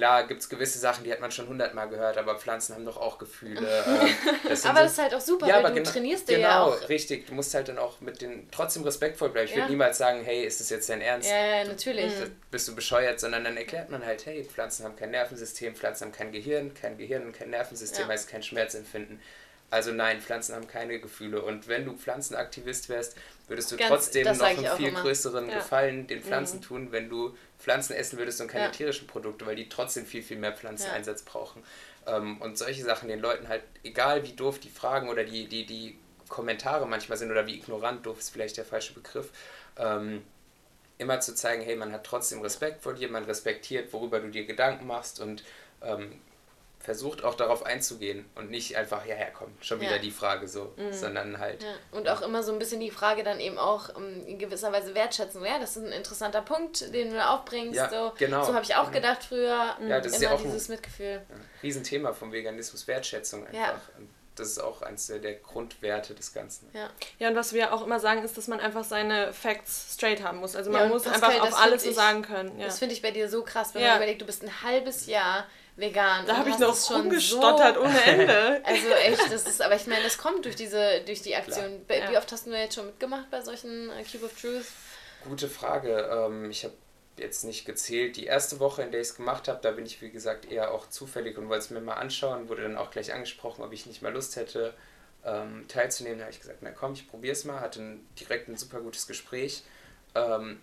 klar 0.01 0.27
gibt 0.27 0.41
es 0.41 0.49
gewisse 0.49 0.79
Sachen, 0.79 1.05
die 1.05 1.13
hat 1.13 1.21
man 1.21 1.31
schon 1.31 1.47
hundertmal 1.47 1.91
gehört, 1.91 2.17
aber 2.17 2.39
Pflanzen 2.39 2.75
haben 2.75 2.87
doch 2.87 2.97
auch 2.97 3.19
Gefühle. 3.19 3.61
Äh, 3.91 4.49
das 4.49 4.65
aber 4.65 4.79
so, 4.79 4.85
das 4.85 4.93
ist 4.93 4.99
halt 4.99 5.15
auch 5.15 5.21
super, 5.21 5.47
ja, 5.47 5.63
weil 5.63 5.71
du 5.71 5.79
genau, 5.79 5.91
trainierst 5.91 6.29
dir 6.29 6.37
genau, 6.37 6.49
ja 6.49 6.63
auch. 6.63 6.75
Genau, 6.77 6.87
richtig. 6.87 7.27
Du 7.27 7.35
musst 7.35 7.53
halt 7.55 7.69
dann 7.69 7.79
auch 7.79 8.01
mit 8.01 8.21
den 8.21 8.49
trotzdem 8.51 8.83
respektvoll 8.83 9.31
bleiben. 9.31 9.47
Ich 9.47 9.53
ja. 9.53 9.59
würde 9.59 9.71
niemals 9.71 9.99
sagen, 9.99 10.23
hey, 10.25 10.45
ist 10.45 10.61
das 10.61 10.71
jetzt 10.71 10.89
dein 10.89 11.01
Ernst? 11.01 11.29
Ja, 11.29 11.37
ja 11.37 11.65
natürlich. 11.65 12.13
Du, 12.15 12.31
bist 12.51 12.69
du 12.69 12.75
bescheuert, 12.75 13.21
sondern 13.21 13.45
dann 13.45 13.57
erklärt 13.57 13.91
man 13.91 14.05
halt, 14.05 14.27
hey, 14.27 14.45
Pflanzen 14.45 14.85
haben 14.85 14.97
kein 14.97 15.11
Nervensystem, 15.11 15.75
Pflanzen 15.75 16.07
haben 16.07 16.13
kein 16.13 16.33
Gehirn, 16.33 16.75
kein 16.75 16.97
Gehirn 16.97 17.27
und 17.27 17.33
kein 17.33 17.51
Nervensystem 17.51 18.09
heißt 18.09 18.29
kein 18.29 18.43
Schmerzempfinden. 18.43 19.21
Also 19.71 19.93
nein, 19.93 20.21
Pflanzen 20.21 20.55
haben 20.55 20.67
keine 20.67 20.99
Gefühle. 20.99 21.43
Und 21.43 21.69
wenn 21.69 21.85
du 21.85 21.95
Pflanzenaktivist 21.95 22.89
wärst, 22.89 23.17
würdest 23.51 23.73
du 23.73 23.77
Ganz, 23.77 23.91
trotzdem 23.91 24.25
noch 24.25 24.41
einen 24.41 24.77
viel 24.77 24.89
immer. 24.89 25.03
größeren 25.03 25.49
ja. 25.49 25.57
Gefallen 25.57 26.07
den 26.07 26.23
Pflanzen 26.23 26.59
mhm. 26.59 26.63
tun, 26.63 26.93
wenn 26.93 27.09
du 27.09 27.37
Pflanzen 27.59 27.95
essen 27.95 28.19
würdest 28.19 28.41
und 28.41 28.47
keine 28.47 28.67
ja. 28.67 28.71
tierischen 28.71 29.07
Produkte, 29.07 29.45
weil 29.45 29.57
die 29.57 29.69
trotzdem 29.69 30.07
viel, 30.07 30.23
viel 30.23 30.39
mehr 30.39 30.53
Pflanzeneinsatz 30.53 31.23
brauchen. 31.23 31.63
Ähm, 32.07 32.41
und 32.41 32.57
solche 32.57 32.85
Sachen 32.85 33.09
den 33.09 33.21
Leuten 33.21 33.49
halt, 33.49 33.63
egal 33.83 34.23
wie 34.25 34.33
doof 34.33 34.61
die 34.61 34.71
Fragen 34.71 35.09
oder 35.09 35.25
die, 35.25 35.49
die, 35.49 35.67
die 35.67 35.99
Kommentare 36.29 36.87
manchmal 36.87 37.19
sind 37.19 37.31
oder 37.31 37.47
wie 37.47 37.57
ignorant, 37.57 38.07
doof 38.07 38.21
ist 38.21 38.31
vielleicht 38.31 38.57
der 38.57 38.65
falsche 38.65 38.95
Begriff, 38.95 39.31
ähm, 39.77 40.23
immer 40.99 41.19
zu 41.21 41.35
zeigen, 41.35 41.63
hey, 41.63 41.75
man 41.75 41.93
hat 41.93 42.05
trotzdem 42.05 42.41
Respekt 42.41 42.83
vor 42.83 42.95
dir, 42.95 43.11
man 43.11 43.25
respektiert, 43.25 43.93
worüber 43.93 44.21
du 44.21 44.31
dir 44.31 44.47
Gedanken 44.47 44.87
machst 44.87 45.19
und 45.19 45.43
ähm, 45.83 46.21
versucht 46.81 47.25
auch 47.25 47.35
darauf 47.35 47.67
einzugehen 47.67 48.25
und 48.35 48.51
nicht 48.51 48.75
einfach, 48.77 49.05
ja, 49.05 49.15
ja, 49.15 49.27
komm, 49.27 49.49
schon 49.61 49.81
wieder 49.81 49.97
ja. 49.97 49.99
die 49.99 50.11
Frage 50.11 50.49
so, 50.49 50.73
mhm. 50.77 50.93
sondern 50.93 51.39
halt. 51.39 51.63
Ja. 51.63 51.75
Und 51.93 52.09
auch 52.09 52.23
immer 52.23 52.43
so 52.43 52.53
ein 52.53 52.59
bisschen 52.59 52.81
die 52.81 52.91
Frage 52.91 53.23
dann 53.23 53.39
eben 53.39 53.59
auch 53.59 53.95
um, 53.95 54.03
ähm, 54.03 54.27
in 54.27 54.39
gewisser 54.39 54.73
Weise 54.73 54.95
wertschätzen. 54.95 55.45
Ja, 55.45 55.59
das 55.59 55.77
ist 55.77 55.85
ein 55.85 55.93
interessanter 55.93 56.41
Punkt, 56.41 56.93
den 56.95 57.13
du 57.13 57.29
aufbringst. 57.29 57.77
Ja, 57.77 57.91
so 57.91 58.13
genau. 58.17 58.45
so 58.45 58.55
habe 58.55 58.65
ich 58.65 58.75
auch 58.77 58.91
genau. 58.91 58.95
gedacht 58.95 59.25
früher. 59.25 59.77
Ja, 59.87 60.01
das 60.01 60.15
ist 60.15 60.23
ja 60.23 60.33
auch 60.33 60.41
dieses 60.41 60.71
ein, 60.71 60.77
Mitgefühl. 60.77 61.21
Ja, 61.29 61.37
Riesenthema 61.63 62.15
vom 62.15 62.33
Veganismus, 62.33 62.87
Wertschätzung 62.87 63.47
einfach. 63.47 63.59
Ja. 63.59 63.81
das 64.37 64.49
ist 64.49 64.59
auch 64.59 64.81
eines 64.81 65.07
der 65.07 65.35
Grundwerte 65.35 66.15
des 66.15 66.33
Ganzen. 66.33 66.71
Ja. 66.73 66.89
ja, 67.19 67.29
und 67.29 67.37
was 67.37 67.53
wir 67.53 67.75
auch 67.75 67.85
immer 67.85 68.01
sagen, 68.01 68.25
ist, 68.25 68.39
dass 68.39 68.49
man 68.49 68.59
einfach 68.59 68.85
seine 68.85 69.35
Facts 69.35 69.93
straight 69.93 70.23
haben 70.23 70.39
muss. 70.39 70.57
Also 70.57 70.71
man 70.71 70.89
muss 70.89 71.07
einfach 71.07 71.43
auf 71.43 71.61
alles 71.61 71.85
so 71.85 71.93
sagen 71.93 72.23
können. 72.23 72.59
Ja. 72.59 72.65
Das 72.65 72.79
finde 72.79 72.95
ich 72.95 73.03
bei 73.03 73.11
dir 73.11 73.29
so 73.29 73.45
krass, 73.45 73.75
wenn 73.75 73.83
man 73.83 73.97
überlegt, 73.99 74.23
du 74.23 74.27
bist 74.27 74.43
ein 74.43 74.63
halbes 74.63 75.07
Jahr 75.07 75.47
vegan. 75.81 76.27
Da 76.27 76.37
habe 76.37 76.51
ich 76.51 76.59
noch 76.59 76.91
rumgestottert 76.91 77.75
so, 77.77 77.83
ohne 77.83 78.03
Ende. 78.03 78.63
Also 78.65 78.89
echt, 78.89 79.33
das 79.33 79.47
ist, 79.47 79.63
aber 79.63 79.77
ich 79.77 79.87
meine, 79.87 80.03
das 80.03 80.19
kommt 80.19 80.45
durch 80.45 80.57
diese, 80.57 81.01
durch 81.07 81.23
die 81.23 81.35
Aktion. 81.35 81.87
Klar. 81.87 82.11
Wie 82.11 82.17
oft 82.17 82.31
hast 82.31 82.47
du 82.47 82.51
jetzt 82.51 82.75
schon 82.75 82.87
mitgemacht 82.87 83.31
bei 83.31 83.41
solchen 83.41 83.91
äh, 83.91 84.05
Cube 84.05 84.27
of 84.27 84.41
Truth? 84.41 84.67
Gute 85.25 85.49
Frage. 85.49 86.09
Ähm, 86.13 86.51
ich 86.51 86.65
habe 86.65 86.75
jetzt 87.17 87.45
nicht 87.45 87.65
gezählt. 87.65 88.17
Die 88.17 88.27
erste 88.27 88.61
Woche, 88.61 88.83
in 88.83 88.91
der 88.91 89.01
ich 89.01 89.09
es 89.09 89.17
gemacht 89.17 89.49
habe, 89.49 89.61
da 89.63 89.71
bin 89.71 89.87
ich, 89.87 90.01
wie 90.03 90.11
gesagt, 90.11 90.51
eher 90.51 90.73
auch 90.73 90.89
zufällig 90.89 91.39
und 91.39 91.49
wollte 91.49 91.65
es 91.65 91.71
mir 91.71 91.81
mal 91.81 91.95
anschauen. 91.95 92.49
Wurde 92.49 92.63
dann 92.63 92.77
auch 92.77 92.91
gleich 92.91 93.13
angesprochen, 93.13 93.63
ob 93.63 93.73
ich 93.73 93.87
nicht 93.87 94.03
mal 94.03 94.13
Lust 94.13 94.37
hätte, 94.37 94.75
ähm, 95.25 95.67
teilzunehmen. 95.69 96.19
Da 96.19 96.25
habe 96.25 96.33
ich 96.33 96.41
gesagt, 96.41 96.59
na 96.63 96.71
komm, 96.71 96.95
ich 96.95 97.09
probiere 97.09 97.33
es 97.33 97.45
mal. 97.45 97.61
Hatte 97.61 97.81
ein, 97.81 98.07
direkt 98.19 98.49
ein 98.49 98.57
super 98.57 98.81
gutes 98.81 99.07
Gespräch. 99.07 99.65
Ähm, 100.15 100.61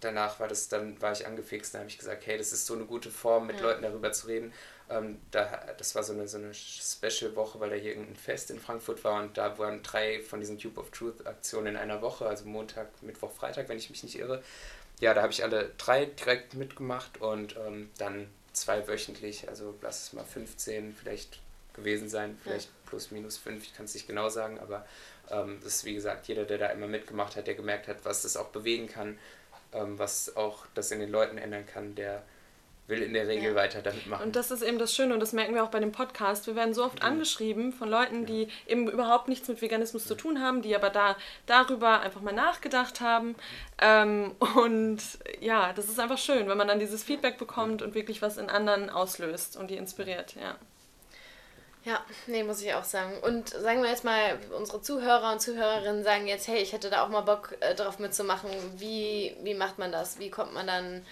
danach 0.00 0.40
war 0.40 0.48
das, 0.48 0.68
dann 0.68 1.00
war 1.00 1.12
ich 1.12 1.26
angefixt, 1.26 1.74
dann 1.74 1.80
habe 1.80 1.90
ich 1.90 1.98
gesagt, 1.98 2.26
hey, 2.26 2.38
das 2.38 2.52
ist 2.52 2.66
so 2.66 2.74
eine 2.74 2.84
gute 2.84 3.10
Form, 3.10 3.46
mit 3.46 3.56
ja. 3.56 3.62
Leuten 3.62 3.82
darüber 3.82 4.12
zu 4.12 4.26
reden. 4.26 4.52
Ähm, 4.90 5.20
da, 5.30 5.44
das 5.76 5.94
war 5.94 6.02
so 6.02 6.12
eine, 6.12 6.28
so 6.28 6.38
eine 6.38 6.54
Special-Woche, 6.54 7.60
weil 7.60 7.70
da 7.70 7.76
hier 7.76 7.90
irgendein 7.90 8.16
Fest 8.16 8.50
in 8.50 8.58
Frankfurt 8.58 9.04
war 9.04 9.22
und 9.22 9.36
da 9.36 9.58
waren 9.58 9.82
drei 9.82 10.22
von 10.22 10.40
diesen 10.40 10.58
Tube 10.58 10.78
of 10.78 10.90
Truth-Aktionen 10.90 11.74
in 11.74 11.76
einer 11.76 12.00
Woche, 12.00 12.26
also 12.26 12.46
Montag, 12.46 12.88
Mittwoch, 13.02 13.32
Freitag, 13.32 13.68
wenn 13.68 13.78
ich 13.78 13.90
mich 13.90 14.02
nicht 14.02 14.18
irre. 14.18 14.42
Ja, 15.00 15.14
da 15.14 15.22
habe 15.22 15.32
ich 15.32 15.44
alle 15.44 15.70
drei 15.78 16.06
direkt 16.06 16.54
mitgemacht 16.54 17.20
und 17.20 17.56
ähm, 17.56 17.90
dann 17.98 18.28
zwei 18.52 18.88
wöchentlich, 18.88 19.48
also 19.48 19.74
lass 19.82 20.04
es 20.04 20.12
mal 20.12 20.24
15 20.24 20.94
vielleicht 20.94 21.40
gewesen 21.74 22.08
sein, 22.08 22.38
vielleicht 22.42 22.66
ja. 22.66 22.72
plus 22.86 23.10
minus 23.10 23.36
fünf, 23.36 23.62
ich 23.64 23.74
kann 23.74 23.84
es 23.84 23.94
nicht 23.94 24.06
genau 24.06 24.28
sagen, 24.28 24.58
aber 24.58 24.84
ähm, 25.30 25.58
das 25.62 25.76
ist 25.76 25.84
wie 25.84 25.94
gesagt, 25.94 26.26
jeder, 26.28 26.44
der 26.44 26.58
da 26.58 26.66
immer 26.68 26.86
mitgemacht 26.86 27.36
hat, 27.36 27.46
der 27.46 27.54
gemerkt 27.54 27.88
hat, 27.88 28.04
was 28.04 28.22
das 28.22 28.36
auch 28.36 28.48
bewegen 28.48 28.88
kann, 28.88 29.18
ähm, 29.72 29.98
was 29.98 30.36
auch 30.36 30.66
das 30.74 30.90
in 30.90 31.00
den 31.00 31.10
Leuten 31.10 31.38
ändern 31.38 31.66
kann, 31.66 31.94
der 31.94 32.22
will 32.88 33.02
in 33.02 33.12
der 33.12 33.28
Regel 33.28 33.50
ja. 33.50 33.54
weiter 33.54 33.82
damit 33.82 34.06
machen. 34.06 34.24
Und 34.24 34.36
das 34.36 34.50
ist 34.50 34.62
eben 34.62 34.78
das 34.78 34.94
Schöne 34.94 35.12
und 35.12 35.20
das 35.20 35.32
merken 35.32 35.54
wir 35.54 35.62
auch 35.62 35.70
bei 35.70 35.78
dem 35.78 35.92
Podcast. 35.92 36.46
Wir 36.46 36.56
werden 36.56 36.72
so 36.72 36.84
oft 36.84 37.00
mhm. 37.00 37.06
angeschrieben 37.06 37.72
von 37.72 37.88
Leuten, 37.88 38.24
die 38.24 38.48
eben 38.66 38.90
überhaupt 38.90 39.28
nichts 39.28 39.46
mit 39.46 39.60
Veganismus 39.60 40.04
mhm. 40.04 40.08
zu 40.08 40.14
tun 40.14 40.40
haben, 40.40 40.62
die 40.62 40.74
aber 40.74 40.90
da 40.90 41.16
darüber 41.46 42.00
einfach 42.00 42.22
mal 42.22 42.32
nachgedacht 42.32 43.00
haben. 43.00 43.36
Ähm, 43.80 44.34
und 44.56 45.00
ja, 45.40 45.72
das 45.74 45.88
ist 45.88 46.00
einfach 46.00 46.18
schön, 46.18 46.48
wenn 46.48 46.56
man 46.56 46.68
dann 46.68 46.80
dieses 46.80 47.04
Feedback 47.04 47.36
bekommt 47.38 47.82
und 47.82 47.94
wirklich 47.94 48.22
was 48.22 48.38
in 48.38 48.48
anderen 48.48 48.88
auslöst 48.88 49.56
und 49.56 49.70
die 49.70 49.76
inspiriert, 49.76 50.34
ja. 50.40 50.56
Ja, 51.84 52.04
nee, 52.26 52.42
muss 52.42 52.60
ich 52.60 52.74
auch 52.74 52.84
sagen. 52.84 53.18
Und 53.22 53.50
sagen 53.50 53.82
wir 53.82 53.90
jetzt 53.90 54.04
mal, 54.04 54.38
unsere 54.56 54.82
Zuhörer 54.82 55.32
und 55.32 55.40
Zuhörerinnen 55.40 56.04
sagen 56.04 56.26
jetzt, 56.26 56.48
hey, 56.48 56.60
ich 56.60 56.72
hätte 56.72 56.90
da 56.90 57.04
auch 57.04 57.08
mal 57.08 57.22
Bock 57.22 57.56
äh, 57.60 57.74
drauf 57.74 57.98
mitzumachen. 57.98 58.50
Wie, 58.76 59.36
wie 59.42 59.54
macht 59.54 59.78
man 59.78 59.92
das? 59.92 60.18
Wie 60.18 60.30
kommt 60.30 60.52
man 60.52 60.66
dann 60.66 61.06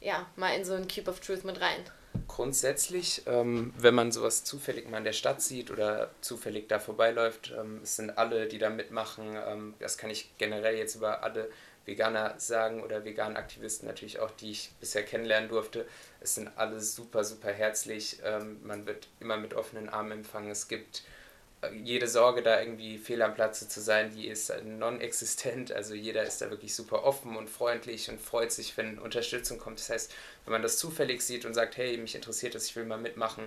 ja, 0.00 0.26
mal 0.36 0.54
in 0.54 0.64
so 0.64 0.74
einen 0.74 0.88
Cube 0.88 1.10
of 1.10 1.20
Truth 1.20 1.44
mit 1.44 1.60
rein? 1.60 1.80
Grundsätzlich, 2.28 3.22
ähm, 3.26 3.74
wenn 3.76 3.94
man 3.94 4.12
sowas 4.12 4.44
zufällig 4.44 4.88
mal 4.88 4.98
in 4.98 5.04
der 5.04 5.12
Stadt 5.12 5.42
sieht 5.42 5.70
oder 5.70 6.10
zufällig 6.20 6.68
da 6.68 6.78
vorbeiläuft, 6.78 7.52
ähm, 7.58 7.80
es 7.82 7.96
sind 7.96 8.16
alle, 8.16 8.46
die 8.46 8.58
da 8.58 8.70
mitmachen. 8.70 9.36
Ähm, 9.46 9.74
das 9.80 9.98
kann 9.98 10.10
ich 10.10 10.30
generell 10.38 10.76
jetzt 10.76 10.94
über 10.94 11.24
alle 11.24 11.50
Veganer 11.86 12.34
sagen 12.38 12.82
oder 12.82 13.04
veganen 13.04 13.36
Aktivisten 13.36 13.86
natürlich 13.86 14.18
auch, 14.18 14.30
die 14.30 14.50
ich 14.50 14.70
bisher 14.80 15.02
kennenlernen 15.02 15.48
durfte. 15.48 15.86
Es 16.20 16.34
sind 16.34 16.50
alle 16.56 16.80
super, 16.80 17.24
super 17.24 17.52
herzlich. 17.52 18.20
Ähm, 18.24 18.60
man 18.64 18.86
wird 18.86 19.08
immer 19.20 19.36
mit 19.36 19.54
offenen 19.54 19.88
Armen 19.88 20.12
empfangen. 20.12 20.50
Es 20.50 20.68
gibt 20.68 21.02
äh, 21.62 21.74
jede 21.74 22.08
Sorge, 22.08 22.42
da 22.42 22.60
irgendwie 22.60 22.98
fehl 22.98 23.20
am 23.22 23.34
Platze 23.34 23.68
zu 23.68 23.80
sein, 23.80 24.10
die 24.14 24.28
ist 24.28 24.52
non-existent. 24.64 25.72
Also 25.72 25.94
jeder 25.94 26.22
ist 26.22 26.40
da 26.40 26.50
wirklich 26.50 26.74
super 26.74 27.04
offen 27.04 27.36
und 27.36 27.50
freundlich 27.50 28.08
und 28.08 28.20
freut 28.20 28.52
sich, 28.52 28.76
wenn 28.76 28.98
Unterstützung 28.98 29.58
kommt. 29.58 29.78
Das 29.78 29.90
heißt, 29.90 30.14
wenn 30.44 30.52
man 30.52 30.62
das 30.62 30.78
zufällig 30.78 31.20
sieht 31.22 31.44
und 31.44 31.54
sagt, 31.54 31.76
hey, 31.76 31.96
mich 31.98 32.14
interessiert 32.14 32.54
das, 32.54 32.66
ich 32.66 32.76
will 32.76 32.84
mal 32.84 32.98
mitmachen, 32.98 33.44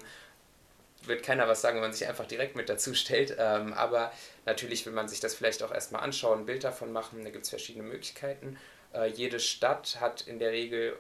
wird 1.08 1.24
keiner 1.24 1.48
was 1.48 1.62
sagen, 1.62 1.76
wenn 1.76 1.84
man 1.84 1.94
sich 1.94 2.08
einfach 2.08 2.26
direkt 2.28 2.56
mit 2.56 2.70
dazu 2.70 2.94
stellt. 2.94 3.36
Ähm, 3.40 3.74
aber 3.74 4.12
natürlich 4.46 4.86
will 4.86 4.94
man 4.94 5.08
sich 5.08 5.20
das 5.20 5.36
vielleicht 5.36 5.64
auch 5.64 5.72
erstmal 5.72 6.04
anschauen, 6.04 6.40
ein 6.40 6.46
Bild 6.46 6.64
davon 6.64 6.92
machen. 6.92 7.24
Da 7.24 7.30
gibt 7.30 7.44
es 7.44 7.50
verschiedene 7.50 7.84
Möglichkeiten. 7.84 8.58
Äh, 8.94 9.08
jede 9.08 9.40
Stadt 9.40 9.98
hat 10.00 10.22
in 10.22 10.40
der 10.40 10.52
Regel, 10.52 10.98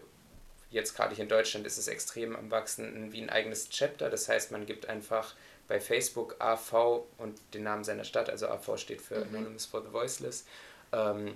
jetzt 0.69 0.95
gerade 0.95 1.15
hier 1.15 1.23
in 1.23 1.29
Deutschland 1.29 1.65
ist 1.65 1.77
es 1.77 1.87
extrem 1.87 2.35
am 2.35 2.51
Wachsen, 2.51 3.11
wie 3.11 3.21
ein 3.21 3.29
eigenes 3.29 3.69
Chapter. 3.69 4.09
Das 4.09 4.27
heißt, 4.27 4.51
man 4.51 4.65
gibt 4.65 4.87
einfach 4.87 5.35
bei 5.67 5.79
Facebook 5.79 6.35
AV 6.39 7.05
und 7.17 7.39
den 7.53 7.63
Namen 7.63 7.83
seiner 7.83 8.03
Stadt, 8.03 8.29
also 8.29 8.47
AV 8.47 8.77
steht 8.77 9.01
für 9.01 9.25
mhm. 9.25 9.35
Anonymous 9.35 9.65
for 9.65 9.81
the 9.81 9.91
Voiceless, 9.91 10.45
ähm, 10.93 11.35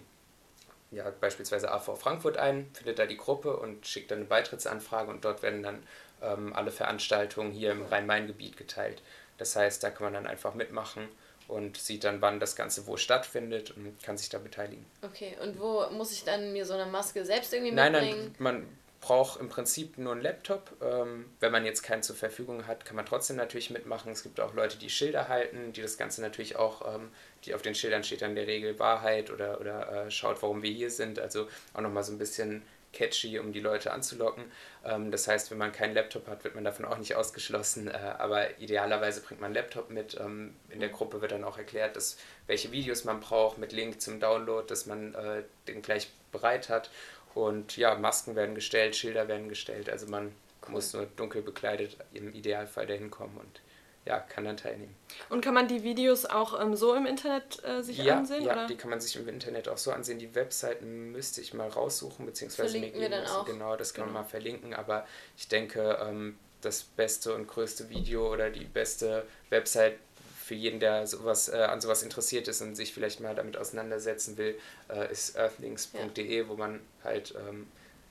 ja, 0.92 1.10
beispielsweise 1.22 1.72
AV 1.72 1.96
Frankfurt 1.98 2.38
ein, 2.38 2.70
findet 2.74 3.00
da 3.00 3.06
die 3.06 3.18
Gruppe 3.18 3.56
und 3.58 3.88
schickt 3.88 4.12
dann 4.12 4.20
eine 4.20 4.28
Beitrittsanfrage 4.28 5.10
und 5.10 5.24
dort 5.24 5.42
werden 5.42 5.64
dann 5.64 5.84
ähm, 6.22 6.54
alle 6.54 6.72
Veranstaltungen 6.72 7.52
hier 7.52 7.72
im 7.72 7.86
Rhein-Main-Gebiet 7.86 8.58
geteilt. 8.58 9.02
Das 9.38 9.56
heißt, 9.56 9.84
da 9.84 9.90
kann 9.90 10.06
man 10.06 10.14
dann 10.14 10.28
einfach 10.28 10.54
mitmachen 10.54 11.08
und 11.48 11.78
sieht 11.78 12.04
dann, 12.04 12.22
wann 12.22 12.40
das 12.40 12.56
Ganze 12.56 12.88
wo 12.88 12.98
stattfindet 12.98 13.72
und 13.72 14.02
kann 14.04 14.18
sich 14.18 14.30
da 14.30 14.38
beteiligen. 14.38 14.86
Okay, 15.02 15.36
und 15.42 15.60
wo 15.60 15.90
muss 15.90 16.12
ich 16.12 16.24
dann 16.24 16.54
mir 16.54 16.66
so 16.66 16.74
eine 16.74 16.86
Maske 16.86 17.26
selbst 17.26 17.54
irgendwie 17.54 17.72
mitbringen? 17.72 17.94
Nein, 17.94 18.24
nein, 18.24 18.36
man 18.40 18.68
braucht 19.02 19.40
im 19.40 19.50
Prinzip 19.50 19.98
nur 19.98 20.14
einen 20.14 20.22
Laptop. 20.22 20.72
Ähm, 20.82 21.26
wenn 21.40 21.52
man 21.52 21.66
jetzt 21.66 21.82
keinen 21.82 22.04
zur 22.04 22.16
Verfügung 22.16 22.68
hat, 22.68 22.86
kann 22.86 22.96
man 22.96 23.06
trotzdem 23.06 23.36
natürlich 23.36 23.72
mitmachen. 23.72 24.12
Es 24.12 24.24
gibt 24.24 24.40
auch 24.40 24.54
Leute, 24.54 24.78
die 24.78 24.90
Schilder 24.90 25.28
halten, 25.28 25.74
die 25.74 25.82
das 25.82 25.98
Ganze 25.98 26.22
natürlich 26.22 26.56
auch, 26.56 26.96
ähm, 26.96 27.10
die 27.44 27.56
auf 27.56 27.64
den 27.64 27.74
Schildern 27.76 28.04
steht 28.04 28.22
dann 28.22 28.30
in 28.32 28.36
der 28.36 28.48
Regel 28.48 28.78
Wahrheit 28.80 29.32
oder, 29.32 29.60
oder 29.60 30.06
äh, 30.06 30.12
schaut, 30.12 30.42
warum 30.44 30.62
wir 30.62 30.72
hier 30.72 30.92
sind. 30.92 31.20
Also 31.20 31.48
auch 31.74 31.82
nochmal 31.82 32.04
so 32.04 32.12
ein 32.14 32.20
bisschen 32.20 32.62
catchy, 32.94 33.39
um 33.39 33.54
die 33.54 33.60
Leute 33.60 33.92
anzulocken. 33.92 34.46
Ähm, 34.86 35.12
das 35.12 35.28
heißt, 35.28 35.52
wenn 35.52 35.58
man 35.58 35.72
keinen 35.72 35.94
Laptop 35.94 36.28
hat, 36.28 36.44
wird 36.44 36.56
man 36.56 36.64
davon 36.64 36.86
auch 36.86 36.98
nicht 36.98 37.16
ausgeschlossen. 37.16 37.88
Äh, 37.88 37.98
aber 38.18 38.60
idealerweise 38.60 39.22
bringt 39.22 39.42
man 39.42 39.48
einen 39.48 39.56
Laptop 39.56 39.89
mit. 39.89 40.20
Ähm, 40.20 40.56
in 40.70 40.80
der 40.80 40.89
Gruppe 40.89 41.22
wird 41.22 41.32
dann 41.32 41.44
auch 41.44 41.58
erklärt, 41.58 41.96
dass, 41.96 42.18
welche 42.48 42.72
Videos 42.72 43.04
man 43.04 43.20
braucht 43.20 43.58
mit 43.58 43.72
Link 43.72 44.02
zum 44.02 44.20
Download, 44.20 44.66
dass 44.68 44.86
man 44.86 45.14
äh, 45.16 45.44
den 45.68 45.82
gleich 45.82 46.12
bereit 46.32 46.70
hat. 46.70 46.89
Und 47.34 47.78
ja, 47.78 47.96
Masken 47.96 48.36
werden 48.36 48.56
gestellt, 48.56 48.96
Schilder 48.96 49.28
werden 49.28 49.50
gestellt. 49.50 49.89
Also 49.89 50.08
man 50.08 50.34
cool. 50.66 50.72
muss 50.72 50.94
nur 50.94 51.06
dunkel 51.06 51.42
bekleidet 51.42 51.98
im 52.14 52.34
Idealfall 52.34 52.88
dahin 52.88 53.10
kommen 53.10 53.38
und 53.38 53.62
ja, 54.06 54.20
kann 54.20 54.45
dann 54.45 54.58
teilnehmen. 54.58 54.95
Und 55.30 55.41
kann 55.41 55.54
man 55.54 55.68
die 55.68 55.84
Videos 55.84 56.26
auch 56.26 56.60
ähm, 56.60 56.76
so 56.76 56.95
im 56.95 57.06
Internet 57.06 57.64
äh, 57.64 57.84
sich 57.84 57.99
ja, 57.99 58.18
ansehen? 58.18 58.43
Ja, 58.43 58.54
oder? 58.54 58.68
die 58.68 58.76
kann 58.76 58.89
man 58.89 58.99
sich 58.99 59.16
im 59.16 59.28
Internet 59.28 59.70
auch 59.70 59.78
so 59.78 59.91
ansehen. 59.91 60.18
Die 60.18 60.34
Webseiten 60.34 61.12
müsste 61.12 61.41
ich 61.41 61.54
mal 61.54 61.68
raussuchen, 61.68 62.26
beziehungsweise 62.26 62.70
Verlinken 62.70 62.99
mir 62.99 63.10
geben 63.10 63.22
wir 63.22 63.28
dann 63.28 63.36
auch. 63.36 63.45
Genau, 63.45 63.76
das 63.76 63.93
kann 63.93 64.06
genau. 64.06 64.14
man 64.14 64.24
mal 64.24 64.30
verlinken. 64.30 64.74
Aber 64.74 65.06
ich 65.38 65.47
denke, 65.47 65.99
ähm, 66.02 66.38
das 66.62 66.84
beste 66.84 67.36
und 67.36 67.47
größte 67.47 67.89
Video 67.89 68.32
oder 68.32 68.49
die 68.49 68.66
beste 68.66 69.26
Website 69.49 69.97
für 70.43 70.56
jeden, 70.56 70.80
der 70.80 71.06
sowas, 71.06 71.49
äh, 71.49 71.58
an 71.58 71.80
sowas 71.80 72.04
interessiert 72.04 72.47
ist 72.47 72.62
und 72.62 72.76
sich 72.76 72.93
vielleicht 72.93 73.20
mal 73.20 73.36
damit 73.36 73.56
auseinandersetzen 73.56 74.38
will, 74.38 74.60
äh, 74.89 75.12
ist 75.12 75.36
earthlings.de, 75.38 76.38
ja. 76.38 76.49
wo 76.49 76.56
man 76.56 76.80
halt 77.04 77.36
ähm, 77.47 77.68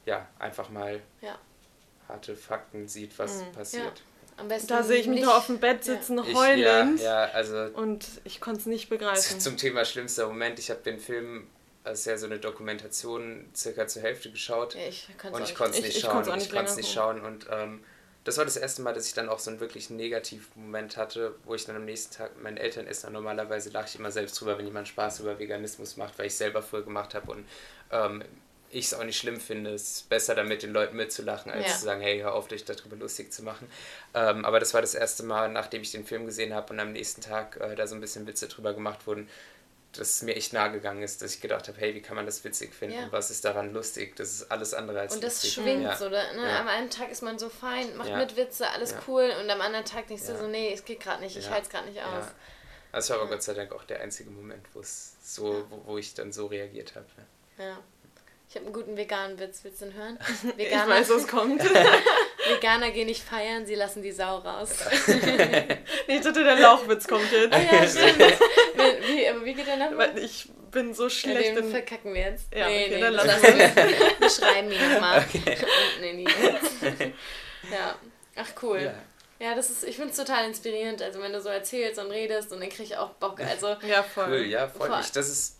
ja, 0.06 0.26
einfach 0.38 0.70
mal 0.70 1.00
ja. 1.20 1.38
harte 2.08 2.36
Fakten 2.36 2.88
sieht, 2.88 3.18
was 3.18 3.42
mhm. 3.42 3.52
passiert. 3.52 4.02
Am 4.40 4.48
besten 4.48 4.68
da 4.68 4.82
sehe 4.82 4.98
ich 4.98 5.06
mich 5.06 5.22
noch 5.22 5.36
auf 5.36 5.46
dem 5.46 5.58
Bett 5.58 5.84
sitzen, 5.84 6.18
ja. 6.18 6.24
heulend. 6.34 6.96
Ich, 6.96 7.04
ja, 7.04 7.26
ja, 7.26 7.32
also 7.32 7.56
und 7.74 8.06
ich 8.24 8.40
konnte 8.40 8.60
es 8.60 8.66
nicht 8.66 8.88
begreifen. 8.88 9.38
Zum 9.38 9.56
Thema 9.56 9.84
schlimmster 9.84 10.26
Moment, 10.26 10.58
ich 10.58 10.70
habe 10.70 10.80
den 10.80 10.98
Film 10.98 11.46
als 11.84 12.04
ja 12.04 12.16
so 12.16 12.26
eine 12.26 12.38
Dokumentation 12.38 13.48
circa 13.54 13.86
zur 13.86 14.02
Hälfte 14.02 14.30
geschaut 14.30 14.74
ja, 14.74 14.86
ich 14.88 15.08
und 15.30 15.42
ich 15.42 15.54
konnte 15.54 15.78
es 15.78 15.84
nicht, 15.84 16.00
schauen. 16.00 16.22
Ich, 16.36 16.44
ich 16.44 16.50
konnte 16.50 16.70
es 16.70 16.76
nicht 16.76 16.92
schauen 16.92 17.20
und 17.20 17.46
ähm, 17.50 17.84
das 18.24 18.36
war 18.36 18.44
das 18.44 18.56
erste 18.56 18.82
Mal, 18.82 18.92
dass 18.92 19.06
ich 19.06 19.14
dann 19.14 19.28
auch 19.28 19.38
so 19.38 19.50
einen 19.50 19.60
wirklich 19.60 19.88
negativen 19.88 20.46
Moment 20.54 20.96
hatte, 20.96 21.34
wo 21.44 21.54
ich 21.54 21.64
dann 21.64 21.76
am 21.76 21.86
nächsten 21.86 22.14
Tag 22.14 22.34
mit 22.34 22.44
meinen 22.44 22.56
Eltern 22.58 22.86
esse. 22.86 23.10
Normalerweise 23.10 23.70
lache 23.70 23.86
ich 23.88 23.98
immer 23.98 24.10
selbst 24.10 24.38
drüber, 24.38 24.58
wenn 24.58 24.66
jemand 24.66 24.88
Spaß 24.88 25.20
über 25.20 25.38
Veganismus 25.38 25.96
macht, 25.96 26.18
weil 26.18 26.26
ich 26.26 26.34
selber 26.34 26.62
früher 26.62 26.82
gemacht 26.82 27.14
habe 27.14 27.32
und 27.32 27.46
ähm, 27.90 28.22
ich 28.70 28.86
es 28.86 28.94
auch 28.94 29.04
nicht 29.04 29.18
schlimm 29.18 29.40
finde. 29.40 29.72
Es 29.72 29.96
ist 29.96 30.08
besser, 30.08 30.34
damit 30.34 30.62
den 30.62 30.72
Leuten 30.72 30.96
mitzulachen, 30.96 31.50
als 31.50 31.66
ja. 31.66 31.72
zu 31.72 31.84
sagen, 31.84 32.00
hey, 32.00 32.20
hör 32.20 32.34
auf, 32.34 32.48
dich 32.48 32.64
darüber 32.64 32.96
lustig 32.96 33.32
zu 33.32 33.42
machen. 33.42 33.68
Ähm, 34.14 34.44
aber 34.44 34.60
das 34.60 34.74
war 34.74 34.80
das 34.80 34.94
erste 34.94 35.22
Mal, 35.24 35.48
nachdem 35.50 35.82
ich 35.82 35.90
den 35.90 36.04
Film 36.04 36.26
gesehen 36.26 36.54
habe 36.54 36.72
und 36.72 36.80
am 36.80 36.92
nächsten 36.92 37.20
Tag 37.20 37.58
äh, 37.60 37.74
da 37.74 37.86
so 37.86 37.94
ein 37.94 38.00
bisschen 38.00 38.26
Witze 38.26 38.48
drüber 38.48 38.72
gemacht 38.72 39.06
wurden, 39.06 39.28
dass 39.92 40.10
es 40.10 40.22
mir 40.22 40.36
echt 40.36 40.52
nahe 40.52 40.70
gegangen 40.70 41.02
ist, 41.02 41.20
dass 41.20 41.34
ich 41.34 41.40
gedacht 41.40 41.66
habe, 41.66 41.78
hey, 41.80 41.94
wie 41.94 42.00
kann 42.00 42.14
man 42.14 42.24
das 42.24 42.44
witzig 42.44 42.72
finden? 42.72 42.96
Ja. 42.96 43.08
Was 43.10 43.30
ist 43.30 43.44
daran 43.44 43.72
lustig? 43.72 44.14
Das 44.14 44.30
ist 44.30 44.50
alles 44.50 44.72
andere 44.72 45.00
als 45.00 45.14
Und 45.14 45.24
das 45.24 45.42
lustig. 45.42 45.52
schwingt 45.52 45.82
ja. 45.82 45.96
so. 45.96 46.08
Da, 46.08 46.32
ne? 46.32 46.42
ja. 46.42 46.60
Am 46.60 46.68
einen 46.68 46.90
Tag 46.90 47.10
ist 47.10 47.22
man 47.22 47.38
so 47.38 47.48
fein, 47.48 47.96
macht 47.96 48.14
mit 48.14 48.36
Witze, 48.36 48.70
alles 48.70 48.94
cool. 49.08 49.32
Und 49.40 49.50
am 49.50 49.60
anderen 49.60 49.84
Tag 49.84 50.06
denkst 50.06 50.26
du 50.26 50.36
so, 50.36 50.46
nee, 50.46 50.72
es 50.72 50.84
geht 50.84 51.00
gerade 51.00 51.22
nicht, 51.22 51.36
ich 51.36 51.50
halte 51.50 51.62
es 51.66 51.68
gerade 51.70 51.88
nicht 51.88 52.00
aus. 52.00 52.26
Das 52.92 53.10
war 53.10 53.20
aber 53.20 53.28
Gott 53.28 53.42
sei 53.42 53.54
Dank 53.54 53.72
auch 53.72 53.84
der 53.84 54.00
einzige 54.00 54.30
Moment, 54.30 54.64
wo 54.74 54.80
es 54.80 55.14
so, 55.22 55.64
wo, 55.70 55.82
wo 55.86 55.98
ich 55.98 56.14
dann 56.14 56.32
so 56.32 56.46
reagiert 56.46 56.94
habe. 56.94 57.06
Ja. 57.58 57.78
Ich 58.50 58.56
habe 58.56 58.66
einen 58.66 58.74
guten 58.74 58.96
veganen 58.96 59.38
Witz. 59.38 59.60
Willst 59.62 59.80
du 59.80 59.86
ihn 59.86 59.94
hören? 59.94 60.18
Veganer, 60.56 60.82
ich 60.82 61.08
weiß, 61.08 61.10
was 61.10 61.28
kommt. 61.28 61.62
Veganer 62.48 62.90
gehen 62.90 63.06
nicht 63.06 63.22
feiern, 63.22 63.64
sie 63.64 63.76
lassen 63.76 64.02
die 64.02 64.10
Sau 64.10 64.38
raus. 64.38 64.70
nee, 65.06 66.16
ich 66.16 66.20
dachte, 66.20 66.42
der 66.42 66.56
Lauchwitz 66.56 67.06
kommt 67.06 67.30
jetzt. 67.30 67.54
Ah, 67.54 67.60
ja, 67.60 67.86
stimmt. 67.86 68.18
wie, 69.06 69.28
aber 69.28 69.44
wie 69.44 69.54
geht 69.54 69.68
der 69.68 69.76
nochmal? 69.76 70.18
Ich 70.18 70.50
bin 70.72 70.92
so 70.94 71.08
schlecht. 71.08 71.54
Ja, 71.54 71.60
den 71.60 71.70
verkacken 71.70 72.12
wir 72.12 72.22
jetzt. 72.22 72.52
Ja, 72.52 72.66
nee, 72.66 72.86
okay, 72.86 72.94
nee, 72.96 73.00
dann 73.00 73.12
lass 73.12 73.40
wir. 73.40 73.76
wir 74.18 74.30
schreiben 74.30 74.72
ihn 74.72 74.94
nochmal. 74.94 75.24
Okay. 75.28 75.56
nee, 76.00 76.12
nie. 76.14 76.28
Ja. 77.70 77.94
Ach, 78.34 78.48
cool. 78.62 78.80
Ja. 78.80 78.94
Ja, 79.46 79.54
das 79.54 79.70
ist, 79.70 79.84
ich 79.84 79.94
finde 79.94 80.10
es 80.10 80.16
total 80.16 80.44
inspirierend. 80.46 81.02
Also 81.02 81.22
wenn 81.22 81.32
du 81.32 81.40
so 81.40 81.50
erzählst 81.50 82.00
und 82.00 82.10
redest 82.10 82.52
und 82.52 82.58
dann 82.58 82.68
kriege 82.68 82.82
ich 82.82 82.96
auch 82.96 83.10
Bock. 83.10 83.40
Also, 83.40 83.76
ja, 83.86 84.02
voll. 84.02 84.26
Cool, 84.28 84.46
ja, 84.46 84.66
freut 84.66 84.98
mich. 84.98 85.12
Das 85.12 85.28
ist 85.28 85.59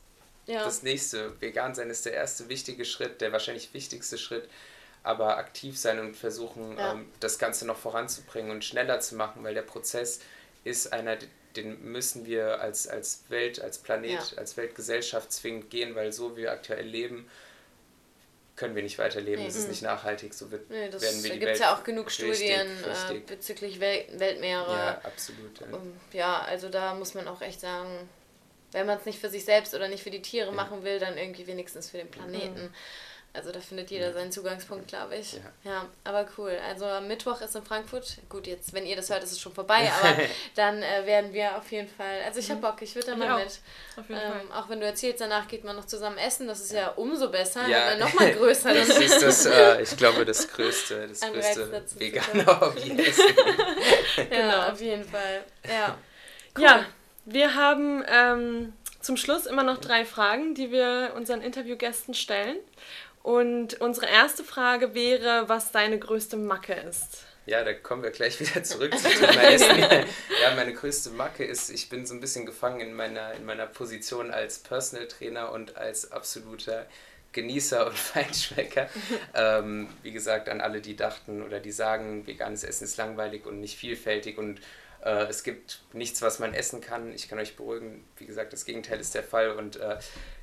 ja. 0.51 0.65
das 0.65 0.83
nächste. 0.83 1.41
Vegan 1.41 1.75
sein 1.75 1.91
ist 1.91 2.07
der 2.07 2.15
erste 2.15 2.49
wichtige 2.49 2.85
Schritt, 2.85 3.21
der 3.21 3.33
wahrscheinlich 3.33 3.73
wichtigste 3.75 4.19
Schritt. 4.19 4.49
Aber 5.03 5.39
aktiv 5.39 5.79
sein 5.79 5.99
und 5.99 6.15
versuchen, 6.15 6.77
ja. 6.77 6.93
ähm, 6.93 7.11
das 7.21 7.39
Ganze 7.39 7.67
noch 7.67 7.79
voranzubringen 7.79 8.51
und 8.51 8.65
schneller 8.65 9.01
zu 9.01 9.15
machen, 9.15 9.43
weil 9.43 9.55
der 9.55 9.63
Prozess 9.63 10.21
ist 10.63 10.93
einer, 10.93 11.17
den 11.57 11.83
müssen 11.91 12.27
wir 12.27 12.61
als, 12.61 12.87
als 12.87 13.25
Welt, 13.29 13.63
als 13.63 13.79
Planet, 13.79 14.11
ja. 14.11 14.39
als 14.39 14.59
Weltgesellschaft 14.59 15.33
zwingend 15.33 15.71
gehen, 15.71 15.95
weil 15.95 16.13
so 16.13 16.37
wie 16.37 16.43
wir 16.43 16.53
aktuell 16.53 16.87
leben, 16.87 17.31
können 18.57 18.75
wir 18.75 18.83
nicht 18.83 18.99
weiterleben. 18.99 19.43
Nee. 19.43 19.49
Es 19.49 19.57
ist 19.57 19.69
nicht 19.69 19.81
nachhaltig. 19.81 20.35
So 20.35 20.51
wird, 20.51 20.69
nee, 20.69 20.91
das 20.91 21.01
werden 21.01 21.23
wir 21.25 21.33
die 21.33 21.41
Welt. 21.41 21.53
Es 21.55 21.59
gibt 21.61 21.71
ja 21.71 21.75
auch 21.75 21.83
genug 21.83 22.11
Studien 22.11 22.67
äh, 22.85 23.19
bezüglich 23.27 23.81
Wel 23.81 24.05
Weltmeere. 24.13 24.71
Ja, 24.71 25.01
absolut. 25.03 25.61
Ja. 25.61 25.79
ja, 26.13 26.41
also 26.43 26.69
da 26.69 26.95
muss 26.95 27.15
man 27.15 27.27
auch 27.27 27.41
echt 27.41 27.61
sagen, 27.61 27.89
wenn 28.73 28.87
man 28.87 28.99
es 28.99 29.07
nicht 29.07 29.19
für 29.19 29.29
sich 29.29 29.45
selbst 29.45 29.75
oder 29.75 29.89
nicht 29.89 30.03
für 30.03 30.11
die 30.11 30.23
Tiere 30.23 30.49
ja. 30.49 30.53
machen 30.53 30.85
will, 30.85 30.99
dann 30.99 31.17
irgendwie 31.17 31.47
wenigstens 31.47 31.91
für 31.91 31.99
den 31.99 32.11
Planeten. 32.11 32.65
Mhm. 32.65 32.75
Also 33.33 33.53
da 33.53 33.61
findet 33.61 33.93
jeder 33.93 34.13
seinen 34.13 34.33
Zugangspunkt, 34.33 34.89
glaube 34.89 35.15
ich. 35.15 35.35
Ja. 35.35 35.71
ja. 35.71 35.89
aber 36.03 36.27
cool. 36.37 36.59
Also 36.69 36.85
Mittwoch 37.07 37.41
ist 37.41 37.55
in 37.55 37.63
Frankfurt. 37.63 38.19
Gut, 38.29 38.49
jetzt, 38.49 38.73
wenn 38.73 38.85
ihr 38.85 38.97
das 38.97 39.09
hört, 39.09 39.23
ist 39.23 39.31
es 39.31 39.41
schon 39.41 39.53
vorbei, 39.53 39.89
aber 40.01 40.17
dann 40.57 40.83
äh, 40.83 41.07
werden 41.07 41.33
wir 41.33 41.57
auf 41.57 41.71
jeden 41.71 41.89
Fall. 41.89 42.23
Also 42.27 42.41
ich 42.41 42.51
habe 42.51 42.59
mhm. 42.59 42.63
Bock, 42.63 42.83
ich 42.83 42.93
würde 42.97 43.13
da 43.13 43.17
mal 43.17 43.39
mit. 43.39 43.61
Auf 43.97 44.09
jeden 44.09 44.21
ähm, 44.21 44.49
Fall. 44.49 44.59
Auch 44.59 44.69
wenn 44.69 44.81
du 44.81 44.87
erzählst, 44.87 45.21
danach 45.21 45.47
geht 45.47 45.63
man 45.63 45.77
noch 45.77 45.87
zusammen 45.87 46.19
essen, 46.19 46.49
das 46.49 46.61
ist 46.61 46.73
ja, 46.73 46.89
umso 46.89 47.31
besser, 47.31 47.69
ja. 47.69 47.97
noch 47.99 48.13
mal 48.15 48.33
größer. 48.35 48.75
das 48.75 48.89
ist 48.89 49.23
das, 49.23 49.47
äh, 49.47 49.81
ich 49.83 49.97
glaube, 49.97 50.25
das 50.25 50.49
größte, 50.49 51.07
das 51.07 51.21
größte 51.21 51.85
vegane 51.99 52.45
Hobby. 52.47 52.97
ja, 54.17 54.25
genau. 54.25 54.73
auf 54.73 54.81
jeden 54.81 55.05
Fall. 55.05 55.45
Ja. 55.69 55.97
Cool. 56.57 56.65
Ja. 56.65 56.85
Wir 57.25 57.55
haben 57.55 58.05
ähm, 58.09 58.73
zum 59.01 59.17
Schluss 59.17 59.47
immer 59.47 59.63
noch 59.63 59.79
drei 59.79 60.05
Fragen, 60.05 60.55
die 60.55 60.71
wir 60.71 61.13
unseren 61.17 61.43
Interviewgästen 61.43 62.15
stellen. 62.15 62.57
Und 63.23 63.81
unsere 63.81 64.07
erste 64.07 64.45
Frage 64.45 64.95
wäre, 64.95 65.49
was 65.49 65.73
deine 65.73 65.99
größte 65.99 66.37
Macke 66.37 66.73
ist. 66.73 67.25
Ja, 67.47 67.65
da 67.65 67.75
kommen 67.75 68.03
wir 68.03 68.11
gleich 68.11 68.41
wieder 68.41 68.63
zurück 68.63 68.97
zum 68.99 69.11
Thema 69.11 69.43
Essen. 69.43 69.77
Ja, 70.43 70.55
meine 70.55 70.73
größte 70.73 71.11
Macke 71.11 71.45
ist, 71.45 71.71
ich 71.71 71.89
bin 71.89 72.07
so 72.07 72.15
ein 72.15 72.21
bisschen 72.21 72.47
gefangen 72.47 72.81
in 72.81 72.95
meiner, 72.95 73.35
in 73.35 73.45
meiner 73.45 73.67
Position 73.67 74.31
als 74.31 74.61
Personal 74.61 75.07
Trainer 75.09 75.53
und 75.53 75.77
als 75.77 76.13
absoluter 76.13 76.87
Genießer 77.33 77.87
und 77.87 77.99
Feinschmecker. 77.99 78.89
ähm, 79.35 79.89
wie 80.03 80.13
gesagt, 80.13 80.49
an 80.49 80.61
alle, 80.61 80.81
die 80.81 80.97
dachten 80.97 81.43
oder 81.43 81.61
die 81.61 81.73
sagen, 81.73 82.27
veganes 82.27 82.65
Essen 82.65 82.85
ist 82.85 82.97
langweilig 82.97 83.47
und 83.47 83.61
nicht 83.61 83.77
vielfältig 83.77 84.39
und 84.39 84.61
äh, 85.03 85.25
es 85.25 85.43
gibt 85.43 85.83
nichts, 85.93 86.23
was 86.23 86.39
man 86.39 86.55
essen 86.55 86.81
kann. 86.81 87.13
Ich 87.15 87.29
kann 87.29 87.39
euch 87.39 87.57
beruhigen, 87.57 88.05
wie 88.17 88.27
gesagt, 88.27 88.53
das 88.53 88.65
Gegenteil 88.65 89.01
ist 89.01 89.15
der 89.15 89.23
Fall 89.23 89.53
und 89.53 89.77
äh, 89.77 89.99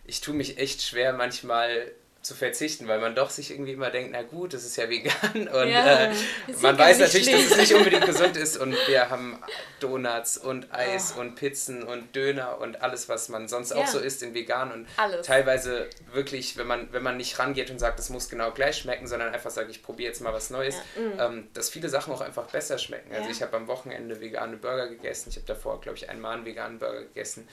ich 0.06 0.22
tue 0.22 0.34
mich 0.34 0.58
echt 0.58 0.82
schwer 0.82 1.14
manchmal 1.14 1.92
zu 2.28 2.36
verzichten, 2.36 2.88
weil 2.90 3.00
man 3.00 3.16
doch 3.16 3.30
sich 3.30 3.52
irgendwie 3.52 3.72
immer 3.72 3.90
denkt, 3.90 4.12
na 4.12 4.22
gut, 4.22 4.54
das 4.54 4.66
ist 4.66 4.76
ja 4.76 4.90
vegan 4.90 5.14
und 5.34 5.70
ja, 5.70 6.06
äh, 6.06 6.14
man 6.62 6.78
weiß 6.78 7.00
natürlich, 7.00 7.28
schlecht. 7.28 7.46
dass 7.46 7.52
es 7.52 7.58
nicht 7.58 7.74
unbedingt 7.74 8.06
gesund 8.06 8.36
ist 8.36 8.58
und 8.58 8.76
wir 8.88 9.10
haben 9.10 9.42
Donuts 9.80 10.38
und 10.38 10.74
Eis 10.74 11.14
oh. 11.16 11.22
und 11.22 11.36
Pizzen 11.36 11.84
und 11.84 12.14
Döner 12.16 12.60
und 12.60 12.82
alles, 12.82 13.08
was 13.08 13.30
man 13.30 13.48
sonst 13.48 13.72
ja. 13.72 13.78
auch 13.78 13.88
so 13.88 14.00
isst 14.00 14.22
in 14.24 14.34
vegan 14.34 14.72
und 14.74 14.88
alles. 14.98 15.26
teilweise 15.26 15.90
wirklich, 16.12 16.58
wenn 16.58 16.68
man, 16.68 16.92
wenn 16.92 17.04
man 17.04 17.16
nicht 17.16 17.40
rangeht 17.40 17.72
und 17.72 17.80
sagt, 17.80 17.98
es 18.00 18.10
muss 18.10 18.30
genau 18.30 18.52
gleich 18.52 18.78
schmecken, 18.78 19.08
sondern 19.08 19.34
einfach 19.34 19.52
sagt, 19.52 19.72
ich 19.72 19.82
probiere 19.82 20.10
jetzt 20.10 20.22
mal 20.22 20.34
was 20.34 20.50
Neues, 20.50 20.76
ja. 20.76 21.02
mhm. 21.02 21.38
ähm, 21.38 21.48
dass 21.54 21.70
viele 21.70 21.88
Sachen 21.88 22.14
auch 22.14 22.22
einfach 22.22 22.48
besser 22.48 22.78
schmecken. 22.78 23.16
Also 23.16 23.30
ich 23.30 23.42
habe 23.42 23.56
am 23.56 23.68
Wochenende 23.68 24.20
vegane 24.20 24.58
Burger 24.58 24.90
gegessen, 24.90 25.30
ich 25.30 25.38
habe 25.38 25.48
davor, 25.48 25.80
glaube 25.80 25.98
ich, 25.98 26.10
einmal 26.10 26.36
einen 26.36 26.46
veganen 26.46 26.78
Burger 26.78 27.04
gegessen 27.04 27.48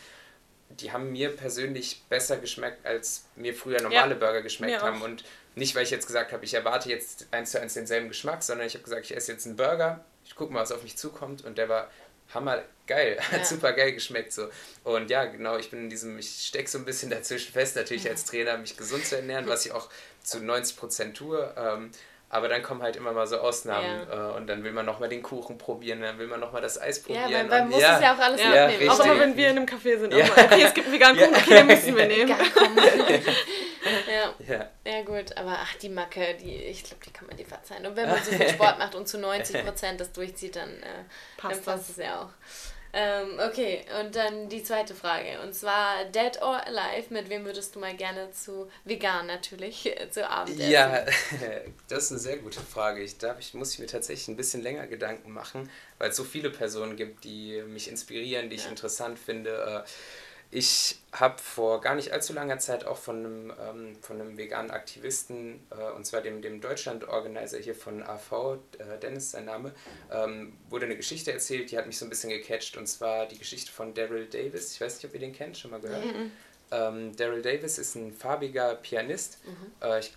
die 0.71 0.93
haben 0.93 1.13
mir 1.13 1.35
persönlich 1.37 2.03
besser 2.09 2.37
geschmeckt, 2.37 2.85
als 2.85 3.27
mir 3.37 3.55
früher 3.55 3.81
normale 3.81 4.15
ja, 4.15 4.19
Burger 4.19 4.43
geschmeckt 4.43 4.83
haben. 4.83 5.03
Und 5.03 5.25
nicht, 5.55 5.75
weil 5.75 5.85
ich 5.85 5.91
jetzt 5.91 6.07
gesagt 6.07 6.33
habe, 6.33 6.45
ich 6.45 6.55
erwarte 6.55 6.89
jetzt 6.89 7.29
eins 7.31 7.53
zu 7.53 7.61
eins 7.61 7.75
denselben 7.75 8.09
Geschmack, 8.09 8.43
sondern 8.43 8.67
ich 8.67 8.75
habe 8.75 8.85
gesagt, 8.85 9.05
ich 9.05 9.17
esse 9.17 9.33
jetzt 9.33 9.47
einen 9.47 9.57
Burger, 9.57 10.05
ich 10.25 10.35
gucke 10.35 10.53
mal, 10.53 10.61
was 10.61 10.73
auf 10.73 10.83
mich 10.83 10.97
zukommt. 10.97 11.45
Und 11.45 11.59
der 11.59 11.69
war 11.69 11.91
hammer 12.33 12.63
geil, 12.87 13.17
ja. 13.31 13.39
hat 13.39 13.47
super 13.47 13.73
geil 13.73 13.93
geschmeckt 13.93 14.33
so. 14.33 14.49
Und 14.83 15.11
ja, 15.11 15.25
genau, 15.27 15.57
ich 15.59 15.71
bin 15.71 15.81
in 15.81 15.91
diesem, 15.91 16.19
ich 16.19 16.47
stecke 16.47 16.69
so 16.69 16.79
ein 16.79 16.85
bisschen 16.85 17.11
dazwischen 17.11 17.53
fest, 17.53 17.77
natürlich 17.77 18.09
als 18.09 18.25
Trainer, 18.25 18.57
mich 18.59 18.77
gesund 18.77 19.05
zu 19.05 19.17
ernähren, 19.17 19.47
was 19.47 19.67
ich 19.67 19.73
auch 19.73 19.89
zu 20.23 20.41
90 20.41 20.77
Prozent 20.77 21.17
tue. 21.17 21.55
Ähm, 21.57 21.91
aber 22.29 22.49
dann 22.49 22.63
kommen 22.63 22.83
halt 22.83 22.97
immer 22.97 23.13
mal 23.13 23.27
so 23.27 23.39
Ausnahmen 23.39 24.07
ja. 24.09 24.31
äh, 24.31 24.37
und 24.37 24.49
dann 24.49 24.65
will 24.65 24.73
man 24.73 24.85
nochmal 24.85 25.09
den 25.09 25.23
Kuchen 25.23 25.57
probieren, 25.57 26.01
dann 26.01 26.19
will 26.19 26.27
man 26.27 26.41
nochmal 26.41 26.63
das 26.63 26.81
Eis 26.81 27.01
probieren. 27.01 27.31
Ja, 27.31 27.45
man, 27.45 27.69
muss 27.69 27.81
ja, 27.81 27.97
es 27.97 28.03
ja 28.03 28.15
auch 28.15 28.19
alles 28.19 28.41
ja, 28.41 28.67
mitnehmen. 28.67 28.91
Auch 28.91 29.05
immer 29.05 29.21
wenn 29.21 29.37
wir 29.37 29.51
in 29.51 29.59
einem 29.59 29.67
Café 29.67 29.99
sind. 29.99 30.13
Ja. 30.13 30.27
Mal, 30.27 30.45
okay, 30.45 30.63
es 30.63 30.75
gibt 30.75 30.87
einen 30.87 30.95
veganen 30.95 31.17
Kuchen, 31.17 31.35
okay, 31.35 31.55
den 31.55 31.67
müssen 31.67 31.97
wir 31.97 32.07
nehmen. 32.07 32.29
ja. 32.29 32.37
ja. 34.49 34.71
Ja. 34.85 35.03
gut, 35.03 35.37
aber 35.37 35.59
ach, 35.63 35.75
die 35.77 35.89
Macke, 35.89 36.37
die, 36.41 36.55
ich 36.55 36.83
glaube, 36.83 37.05
die 37.07 37.13
kann 37.13 37.29
man 37.29 37.37
dir 37.37 37.47
verzeihen. 37.47 37.87
Und 37.87 37.97
wenn 37.97 38.09
man 38.09 38.23
so 38.23 38.33
viel 38.33 38.49
Sport 38.49 38.79
macht 38.79 38.95
und 38.95 39.07
zu 39.07 39.19
90 39.19 39.65
Prozent 39.65 40.01
das 40.01 40.13
durchzieht, 40.13 40.57
dann, 40.57 40.71
äh, 40.71 41.05
passt, 41.37 41.57
dann 41.57 41.65
passt 41.65 41.91
es 41.91 41.97
ja 41.99 42.23
auch. 42.23 42.29
Ähm, 42.97 43.41
okay, 43.45 43.85
und 44.01 44.15
dann 44.15 44.49
die 44.49 44.63
zweite 44.63 44.95
Frage. 44.95 45.41
Und 45.43 45.53
zwar 45.53 46.05
Dead 46.05 46.41
or 46.41 46.65
Alive, 46.65 47.13
mit 47.13 47.29
wem 47.29 47.45
würdest 47.45 47.75
du 47.75 47.81
mal 47.81 47.97
gerne 47.97 48.31
zu 48.31 48.71
vegan 48.85 49.27
natürlich 49.27 49.93
zu 50.11 50.31
Abend 50.31 50.61
essen? 50.61 50.71
Ja, 50.71 51.05
das 51.89 52.05
ist 52.05 52.11
eine 52.13 52.21
sehr 52.21 52.37
gute 52.37 52.61
Frage. 52.61 53.03
Ich, 53.03 53.19
da 53.19 53.37
ich, 53.39 53.53
muss 53.53 53.73
ich 53.73 53.81
mir 53.81 53.87
tatsächlich 53.87 54.29
ein 54.29 54.37
bisschen 54.37 54.63
länger 54.63 54.87
Gedanken 54.87 55.33
machen, 55.33 55.69
weil 55.99 56.11
es 56.11 56.17
so 56.17 56.23
viele 56.23 56.51
Personen 56.51 56.95
gibt, 56.97 57.25
die 57.25 57.63
mich 57.67 57.89
inspirieren, 57.89 58.49
die 58.49 58.57
ich 58.57 58.65
ja. 58.65 58.71
interessant 58.71 59.19
finde. 59.19 59.85
Äh, 59.85 59.89
ich 60.55 61.01
habe 61.11 61.43
vor 61.43 61.81
gar 61.81 61.97
nicht 61.97 62.13
allzu 62.13 62.33
langer 62.33 62.61
Zeit 62.61 62.87
auch 62.87 62.97
von 62.97 63.17
einem, 63.19 63.53
ähm, 63.61 63.97
von 64.01 64.21
einem 64.21 64.39
veganen 64.39 64.71
Aktivisten, 64.71 65.59
äh, 65.71 65.91
und 65.97 66.07
zwar 66.07 66.21
dem, 66.21 66.43
dem 66.43 66.61
Deutschland-Organizer 66.61 67.59
hier 67.59 67.75
von 67.75 68.05
AV, 68.05 68.59
äh, 68.79 68.99
Dennis 69.03 69.33
sein 69.33 69.47
Name, 69.47 69.73
ähm, 70.13 70.53
wurde 70.71 70.87
eine 70.87 70.97
Geschichte 70.97 71.33
erzählt, 71.33 71.73
die 71.73 71.77
hat 71.77 71.89
mich 71.89 71.99
so 71.99 72.07
ein 72.07 72.09
bisschen 72.09 72.31
gecatcht, 72.31 72.77
und 72.77 72.87
zwar 72.87 73.27
die 73.27 73.37
Geschichte 73.37 73.73
von 73.73 73.95
Daryl 73.95 74.27
Davis. 74.27 74.75
Ich 74.75 74.81
weiß 74.81 74.95
nicht, 74.95 75.07
ob 75.07 75.15
ihr 75.15 75.21
den 75.21 75.33
kennt, 75.33 75.59
schon 75.59 75.73
mal 75.73 75.81
gehört. 75.81 76.05
Mhm. 76.05 76.31
Ähm, 76.71 77.17
Daryl 77.17 77.43
Davis 77.43 77.79
ist 77.79 77.97
ein 77.97 78.13
farbiger 78.13 78.77
Pianist. 78.77 79.39
Mhm. 79.45 79.73
Äh, 79.83 79.99
ich 79.99 80.13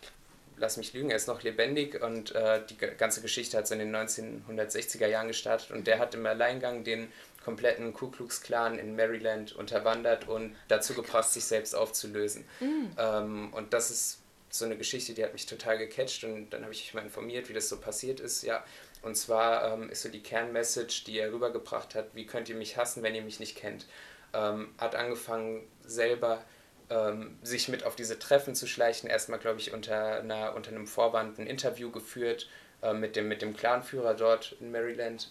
lass 0.57 0.77
mich 0.77 0.93
lügen, 0.93 1.09
er 1.09 1.17
ist 1.17 1.27
noch 1.27 1.41
lebendig 1.41 2.01
und 2.01 2.33
äh, 2.35 2.61
die 2.69 2.77
ganze 2.77 3.21
Geschichte 3.21 3.57
hat 3.57 3.67
so 3.67 3.73
in 3.73 3.79
den 3.79 3.95
1960er 3.95 5.07
Jahren 5.07 5.27
gestartet 5.27 5.71
und 5.71 5.87
der 5.87 5.99
hat 5.99 6.13
im 6.15 6.25
Alleingang 6.25 6.83
den 6.83 7.11
kompletten 7.47 7.93
Ku 7.93 8.11
Klux 8.11 8.41
Klan 8.41 8.77
in 8.77 8.97
Maryland 8.97 9.55
unterwandert 9.55 10.27
und 10.27 10.53
dazu 10.67 10.93
gebracht, 10.93 11.29
sich 11.29 11.45
selbst 11.45 11.75
aufzulösen. 11.75 12.43
Mhm. 12.59 12.91
Ähm, 12.97 13.53
und 13.53 13.71
das 13.71 13.89
ist 13.89 14.19
so 14.49 14.65
eine 14.65 14.75
Geschichte, 14.75 15.13
die 15.13 15.23
hat 15.23 15.31
mich 15.31 15.45
total 15.45 15.77
gecatcht 15.77 16.25
und 16.25 16.49
dann 16.49 16.63
habe 16.63 16.73
ich 16.73 16.81
mich 16.81 16.93
mal 16.93 17.05
informiert, 17.05 17.47
wie 17.47 17.53
das 17.53 17.69
so 17.69 17.79
passiert 17.79 18.19
ist. 18.19 18.43
Ja, 18.43 18.65
und 19.01 19.15
zwar 19.15 19.71
ähm, 19.71 19.89
ist 19.89 20.01
so 20.01 20.09
die 20.09 20.21
Kernmessage, 20.21 21.05
die 21.05 21.19
er 21.19 21.31
rübergebracht 21.31 21.95
hat, 21.95 22.09
wie 22.13 22.25
könnt 22.25 22.49
ihr 22.49 22.55
mich 22.55 22.75
hassen, 22.75 23.01
wenn 23.01 23.15
ihr 23.15 23.21
mich 23.21 23.39
nicht 23.39 23.55
kennt. 23.55 23.85
Ähm, 24.33 24.73
hat 24.77 24.95
angefangen 24.95 25.65
selber 25.85 26.43
ähm, 26.89 27.37
sich 27.43 27.69
mit 27.69 27.85
auf 27.85 27.95
diese 27.95 28.19
Treffen 28.19 28.55
zu 28.55 28.67
schleichen. 28.67 29.09
Erstmal, 29.09 29.39
glaube 29.39 29.61
ich, 29.61 29.71
unter, 29.71 30.19
einer, 30.19 30.53
unter 30.53 30.71
einem 30.71 30.85
Vorwand 30.85 31.39
ein 31.39 31.47
Interview 31.47 31.91
geführt 31.91 32.49
äh, 32.81 32.93
mit, 32.93 33.15
dem, 33.15 33.29
mit 33.29 33.41
dem 33.41 33.55
Clanführer 33.55 34.15
dort 34.15 34.57
in 34.59 34.69
Maryland 34.69 35.29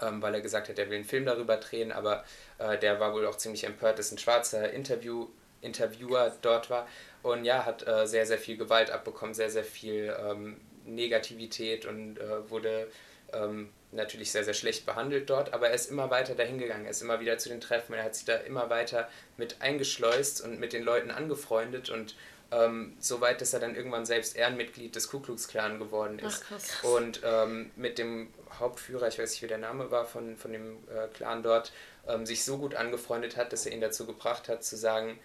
ähm, 0.00 0.22
weil 0.22 0.34
er 0.34 0.40
gesagt 0.40 0.68
hat, 0.68 0.78
er 0.78 0.88
will 0.88 0.96
einen 0.96 1.04
Film 1.04 1.24
darüber 1.26 1.56
drehen, 1.56 1.92
aber 1.92 2.24
äh, 2.58 2.78
der 2.78 3.00
war 3.00 3.12
wohl 3.12 3.26
auch 3.26 3.36
ziemlich 3.36 3.64
empört, 3.64 3.98
dass 3.98 4.12
ein 4.12 4.18
schwarzer 4.18 4.70
Interview, 4.72 5.28
Interviewer 5.60 6.32
dort 6.42 6.70
war. 6.70 6.86
Und 7.22 7.44
ja, 7.44 7.64
hat 7.64 7.86
äh, 7.86 8.06
sehr, 8.06 8.26
sehr 8.26 8.38
viel 8.38 8.56
Gewalt 8.56 8.90
abbekommen, 8.90 9.34
sehr, 9.34 9.50
sehr 9.50 9.64
viel 9.64 10.14
ähm, 10.24 10.60
Negativität 10.84 11.86
und 11.86 12.18
äh, 12.18 12.48
wurde 12.48 12.88
ähm, 13.32 13.70
natürlich 13.92 14.30
sehr, 14.30 14.44
sehr 14.44 14.54
schlecht 14.54 14.86
behandelt 14.86 15.30
dort, 15.30 15.52
aber 15.54 15.68
er 15.68 15.74
ist 15.74 15.90
immer 15.90 16.10
weiter 16.10 16.34
dahin 16.34 16.58
gegangen, 16.58 16.84
er 16.84 16.90
ist 16.90 17.02
immer 17.02 17.20
wieder 17.20 17.38
zu 17.38 17.48
den 17.48 17.60
Treffen, 17.60 17.94
er 17.94 18.04
hat 18.04 18.14
sich 18.14 18.24
da 18.24 18.36
immer 18.36 18.68
weiter 18.70 19.08
mit 19.36 19.56
eingeschleust 19.60 20.42
und 20.42 20.60
mit 20.60 20.72
den 20.72 20.82
Leuten 20.82 21.10
angefreundet 21.10 21.90
und 21.90 22.14
ähm, 22.52 22.96
so 23.00 23.20
weit, 23.20 23.40
dass 23.40 23.52
er 23.54 23.60
dann 23.60 23.74
irgendwann 23.74 24.06
selbst 24.06 24.36
Ehrenmitglied 24.36 24.94
des 24.94 25.08
Ku 25.08 25.18
Klux 25.18 25.48
Klan 25.48 25.78
geworden 25.78 26.18
ist. 26.20 26.44
Ach, 26.48 26.84
und 26.84 27.20
ähm, 27.24 27.70
mit 27.74 27.98
dem 27.98 28.28
Hauptführer, 28.58 29.08
ich 29.08 29.18
weiß 29.18 29.30
nicht, 29.30 29.42
wie 29.42 29.48
der 29.48 29.58
Name 29.58 29.90
war 29.90 30.04
von, 30.04 30.36
von 30.36 30.52
dem 30.52 30.78
äh, 30.88 31.08
Clan 31.14 31.42
dort, 31.42 31.72
ähm, 32.06 32.26
sich 32.26 32.44
so 32.44 32.58
gut 32.58 32.74
angefreundet 32.74 33.36
hat, 33.36 33.52
dass 33.52 33.66
er 33.66 33.72
ihn 33.72 33.80
dazu 33.80 34.06
gebracht 34.06 34.48
hat, 34.48 34.64
zu 34.64 34.76
sagen, 34.76 35.18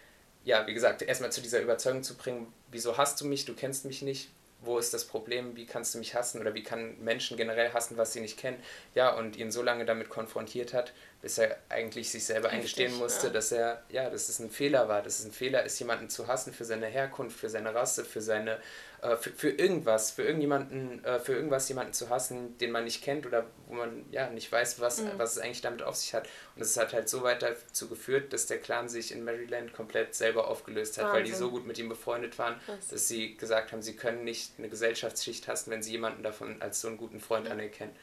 ja, 0.44 0.66
wie 0.68 0.74
gesagt, 0.74 1.02
erstmal 1.02 1.32
zu 1.32 1.42
dieser 1.42 1.62
Überzeugung 1.62 2.04
zu 2.04 2.16
bringen, 2.16 2.52
wieso 2.72 2.98
hast 2.98 3.22
du 3.22 3.26
mich, 3.26 3.46
du 3.46 3.54
kennst 3.54 3.86
mich 3.86 4.02
nicht, 4.02 4.30
wo 4.62 4.78
ist 4.78 4.94
das 4.94 5.06
Problem, 5.06 5.56
wie 5.56 5.66
kannst 5.66 5.96
du 5.96 5.98
mich 5.98 6.14
hassen 6.14 6.40
oder 6.40 6.54
wie 6.54 6.64
kann 6.64 7.00
Menschen 7.04 7.36
generell 7.36 7.74
hassen, 7.74 7.98
was 7.98 8.14
sie 8.14 8.22
nicht 8.22 8.38
kennen. 8.38 8.62
Ja, 8.94 9.10
und 9.16 9.36
ihn 9.36 9.52
so 9.52 9.64
lange 9.64 9.86
damit 9.86 10.10
konfrontiert 10.10 10.74
hat, 10.74 10.94
bis 11.22 11.40
er 11.40 11.58
eigentlich 11.70 12.12
sich 12.12 12.26
selber 12.26 12.50
Richtig, 12.50 12.58
eingestehen 12.58 12.98
musste, 12.98 13.28
ja. 13.28 13.34
dass 13.34 13.52
er, 13.52 13.84
ja, 13.90 14.10
dass 14.10 14.30
es 14.30 14.40
ein 14.40 14.52
Fehler 14.52 14.88
war, 14.88 15.02
dass 15.02 15.20
es 15.20 15.26
ein 15.26 15.32
Fehler 15.32 15.64
ist, 15.64 15.80
jemanden 15.80 16.10
zu 16.10 16.28
hassen 16.28 16.54
für 16.54 16.66
seine 16.66 16.86
Herkunft, 16.88 17.40
für 17.40 17.50
seine 17.50 17.74
Rasse, 17.74 18.06
für 18.06 18.22
seine 18.22 18.60
äh, 19.02 19.16
für, 19.16 19.32
für 19.32 19.50
irgendwas, 19.50 20.12
für 20.12 20.24
irgendjemanden, 20.24 21.04
äh, 21.04 21.20
für 21.20 21.34
irgendwas 21.34 21.68
jemanden 21.70 21.94
zu 21.94 22.10
hassen, 22.10 22.56
den 22.60 22.72
man 22.72 22.84
nicht 22.84 23.04
kennt 23.04 23.26
oder 23.26 23.48
wo 23.68 23.74
man 23.74 24.06
ja 24.12 24.30
nicht 24.30 24.52
weiß, 24.52 24.80
was, 24.80 25.02
mhm. 25.02 25.10
was 25.18 25.34
es 25.34 25.40
eigentlich 25.40 25.62
damit 25.62 25.82
auf 25.82 25.96
sich 25.96 26.14
hat. 26.14 26.30
Und 26.56 26.62
es 26.62 26.78
hat 26.78 26.94
halt 26.94 27.10
so 27.10 27.24
weit 27.24 27.42
dazu 27.42 27.90
geführt, 27.90 28.32
dass 28.32 28.46
der 28.46 28.60
Clan 28.60 28.90
sich 28.90 29.12
in 29.12 29.24
Maryland 29.24 29.74
komplett 29.74 30.14
selber 30.14 30.48
aufgelöst 30.48 30.98
hat, 30.98 31.06
Wahnsinn. 31.06 31.18
weil 31.18 31.24
die 31.24 31.34
so 31.34 31.50
gut 31.50 31.66
mit 31.66 31.80
ihm 31.80 31.90
befreundet 31.90 32.38
waren, 32.38 32.60
Krass. 32.66 32.90
dass 32.90 33.08
sie 33.08 33.36
gesagt 33.38 33.72
haben, 33.72 33.82
sie 33.82 33.96
können 33.96 34.24
nicht 34.24 34.54
eine 34.60 34.70
Gesellschaftsschicht 34.70 35.48
hassen, 35.48 35.72
wenn 35.72 35.82
sie 35.82 35.92
jemanden 35.92 36.22
davon 36.22 36.62
als 36.62 36.80
so 36.82 36.88
einen 36.88 36.98
guten 36.98 37.20
Freund 37.20 37.46
mhm. 37.46 37.54
anerkennen. 37.54 37.96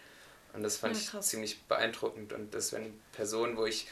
Und 0.53 0.64
das 0.64 0.78
fand 0.78 0.96
ja, 0.96 1.20
ich 1.20 1.26
ziemlich 1.26 1.62
beeindruckend. 1.64 2.32
Und 2.32 2.55
das 2.55 2.72
wenn 2.72 2.99
Personen, 3.12 3.57
wo 3.57 3.66
ich 3.66 3.86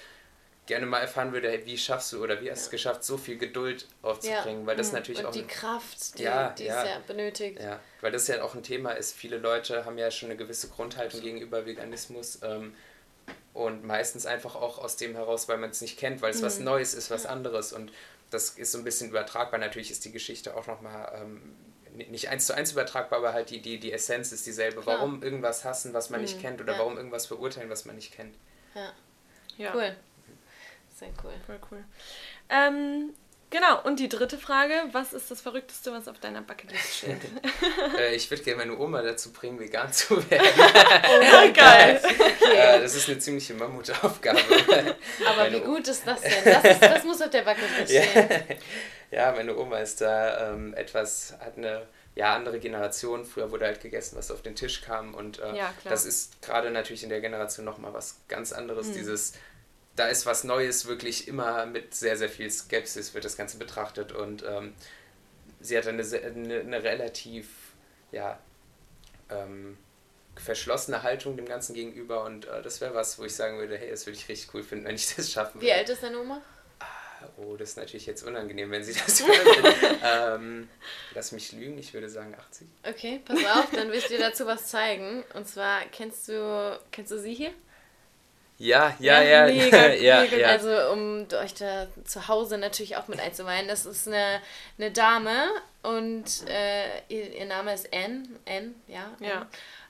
gerne 0.67 0.87
mal 0.87 0.99
erfahren 0.99 1.33
würde, 1.33 1.65
wie 1.65 1.79
schaffst 1.79 2.13
du 2.13 2.23
oder 2.23 2.41
wie 2.43 2.51
hast 2.51 2.63
du 2.63 2.67
es 2.67 2.71
geschafft, 2.71 3.05
so 3.05 3.17
viel 3.17 3.39
Geduld 3.39 3.87
aufzubringen, 4.03 4.63
ja. 4.63 4.67
weil 4.67 4.77
das 4.77 4.89
mhm. 4.89 4.99
natürlich 4.99 5.21
und 5.21 5.27
auch... 5.27 5.33
die 5.33 5.43
ein, 5.43 5.49
Kraft, 5.49 6.19
die, 6.19 6.25
ja, 6.25 6.51
die 6.51 6.65
ja. 6.65 6.83
es 6.83 6.89
ja 6.89 6.99
benötigt. 7.07 7.61
Ja, 7.61 7.81
weil 8.01 8.13
das 8.13 8.27
ja 8.27 8.43
auch 8.43 8.55
ein 8.55 8.63
Thema 8.63 8.91
ist. 8.91 9.15
Viele 9.15 9.39
Leute 9.39 9.85
haben 9.85 9.97
ja 9.97 10.11
schon 10.11 10.31
eine 10.31 10.37
gewisse 10.37 10.69
Grundhaltung 10.69 11.21
gegenüber 11.21 11.65
Veganismus 11.67 12.41
ähm, 12.43 12.75
und 13.55 13.85
meistens 13.85 14.27
einfach 14.27 14.57
auch 14.57 14.79
aus 14.79 14.97
dem 14.97 15.15
heraus, 15.15 15.49
weil 15.49 15.59
man 15.59 15.71
es 15.71 15.81
nicht 15.81 15.99
kennt, 15.99 16.21
weil 16.21 16.31
es 16.31 16.41
mhm. 16.41 16.47
was 16.47 16.59
Neues 16.59 16.95
ist, 16.95 17.11
was 17.11 17.27
anderes 17.27 17.73
und 17.73 17.93
das 18.31 18.51
ist 18.51 18.73
so 18.73 18.79
ein 18.79 18.85
bisschen 18.85 19.11
übertragbar. 19.11 19.61
Natürlich 19.61 19.91
ist 19.91 20.05
die 20.05 20.13
Geschichte 20.13 20.57
auch 20.57 20.67
nochmal... 20.67 21.13
Ähm, 21.15 21.55
nicht 22.11 22.29
eins 22.29 22.45
zu 22.45 22.55
eins 22.55 22.73
übertragbar, 22.73 23.21
aber 23.21 23.33
halt 23.33 23.49
die, 23.49 23.63
die, 23.63 23.81
die 23.81 23.91
Essenz 23.91 24.31
ist 24.31 24.45
dieselbe. 24.47 24.83
Klar. 24.83 24.99
Warum 24.99 25.23
irgendwas 25.23 25.65
hassen, 25.65 25.95
was 25.95 26.11
man 26.11 26.21
mhm. 26.21 26.27
nicht 26.27 26.41
kennt, 26.43 26.61
oder 26.61 26.79
warum 26.79 26.99
irgendwas 26.99 27.25
verurteilen, 27.25 27.71
was 27.71 27.87
man 27.87 27.97
nicht 27.97 28.13
kennt. 28.13 28.37
Ja. 28.75 28.93
ja. 29.57 29.75
Cool. 29.75 29.97
Sehr 30.99 31.09
cool. 31.23 31.33
Voll 31.45 31.59
cool. 31.71 31.85
Ähm, 32.49 33.13
genau, 33.51 33.83
und 33.83 34.01
die 34.01 34.09
dritte 34.09 34.39
Frage, 34.39 34.73
was 34.93 35.13
ist 35.13 35.31
das 35.31 35.43
Verrückteste, 35.43 35.93
was 35.93 36.09
auf 36.09 36.19
deiner 36.21 36.41
Bucketlist 36.41 36.97
steht? 36.97 37.21
äh, 37.99 38.15
ich 38.15 38.31
würde 38.31 38.43
gerne 38.43 38.65
meine 38.65 38.79
Oma 38.79 39.03
dazu 39.03 39.31
bringen, 39.31 39.59
vegan 39.59 39.93
zu 39.93 40.17
werden. 40.31 40.47
oh, 40.57 41.53
geil. 41.53 42.01
Okay. 42.47 42.77
Äh, 42.77 42.81
das 42.81 42.95
ist 42.95 43.09
eine 43.09 43.19
ziemliche 43.19 43.55
Mammutaufgabe. 43.55 44.39
Aber 45.27 45.37
meine 45.37 45.57
wie 45.57 45.61
gut 45.61 45.89
ist 45.89 46.07
das 46.07 46.21
denn? 46.21 46.45
Das, 46.45 46.65
ist, 46.65 46.81
das 46.81 47.05
muss 47.05 47.21
auf 47.21 47.31
der 47.31 47.43
Bucketlist 47.43 47.91
stehen. 47.91 48.29
ja, 49.11 49.33
meine 49.33 49.57
Oma 49.57 49.79
ist 49.79 50.01
da 50.01 50.53
ähm, 50.53 50.73
etwas, 50.75 51.35
hat 51.41 51.59
eine 51.59 51.89
ja, 52.15 52.35
andere 52.35 52.61
Generation. 52.61 53.25
Früher 53.25 53.51
wurde 53.51 53.67
halt 53.67 53.81
gegessen, 53.81 54.17
was 54.17 54.31
auf 54.31 54.43
den 54.43 54.55
Tisch 54.55 54.81
kam. 54.81 55.15
Und 55.15 55.41
äh, 55.41 55.57
ja, 55.57 55.75
das 55.85 56.07
ist 56.07 56.41
gerade 56.41 56.71
natürlich 56.71 57.03
in 57.03 57.11
der 57.11 57.21
Generation 57.21 57.67
nochmal 57.67 57.93
was 57.93 58.21
ganz 58.29 58.53
anderes. 58.53 58.89
Mhm. 58.89 58.95
Dieses 58.95 59.33
da 59.97 60.09
ist 60.09 60.27
was 60.27 60.45
Neues 60.45 60.87
wirklich 60.87 61.27
immer 61.27 61.67
mit 61.67 61.95
sehr, 61.95 62.17
sehr 62.17 62.29
viel 62.29 62.51
Skepsis 62.51 63.15
wird 63.15 63.25
das 63.25 63.37
Ganze 63.37 63.59
betrachtet 63.59 64.13
und 64.13 64.45
ähm, 64.47 64.75
sie 65.61 65.77
hat 65.77 65.87
eine, 65.87 66.03
eine, 66.03 66.61
eine 66.61 66.83
relativ, 66.83 67.49
ja, 68.13 68.39
ähm, 69.31 69.79
verschlossene 70.37 71.03
Haltung 71.03 71.37
dem 71.37 71.47
Ganzen 71.47 71.75
gegenüber 71.75 72.25
und 72.25 72.47
äh, 72.47 72.63
das 72.63 72.83
wäre 72.83 72.95
was, 72.95 73.19
wo 73.19 73.25
ich 73.25 73.35
sagen 73.35 73.59
würde, 73.59 73.79
hey, 73.79 73.91
das 73.91 74.07
würde 74.07 74.19
ich 74.19 74.29
richtig 74.29 74.53
cool 74.55 74.63
finden, 74.63 74.85
wenn 74.85 74.95
ich 74.95 75.15
das 75.17 75.33
schaffen 75.33 75.55
würde. 75.55 75.67
Wie 75.67 75.73
alt 75.73 75.89
ist 75.89 76.03
deine 76.03 76.21
Oma? 76.21 76.43
Ah, 76.79 77.29
oh, 77.39 77.57
das 77.57 77.71
ist 77.71 77.77
natürlich 77.79 78.05
jetzt 78.05 78.23
unangenehm, 78.23 78.71
wenn 78.71 78.85
sie 78.85 78.93
das 79.07 79.27
hört. 79.27 79.99
ähm, 80.05 80.69
lass 81.15 81.33
mich 81.33 81.53
lügen, 81.53 81.79
ich 81.79 81.95
würde 81.95 82.11
sagen 82.11 82.35
80. 82.35 82.69
Okay, 82.87 83.23
pass 83.25 83.39
auf, 83.39 83.71
dann 83.73 83.89
will 83.89 83.99
ich 83.99 84.09
dir 84.09 84.19
dazu 84.19 84.45
was 84.45 84.67
zeigen. 84.67 85.25
Und 85.33 85.49
zwar, 85.49 85.81
kennst 85.91 86.29
du, 86.29 86.79
kennst 86.93 87.13
du 87.13 87.19
sie 87.19 87.33
hier? 87.33 87.55
Ja, 88.59 88.95
ja, 88.99 89.23
ja. 89.23 89.47
ja, 89.47 89.65
mega, 89.65 89.87
ja, 89.95 90.21
mega. 90.23 90.37
ja. 90.37 90.49
Also 90.49 90.93
um 90.93 91.27
euch 91.43 91.55
da 91.55 91.87
zu 92.05 92.29
Hause 92.29 92.59
natürlich 92.59 92.97
auch 92.97 93.09
mit 93.09 93.21
einzuweihen. 93.21 93.69
Das 93.69 93.85
ist 93.85 94.09
eine, 94.09 94.41
eine 94.79 94.91
Dame 94.91 95.49
und 95.83 96.25
äh, 96.49 96.99
ihr, 97.09 97.35
ihr, 97.37 97.47
Name 97.47 97.75
ist 97.75 97.93
Anne. 97.93 98.23
Anne, 98.47 98.73
ja. 98.89 99.11
ja. 99.21 99.47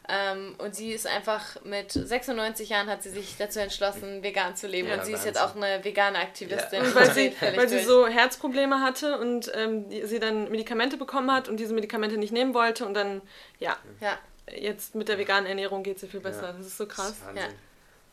Ähm, 0.08 0.54
und 0.58 0.74
sie 0.74 0.92
ist 0.92 1.06
einfach 1.06 1.62
mit 1.64 1.90
96 1.90 2.68
Jahren 2.68 2.88
hat 2.88 3.02
sie 3.02 3.10
sich 3.10 3.36
dazu 3.38 3.58
entschlossen, 3.58 4.22
vegan 4.22 4.54
zu 4.54 4.68
leben. 4.68 4.88
Ja, 4.88 4.94
und 4.94 5.04
sie 5.04 5.12
ist 5.12 5.24
jetzt 5.24 5.40
auch 5.40 5.56
eine 5.56 5.84
vegane 5.84 6.18
Aktivistin. 6.18 6.84
Ja. 6.84 6.94
weil, 6.94 7.10
sie, 7.12 7.32
weil 7.40 7.68
sie 7.68 7.80
so 7.80 8.06
Herzprobleme 8.06 8.80
hatte 8.80 9.18
und 9.18 9.50
ähm, 9.54 9.88
die, 9.88 10.06
sie 10.06 10.20
dann 10.20 10.50
Medikamente 10.50 10.96
bekommen 10.96 11.32
hat 11.32 11.48
und 11.48 11.58
diese 11.58 11.74
Medikamente 11.74 12.18
nicht 12.18 12.32
nehmen 12.32 12.54
wollte 12.54 12.86
und 12.86 12.94
dann, 12.94 13.22
ja. 13.58 13.76
ja. 14.00 14.18
Jetzt 14.54 14.94
mit 14.94 15.08
der 15.08 15.18
veganen 15.18 15.46
Ernährung 15.46 15.82
geht 15.82 15.98
sie 15.98 16.06
viel 16.06 16.20
besser. 16.20 16.54
Das 16.56 16.66
ist 16.66 16.76
so 16.76 16.86
krass. 16.86 17.16
Das 17.34 17.44
ist 17.44 17.50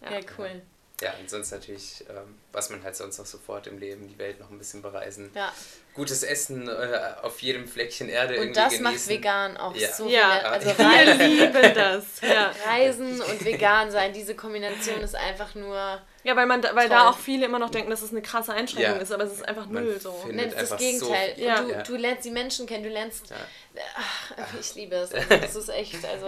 ja. 0.09 0.19
Cool. 0.37 0.61
Ja, 1.01 1.11
und 1.19 1.29
sonst 1.29 1.51
natürlich, 1.51 2.05
ähm, 2.09 2.37
was 2.53 2.69
man 2.69 2.81
halt 2.83 2.95
sonst 2.95 3.17
noch 3.17 3.25
sofort 3.25 3.67
im 3.67 3.77
Leben, 3.77 4.07
die 4.07 4.17
Welt 4.19 4.39
noch 4.39 4.49
ein 4.51 4.57
bisschen 4.57 4.81
bereisen. 4.81 5.31
Ja. 5.35 5.51
Gutes 5.95 6.23
Essen 6.23 6.69
äh, 6.69 6.99
auf 7.21 7.41
jedem 7.41 7.67
Fleckchen 7.67 8.09
Erde 8.09 8.35
Und 8.35 8.41
irgendwie 8.41 8.53
das 8.61 8.73
genießen. 8.73 8.83
macht 8.83 9.07
vegan 9.09 9.57
auch 9.57 9.75
Ja. 9.75 9.91
so 9.91 10.07
Ja. 10.07 10.31
viel. 10.31 10.47
Also 10.71 10.77
Wir 10.77 11.27
lieben 11.27 11.73
das. 11.75 12.05
Ja. 12.21 12.53
Reisen 12.67 13.21
und 13.21 13.43
vegan 13.43 13.91
sein, 13.91 14.13
diese 14.13 14.33
Kombination 14.35 15.01
ist 15.01 15.15
einfach 15.15 15.55
nur. 15.55 16.01
Ja, 16.23 16.35
weil, 16.37 16.45
man 16.45 16.61
da, 16.61 16.73
weil 16.73 16.87
Toll. 16.87 16.97
da 16.97 17.09
auch 17.09 17.17
viele 17.17 17.47
immer 17.47 17.59
noch 17.59 17.69
denken, 17.71 17.89
dass 17.89 18.01
es 18.01 18.11
eine 18.11 18.21
krasse 18.21 18.53
Einschränkung 18.53 18.95
Ja. 18.95 19.01
ist, 19.01 19.11
aber 19.11 19.25
es 19.25 19.33
ist 19.33 19.45
einfach 19.47 19.65
null 19.65 19.99
so. 19.99 20.13
findet- 20.13 20.35
Nennt 20.37 20.53
das 20.53 20.71
einfach 20.71 20.77
Gegenteil. 20.77 21.33
so- 21.35 21.41
Ja. 21.43 21.61
du, 21.61 21.83
du 21.83 21.95
lernst 21.97 22.23
die 22.23 22.31
Menschen 22.31 22.65
kennen, 22.65 22.83
du 22.83 22.89
lernst. 22.89 23.29
Ja. 23.29 23.81
Ach, 24.37 24.47
ich 24.59 24.73
liebe 24.75 24.95
es. 24.95 25.11
Also, 25.13 25.35
das 25.37 25.55
ist 25.55 25.69
echt. 25.69 26.05
Also, 26.05 26.27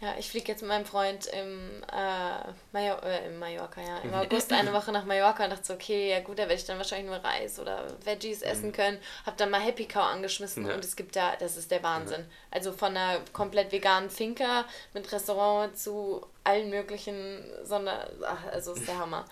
Ja. 0.00 0.08
ja, 0.08 0.14
ich 0.18 0.30
fliege 0.30 0.52
jetzt 0.52 0.60
mit 0.60 0.68
meinem 0.68 0.84
Freund 0.86 1.26
im, 1.26 1.82
äh, 1.92 2.52
Major 2.72 3.02
äh, 3.02 3.26
in 3.26 3.38
Mallorca, 3.38 3.80
ja, 3.80 3.98
im 3.98 4.12
August 4.14 4.52
eine 4.52 4.72
Woche 4.72 4.92
nach 4.92 5.04
Mallorca 5.04 5.44
und 5.44 5.50
dachte 5.50 5.64
so, 5.64 5.74
okay, 5.74 6.10
ja 6.10 6.20
gut, 6.20 6.38
da 6.38 6.42
werde 6.42 6.54
ich 6.54 6.64
dann 6.64 6.78
wahrscheinlich 6.78 7.06
nur 7.06 7.22
Reis 7.24 7.58
oder 7.58 7.86
Veggies 8.04 8.42
essen 8.42 8.72
können. 8.72 8.98
Hab 9.24 9.36
dann 9.36 9.50
mal 9.50 9.60
Happy 9.60 9.86
Cow 9.86 10.02
angeschmissen 10.04 10.66
Ja. 10.66 10.74
und 10.74 10.84
es 10.84 10.96
gibt 10.96 11.16
da, 11.16 11.36
das 11.36 11.56
ist 11.56 11.70
der 11.70 11.82
Wahnsinn. 11.82 12.26
Also 12.50 12.72
von 12.72 12.96
einer 12.96 13.20
komplett 13.32 13.72
veganen 13.72 14.10
Finca 14.10 14.64
mit 14.92 15.10
Restaurant 15.12 15.78
zu 15.78 16.26
allen 16.44 16.70
möglichen 16.70 17.44
Sonder... 17.64 18.10
Ach, 18.26 18.44
also 18.52 18.74
ist 18.74 18.86
der 18.86 18.98
Hammer. 18.98 19.24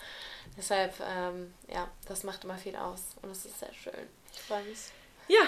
Deshalb, 0.57 0.93
ähm, 0.99 1.53
ja, 1.67 1.87
das 2.07 2.23
macht 2.23 2.43
immer 2.43 2.57
viel 2.57 2.75
aus 2.75 3.01
und 3.21 3.31
es 3.31 3.45
ist 3.45 3.59
sehr 3.59 3.73
schön. 3.73 4.07
Ich 4.33 4.39
freue 4.41 4.63
mich. 4.63 4.79
Ja, 5.27 5.47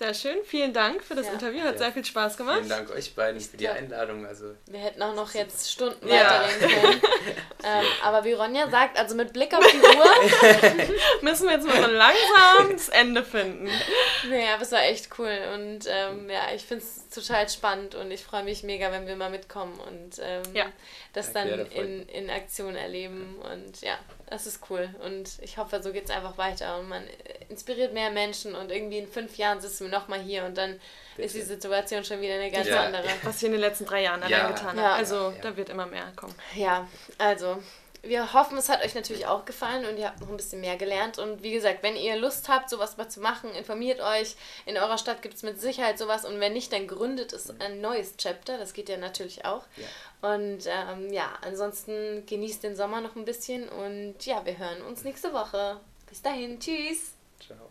sehr 0.00 0.14
schön. 0.14 0.38
Vielen 0.46 0.72
Dank 0.72 1.04
für 1.04 1.14
das 1.14 1.26
Ja. 1.26 1.32
Uinterview. 1.32 1.60
Hat 1.60 1.72
Ja. 1.74 1.78
sehr 1.78 1.92
viel 1.92 2.04
Spaß 2.06 2.38
gemacht. 2.38 2.56
Vielen 2.56 2.70
Dank 2.70 2.90
euch 2.90 3.14
beiden 3.14 3.38
für 3.38 3.58
die. 3.58 3.68
Einladung. 3.68 4.24
Also 4.24 4.46
Wir 4.66 4.80
hätten 4.80 5.02
auch 5.02 5.14
noch 5.14 5.34
jetzt 5.34 5.70
Stunden 5.70 6.08
Ja. 6.08 6.42
weiterreden 6.42 6.80
können. 6.80 7.02
ähm, 7.64 7.84
aber 8.02 8.24
wie 8.24 8.32
Ronja 8.32 8.70
sagt, 8.70 8.98
also 8.98 9.14
mit 9.14 9.34
Blick 9.34 9.52
auf 9.52 9.62
die 9.66 9.76
Uhr, 9.76 10.90
Müssen 11.20 11.46
wir 11.48 11.54
jetzt 11.56 11.66
mal 11.66 11.82
so 11.82 11.90
langsam 11.90 12.72
das 12.72 12.88
Ende 12.88 13.22
finden. 13.22 13.68
naja, 14.30 14.56
das 14.58 14.72
war 14.72 14.82
echt 14.84 15.10
cool. 15.18 15.38
Und 15.54 15.80
ähm, 15.86 16.30
ja, 16.30 16.54
ich 16.54 16.62
finde 16.64 16.82
es 16.82 17.09
total 17.10 17.48
spannend 17.48 17.94
und 17.94 18.10
ich 18.10 18.22
freue 18.22 18.42
mich 18.44 18.62
mega, 18.62 18.90
wenn 18.92 19.06
wir 19.06 19.16
mal 19.16 19.30
mitkommen 19.30 19.78
und 19.80 20.18
ähm, 20.22 20.42
Ja. 20.54 20.66
das 21.12 21.32
dann 21.32 21.48
in, 21.66 22.08
in 22.08 22.30
Aktion 22.30 22.76
erleben. 22.76 23.36
Und 23.52 23.80
ja, 23.82 23.98
das 24.28 24.46
ist 24.46 24.60
cool. 24.70 24.88
Und 25.04 25.38
ich 25.42 25.58
hoffe, 25.58 25.82
so 25.82 25.92
geht 25.92 26.04
es 26.04 26.10
einfach 26.10 26.38
weiter 26.38 26.78
und 26.78 26.88
man 26.88 27.02
inspiriert 27.48 27.92
mehr 27.92 28.10
Menschen 28.10 28.54
und 28.54 28.70
irgendwie 28.70 28.98
in 28.98 29.08
fünf 29.08 29.36
Jahren 29.36 29.60
sitzen 29.60 29.90
wir 29.90 29.98
nochmal 29.98 30.20
hier 30.20 30.44
und 30.44 30.56
dann 30.56 30.80
ist 31.16 31.34
die 31.34 31.38
Bitte. 31.40 31.50
Situation 31.50 32.04
schon 32.04 32.20
wieder 32.20 32.34
eine 32.34 32.50
ganz 32.50 32.68
Ja. 32.68 32.84
andere. 32.84 33.04
Was 33.24 33.40
wir 33.42 33.46
in 33.46 33.52
den 33.52 33.60
letzten 33.60 33.84
drei 33.86 34.02
Jahren 34.02 34.22
Ja. 34.28 34.38
allein 34.38 34.54
getan 34.54 34.76
Ja. 34.76 34.82
haben. 34.84 34.98
Also 34.98 35.14
Ja. 35.16 35.34
da 35.42 35.56
wird 35.56 35.68
immer 35.68 35.86
mehr 35.86 36.12
kommen. 36.16 36.34
Ja, 36.54 36.86
also 37.18 37.60
wir 38.02 38.32
hoffen, 38.32 38.56
es 38.56 38.68
hat 38.68 38.84
euch 38.84 38.94
natürlich 38.94 39.26
auch 39.26 39.44
gefallen 39.44 39.84
und 39.86 39.98
ihr 39.98 40.06
habt 40.06 40.20
noch 40.20 40.28
ein 40.28 40.36
bisschen 40.36 40.60
mehr 40.60 40.76
gelernt. 40.76 41.18
Und 41.18 41.42
wie 41.42 41.52
gesagt, 41.52 41.82
wenn 41.82 41.96
ihr 41.96 42.16
Lust 42.16 42.48
habt, 42.48 42.70
sowas 42.70 42.96
mal 42.96 43.08
zu 43.08 43.20
machen, 43.20 43.50
informiert 43.54 44.00
euch. 44.00 44.36
In 44.66 44.76
eurer 44.78 44.98
Stadt 44.98 45.22
gibt 45.22 45.34
es 45.34 45.42
mit 45.42 45.60
Sicherheit 45.60 45.98
sowas 45.98 46.24
und 46.24 46.40
wenn 46.40 46.52
nicht, 46.52 46.72
dann 46.72 46.86
gründet 46.86 47.32
es 47.32 47.50
ein 47.60 47.80
neues 47.80 48.16
Chapter. 48.16 48.58
Das 48.58 48.72
geht 48.72 48.88
ja 48.88 48.96
natürlich 48.96 49.44
auch. 49.44 49.64
Ja. 49.76 50.34
Und 50.34 50.66
ähm, 50.66 51.12
ja, 51.12 51.30
ansonsten 51.42 52.24
genießt 52.26 52.62
den 52.62 52.76
Sommer 52.76 53.00
noch 53.00 53.16
ein 53.16 53.24
bisschen 53.24 53.68
und 53.68 54.14
ja, 54.24 54.44
wir 54.44 54.58
hören 54.58 54.82
uns 54.82 55.04
nächste 55.04 55.32
Woche. 55.32 55.80
Bis 56.08 56.22
dahin, 56.22 56.58
tschüss. 56.58 57.12
ciao. 57.38 57.69